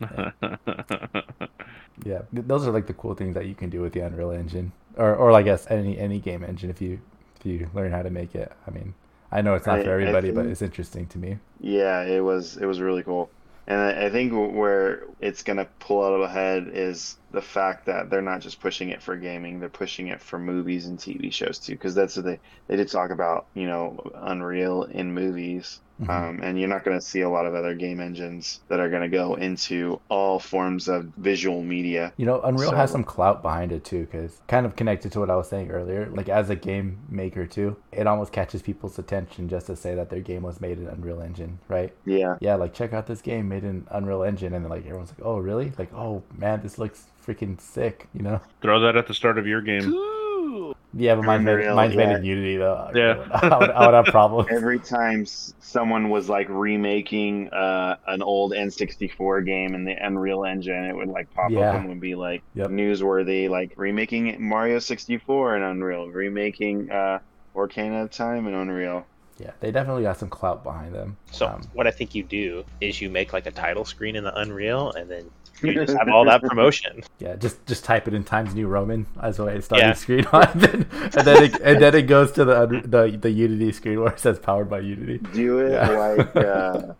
yeah, 2.04 2.22
th- 2.32 2.46
those 2.46 2.66
are 2.66 2.70
like 2.72 2.86
the 2.86 2.94
cool 2.94 3.14
things 3.14 3.34
that 3.34 3.46
you 3.46 3.54
can 3.54 3.70
do 3.70 3.80
with 3.80 3.92
the 3.92 4.00
Unreal 4.00 4.30
Engine, 4.30 4.72
or 4.96 5.14
or 5.14 5.32
I 5.32 5.42
guess 5.42 5.66
any 5.70 5.98
any 5.98 6.18
game 6.20 6.44
engine 6.44 6.70
if 6.70 6.80
you 6.80 7.00
if 7.38 7.46
you 7.46 7.70
learn 7.74 7.90
how 7.92 8.02
to 8.02 8.10
make 8.10 8.34
it. 8.34 8.52
I 8.66 8.70
mean, 8.70 8.94
I 9.32 9.42
know 9.42 9.54
it's 9.54 9.66
not 9.66 9.80
I- 9.80 9.84
for 9.84 9.90
I 9.90 9.94
everybody, 9.94 10.30
but 10.30 10.46
it's 10.46 10.62
interesting 10.62 11.06
to 11.08 11.18
me. 11.18 11.38
Yeah, 11.60 12.02
it 12.02 12.20
was 12.20 12.56
it 12.56 12.66
was 12.66 12.80
really 12.80 13.02
cool. 13.02 13.30
And 13.66 13.80
I 13.80 14.06
I 14.06 14.10
think 14.10 14.32
where 14.32 15.04
it's 15.20 15.42
gonna 15.42 15.66
pull 15.80 16.04
out 16.04 16.20
ahead 16.22 16.70
is 16.72 17.16
the 17.30 17.42
fact 17.42 17.86
that 17.86 18.10
they're 18.10 18.22
not 18.22 18.40
just 18.40 18.60
pushing 18.60 18.90
it 18.90 19.02
for 19.02 19.16
gaming; 19.16 19.60
they're 19.60 19.68
pushing 19.68 20.08
it 20.08 20.20
for 20.20 20.38
movies 20.38 20.86
and 20.86 20.98
TV 20.98 21.32
shows 21.32 21.58
too. 21.58 21.72
Because 21.72 21.94
that's 21.94 22.16
what 22.16 22.24
they 22.24 22.40
they 22.66 22.76
did 22.76 22.88
talk 22.88 23.10
about, 23.10 23.46
you 23.54 23.66
know, 23.66 24.10
Unreal 24.14 24.84
in 24.84 25.12
movies. 25.12 25.80
Mhm. 26.00 26.08
Um, 26.10 26.40
and 26.42 26.58
you're 26.58 26.68
not 26.68 26.84
going 26.84 26.96
to 26.96 27.04
see 27.04 27.22
a 27.22 27.28
lot 27.28 27.44
of 27.46 27.54
other 27.54 27.74
game 27.74 28.00
engines 28.00 28.60
that 28.68 28.78
are 28.78 28.88
going 28.88 29.02
to 29.02 29.08
go 29.08 29.34
into 29.34 30.00
all 30.08 30.38
forms 30.38 30.88
of 30.88 31.06
visual 31.16 31.62
media. 31.62 32.12
You 32.16 32.26
know, 32.26 32.40
Unreal 32.42 32.72
has 32.72 32.92
some 32.92 33.02
clout 33.02 33.42
behind 33.42 33.72
it 33.72 33.84
too, 33.84 34.06
because 34.06 34.40
kind 34.46 34.64
of 34.64 34.76
connected 34.76 35.10
to 35.12 35.20
what 35.20 35.28
I 35.30 35.34
was 35.36 35.48
saying 35.48 35.70
earlier. 35.70 36.08
Like 36.08 36.28
as 36.28 36.50
a 36.50 36.56
game 36.56 37.00
maker 37.08 37.46
too, 37.46 37.76
it 37.90 38.06
almost 38.06 38.32
catches 38.32 38.62
people's 38.62 38.98
attention 38.98 39.48
just 39.48 39.66
to 39.66 39.76
say 39.76 39.94
that 39.96 40.08
their 40.08 40.20
game 40.20 40.42
was 40.42 40.60
made 40.60 40.78
in 40.78 40.86
Unreal 40.86 41.20
Engine, 41.20 41.58
right? 41.66 41.92
Yeah, 42.04 42.36
Yeah, 42.40 42.54
like 42.54 42.74
check 42.74 42.92
out 42.92 43.08
this 43.08 43.20
game 43.20 43.48
made 43.48 43.64
in 43.64 43.86
Unreal 43.90 44.22
Engine, 44.22 44.54
and 44.54 44.64
then 44.64 44.70
like 44.70 44.84
everyone's 44.86 45.10
like, 45.10 45.26
oh 45.26 45.38
really? 45.38 45.72
Like 45.76 45.92
oh 45.92 46.22
man, 46.36 46.62
this 46.62 46.78
looks 46.78 47.06
freaking 47.28 47.60
sick, 47.60 48.08
you 48.14 48.22
know? 48.22 48.40
Throw 48.62 48.80
that 48.80 48.96
at 48.96 49.06
the 49.06 49.14
start 49.14 49.38
of 49.38 49.46
your 49.46 49.60
game. 49.60 49.92
Ooh. 49.92 50.74
Yeah, 50.94 51.16
but 51.16 51.24
mine's 51.26 51.44
made, 51.44 51.52
Unreal, 51.52 51.76
mine's 51.76 51.94
made 51.96 52.08
yeah. 52.08 52.16
in 52.16 52.24
Unity 52.24 52.56
though. 52.56 52.90
Yeah. 52.94 53.28
I 53.34 53.58
would, 53.58 53.70
I 53.70 53.86
would 53.86 53.94
have 53.94 54.06
problems. 54.06 54.48
every 54.50 54.78
time 54.78 55.26
someone 55.26 56.08
was 56.08 56.30
like 56.30 56.46
remaking 56.48 57.50
uh, 57.50 57.96
an 58.06 58.22
old 58.22 58.52
N64 58.52 59.44
game 59.44 59.74
in 59.74 59.84
the 59.84 59.92
Unreal 59.92 60.44
Engine, 60.46 60.84
it 60.86 60.96
would 60.96 61.08
like 61.08 61.32
pop 61.34 61.50
Yeah. 61.50 61.70
up 61.72 61.74
and 61.76 61.88
would 61.90 62.00
be 62.00 62.14
like 62.14 62.42
Yep. 62.54 62.68
newsworthy, 62.68 63.50
like 63.50 63.74
remaking 63.76 64.42
Mario 64.42 64.78
64 64.78 65.56
in 65.56 65.62
Unreal, 65.62 66.08
remaking 66.08 66.90
uh, 66.90 67.18
Ocarina 67.54 68.04
of 68.04 68.10
Time 68.10 68.46
in 68.46 68.54
Unreal. 68.54 69.04
Yeah, 69.38 69.52
they 69.60 69.70
definitely 69.70 70.02
got 70.02 70.18
some 70.18 70.28
clout 70.28 70.64
behind 70.64 70.94
them. 70.94 71.16
So 71.30 71.46
Um, 71.46 71.62
what 71.72 71.86
I 71.86 71.90
think 71.92 72.14
you 72.14 72.24
do 72.24 72.64
is 72.80 73.00
you 73.00 73.08
make 73.08 73.32
like 73.32 73.46
a 73.46 73.50
title 73.52 73.84
screen 73.84 74.16
in 74.16 74.24
the 74.24 74.36
Unreal, 74.38 74.90
and 74.92 75.08
then 75.08 75.30
you 75.62 75.74
just 75.74 75.96
have 75.96 76.08
all 76.08 76.24
that 76.24 76.42
promotion. 76.42 77.02
Yeah, 77.18 77.36
just 77.36 77.64
just 77.66 77.84
type 77.84 78.08
it 78.08 78.14
in 78.14 78.24
Times 78.24 78.54
New 78.54 78.66
Roman 78.66 79.06
as 79.22 79.38
a 79.38 79.60
starting 79.62 79.88
Yeah. 79.88 79.92
screen 79.94 80.24
on, 80.32 80.48
and 80.48 80.60
then 80.60 80.86
and 80.92 81.26
then 81.26 81.42
it, 81.44 81.60
and 81.60 81.80
then 81.82 81.94
it 81.94 82.02
goes 82.02 82.32
to 82.32 82.44
the 82.44 82.66
the 82.84 83.16
the 83.16 83.30
Unity 83.30 83.72
screen 83.72 84.00
where 84.00 84.12
it 84.12 84.20
says 84.20 84.38
powered 84.38 84.68
by 84.68 84.80
Unity. 84.80 85.18
Do 85.32 85.58
it 85.60 85.72
Yeah. 85.72 85.90
like 85.90 86.36
uh, 86.36 86.94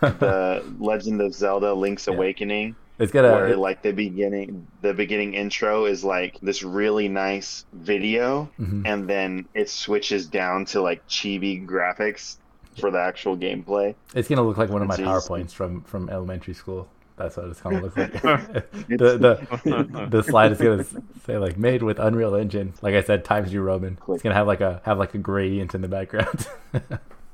the 0.00 0.64
Legend 0.78 1.20
of 1.22 1.34
Zelda: 1.34 1.72
Link's 1.74 2.06
Yeah. 2.06 2.14
Awakening, 2.14 2.76
It's 3.02 3.12
gonna 3.12 3.32
where 3.32 3.56
like 3.56 3.82
the 3.82 3.92
beginning, 3.92 4.66
the 4.80 4.94
beginning 4.94 5.34
intro 5.34 5.86
is 5.86 6.04
like 6.04 6.38
this 6.40 6.62
really 6.62 7.08
nice 7.08 7.64
video, 7.72 8.48
Mhm. 8.60 8.86
and 8.86 9.08
then 9.08 9.46
it 9.54 9.68
switches 9.68 10.26
down 10.26 10.64
to 10.66 10.80
like 10.80 11.06
chibi 11.08 11.66
graphics 11.66 12.36
for 12.80 12.90
the 12.90 12.98
actual 13.00 13.36
gameplay. 13.36 13.94
it's 14.14 14.28
gonna 14.28 14.42
look 14.42 14.56
like 14.56 14.70
one 14.70 14.82
of 14.82 14.88
my 14.88 14.96
powerpoints 14.96 15.52
from 15.52 15.82
from 15.82 16.08
elementary 16.08 16.54
school. 16.54 16.88
That's 17.16 17.36
what 17.36 17.46
it's 17.48 17.60
gonna 17.60 17.82
look 17.82 17.96
like. 17.96 18.12
the 18.22 19.18
the 19.68 20.06
the 20.08 20.22
slide 20.22 20.52
is 20.52 20.58
gonna 20.58 20.84
say 21.26 21.38
like 21.38 21.58
made 21.58 21.82
with 21.82 21.98
Unreal 21.98 22.34
Engine. 22.34 22.72
Like 22.82 22.94
I 22.94 23.02
said, 23.02 23.24
Times 23.24 23.52
New 23.52 23.62
Roman. 23.62 23.98
It's 24.08 24.22
gonna 24.22 24.34
have 24.34 24.46
like 24.46 24.60
a 24.60 24.80
have 24.84 24.98
like 24.98 25.12
a 25.14 25.18
gradient 25.18 25.74
in 25.74 25.82
the 25.82 25.88
background. 25.88 26.46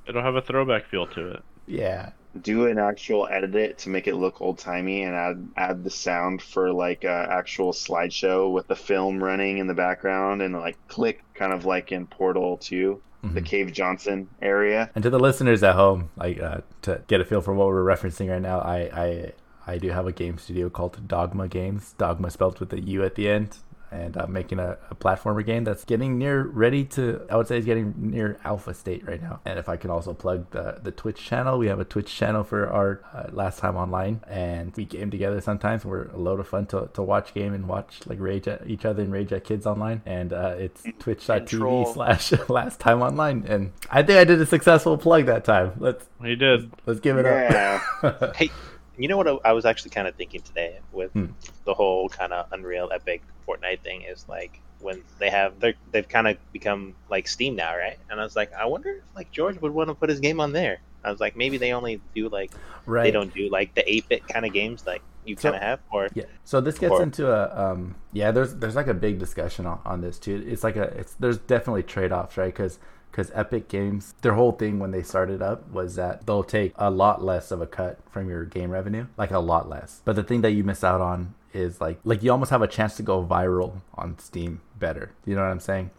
It'll 0.08 0.22
have 0.22 0.36
a 0.36 0.42
throwback 0.42 0.86
feel 0.86 1.06
to 1.08 1.28
it. 1.32 1.42
yeah, 1.66 2.10
Do 2.40 2.66
an 2.66 2.78
actual 2.78 3.28
edit 3.30 3.54
it 3.54 3.78
to 3.78 3.90
make 3.90 4.06
it 4.06 4.14
look 4.14 4.40
old 4.40 4.58
timey, 4.58 5.02
and 5.02 5.14
add 5.14 5.48
add 5.56 5.84
the 5.84 5.90
sound 5.90 6.40
for 6.42 6.72
like 6.72 7.04
a 7.04 7.26
actual 7.30 7.72
slideshow 7.72 8.50
with 8.52 8.66
the 8.68 8.76
film 8.76 9.22
running 9.22 9.58
in 9.58 9.66
the 9.66 9.74
background, 9.74 10.40
and 10.42 10.54
like 10.54 10.76
click, 10.88 11.22
kind 11.34 11.52
of 11.52 11.64
like 11.64 11.92
in 11.92 12.06
Portal 12.06 12.56
Two, 12.58 13.02
the 13.22 13.40
Mhm. 13.40 13.44
Cave 13.44 13.72
Johnson 13.72 14.28
area. 14.40 14.90
And 14.94 15.02
to 15.02 15.10
the 15.10 15.18
listeners 15.18 15.62
at 15.62 15.74
home, 15.74 16.10
like 16.16 16.40
uh, 16.40 16.58
to 16.82 17.02
get 17.08 17.20
a 17.20 17.24
feel 17.24 17.40
for 17.42 17.52
what 17.54 17.66
we're 17.68 17.84
referencing 17.84 18.30
right 18.30 18.40
now, 18.42 18.60
I, 18.60 18.78
I 19.04 19.32
I 19.66 19.78
do 19.78 19.90
have 19.90 20.06
a 20.06 20.12
game 20.12 20.38
studio 20.38 20.70
called 20.70 21.06
Dogmu 21.06 21.50
Games. 21.50 21.94
Dogma 21.98 22.30
spelled 22.30 22.60
with 22.60 22.72
a 22.72 22.80
U 22.80 23.04
at 23.04 23.16
the 23.16 23.28
end, 23.28 23.58
and 23.90 24.16
I'm 24.16 24.32
making 24.32 24.58
a, 24.58 24.76
a 24.90 24.94
platformer 24.94 25.44
game 25.44 25.64
that's 25.64 25.84
getting 25.84 26.18
near 26.18 26.42
ready 26.42 26.84
to. 26.96 27.20
I 27.30 27.36
would 27.36 27.46
say 27.46 27.58
is 27.58 27.64
getting 27.64 27.94
near 27.96 28.38
alpha 28.44 28.74
state 28.74 29.06
right 29.06 29.20
now. 29.22 29.40
And 29.44 29.58
if 29.58 29.68
I 29.68 29.76
can 29.76 29.90
also 29.90 30.14
plug 30.14 30.50
the 30.50 30.78
the 30.82 30.92
Twitch 30.92 31.22
channel, 31.24 31.58
we 31.58 31.68
have 31.68 31.80
a 31.80 31.84
Twitch 31.84 32.14
channel 32.14 32.44
for 32.44 32.68
our 32.68 33.00
uh, 33.14 33.30
last 33.32 33.58
time 33.58 33.76
online, 33.76 34.20
and 34.28 34.74
we 34.76 34.84
game 34.84 35.10
together 35.10 35.40
sometimes. 35.40 35.84
We're 35.84 36.08
a 36.08 36.16
load 36.18 36.40
of 36.40 36.48
fun 36.48 36.66
to, 36.66 36.88
to 36.94 37.02
watch 37.02 37.34
game 37.34 37.54
and 37.54 37.66
watch 37.68 38.00
like 38.06 38.18
rage 38.20 38.48
at 38.48 38.66
each 38.68 38.84
other 38.84 39.02
and 39.02 39.12
rage 39.12 39.32
at 39.32 39.44
kids 39.44 39.66
online. 39.66 40.02
And 40.06 40.32
uh, 40.32 40.54
it's 40.58 40.84
twitch.tv 40.98 41.46
troll. 41.48 41.86
slash 41.94 42.32
last 42.48 42.80
time 42.80 43.02
online. 43.02 43.44
And 43.48 43.72
I 43.90 44.02
think 44.02 44.18
I 44.18 44.24
did 44.24 44.40
a 44.40 44.46
successful 44.46 44.96
plug 44.98 45.26
that 45.26 45.44
time. 45.44 45.72
Let's 45.78 46.04
He 46.22 46.36
did. 46.36 46.70
let's 46.86 47.00
give 47.00 47.16
it 47.18 47.24
Yeah. 47.26 47.80
up. 48.02 48.36
Hey, 48.36 48.50
you 48.96 49.06
know 49.08 49.16
what 49.16 49.28
I, 49.28 49.50
I 49.50 49.52
was 49.52 49.64
actually 49.64 49.90
kind 49.92 50.08
of 50.08 50.14
thinking 50.16 50.40
today 50.42 50.80
with 50.92 51.12
Hmm. 51.12 51.26
the 51.64 51.74
whole 51.74 52.08
kind 52.08 52.32
of 52.32 52.46
Unreal 52.52 52.90
Epic 52.92 53.22
Fortnite 53.48 53.80
thing 53.80 54.02
is 54.02 54.26
like 54.28 54.60
when 54.80 55.02
they 55.18 55.30
have 55.30 55.58
they 55.60 55.74
they've 55.92 56.08
kind 56.08 56.28
of 56.28 56.36
become 56.52 56.94
like 57.10 57.26
Steam 57.26 57.56
now, 57.56 57.76
right? 57.76 57.98
And 58.10 58.20
I 58.20 58.24
was 58.24 58.36
like, 58.36 58.52
I 58.52 58.66
wonder 58.66 58.90
if 58.90 59.02
like 59.16 59.30
George 59.32 59.60
would 59.60 59.72
want 59.72 59.88
to 59.88 59.94
put 59.94 60.08
his 60.10 60.20
game 60.20 60.40
on 60.40 60.52
there. 60.52 60.78
I 61.04 61.10
was 61.10 61.20
like, 61.20 61.36
maybe 61.36 61.58
they 61.58 61.72
only 61.72 62.00
do 62.14 62.28
like 62.28 62.52
right. 62.86 63.04
they 63.04 63.10
don't 63.10 63.32
do 63.32 63.48
like 63.48 63.74
the 63.74 63.88
eight 63.90 64.08
bit 64.08 64.26
kind 64.28 64.44
of 64.44 64.52
games 64.52 64.86
like 64.86 65.02
you 65.24 65.36
So- 65.36 65.50
kind 65.50 65.56
of 65.56 65.62
have, 65.62 65.80
or 65.92 66.08
Yeah. 66.14 66.24
So 66.44 66.60
this 66.60 66.78
gets 66.78 66.92
Or- 66.92 67.02
into 67.02 67.30
a 67.32 67.72
um 67.72 67.94
yeah, 68.12 68.30
there's 68.30 68.54
there's 68.56 68.76
like 68.76 68.88
a 68.88 68.94
big 68.94 69.18
discussion 69.18 69.66
on, 69.66 69.80
on 69.84 70.00
this 70.00 70.18
too. 70.18 70.44
It's 70.46 70.62
like 70.64 70.76
a 70.76 70.84
it's 70.98 71.14
there's 71.14 71.38
definitely 71.38 71.82
trade-offs, 71.84 72.36
right? 72.36 72.54
Cuz 72.54 72.78
cuz 73.10 73.30
Epic 73.34 73.68
Games 73.68 74.14
their 74.22 74.34
whole 74.34 74.52
thing 74.52 74.78
when 74.78 74.90
they 74.90 75.02
started 75.02 75.40
up 75.42 75.68
was 75.70 75.94
that 75.96 76.26
they'll 76.26 76.44
take 76.44 76.72
a 76.76 76.90
lot 76.90 77.24
less 77.24 77.50
of 77.50 77.60
a 77.60 77.66
cut 77.66 77.98
from 78.10 78.28
your 78.28 78.44
game 78.44 78.70
revenue, 78.70 79.06
like 79.16 79.30
a 79.30 79.38
lot 79.40 79.68
less. 79.68 80.02
But 80.04 80.14
the 80.16 80.22
thing 80.22 80.42
that 80.42 80.50
you 80.52 80.62
miss 80.62 80.84
out 80.84 81.00
on 81.00 81.34
is 81.52 81.80
like 81.80 81.98
like 82.04 82.22
you 82.22 82.30
almost 82.30 82.50
have 82.50 82.62
a 82.62 82.68
chance 82.68 82.96
to 82.96 83.02
go 83.02 83.24
viral 83.24 83.80
on 83.94 84.18
Steam 84.18 84.60
better. 84.78 85.12
You 85.24 85.34
know 85.36 85.42
what 85.42 85.50
I'm 85.50 85.60
saying? 85.60 85.90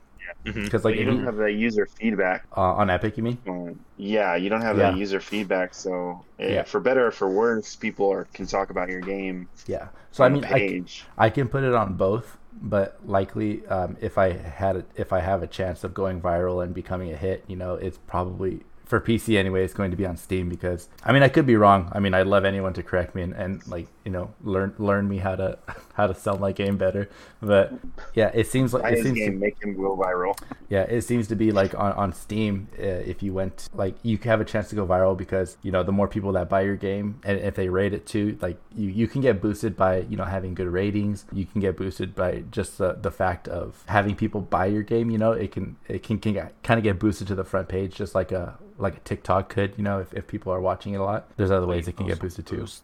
Mhm. 0.46 0.70
Cuz 0.70 0.84
But 0.84 0.94
like 0.94 0.98
you 0.98 1.06
don't 1.06 1.20
you, 1.20 1.26
have 1.26 1.38
that 1.38 1.54
user 1.54 1.88
feedback. 2.00 2.48
uh, 2.56 2.74
on 2.76 2.90
Epic 2.90 3.18
you 3.18 3.24
mean? 3.24 3.38
on- 3.48 3.80
Yeah, 3.98 4.36
you 4.36 4.50
don't 4.50 4.62
have 4.62 4.78
Yeah. 4.78 4.92
that 4.92 4.96
user 4.96 5.20
feedback. 5.20 5.74
So, 5.74 6.26
eh, 6.40 6.54
Yeah. 6.56 6.64
for 6.64 6.80
better 6.80 7.08
or 7.08 7.12
for 7.12 7.30
worse, 7.30 7.76
people 7.76 8.10
are, 8.12 8.26
can 8.34 8.46
talk 8.48 8.70
about 8.70 8.90
your 8.90 9.02
game 9.02 9.50
Yeah. 9.68 9.90
So 10.12 10.24
I 10.24 10.30
mean 10.30 10.42
the 10.42 10.54
I, 10.54 10.60
page. 10.60 11.12
I 11.18 11.30
can 11.30 11.48
put 11.48 11.64
it 11.64 11.74
on 11.74 11.94
both, 11.96 12.38
but 12.54 12.98
likely 13.06 13.66
um, 13.68 13.98
if 14.02 14.18
I 14.18 14.34
had 14.34 14.76
a, 14.78 14.86
if 14.96 15.14
I 15.14 15.20
have 15.20 15.44
a 15.44 15.48
chance 15.48 15.84
of 15.84 15.94
going 15.94 16.22
viral 16.22 16.64
and 16.64 16.74
becoming 16.74 17.12
a 17.12 17.18
hit, 17.18 17.44
you 17.48 17.56
know, 17.56 17.76
it's 17.76 17.98
probably 17.98 18.62
for 18.90 19.00
PC 19.00 19.38
anyway. 19.38 19.64
It's 19.64 19.74
going 19.74 19.92
to 19.92 19.98
be 19.98 20.06
on 20.06 20.18
Steam 20.18 20.50
because 20.50 20.90
I 21.04 21.14
mean 21.14 21.24
I 21.24 21.30
could 21.30 21.46
be 21.46 21.56
wrong. 21.56 21.90
I 21.94 22.00
mean 22.00 22.14
I'd 22.14 22.28
love 22.28 22.44
anyone 22.44 22.74
to 22.74 22.84
correct 22.84 23.16
me 23.16 23.22
and, 23.22 23.34
and 23.34 23.66
like 23.68 23.88
you 24.04 24.12
know 24.12 24.34
learn 24.44 24.74
learn 24.78 25.08
me 25.08 25.20
how 25.20 25.36
to 25.36 25.58
how 26.00 26.08
to 26.08 26.16
sell 26.16 26.38
my 26.38 26.52
game 26.52 26.78
better. 26.78 27.10
But 27.42 27.74
yeah, 28.14 28.32
it 28.34 28.48
seems 28.48 28.74
like 28.74 28.84
Buy 28.84 28.92
it 28.92 29.04
seems 29.04 29.20
to, 29.20 29.32
make 29.32 29.62
him 29.62 29.76
go 29.76 29.98
viral. 29.98 30.38
yeah, 30.70 30.84
it 30.84 31.02
seems 31.02 31.28
to 31.28 31.36
be 31.36 31.52
like 31.52 31.74
on, 31.76 31.92
on 31.94 32.14
Steam, 32.14 32.70
uh, 32.80 32.84
if 32.84 33.22
you 33.22 33.34
went, 33.34 33.70
like, 33.74 33.96
you 34.04 34.18
have 34.24 34.40
a 34.40 34.46
chance 34.46 34.70
to 34.70 34.76
go 34.76 34.86
viral 34.88 35.18
because, 35.18 35.58
you 35.62 35.72
know, 35.72 35.84
the 35.84 35.92
more 35.92 36.08
people 36.08 36.32
that 36.34 36.48
buy 36.48 36.62
your 36.62 36.78
game, 36.78 37.20
and 37.26 37.38
if 37.40 37.56
they 37.56 37.68
rate 37.70 37.94
it 37.94 38.06
too, 38.06 38.38
like, 38.42 38.58
you, 38.76 38.90
you 38.90 39.08
can 39.08 39.22
get 39.22 39.42
boosted 39.42 39.76
by, 39.76 40.02
you 40.02 40.16
know, 40.16 40.24
having 40.24 40.54
good 40.54 40.68
ratings. 40.68 41.26
You 41.34 41.46
can 41.46 41.60
get 41.60 41.76
boosted 41.76 42.16
by 42.16 42.44
just 42.52 42.78
the, 42.78 42.94
the 42.94 43.12
fact 43.12 43.48
of 43.48 43.84
having 43.88 44.16
people 44.16 44.42
buy 44.42 44.68
your 44.68 44.84
game, 44.84 45.10
you 45.10 45.18
know, 45.18 45.34
it 45.34 45.52
can, 45.52 45.76
it 45.88 46.04
can, 46.04 46.18
can 46.20 46.50
kind 46.64 46.78
of 46.78 46.84
get 46.84 46.98
boosted 46.98 47.28
to 47.28 47.36
the 47.36 47.44
front 47.44 47.68
page, 47.68 47.96
just 47.96 48.16
like 48.16 48.32
a, 48.32 48.58
like 48.78 48.96
a 48.98 49.00
TikTok 49.02 49.50
could, 49.50 49.74
you 49.78 49.84
know, 49.84 50.00
if, 50.00 50.14
if 50.14 50.28
people 50.28 50.54
are 50.54 50.62
watching 50.62 50.94
it 50.94 50.98
a 50.98 51.04
lot. 51.04 51.28
There's 51.36 51.52
other 51.52 51.68
ways 51.68 51.88
it 51.90 51.98
can 51.98 52.08
get 52.08 52.20
boosted 52.20 52.46
too. 52.46 52.58
Boost. 52.58 52.84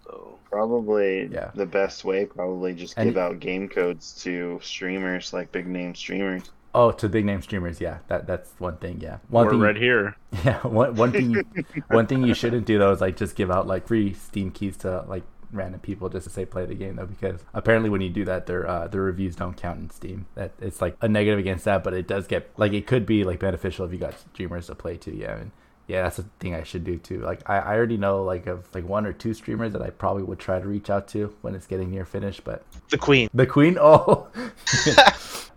Probably 0.56 1.28
Yeah. 1.28 1.51
the 1.53 1.66
best 1.66 2.06
way, 2.06 2.26
probably 2.26 2.74
just 2.74 2.93
And- 2.97 3.10
give 3.10 3.18
out 3.18 3.41
game 3.41 3.68
codes 3.68 4.14
to 4.24 4.58
streamers, 4.64 5.34
like 5.34 5.51
big 5.51 5.68
name 5.68 5.93
streamers. 5.95 6.49
Oh, 6.74 6.91
to 6.91 7.10
big 7.10 7.26
name 7.26 7.41
streamers, 7.41 7.82
yeah, 7.82 7.97
that 8.08 8.26
that's 8.26 8.53
one 8.58 8.78
thing, 8.78 9.01
yeah. 9.01 9.18
One 9.28 9.45
We're 9.47 9.51
thing, 9.51 9.60
right 9.60 9.76
here. 9.76 10.16
Yeah, 10.45 10.60
one 10.66 10.95
one 10.95 11.12
thing 11.12 11.32
you, 11.32 11.43
one 11.89 12.08
thing 12.08 12.24
you 12.24 12.34
shouldn't 12.34 12.66
do 12.66 12.80
though 12.80 12.91
is 12.93 13.01
like 13.01 13.18
just 13.18 13.36
give 13.36 13.51
out 13.51 13.68
like 13.68 13.86
free 13.86 14.14
Steam 14.14 14.49
keys 14.49 14.78
to 14.78 15.03
like 15.10 15.24
random 15.51 15.82
people 15.82 16.08
just 16.08 16.24
to 16.26 16.30
say 16.30 16.45
play 16.45 16.66
the 16.66 16.74
game 16.76 16.95
though 16.95 17.06
because 17.06 17.43
apparently 17.53 17.89
when 17.89 17.99
you 17.99 18.10
do 18.10 18.24
that 18.24 18.45
their 18.45 18.66
uh, 18.66 18.88
their 18.88 19.01
reviews 19.01 19.36
don't 19.36 19.58
count 19.58 19.80
in 19.80 19.89
Steam. 19.89 20.26
That 20.36 20.53
it's 20.62 20.82
like 20.82 20.95
a 21.01 21.10
negative 21.10 21.39
against 21.39 21.66
that, 21.66 21.84
but 21.84 21.93
it 21.93 22.08
does 22.08 22.28
get 22.28 22.49
like 22.58 22.72
it 22.72 22.88
could 22.88 23.06
be 23.06 23.26
like 23.26 23.39
beneficial 23.39 23.86
if 23.86 23.91
you 23.91 23.97
got 23.97 24.18
streamers 24.34 24.68
to 24.68 24.76
play 24.76 24.95
too. 24.95 25.12
Yeah, 25.12 25.36
and 25.36 25.51
yeah, 25.88 26.03
that's 26.03 26.17
the 26.17 26.25
thing 26.39 26.55
I 26.55 26.63
should 26.63 26.83
do 26.83 26.97
too. 26.97 27.19
Like 27.19 27.47
I, 27.49 27.57
I 27.57 27.75
already 27.75 27.97
know 27.97 28.23
like 28.23 28.47
of 28.47 28.67
like 28.73 28.88
one 28.88 29.05
or 29.05 29.13
two 29.13 29.33
streamers 29.33 29.73
that 29.73 29.81
I 29.81 29.91
probably 29.91 30.23
would 30.23 30.39
try 30.39 30.59
to 30.59 30.67
reach 30.67 30.89
out 30.89 31.07
to 31.09 31.36
when 31.41 31.53
it's 31.53 31.67
getting 31.67 31.91
near 31.91 32.05
finish, 32.05 32.39
but 32.39 32.63
the 32.89 32.97
Queen. 32.97 33.29
the 33.33 33.45
Queen, 33.45 33.77
oh. 33.79 34.27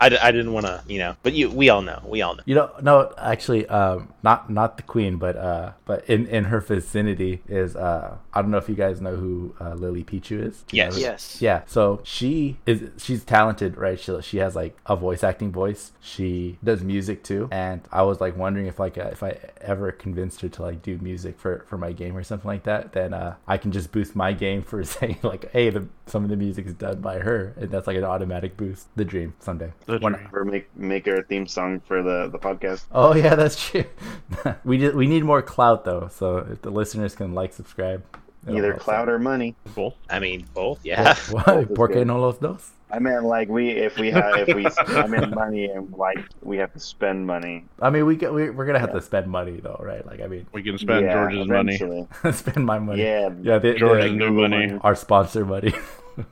I, 0.00 0.08
d- 0.10 0.18
I 0.18 0.30
didn't 0.30 0.52
want 0.52 0.66
to, 0.66 0.82
you 0.86 0.98
know, 0.98 1.16
but 1.22 1.32
you 1.32 1.50
we 1.50 1.70
all 1.70 1.82
know, 1.82 2.00
we 2.06 2.22
all 2.22 2.36
know. 2.36 2.42
You 2.46 2.54
know, 2.54 2.70
no, 2.80 3.12
actually, 3.18 3.66
um, 3.68 4.12
not 4.22 4.48
not 4.50 4.76
the 4.76 4.82
queen, 4.84 5.16
but 5.16 5.36
uh, 5.36 5.72
but 5.86 6.08
in 6.08 6.26
in 6.26 6.44
her 6.44 6.60
vicinity 6.60 7.42
is 7.48 7.74
uh, 7.74 8.16
I 8.32 8.42
don't 8.42 8.50
know 8.50 8.58
if 8.58 8.68
you 8.68 8.74
guys 8.76 9.00
know 9.00 9.16
who 9.16 9.54
uh, 9.60 9.74
Lily 9.74 10.04
Pichu 10.04 10.40
is. 10.46 10.64
You 10.70 10.78
Yes. 10.78 10.92
know, 10.94 10.98
Yes. 11.00 11.42
Yeah, 11.42 11.62
so 11.66 12.00
she 12.04 12.58
is 12.66 12.90
she's 12.98 13.24
talented, 13.24 13.76
right? 13.76 13.98
She 13.98 14.20
she 14.22 14.36
has 14.38 14.54
like 14.54 14.76
a 14.86 14.94
voice 14.96 15.24
acting 15.24 15.50
voice. 15.50 15.92
She 16.00 16.58
does 16.62 16.82
music 16.84 17.24
too, 17.24 17.48
and 17.50 17.80
I 17.90 18.02
was 18.02 18.20
like 18.20 18.36
wondering 18.36 18.66
if 18.66 18.78
like 18.78 18.98
uh, 18.98 19.08
if 19.12 19.22
I 19.22 19.38
ever 19.60 19.90
convinced 19.90 20.40
her 20.42 20.48
to 20.48 20.62
like 20.62 20.80
do 20.82 20.98
music 20.98 21.38
for 21.40 21.64
for 21.68 21.76
my 21.76 21.90
game 21.92 22.16
or 22.16 22.22
something 22.22 22.46
like 22.48 22.62
that, 22.64 22.92
then 22.92 23.12
uh, 23.12 23.34
I 23.48 23.56
can 23.56 23.72
just 23.72 23.90
boost 23.90 24.14
my 24.14 24.32
game 24.32 24.62
for 24.62 24.84
saying 24.96 25.18
like, 25.24 25.50
hey, 25.50 25.70
the 25.70 25.88
some 26.06 26.22
of 26.22 26.30
the 26.30 26.36
music 26.36 26.66
is 26.66 26.74
done 26.74 27.00
by 27.00 27.18
her, 27.18 27.52
and 27.56 27.70
that's 27.70 27.86
like 27.88 27.96
an 27.96 28.04
automatic 28.04 28.56
boost. 28.56 28.86
The 28.94 29.04
dream 29.04 29.34
someday. 29.40 29.72
The 29.88 29.98
When- 29.98 30.12
dream. 30.12 30.50
Make 30.52 30.68
make 30.76 31.08
our 31.08 31.22
theme 31.22 31.46
song 31.48 31.80
for 31.80 32.02
the 32.02 32.28
the 32.28 32.38
podcast. 32.38 32.84
Oh 32.92 33.14
yeah, 33.16 33.34
that's 33.34 33.56
true. 33.56 33.84
we 34.64 34.76
just, 34.78 34.94
we 34.94 35.06
need 35.08 35.24
more 35.24 35.40
clout 35.40 35.84
though, 35.84 36.08
so 36.12 36.44
if 36.44 36.60
the 36.60 36.70
listeners 36.70 37.14
can 37.16 37.32
like, 37.34 37.52
subscribe. 37.54 38.04
Either 38.46 38.72
help 38.72 38.80
cloud 38.82 39.08
or 39.08 39.18
money. 39.18 39.56
Both. 39.74 39.94
I 40.08 40.20
mean, 40.20 40.46
both, 40.54 40.80
yeah. 40.84 41.10
out. 41.10 41.18
What? 41.32 41.46
Both 41.46 41.70
is 41.70 41.76
¿Por 41.76 41.88
qué 41.88 42.06
no 42.06 42.20
los 42.20 42.38
dos? 42.38 42.70
I 42.90 42.98
meant 42.98 43.24
like 43.24 43.48
we 43.50 43.68
if 43.70 43.98
we 43.98 44.10
have 44.10 44.48
if 44.48 44.54
we 44.56 44.64
I 44.96 45.06
mean 45.06 45.30
money 45.34 45.66
and 45.66 45.92
like 45.92 46.20
we 46.42 46.56
have 46.58 46.72
to 46.72 46.80
spend 46.80 47.26
money. 47.26 47.64
I 47.82 47.90
mean, 47.90 48.06
we 48.06 48.16
get, 48.16 48.32
we 48.32 48.48
we're 48.48 48.64
gonna 48.64 48.78
have 48.78 48.90
Yeah. 48.90 49.00
to 49.00 49.02
spend 49.02 49.26
money 49.28 49.60
though, 49.60 49.80
right? 49.84 50.04
Like, 50.06 50.20
I 50.20 50.26
mean, 50.28 50.46
We 50.52 50.62
can 50.62 50.78
spend 50.78 51.04
yeah, 51.04 51.12
George's 51.14 51.46
money. 51.48 51.76
spend 52.32 52.64
my 52.64 52.78
money. 52.78 53.02
Yeah, 53.02 53.28
yeah. 53.42 53.58
They, 53.58 53.74
George's 53.74 54.12
they- 54.12 54.16
new 54.16 54.30
money. 54.32 54.78
our 54.82 54.94
sponsor 54.94 55.44
money. 55.44 55.72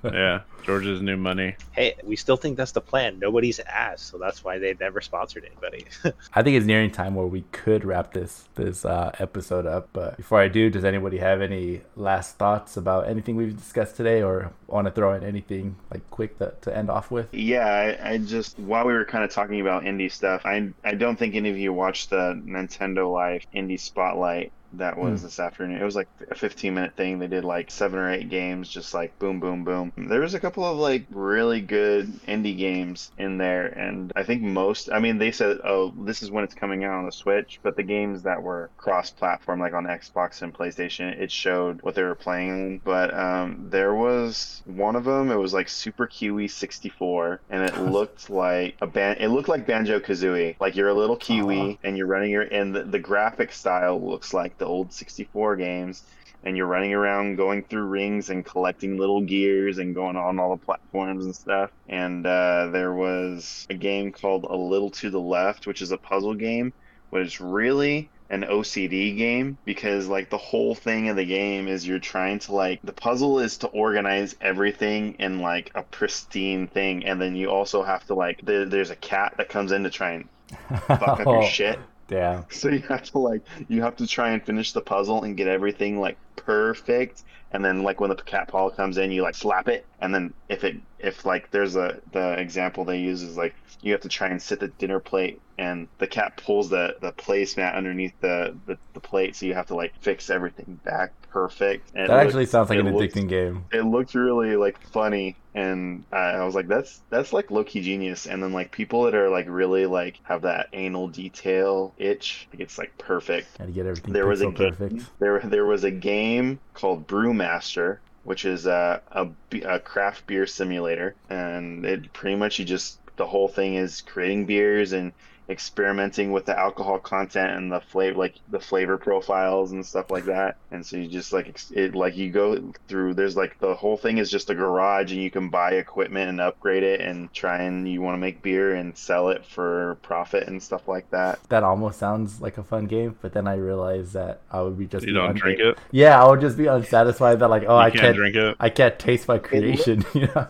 yeah, 0.05 0.41
George's 0.65 1.01
new 1.01 1.17
money. 1.17 1.57
Hey, 1.73 1.95
we 2.05 2.17
still 2.17 2.37
think 2.37 2.57
that's 2.57 2.73
the 2.73 2.81
plan. 2.81 3.19
Nobody's 3.19 3.61
asked, 3.61 4.09
so 4.09 4.19
that's 4.19 4.45
why 4.45 4.59
they've 4.59 4.79
never 4.79 5.01
sponsored 5.01 5.45
anybody. 5.45 5.87
I 6.35 6.43
think 6.43 6.57
it's 6.57 6.67
nearing 6.67 6.91
time 6.91 7.15
where 7.15 7.27
we 7.27 7.43
could 7.53 7.85
wrap 7.85 8.13
this 8.13 8.49
this 8.55 8.85
uh, 8.85 9.13
episode 9.19 9.67
up. 9.67 9.89
But 9.93 10.17
before 10.17 10.41
I 10.41 10.49
do, 10.49 10.71
does 10.71 10.85
anybody 10.85 11.19
have 11.19 11.41
any 11.41 11.83
last 11.97 12.37
thoughts 12.37 12.77
about 12.77 13.09
anything 13.09 13.37
we've 13.37 13.57
discussed 13.57 13.97
today, 13.97 14.23
or 14.23 14.53
want 14.67 14.87
to 14.87 14.91
throw 14.91 15.15
in 15.15 15.23
anything 15.23 15.77
like 15.91 16.09
quick 16.11 16.39
to, 16.39 16.55
to 16.63 16.77
end 16.77 16.91
off 16.91 17.11
with? 17.11 17.33
Yeah, 17.33 17.67
I, 17.67 18.13
I 18.13 18.19
just 18.19 18.59
while 18.59 18.87
we 18.87 18.93
were 18.93 19.05
kind 19.05 19.25
of 19.25 19.31
talking 19.31 19.61
about 19.61 19.85
indie 19.85 20.11
stuff, 20.11 20.43
I 20.45 20.73
I 20.85 20.95
don't 20.95 21.17
think 21.17 21.35
any 21.35 21.51
of 21.51 21.59
you 21.59 21.73
watched 21.73 22.11
the 22.11 22.41
Nintendo 22.45 23.13
Life 23.13 23.47
Indie 23.55 23.81
Spotlight 23.81 24.53
that 24.79 24.99
was 24.99 25.21
Hmm. 25.21 25.27
this 25.27 25.41
afternoon. 25.41 25.81
It 25.81 25.85
was 25.85 25.97
like 25.97 26.09
a 26.31 26.35
15 26.35 26.75
minute 26.75 26.95
thing. 26.97 27.19
They 27.19 27.27
did 27.27 27.45
like 27.45 27.71
seven 27.71 27.99
or 27.99 28.11
eight 28.11 28.29
games, 28.29 28.69
just 28.69 28.95
like 28.95 29.19
boom, 29.19 29.41
boom, 29.41 29.65
boom. 29.65 29.93
There 29.97 30.21
was 30.21 30.35
a 30.35 30.41
couple 30.41 30.65
of 30.65 30.77
like 30.79 31.05
really 31.11 31.61
good 31.61 32.07
indie 32.27 32.57
games 32.57 33.11
in 33.19 33.39
there, 33.39 33.67
and 33.67 34.13
I 34.17 34.23
think 34.23 34.43
most. 34.43 34.91
I 34.91 34.99
mean, 35.01 35.19
they 35.19 35.31
said, 35.33 35.59
"Oh, 35.65 35.93
this 36.05 36.23
is 36.23 36.31
when 36.31 36.45
it's 36.45 36.55
coming 36.55 36.85
out 36.85 36.95
on 36.99 37.07
the 37.07 37.13
Switch," 37.13 37.59
but 37.63 37.77
the 37.77 37.83
games 37.83 38.23
that 38.23 38.43
were 38.43 38.71
cross-platform, 38.77 39.61
like 39.61 39.75
on 39.75 39.85
Xbox 39.85 40.43
and 40.43 40.53
PlayStation, 40.55 41.19
it 41.21 41.31
showed 41.31 41.83
what 41.83 41.95
they 41.95 42.03
were 42.03 42.15
playing. 42.15 42.81
But 42.85 43.13
um, 43.15 43.67
there 43.71 43.95
was 43.95 44.63
one 44.65 44.97
of 44.97 45.05
them. 45.05 45.31
It 45.31 45.37
was 45.37 45.53
like 45.55 45.69
Super 45.69 46.07
Kiwi 46.07 46.49
64, 46.49 47.41
and 47.51 47.63
it 47.63 47.79
looked 47.91 48.31
like 48.31 48.77
a 48.81 48.87
band. 48.87 49.21
It 49.21 49.29
looked 49.29 49.49
like 49.49 49.67
Banjo 49.67 50.01
Kazooie. 50.01 50.57
Like 50.61 50.77
you're 50.77 50.89
a 50.89 50.95
little 50.95 51.17
Kiwi, 51.17 51.59
Aw. 51.61 51.77
and 51.87 51.97
you're 51.97 52.07
running 52.07 52.31
your. 52.31 52.43
And 52.43 52.75
the, 52.75 52.83
the 52.85 52.99
graphic 52.99 53.53
style 53.53 54.01
looks 54.01 54.33
like 54.35 54.59
the 54.59 54.66
old 54.67 54.93
64 54.93 55.57
games. 55.57 56.03
And 56.45 56.57
you're 56.57 56.67
running 56.67 56.93
around 56.93 57.37
going 57.37 57.65
through 57.65 57.87
rings 57.87 58.31
and 58.31 58.45
collecting 58.45 58.99
little 58.99 59.21
gears 59.21 59.79
and 59.79 59.95
going 59.95 60.17
on 60.17 60.39
all 60.39 60.55
the 60.55 60.65
platforms 60.65 61.25
and 61.25 61.35
stuff. 61.35 61.71
And 61.89 62.25
uh, 62.25 62.69
there 62.73 62.93
was 62.93 63.67
a 63.69 63.75
game 63.75 64.13
called 64.13 64.45
A 64.45 64.55
Little 64.55 64.91
to 64.91 65.11
the 65.11 65.21
Left, 65.21 65.67
which 65.67 65.83
is 65.83 65.91
a 65.91 65.97
puzzle 65.97 66.35
game, 66.35 66.73
which 67.11 67.41
really 67.41 68.11
an 68.29 68.43
OCD 68.43 69.17
game 69.17 69.57
because 69.65 70.09
like 70.09 70.31
the 70.31 70.39
whole 70.39 70.75
thing 70.75 71.09
of 71.09 71.17
the 71.17 71.25
game 71.25 71.69
is 71.69 71.87
you're 71.87 71.99
trying 71.99 72.39
to 72.41 72.53
like 72.53 72.81
the 72.83 72.93
puzzle 72.93 73.39
is 73.39 73.59
to 73.59 73.69
organize 73.69 74.35
everything 74.41 75.15
in 75.19 75.41
like 75.41 75.71
a 75.75 75.83
pristine 75.83 76.67
thing 76.67 77.05
and 77.05 77.21
then 77.21 77.37
you 77.37 77.49
also 77.49 77.83
have 77.83 78.05
to 78.07 78.15
like 78.15 78.41
there, 78.43 78.65
there's 78.65 78.91
a 78.91 78.97
cat 78.97 79.35
that 79.39 79.49
comes 79.49 79.71
in 79.71 79.85
to 79.85 79.91
try 79.91 80.13
and 80.13 80.29
fuck 80.87 81.21
up 81.21 81.27
your 81.27 81.45
shit 81.45 81.79
Damn. 82.09 82.47
so 82.51 82.69
you 82.69 82.83
have 82.89 83.03
to 83.11 83.19
like 83.19 83.43
you 83.69 83.83
have 83.83 83.97
to 83.97 84.07
try 84.07 84.31
and 84.31 84.45
finish 84.45 84.73
the 84.73 84.81
puzzle 84.83 85.25
and 85.25 85.37
get 85.37 85.49
everything 85.49 85.99
like 85.99 86.19
perfect. 86.37 87.25
And 87.51 87.65
then 87.65 87.83
like 87.83 88.01
when 88.01 88.11
the 88.11 88.17
cat 88.17 88.49
paw 88.49 88.71
comes 88.71 88.97
in 88.99 89.11
you 89.11 89.23
like 89.23 89.35
slap 89.35 89.69
it. 89.69 89.89
And 89.99 90.15
then 90.15 90.35
if 90.49 90.65
it 90.65 90.77
if 90.99 91.25
like 91.25 91.51
there's 91.51 91.77
a 91.77 92.01
the 92.13 92.39
example 92.41 92.85
they 92.85 92.99
use 93.01 93.23
is 93.23 93.37
like 93.37 93.57
you 93.83 93.93
have 93.93 94.03
to 94.03 94.09
try 94.09 94.29
and 94.29 94.41
sit 94.43 94.61
the 94.61 94.69
dinner 94.69 95.01
plate 95.01 95.43
and 95.59 95.89
the 95.99 96.07
cat 96.07 96.37
pulls 96.37 96.71
the 96.71 96.97
the 97.01 97.13
placemat 97.13 97.75
underneath 97.75 98.15
the, 98.21 98.59
the 98.67 98.79
the 98.95 99.01
plate. 99.01 99.37
So 99.37 99.47
you 99.47 99.55
have 99.55 99.67
to 99.67 99.75
like 99.77 99.95
fix 100.01 100.31
everything 100.31 100.81
back 100.85 101.15
perfect 101.37 101.91
and 101.95 102.09
That 102.09 102.19
actually 102.21 102.45
looked- 102.45 102.53
sounds 102.53 102.71
like 102.71 102.79
an 102.79 102.91
looked- 102.95 103.15
addicting 103.15 103.29
game. 103.29 103.65
it 103.71 103.83
looked 103.85 104.15
really 104.15 104.57
like 104.57 104.81
funny 104.89 105.37
and 105.55 106.03
I, 106.11 106.17
I 106.41 106.45
was 106.47 106.55
like 106.55 106.67
that's 106.67 107.03
that's 107.11 107.35
like 107.35 107.51
low-key 107.51 107.83
genius 107.83 108.27
and 108.27 108.43
then 108.43 108.55
like 108.55 108.71
people 108.73 109.03
that 109.03 109.15
are 109.15 109.29
like 109.29 109.45
really 109.47 109.85
like 109.85 110.19
have 110.23 110.43
that 110.43 110.69
anal 110.73 111.09
detail 111.09 111.93
itch 111.99 112.49
like, 112.55 112.61
it's 112.61 112.79
like 112.79 112.97
perfect 112.97 113.59
Gotta 113.59 113.71
get 113.71 113.85
everything 113.85 114.15
there 114.15 114.27
was 114.27 114.41
a 114.41 114.47
pixel 114.47 114.57
game, 114.57 114.71
perfect. 114.71 115.05
there 115.19 115.41
there 115.41 115.67
was 115.67 115.85
a 115.85 115.91
game 115.91 116.59
called 116.73 117.07
Brewmaster 117.07 117.99
which 118.25 118.47
is 118.47 118.65
a 118.67 119.03
a 119.13 119.79
craft 119.81 120.27
beer 120.27 120.47
simulator 120.47 121.15
and 121.29 121.85
it 121.85 122.11
pretty 122.15 122.37
much 122.37 122.59
you 122.59 122.65
just 122.65 122.99
the 123.17 123.27
whole 123.27 123.49
thing 123.49 123.75
is 123.75 124.01
creating 124.01 124.47
beers 124.47 124.93
and 124.95 125.13
experimenting 125.49 126.33
with 126.33 126.45
the 126.47 126.59
alcohol 126.59 126.99
content 126.99 127.53
and 127.53 127.71
the 127.71 127.81
flavor 127.81 128.19
like 128.19 128.35
the 128.51 128.59
flavor 128.61 128.99
profiles 128.99 129.73
and 129.73 129.85
stuff 129.87 130.11
like 130.11 130.25
that 130.25 130.57
and 130.71 130.85
so 130.85 130.97
you 130.97 131.07
just 131.07 131.33
like 131.33 131.57
it 131.73 131.95
like 131.95 132.17
you 132.17 132.31
go 132.31 132.73
through 132.89 133.15
there's 133.15 133.37
like 133.37 133.59
the 133.61 133.75
whole 133.75 133.97
thing 133.97 134.19
is 134.19 134.31
just 134.31 134.51
a 134.51 134.55
garage 134.55 135.13
and 135.13 135.23
you 135.23 135.31
can 135.31 135.49
buy 135.49 135.73
equipment 135.73 136.29
and 136.29 136.41
upgrade 136.41 136.83
it 136.83 137.01
and 137.01 137.33
try 137.33 137.63
and 137.63 137.89
you 137.89 138.01
want 138.03 138.15
to 138.15 138.19
make 138.19 138.43
beer 138.43 138.75
and 138.75 138.97
sell 138.97 139.29
it 139.29 139.45
for 139.45 139.97
profit 140.03 140.49
and 140.49 140.63
stuff 140.63 140.89
like 140.89 141.09
that 141.11 141.39
That 141.49 141.63
almost 141.63 141.99
sounds 141.99 142.41
like 142.41 142.59
a 142.59 142.65
fun 142.65 142.87
game, 142.87 143.17
but 143.23 143.33
then 143.33 143.47
I 143.47 143.55
realized 143.55 144.13
that 144.15 144.41
I 144.51 144.63
would 144.63 144.79
be 144.79 144.87
just 144.87 145.07
You 145.07 145.13
be 145.13 145.19
don't 145.19 145.31
un- 145.31 145.35
drink 145.37 145.61
it. 145.61 145.79
Yeah, 145.93 146.23
I 146.23 146.29
would 146.29 146.41
just 146.41 146.57
be 146.57 146.67
unsatisfied 146.67 147.39
that 147.41 147.49
like, 147.49 147.63
oh, 147.67 147.75
you 147.75 147.81
I 147.87 147.91
can't, 147.91 148.01
can't, 148.01 148.17
drink 148.17 148.37
it. 148.37 148.57
I 148.59 148.69
can't 148.71 148.99
taste 148.99 149.29
my 149.29 149.39
creation. 149.39 150.05
you 150.15 150.29
know, 150.35 150.49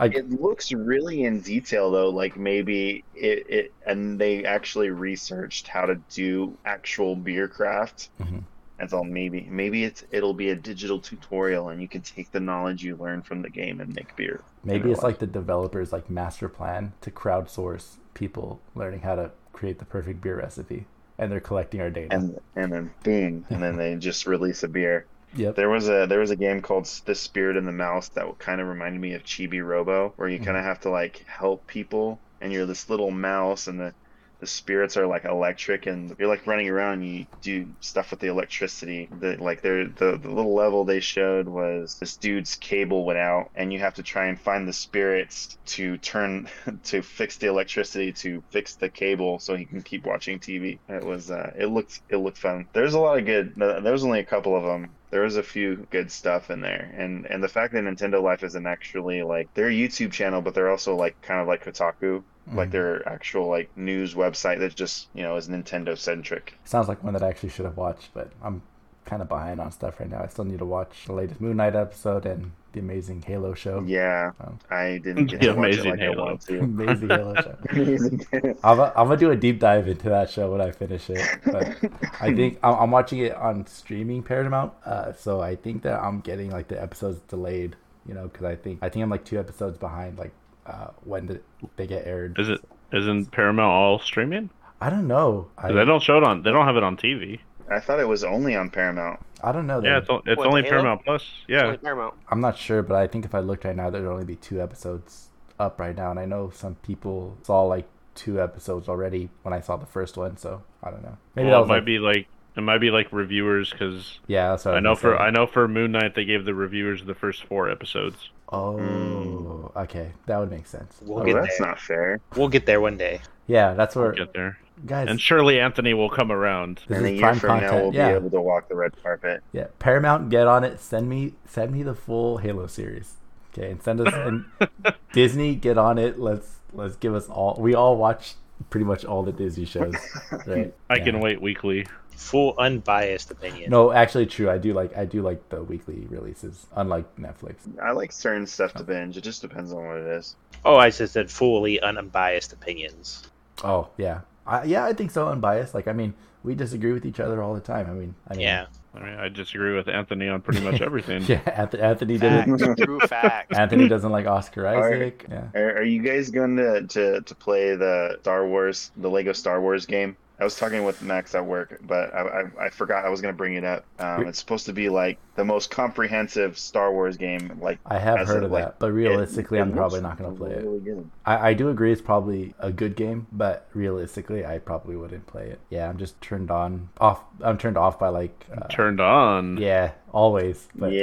I 0.00 0.06
it 0.06 0.30
looks 0.30 0.72
really 0.72 1.24
in 1.24 1.40
detail 1.40 1.90
though 1.90 2.10
like 2.10 2.36
maybe 2.36 3.04
it, 3.14 3.46
it 3.48 3.74
and 3.86 4.18
they 4.18 4.44
actually 4.44 4.90
researched 4.90 5.66
how 5.68 5.86
to 5.86 5.96
do 6.14 6.56
actual 6.64 7.16
beer 7.16 7.48
craft 7.48 8.10
Mhm. 8.20 8.42
that's 8.78 8.92
all 8.92 9.04
maybe 9.04 9.46
maybe 9.50 9.84
it's 9.84 10.04
it'll 10.12 10.34
be 10.34 10.50
a 10.50 10.54
digital 10.56 11.00
tutorial 11.00 11.70
and 11.70 11.82
you 11.82 11.88
can 11.88 12.02
take 12.02 12.30
the 12.30 12.40
knowledge 12.40 12.84
you 12.84 12.96
learn 12.96 13.22
from 13.22 13.42
the 13.42 13.50
game 13.50 13.80
and 13.80 13.92
make 13.94 14.14
beer 14.16 14.40
maybe 14.64 14.92
it's 14.92 15.02
like 15.02 15.18
the 15.18 15.26
developers 15.26 15.92
like 15.92 16.08
master 16.08 16.48
plan 16.48 16.92
to 17.00 17.10
crowdsource 17.10 17.96
people 18.14 18.60
learning 18.74 19.00
how 19.00 19.16
to 19.16 19.30
create 19.52 19.78
the 19.80 19.84
perfect 19.84 20.20
beer 20.20 20.36
recipe, 20.36 20.86
and 21.18 21.32
they're 21.32 21.40
collecting 21.40 21.80
our 21.80 21.90
data. 21.90 22.14
and 22.14 22.38
and 22.54 22.72
then 22.72 22.90
boom 23.02 23.44
and 23.50 23.60
then 23.62 23.76
they 23.76 23.96
just 23.96 24.26
release 24.26 24.62
a 24.62 24.68
beer 24.68 25.06
yep. 25.34 25.56
There 25.56 25.68
was 25.68 25.88
a 25.88 26.06
there 26.06 26.20
was 26.20 26.30
a 26.30 26.36
game 26.36 26.60
called 26.60 26.86
The 27.04 27.14
Spirit 27.14 27.56
and 27.56 27.66
the 27.66 27.72
Mouse 27.72 28.08
that 28.10 28.38
kind 28.38 28.60
of 28.60 28.68
reminded 28.68 29.00
me 29.00 29.14
of 29.14 29.24
Chibi 29.24 29.64
Robo, 29.64 30.12
where 30.16 30.28
you 30.28 30.38
kind 30.38 30.56
of 30.56 30.64
have 30.64 30.80
to 30.80 30.90
like 30.90 31.24
help 31.26 31.66
people, 31.66 32.20
and 32.40 32.52
you're 32.52 32.66
this 32.66 32.88
little 32.90 33.10
mouse, 33.10 33.66
and 33.66 33.80
the 33.80 33.94
the 34.40 34.46
spirits 34.46 34.96
are 34.96 35.06
like 35.06 35.24
electric, 35.24 35.86
and 35.86 36.14
you're 36.18 36.28
like 36.28 36.46
running 36.46 36.68
around. 36.68 36.94
And 36.94 37.06
you 37.06 37.26
do 37.42 37.68
stuff 37.80 38.12
with 38.12 38.20
the 38.20 38.28
electricity. 38.28 39.08
The 39.18 39.36
like 39.36 39.62
there 39.62 39.86
the 39.86 40.16
the 40.16 40.30
little 40.30 40.54
level 40.54 40.84
they 40.84 41.00
showed 41.00 41.48
was 41.48 41.98
this 41.98 42.16
dude's 42.16 42.54
cable 42.54 43.04
went 43.04 43.18
out, 43.18 43.50
and 43.54 43.72
you 43.72 43.80
have 43.80 43.94
to 43.94 44.02
try 44.02 44.26
and 44.26 44.40
find 44.40 44.68
the 44.68 44.72
spirits 44.72 45.58
to 45.66 45.98
turn 45.98 46.48
to 46.84 47.02
fix 47.02 47.36
the 47.38 47.48
electricity 47.48 48.12
to 48.12 48.42
fix 48.50 48.76
the 48.76 48.88
cable 48.88 49.38
so 49.38 49.56
he 49.56 49.64
can 49.64 49.82
keep 49.82 50.06
watching 50.06 50.38
TV. 50.38 50.78
It 50.88 51.04
was 51.04 51.30
uh, 51.30 51.52
it 51.58 51.66
looked 51.66 52.00
it 52.08 52.16
looked 52.16 52.38
fun. 52.38 52.68
There's 52.72 52.94
a 52.94 53.00
lot 53.00 53.18
of 53.18 53.26
good. 53.26 53.54
There 53.56 53.92
was 53.92 54.04
only 54.04 54.20
a 54.20 54.24
couple 54.24 54.56
of 54.56 54.62
them 54.62 54.90
there 55.10 55.22
was 55.22 55.36
a 55.36 55.42
few 55.42 55.86
good 55.90 56.10
stuff 56.10 56.50
in 56.50 56.60
there. 56.60 56.92
And 56.96 57.26
and 57.26 57.42
the 57.42 57.48
fact 57.48 57.72
that 57.72 57.84
nintendo 57.84 58.22
life 58.22 58.42
isn't 58.44 58.66
actually 58.66 59.22
like 59.22 59.52
their 59.54 59.70
youtube 59.70 60.12
channel 60.12 60.42
but 60.42 60.54
they're 60.54 60.70
also 60.70 60.96
like 60.96 61.20
kind 61.22 61.40
of 61.40 61.48
like 61.48 61.64
kotaku. 61.64 62.22
Like 62.50 62.68
Mhm. 62.70 62.72
their 62.72 63.08
actual 63.08 63.46
like 63.48 63.68
news 63.76 64.14
website 64.14 64.60
that 64.60 64.74
just 64.74 65.08
you 65.12 65.22
know 65.22 65.36
is 65.36 65.48
nintendo 65.50 65.96
centric 65.98 66.54
Sounds 66.64 66.88
like 66.88 67.04
one 67.04 67.12
that 67.12 67.22
I 67.22 67.28
actually 67.28 67.50
should 67.50 67.66
have 67.66 67.76
watched, 67.76 68.08
but 68.14 68.32
I'm 68.42 68.62
kind 69.08 69.22
of 69.22 69.28
behind 69.28 69.60
on 69.60 69.72
stuff 69.72 69.98
right 70.00 70.08
now. 70.10 70.22
I 70.22 70.28
still 70.28 70.44
need 70.44 70.58
to 70.60 70.64
watch 70.66 71.04
the 71.06 71.12
latest 71.14 71.40
Moon 71.40 71.56
Knight 71.56 71.74
episode 71.74 72.26
and 72.26 72.52
the 72.72 72.80
amazing 72.80 73.22
Halo 73.22 73.54
show. 73.54 73.82
yeah 73.86 74.32
Um, 74.40 74.58
i 74.70 74.98
didn't 75.02 75.26
get 75.26 75.40
The 75.40 75.46
to 75.48 75.54
watch 75.54 75.78
it 75.78 75.86
amazing 75.86 75.90
like 75.90 76.00
Halo. 76.00 76.38
amazing 76.50 77.08
Halo 77.08 77.34
show. 77.36 77.56
amazing. 77.70 78.26
I'm, 78.62 78.80
I'm 78.80 78.92
gonna 79.08 79.16
do 79.16 79.30
a 79.30 79.36
deep 79.36 79.58
dive 79.60 79.88
into 79.88 80.08
that 80.10 80.30
show 80.30 80.52
when 80.52 80.60
I 80.60 80.70
finish 80.70 81.08
it. 81.10 81.26
But 81.44 81.76
I 82.20 82.34
think 82.34 82.58
I'm, 82.62 82.74
I'm 82.74 82.90
watching 82.90 83.20
it 83.20 83.34
on 83.34 83.66
streaming 83.66 84.22
Paramount, 84.22 84.72
uh, 84.84 85.12
so 85.14 85.40
I 85.40 85.56
think 85.56 85.82
that 85.84 85.98
I'm 86.00 86.20
getting 86.20 86.50
like 86.50 86.68
the 86.68 86.80
episodes 86.80 87.20
delayed. 87.28 87.76
You 88.06 88.14
know, 88.14 88.28
because 88.28 88.44
I 88.44 88.56
think 88.56 88.78
I 88.82 88.88
think 88.90 89.02
I'm 89.02 89.10
like 89.10 89.24
two 89.24 89.38
episodes 89.38 89.76
behind, 89.78 90.18
like 90.18 90.32
uh, 90.66 90.88
when 91.04 91.26
the, 91.26 91.40
they 91.76 91.86
get 91.86 92.06
aired. 92.06 92.38
Is 92.38 92.48
it? 92.48 92.60
Isn't 92.92 93.30
Paramount 93.32 93.70
all 93.70 93.98
streaming? 93.98 94.48
I 94.80 94.88
don't 94.90 95.06
know. 95.08 95.48
I, 95.58 95.62
'Cause 95.68 95.74
they 95.74 95.84
don't 95.84 96.02
show 96.02 96.16
it 96.18 96.24
on. 96.24 96.42
They 96.42 96.50
don't 96.52 96.64
have 96.66 96.76
it 96.76 96.82
on 96.82 96.96
TV. 96.96 97.40
I 97.70 97.78
thought 97.80 98.00
it 98.00 98.08
was 98.08 98.24
only 98.24 98.54
on 98.56 98.70
paramount 98.70 99.20
I 99.40 99.52
don't 99.52 99.68
know. 99.68 99.80
Yeah, 99.80 99.98
it's, 99.98 100.10
o- 100.10 100.20
it's 100.26 100.36
What, 100.36 100.48
only 100.48 100.62
Halo? 100.62 100.70
Paramount 100.72 101.04
Plus. 101.04 101.22
It's 101.48 101.62
only 101.62 101.74
Yeah, 101.74 101.76
Paramount. 101.76 102.14
I'm 102.28 102.40
not 102.40 102.58
sure, 102.58 102.82
but 102.82 102.96
I 102.96 103.06
think 103.06 103.24
if 103.24 103.36
I 103.36 103.38
looked 103.38 103.64
right 103.64 103.76
now, 103.76 103.88
there'd 103.88 104.04
only 104.04 104.24
be 104.24 104.34
two 104.34 104.60
episodes 104.60 105.28
up 105.60 105.78
right 105.78 105.96
now, 105.96 106.10
and 106.10 106.18
I 106.18 106.24
know 106.24 106.50
some 106.50 106.74
people 106.76 107.36
saw 107.44 107.62
like 107.62 107.86
two 108.16 108.42
episodes 108.42 108.88
already 108.88 109.30
when 109.44 109.52
I 109.54 109.60
saw 109.60 109.76
the 109.76 109.86
first 109.86 110.16
one. 110.16 110.36
So 110.38 110.64
I 110.82 110.90
don't 110.90 111.02
know. 111.04 111.16
Maybe 111.36 111.50
well, 111.50 111.52
that 111.52 111.58
it 111.58 111.60
was 111.60 111.68
might 111.68 111.74
like, 111.76 111.84
be 111.84 111.98
like 112.00 112.26
it 112.56 112.62
might 112.62 112.78
be 112.78 112.90
like 112.90 113.12
reviewers 113.12 113.70
because 113.70 114.18
yeah. 114.26 114.48
That's 114.50 114.64
what 114.64 114.74
I 114.74 114.78
was 114.78 114.82
know 114.82 114.88
gonna 114.96 114.96
for 114.96 115.16
say. 115.18 115.22
I 115.22 115.30
know 115.30 115.46
for 115.46 115.68
Moon 115.68 115.92
Knight 115.92 116.16
they 116.16 116.24
gave 116.24 116.44
the 116.44 116.54
reviewers 116.54 117.04
the 117.04 117.14
first 117.14 117.44
four 117.44 117.70
episodes. 117.70 118.30
Oh, 118.48 118.74
Mm. 118.74 119.76
okay, 119.84 120.10
that 120.26 120.38
would 120.38 120.50
make 120.50 120.66
sense. 120.66 120.98
We'll 121.00 121.20
oh 121.20 121.24
get 121.24 121.34
that's 121.34 121.58
there. 121.58 121.66
not 121.68 121.78
fair 121.80 122.20
We'll 122.34 122.48
get 122.48 122.66
there 122.66 122.80
one 122.80 122.96
day. 122.96 123.20
Yeah, 123.48 123.74
that's 123.74 123.96
where 123.96 124.12
Get 124.12 124.32
there, 124.34 124.58
guys. 124.86 125.08
and 125.08 125.20
surely 125.20 125.58
Anthony 125.58 125.94
will 125.94 126.10
come 126.10 126.30
around. 126.30 126.82
This 126.86 126.98
and 126.98 127.06
a 127.06 127.08
is 127.08 127.14
year 127.14 127.22
prime 127.22 127.38
from 127.40 127.60
now 127.60 127.74
we'll 127.82 127.94
yeah, 127.94 128.10
be 128.10 128.14
able 128.16 128.30
to 128.30 128.40
walk 128.40 128.68
the 128.68 128.76
red 128.76 128.92
carpet 129.02 129.42
yeah. 129.52 129.66
Paramount, 129.80 130.28
get 130.30 130.46
on 130.46 130.62
it. 130.64 130.78
Send 130.80 131.08
me, 131.08 131.34
send 131.46 131.72
me 131.72 131.82
the 131.82 131.94
full 131.94 132.36
Halo 132.38 132.66
series. 132.68 133.14
Okay, 133.52 133.70
and 133.72 133.82
send 133.82 134.00
us 134.00 134.12
and 134.14 134.44
Disney, 135.12 135.54
get 135.56 135.78
on 135.78 135.98
it. 135.98 136.20
Let's 136.20 136.56
let's 136.72 136.94
give 136.96 137.14
us 137.14 137.26
all. 137.28 137.56
We 137.58 137.74
all 137.74 137.96
watch 137.96 138.34
pretty 138.70 138.84
much 138.84 139.04
all 139.04 139.22
the 139.22 139.32
Disney 139.32 139.64
shows, 139.64 139.94
right? 140.46 140.74
I 140.90 140.96
Yeah. 140.96 141.04
can 141.04 141.20
wait 141.20 141.40
weekly. 141.40 141.86
full 142.10 142.54
unbiased 142.58 143.30
opinion. 143.30 143.70
No, 143.70 143.92
actually, 143.92 144.26
true. 144.26 144.50
I 144.50 144.58
do 144.58 144.74
like 144.74 144.94
I 144.96 145.06
do 145.06 145.22
like 145.22 145.48
the 145.48 145.62
weekly 145.62 146.06
releases, 146.10 146.66
unlike 146.76 147.06
Netflix. 147.16 147.54
I 147.82 147.92
like 147.92 148.12
certain 148.12 148.46
stuff 148.46 148.74
to 148.74 148.84
binge. 148.84 149.16
It 149.16 149.22
just 149.22 149.40
depends 149.40 149.72
on 149.72 149.86
what 149.86 149.96
it 149.96 150.06
is. 150.06 150.36
Oh, 150.64 150.76
I 150.76 150.90
just 150.90 151.12
said 151.14 151.30
fully 151.30 151.80
unbiased 151.80 152.52
opinions. 152.52 153.28
Oh 153.64 153.88
yeah, 153.96 154.20
I, 154.46 154.64
yeah, 154.64 154.84
I 154.84 154.92
think 154.92 155.10
so. 155.10 155.28
Unbiased. 155.28 155.74
Like 155.74 155.88
I 155.88 155.92
mean, 155.92 156.14
we 156.42 156.54
disagree 156.54 156.92
with 156.92 157.04
each 157.04 157.20
other 157.20 157.42
all 157.42 157.54
the 157.54 157.60
time. 157.60 157.86
I 157.88 157.92
mean, 157.92 158.14
I 158.28 158.34
mean 158.34 158.42
Yeah. 158.42 158.66
I 158.94 159.00
mean, 159.00 159.14
I 159.14 159.28
disagree 159.28 159.76
with 159.76 159.86
Anthony 159.86 160.28
on 160.28 160.40
pretty 160.40 160.60
much 160.60 160.80
everything. 160.80 161.22
yeah. 161.28 161.40
Anth- 161.40 161.80
Anthony 161.80 162.18
did 162.18 162.32
it. 162.32 162.58
Facts, 162.58 162.80
true 162.82 163.00
facts. 163.00 163.56
Anthony 163.56 163.86
doesn't 163.86 164.10
like 164.10 164.26
Oscar 164.26 164.62
right. 164.62 164.94
Isaac. 164.94 165.26
Yeah. 165.30 165.44
Are, 165.54 165.76
are 165.78 165.82
you 165.84 166.02
guys 166.02 166.30
going 166.30 166.56
to, 166.56 166.82
to 166.86 167.20
to 167.20 167.34
play 167.34 167.76
the 167.76 168.18
Star 168.22 168.46
Wars, 168.46 168.90
the 168.96 169.08
Lego 169.08 169.32
Star 169.32 169.60
Wars 169.60 169.86
game? 169.86 170.16
I 170.40 170.44
was 170.44 170.56
talking 170.56 170.84
with 170.84 171.02
Max 171.02 171.34
at 171.34 171.44
work, 171.44 171.80
but 171.82 172.14
I, 172.14 172.20
I, 172.20 172.66
I 172.66 172.70
forgot 172.70 173.04
I 173.04 173.08
was 173.08 173.20
going 173.20 173.34
to 173.34 173.36
bring 173.36 173.54
it 173.54 173.64
up. 173.64 173.84
Um, 173.98 174.26
it's 174.26 174.38
supposed 174.38 174.66
to 174.66 174.72
be 174.72 174.88
like 174.88 175.18
the 175.34 175.44
most 175.44 175.70
comprehensive 175.70 176.56
Star 176.58 176.92
Wars 176.92 177.16
game. 177.16 177.58
Like 177.60 177.80
I 177.84 177.98
have 177.98 178.18
as 178.18 178.28
heard 178.28 178.44
of 178.44 178.52
like, 178.52 178.64
that, 178.64 178.78
but 178.78 178.92
realistically, 178.92 179.58
it 179.58 179.62
I'm 179.62 179.72
probably 179.72 180.00
not 180.00 180.16
going 180.16 180.32
to 180.32 180.38
play 180.38 180.52
it. 180.52 180.62
really 180.62 180.80
good. 180.80 181.10
I, 181.26 181.50
I 181.50 181.54
do 181.54 181.70
agree 181.70 181.90
it's 181.90 182.00
probably 182.00 182.54
a 182.60 182.70
good 182.70 182.94
game, 182.94 183.26
but 183.32 183.68
realistically, 183.74 184.46
I 184.46 184.58
probably 184.58 184.94
wouldn't 184.96 185.26
play 185.26 185.48
it. 185.48 185.60
Yeah, 185.70 185.88
I'm 185.88 185.98
just 185.98 186.20
turned 186.20 186.50
on 186.50 186.88
off. 187.00 187.20
I'm 187.42 187.58
turned 187.58 187.76
off 187.76 187.98
by 187.98 188.08
like. 188.08 188.46
Uh, 188.56 188.66
Turned 188.68 189.00
on. 189.00 189.56
yeah, 189.56 189.92
always. 190.12 190.68
But, 190.74 190.86
I 190.86 190.90
mean- 190.90 190.98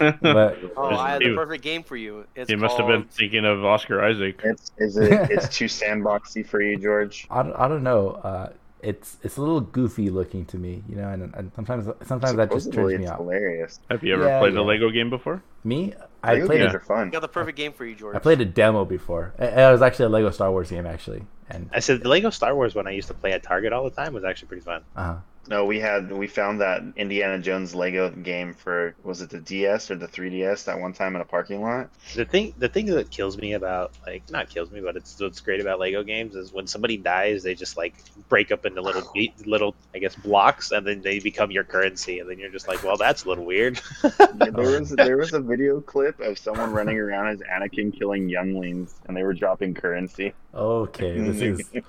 yeah, 0.00 0.12
but 0.20 0.58
Oh, 0.76 0.88
I 0.96 1.10
have 1.12 1.20
the 1.20 1.34
perfect 1.34 1.62
game 1.62 1.82
for 1.82 1.96
you. 1.96 2.26
It's 2.34 2.50
He 2.50 2.56
must 2.56 2.76
have 2.78 2.86
been 2.86 3.04
thinking 3.04 3.44
of 3.44 3.64
Oscar 3.64 4.02
Isaac. 4.04 4.40
it's 4.44 4.70
is 4.78 4.96
it 4.96 5.12
it's 5.30 5.48
too 5.48 5.66
sandboxy 5.66 6.46
for 6.46 6.60
you, 6.60 6.78
George? 6.78 7.26
I 7.30 7.42
don't, 7.42 7.54
I 7.54 7.68
don't 7.68 7.82
know. 7.82 8.10
Uh, 8.10 8.52
it's 8.80 9.16
it's 9.22 9.36
a 9.36 9.40
little 9.40 9.60
goofy 9.60 10.10
looking 10.10 10.44
to 10.46 10.58
me, 10.58 10.82
you 10.88 10.96
know, 10.96 11.08
and, 11.08 11.32
and 11.34 11.52
sometimes 11.54 11.86
sometimes 12.04 12.34
that 12.36 12.50
just 12.50 12.64
Supposedly 12.64 12.94
turns 12.94 12.98
me 12.98 13.04
it's 13.04 13.12
off. 13.12 13.18
hilarious. 13.18 13.80
Have 13.90 14.02
you 14.02 14.14
ever 14.14 14.24
Yeah, 14.26 14.40
played 14.40 14.54
yeah. 14.54 14.60
a 14.60 14.62
Lego 14.62 14.90
game 14.90 15.08
before? 15.08 15.40
Me, 15.62 15.94
I 16.24 16.32
Lego 16.34 16.46
played 16.46 16.58
games 16.62 16.74
a, 16.74 16.78
are 16.78 16.80
fun. 16.80 17.06
I 17.06 17.10
got 17.10 17.20
the 17.20 17.28
perfect 17.28 17.56
game 17.56 17.72
for 17.72 17.84
you, 17.84 17.94
George. 17.94 18.16
I 18.16 18.18
played 18.18 18.40
a 18.40 18.44
demo 18.44 18.84
before. 18.84 19.34
It, 19.38 19.56
it 19.56 19.70
was 19.70 19.82
actually 19.82 20.06
a 20.06 20.08
Lego 20.08 20.30
Star 20.30 20.50
Wars 20.50 20.68
game, 20.70 20.84
actually, 20.86 21.22
and 21.48 21.70
I 21.72 21.78
said 21.78 22.02
the 22.02 22.08
Lego 22.08 22.30
Star 22.30 22.56
Wars 22.56 22.74
one 22.74 22.88
I 22.88 22.90
used 22.90 23.06
to 23.06 23.14
play 23.14 23.30
at 23.32 23.44
Target 23.44 23.72
all 23.72 23.84
the 23.84 23.90
time 23.94 24.14
was 24.14 24.24
actually 24.24 24.48
pretty 24.48 24.64
fun. 24.64 24.82
uh, 24.96 25.18
No, 25.48 25.64
we 25.64 25.80
had 25.80 26.12
we 26.12 26.28
found 26.28 26.60
that 26.60 26.82
Indiana 26.94 27.38
Jones 27.40 27.74
Lego 27.74 28.10
game 28.10 28.54
for 28.54 28.94
was 29.02 29.22
it 29.22 29.30
the 29.30 29.40
DS 29.40 29.90
or 29.90 29.96
the 29.96 30.06
3DS 30.06 30.66
that 30.66 30.78
one 30.78 30.92
time 30.92 31.16
in 31.16 31.20
a 31.20 31.24
parking 31.24 31.60
lot? 31.62 31.90
The 32.14 32.24
thing, 32.24 32.54
the 32.58 32.68
thing 32.68 32.86
that 32.86 33.10
kills 33.10 33.36
me 33.36 33.54
about 33.54 33.92
like 34.06 34.30
not 34.30 34.48
kills 34.50 34.70
me, 34.70 34.80
but 34.80 34.96
it's 34.96 35.20
what's 35.20 35.40
great 35.40 35.60
about 35.60 35.80
Lego 35.80 36.04
games 36.04 36.36
is 36.36 36.52
when 36.52 36.68
somebody 36.68 36.96
dies, 36.96 37.42
they 37.42 37.54
just 37.56 37.76
like 37.76 37.94
break 38.28 38.52
up 38.52 38.64
into 38.66 38.80
little 38.80 39.10
be- 39.12 39.34
little 39.44 39.74
I 39.94 39.98
guess 39.98 40.14
blocks, 40.14 40.70
and 40.70 40.86
then 40.86 41.02
they 41.02 41.18
become 41.18 41.50
your 41.50 41.64
currency, 41.64 42.20
and 42.20 42.30
then 42.30 42.38
you're 42.38 42.50
just 42.50 42.68
like, 42.68 42.84
well, 42.84 42.96
that's 42.96 43.24
a 43.24 43.28
little 43.28 43.44
weird. 43.44 43.80
Yeah, 44.04 44.26
there 44.50 44.80
was 44.80 44.90
there 44.96 45.16
was 45.16 45.32
a 45.32 45.40
video 45.40 45.80
clip 45.80 46.20
of 46.20 46.38
someone 46.38 46.72
running 46.72 46.98
around 46.98 47.26
as 47.28 47.40
Anakin 47.40 47.92
killing 47.98 48.28
younglings, 48.28 48.94
and 49.06 49.16
they 49.16 49.24
were 49.24 49.34
dropping 49.34 49.74
currency. 49.74 50.34
okay, 50.54 51.18
this 51.18 51.40
is 51.40 51.82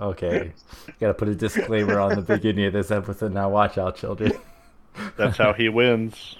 okay. 0.00 0.52
Got 1.00 1.08
to 1.08 1.14
put 1.14 1.28
a 1.28 1.34
disclaimer 1.34 1.98
on 2.00 2.14
the 2.14 2.22
beginning 2.22 2.64
of 2.66 2.72
this 2.72 2.85
episode. 2.90 3.32
Now, 3.32 3.48
watch 3.50 3.78
out, 3.78 3.96
children. 3.96 4.32
That's 5.16 5.36
how 5.36 5.52
he 5.52 5.68
wins. 5.68 6.36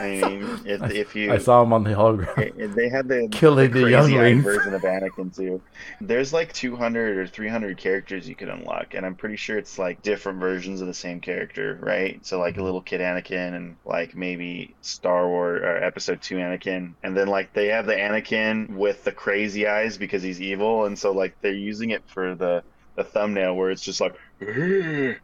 I 0.00 0.02
mean, 0.20 0.60
if 0.64 0.82
if 0.90 1.14
you 1.16 1.32
I 1.32 1.38
saw 1.38 1.62
him 1.62 1.72
on 1.72 1.84
the 1.84 1.90
hologram. 1.90 2.38
It- 2.38 2.54
it- 2.56 2.74
they 2.74 2.88
had 2.88 3.08
the 3.08 3.28
Killing 3.30 3.70
the 3.70 3.82
crazy-eyed 3.82 4.10
younglings. 4.10 4.44
version 4.44 4.74
of 4.74 4.82
Anakin 4.82 5.34
too. 5.34 5.60
There's 6.00 6.32
like 6.32 6.52
200 6.52 7.18
or 7.18 7.26
300 7.26 7.76
characters 7.76 8.28
you 8.28 8.34
could 8.34 8.48
unlock, 8.48 8.94
and 8.94 9.06
I'm 9.06 9.14
pretty 9.14 9.36
sure 9.36 9.58
it's 9.58 9.78
like 9.78 10.02
different 10.02 10.40
versions 10.40 10.80
of 10.80 10.86
the 10.86 10.94
same 10.94 11.20
character, 11.20 11.78
right? 11.80 12.24
So 12.24 12.38
like 12.38 12.54
a 12.54 12.56
mm-hmm. 12.56 12.64
little 12.64 12.82
kid 12.82 13.00
Anakin, 13.00 13.54
and 13.54 13.76
like 13.84 14.16
maybe 14.16 14.74
Star 14.80 15.28
Wars 15.28 15.62
or 15.62 15.76
Episode 15.76 16.20
Two 16.22 16.36
Anakin, 16.36 16.94
and 17.02 17.16
then 17.16 17.28
like 17.28 17.52
they 17.52 17.68
have 17.68 17.86
the 17.86 17.94
Anakin 17.94 18.70
with 18.70 19.04
the 19.04 19.12
crazy 19.12 19.66
eyes 19.68 19.96
because 19.98 20.22
he's 20.22 20.40
evil, 20.40 20.86
and 20.86 20.98
so 20.98 21.12
like 21.12 21.40
they're 21.40 21.52
using 21.52 21.90
it 21.90 22.02
for 22.06 22.34
the 22.34 22.62
the 22.96 23.04
thumbnail 23.04 23.54
where 23.56 23.70
it's 23.70 23.82
just 23.82 24.00
like. 24.00 24.14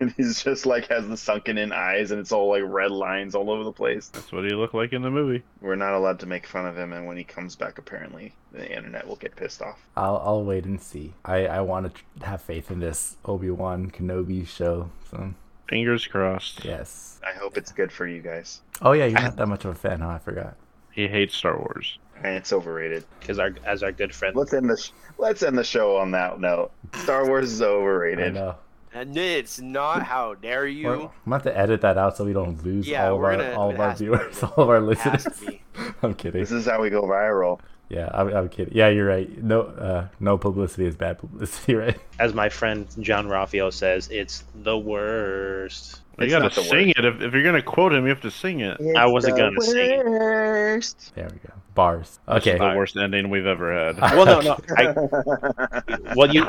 And 0.00 0.12
he's 0.16 0.42
just 0.42 0.66
like 0.66 0.88
has 0.88 1.06
the 1.06 1.16
sunken 1.16 1.56
in 1.56 1.72
eyes 1.72 2.10
and 2.10 2.18
it's 2.20 2.32
all 2.32 2.48
like 2.48 2.62
red 2.66 2.90
lines 2.90 3.34
all 3.34 3.50
over 3.50 3.62
the 3.62 3.72
place. 3.72 4.08
That's 4.08 4.32
what 4.32 4.44
he 4.44 4.50
looked 4.50 4.74
like 4.74 4.92
in 4.92 5.02
the 5.02 5.10
movie. 5.10 5.44
We're 5.60 5.76
not 5.76 5.94
allowed 5.94 6.18
to 6.20 6.26
make 6.26 6.46
fun 6.46 6.66
of 6.66 6.76
him, 6.76 6.92
and 6.92 7.06
when 7.06 7.16
he 7.16 7.22
comes 7.24 7.54
back, 7.54 7.78
apparently 7.78 8.34
the 8.52 8.68
internet 8.68 9.06
will 9.06 9.16
get 9.16 9.36
pissed 9.36 9.62
off. 9.62 9.78
I'll 9.96 10.16
I'll 10.24 10.44
wait 10.44 10.64
and 10.64 10.80
see. 10.80 11.14
I 11.24 11.46
I 11.46 11.60
want 11.60 11.94
to 11.94 12.26
have 12.26 12.42
faith 12.42 12.70
in 12.70 12.80
this 12.80 13.16
Obi 13.24 13.50
Wan 13.50 13.90
Kenobi 13.90 14.46
show. 14.46 14.90
So 15.10 15.32
Fingers 15.68 16.06
crossed. 16.06 16.64
yes. 16.64 17.20
I 17.26 17.38
hope 17.38 17.56
it's 17.56 17.72
good 17.72 17.92
for 17.92 18.06
you 18.06 18.20
guys. 18.20 18.62
Oh 18.82 18.92
yeah, 18.92 19.04
you're 19.06 19.20
not 19.20 19.36
that 19.36 19.46
much 19.46 19.64
of 19.64 19.70
a 19.72 19.74
fan, 19.74 20.00
huh? 20.00 20.08
I 20.08 20.18
forgot. 20.18 20.56
He 20.90 21.06
hates 21.06 21.36
Star 21.36 21.56
Wars. 21.56 21.98
And 22.22 22.36
it's 22.36 22.52
overrated. 22.52 23.04
Because 23.20 23.38
our 23.38 23.54
as 23.64 23.82
our 23.82 23.92
good 23.92 24.14
friend, 24.14 24.34
Let's 24.36 24.52
end 24.52 24.68
the 24.70 24.76
sh- 24.76 24.90
let's 25.18 25.42
end 25.42 25.56
the 25.58 25.64
show 25.64 25.96
on 25.96 26.10
that 26.12 26.40
note. 26.40 26.70
Star 26.94 27.26
Wars 27.26 27.52
is 27.52 27.62
I 27.62 27.66
overrated. 27.66 28.34
know. 28.34 28.56
And 28.94 29.16
it's 29.16 29.60
not. 29.60 30.02
How 30.02 30.34
dare 30.34 30.62
We're, 30.62 30.66
you? 30.68 30.90
I'm 30.92 31.10
gonna 31.26 31.34
have 31.36 31.42
to 31.44 31.56
edit 31.56 31.82
that 31.82 31.98
out 31.98 32.16
so 32.16 32.24
we 32.24 32.32
don't 32.32 32.62
lose 32.64 32.88
Yeah, 32.88 33.08
all 33.08 33.16
of 33.18 33.24
our 33.24 33.36
gonna- 33.36 33.52
all 33.54 33.70
of 33.70 33.78
our 33.78 33.90
has 33.90 33.98
to 33.98 34.04
be. 34.04 34.16
viewers, 34.16 34.42
all 34.42 34.54
of 34.64 34.68
our 34.70 34.80
listeners. 34.80 35.26
I'm 36.02 36.14
kidding. 36.14 36.40
This 36.40 36.50
is 36.50 36.66
how 36.66 36.80
we 36.80 36.90
go 36.90 37.02
viral. 37.02 37.60
Yeah, 37.90 38.10
I'm, 38.12 38.28
I'm 38.34 38.48
kidding. 38.50 38.74
Yeah, 38.76 38.88
you're 38.88 39.06
right. 39.06 39.42
No, 39.42 39.62
uh, 39.62 40.08
no 40.20 40.36
publicity 40.36 40.86
is 40.86 40.94
bad 40.96 41.18
publicity, 41.18 41.74
right? 41.76 41.98
as 42.18 42.34
my 42.34 42.48
friend 42.48 42.86
John 43.00 43.28
Raphael 43.28 43.70
says, 43.70 44.08
it's 44.10 44.44
the 44.56 44.76
worst. 44.76 46.00
You 46.26 46.30
gotta 46.30 46.44
not 46.44 46.54
the 46.54 46.62
sing 46.62 46.90
it. 46.90 47.04
If, 47.04 47.20
if 47.20 47.32
you're 47.32 47.42
gonna 47.44 47.62
quote 47.62 47.92
him, 47.92 48.04
you 48.04 48.10
have 48.10 48.20
to 48.22 48.30
sing 48.30 48.60
it. 48.60 48.78
I 48.96 49.06
wasn't 49.06 49.36
gonna 49.36 49.60
sing 49.60 50.02
it. 50.04 50.94
There 51.14 51.28
we 51.30 51.38
go. 51.38 51.52
Bars. 51.74 52.18
This 52.26 52.42
is 52.46 52.48
Okay. 52.48 52.58
the 52.58 52.76
worst 52.76 52.96
ending 52.96 53.30
we've 53.30 53.46
ever 53.46 53.72
had. 53.72 53.98
Well, 54.16 54.26
no, 54.26 54.40
no. 54.40 54.56
I, 54.76 56.14
well, 56.16 56.34
you 56.34 56.44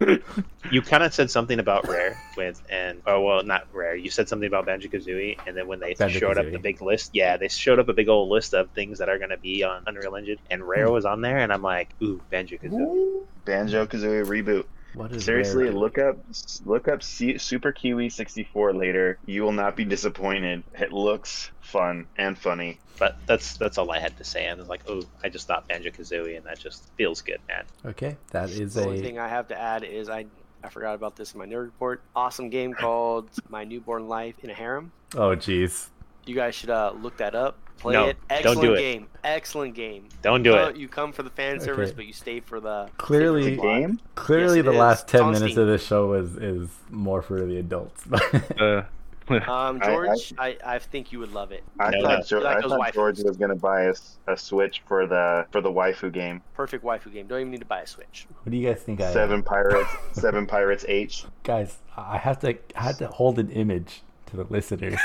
you 0.70 0.80
kind 0.82 1.02
of 1.02 1.12
said 1.12 1.30
something 1.30 1.58
about 1.58 1.86
Rare 1.88 2.16
with, 2.36 2.62
and 2.70 3.02
oh 3.06 3.20
well, 3.22 3.42
not 3.42 3.66
Rare. 3.74 3.94
You 3.94 4.10
said 4.10 4.28
something 4.28 4.46
about 4.46 4.64
Banjo 4.66 4.88
Kazooie, 4.88 5.36
and 5.46 5.56
then 5.56 5.66
when 5.66 5.80
they 5.80 5.94
showed 6.08 6.38
up 6.38 6.50
the 6.50 6.58
big 6.58 6.80
list, 6.80 7.10
yeah, 7.12 7.36
they 7.36 7.48
showed 7.48 7.78
up 7.78 7.88
a 7.88 7.92
big 7.92 8.08
old 8.08 8.30
list 8.30 8.54
of 8.54 8.70
things 8.70 8.98
that 8.98 9.08
are 9.10 9.18
going 9.18 9.30
to 9.30 9.36
be 9.38 9.62
on 9.62 9.82
Unreal 9.86 10.16
Engine, 10.16 10.38
and 10.50 10.66
Rare 10.66 10.86
Hmm. 10.86 10.92
was 10.92 11.04
on 11.04 11.20
there, 11.20 11.38
and 11.38 11.52
I'm 11.52 11.62
like, 11.62 11.94
ooh, 12.02 12.22
Banjo 12.30 12.56
Kazooie. 12.56 13.24
Banjo 13.44 13.86
Kazooie 13.86 14.24
reboot. 14.26 14.64
What 14.94 15.12
is 15.12 15.24
Seriously, 15.24 15.64
rare? 15.64 15.72
look 15.72 15.98
up 15.98 16.16
look 16.64 16.88
up 16.88 17.02
C- 17.02 17.38
Super 17.38 17.72
Kiwi 17.72 18.08
64 18.08 18.74
later. 18.74 19.18
You 19.26 19.42
will 19.42 19.52
not 19.52 19.76
be 19.76 19.84
disappointed. 19.84 20.64
It 20.78 20.92
looks 20.92 21.50
fun 21.60 22.06
and 22.16 22.36
funny. 22.36 22.80
But 22.98 23.16
that's 23.26 23.56
that's 23.56 23.78
all 23.78 23.90
I 23.90 23.98
had 23.98 24.16
to 24.18 24.24
say. 24.24 24.48
I 24.48 24.54
was 24.54 24.68
like, 24.68 24.82
oh, 24.88 25.02
I 25.22 25.28
just 25.28 25.46
thought 25.46 25.66
Banjo 25.68 25.90
Kazooie, 25.90 26.36
and 26.36 26.44
that 26.46 26.58
just 26.58 26.90
feels 26.96 27.22
good, 27.22 27.38
man. 27.48 27.64
Okay, 27.86 28.16
that 28.32 28.50
is 28.50 28.74
The 28.74 28.84
only 28.84 28.98
a. 28.98 29.02
thing 29.02 29.18
I 29.18 29.28
have 29.28 29.48
to 29.48 29.58
add 29.58 29.84
is 29.84 30.08
I 30.10 30.26
I 30.62 30.68
forgot 30.68 30.94
about 30.96 31.16
this 31.16 31.32
in 31.32 31.38
my 31.38 31.46
nerd 31.46 31.64
report. 31.66 32.02
Awesome 32.14 32.50
game 32.50 32.74
called 32.74 33.30
My 33.48 33.64
Newborn 33.64 34.08
Life 34.08 34.34
in 34.42 34.50
a 34.50 34.54
Harem. 34.54 34.92
Oh, 35.14 35.34
jeez. 35.34 35.88
You 36.26 36.34
guys 36.34 36.54
should 36.54 36.68
uh, 36.68 36.92
look 37.00 37.16
that 37.16 37.34
up. 37.34 37.56
Play 37.80 37.94
No, 37.94 38.06
it. 38.08 38.16
don't 38.28 38.38
Excellent 38.38 38.60
do 38.60 38.74
it. 38.74 38.78
game. 38.78 39.06
Excellent 39.24 39.74
game. 39.74 40.08
Don't 40.22 40.42
do 40.42 40.54
Uh, 40.54 40.68
it. 40.68 40.76
You 40.76 40.86
come 40.86 41.12
for 41.12 41.22
the 41.22 41.30
fan 41.30 41.58
service, 41.60 41.88
Okay. 41.90 41.96
but 41.96 42.06
you 42.06 42.12
stay 42.12 42.40
for 42.40 42.60
the 42.60 42.88
Clearly- 42.98 43.56
for 43.56 43.62
the. 43.62 43.68
Game? 43.68 44.00
Clearly, 44.14 44.56
Yes, 44.58 44.64
the 44.66 44.70
is. 44.72 44.76
last 44.76 45.02
It's 45.04 45.12
ten 45.12 45.22
on 45.22 45.32
minutes 45.32 45.52
Steam. 45.52 45.62
of 45.62 45.68
this 45.68 45.84
show 45.86 46.12
is 46.12 46.36
is 46.36 46.68
more 46.90 47.22
for 47.22 47.44
the 47.44 47.56
adults. 47.58 48.04
Uh, 48.60 48.82
Um, 49.30 49.78
I- 49.80 49.86
George, 49.86 50.34
I, 50.38 50.56
I, 50.66 50.78
think 50.80 51.12
you 51.12 51.20
would 51.20 51.32
love 51.32 51.52
it. 51.52 51.62
I 51.78 51.90
No, 51.90 52.02
thought, 52.02 52.30
no. 52.32 52.38
Like 52.40 52.56
I 52.56 52.60
thought. 52.62 52.92
George 52.94 53.20
was 53.20 53.36
gonna 53.36 53.54
buy 53.54 53.82
a, 53.82 53.90
s- 53.90 54.18
a 54.26 54.36
Switch 54.36 54.82
for 54.88 55.06
the 55.06 55.46
for 55.52 55.60
the 55.60 55.70
waifu 55.70 56.10
game. 56.12 56.42
Perfect 56.54 56.84
waifu 56.84 57.12
game. 57.12 57.28
Don't 57.28 57.38
even 57.40 57.50
need 57.52 57.60
to 57.60 57.64
buy 57.66 57.82
a 57.82 57.86
Switch. 57.86 58.26
what 58.42 58.50
do 58.50 58.56
you 58.56 58.66
guys 58.68 58.82
think? 58.82 59.00
I 59.00 59.12
Seven 59.12 59.44
Pirates, 59.44 59.88
Seven 60.12 60.46
Pirates 60.48 60.84
H. 60.88 61.26
guys, 61.44 61.78
I 61.96 62.18
have 62.18 62.40
to 62.40 62.58
I 62.76 62.82
had 62.82 62.98
to 62.98 63.06
hold 63.06 63.38
an 63.38 63.50
image 63.50 64.02
to 64.26 64.36
the 64.36 64.44
listeners. 64.50 64.98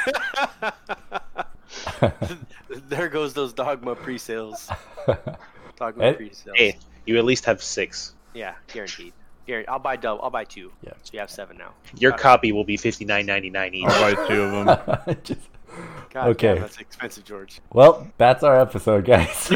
there 2.70 3.10
goes 3.10 3.34
those 3.34 3.54
Dogmu 3.54 3.96
pre-sales. 3.98 4.70
Dogmu 5.78 6.02
Ed? 6.02 6.18
pre-sales. 6.18 6.56
Hey, 6.58 6.78
you 7.06 7.18
at 7.18 7.26
least 7.26 7.46
have 7.46 7.62
six. 7.62 8.14
Yeah, 8.34 8.56
guaranteed. 8.72 9.14
Guaranteed. 9.48 9.70
I'll 9.70 9.80
buy 9.80 9.96
double. 9.96 10.22
I'll 10.24 10.30
buy 10.30 10.44
two. 10.44 10.72
Yeah. 10.84 10.94
So 11.04 11.12
you 11.14 11.20
have 11.20 11.30
seven 11.30 11.58
now. 11.58 11.74
Your 11.98 12.12
Got 12.12 12.20
it. 12.20 12.24
copy 12.24 12.52
will 12.52 12.64
be 12.66 12.78
fifty 12.78 13.06
nine 13.06 13.26
ninety 13.26 13.50
nine 13.50 13.74
each. 13.74 13.86
I'll 13.88 14.16
buy 14.16 14.28
two 14.28 14.42
of 14.42 14.66
them. 15.06 15.18
Just- 15.24 15.42
God 16.12 16.28
Okay. 16.30 16.54
damn, 16.54 16.62
that's 16.62 16.78
expensive, 16.80 17.26
George. 17.26 17.60
well, 17.74 18.08
that's 18.18 18.44
our 18.44 18.60
episode, 18.62 19.04
guys. 19.04 19.52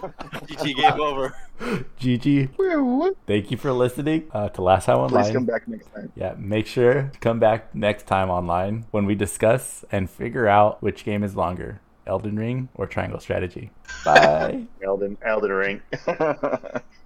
GG 0.46 0.76
game 0.76 1.00
over. 1.00 1.34
GG. 2.00 3.14
Thank 3.26 3.50
you 3.50 3.56
for 3.56 3.72
listening 3.72 4.28
uh, 4.32 4.48
to 4.50 4.62
Last 4.62 4.86
Time 4.86 4.98
Online. 4.98 5.24
Please 5.24 5.32
come 5.32 5.44
back 5.44 5.68
next 5.68 5.92
time. 5.92 6.10
Yeah, 6.16 6.34
make 6.38 6.66
sure 6.66 7.10
to 7.12 7.18
come 7.20 7.38
back 7.38 7.74
next 7.74 8.06
time 8.06 8.30
online 8.30 8.86
when 8.90 9.04
we 9.06 9.14
discuss 9.14 9.84
and 9.92 10.08
figure 10.08 10.48
out 10.48 10.82
which 10.82 11.04
game 11.04 11.22
is 11.22 11.36
longer, 11.36 11.80
Elden 12.06 12.36
Ring 12.36 12.68
or 12.74 12.86
Triangle 12.86 13.20
Strategy. 13.20 13.70
Bye. 14.04 14.66
Elden 14.82 15.18
Elden 15.22 15.52
Ring. 15.52 15.82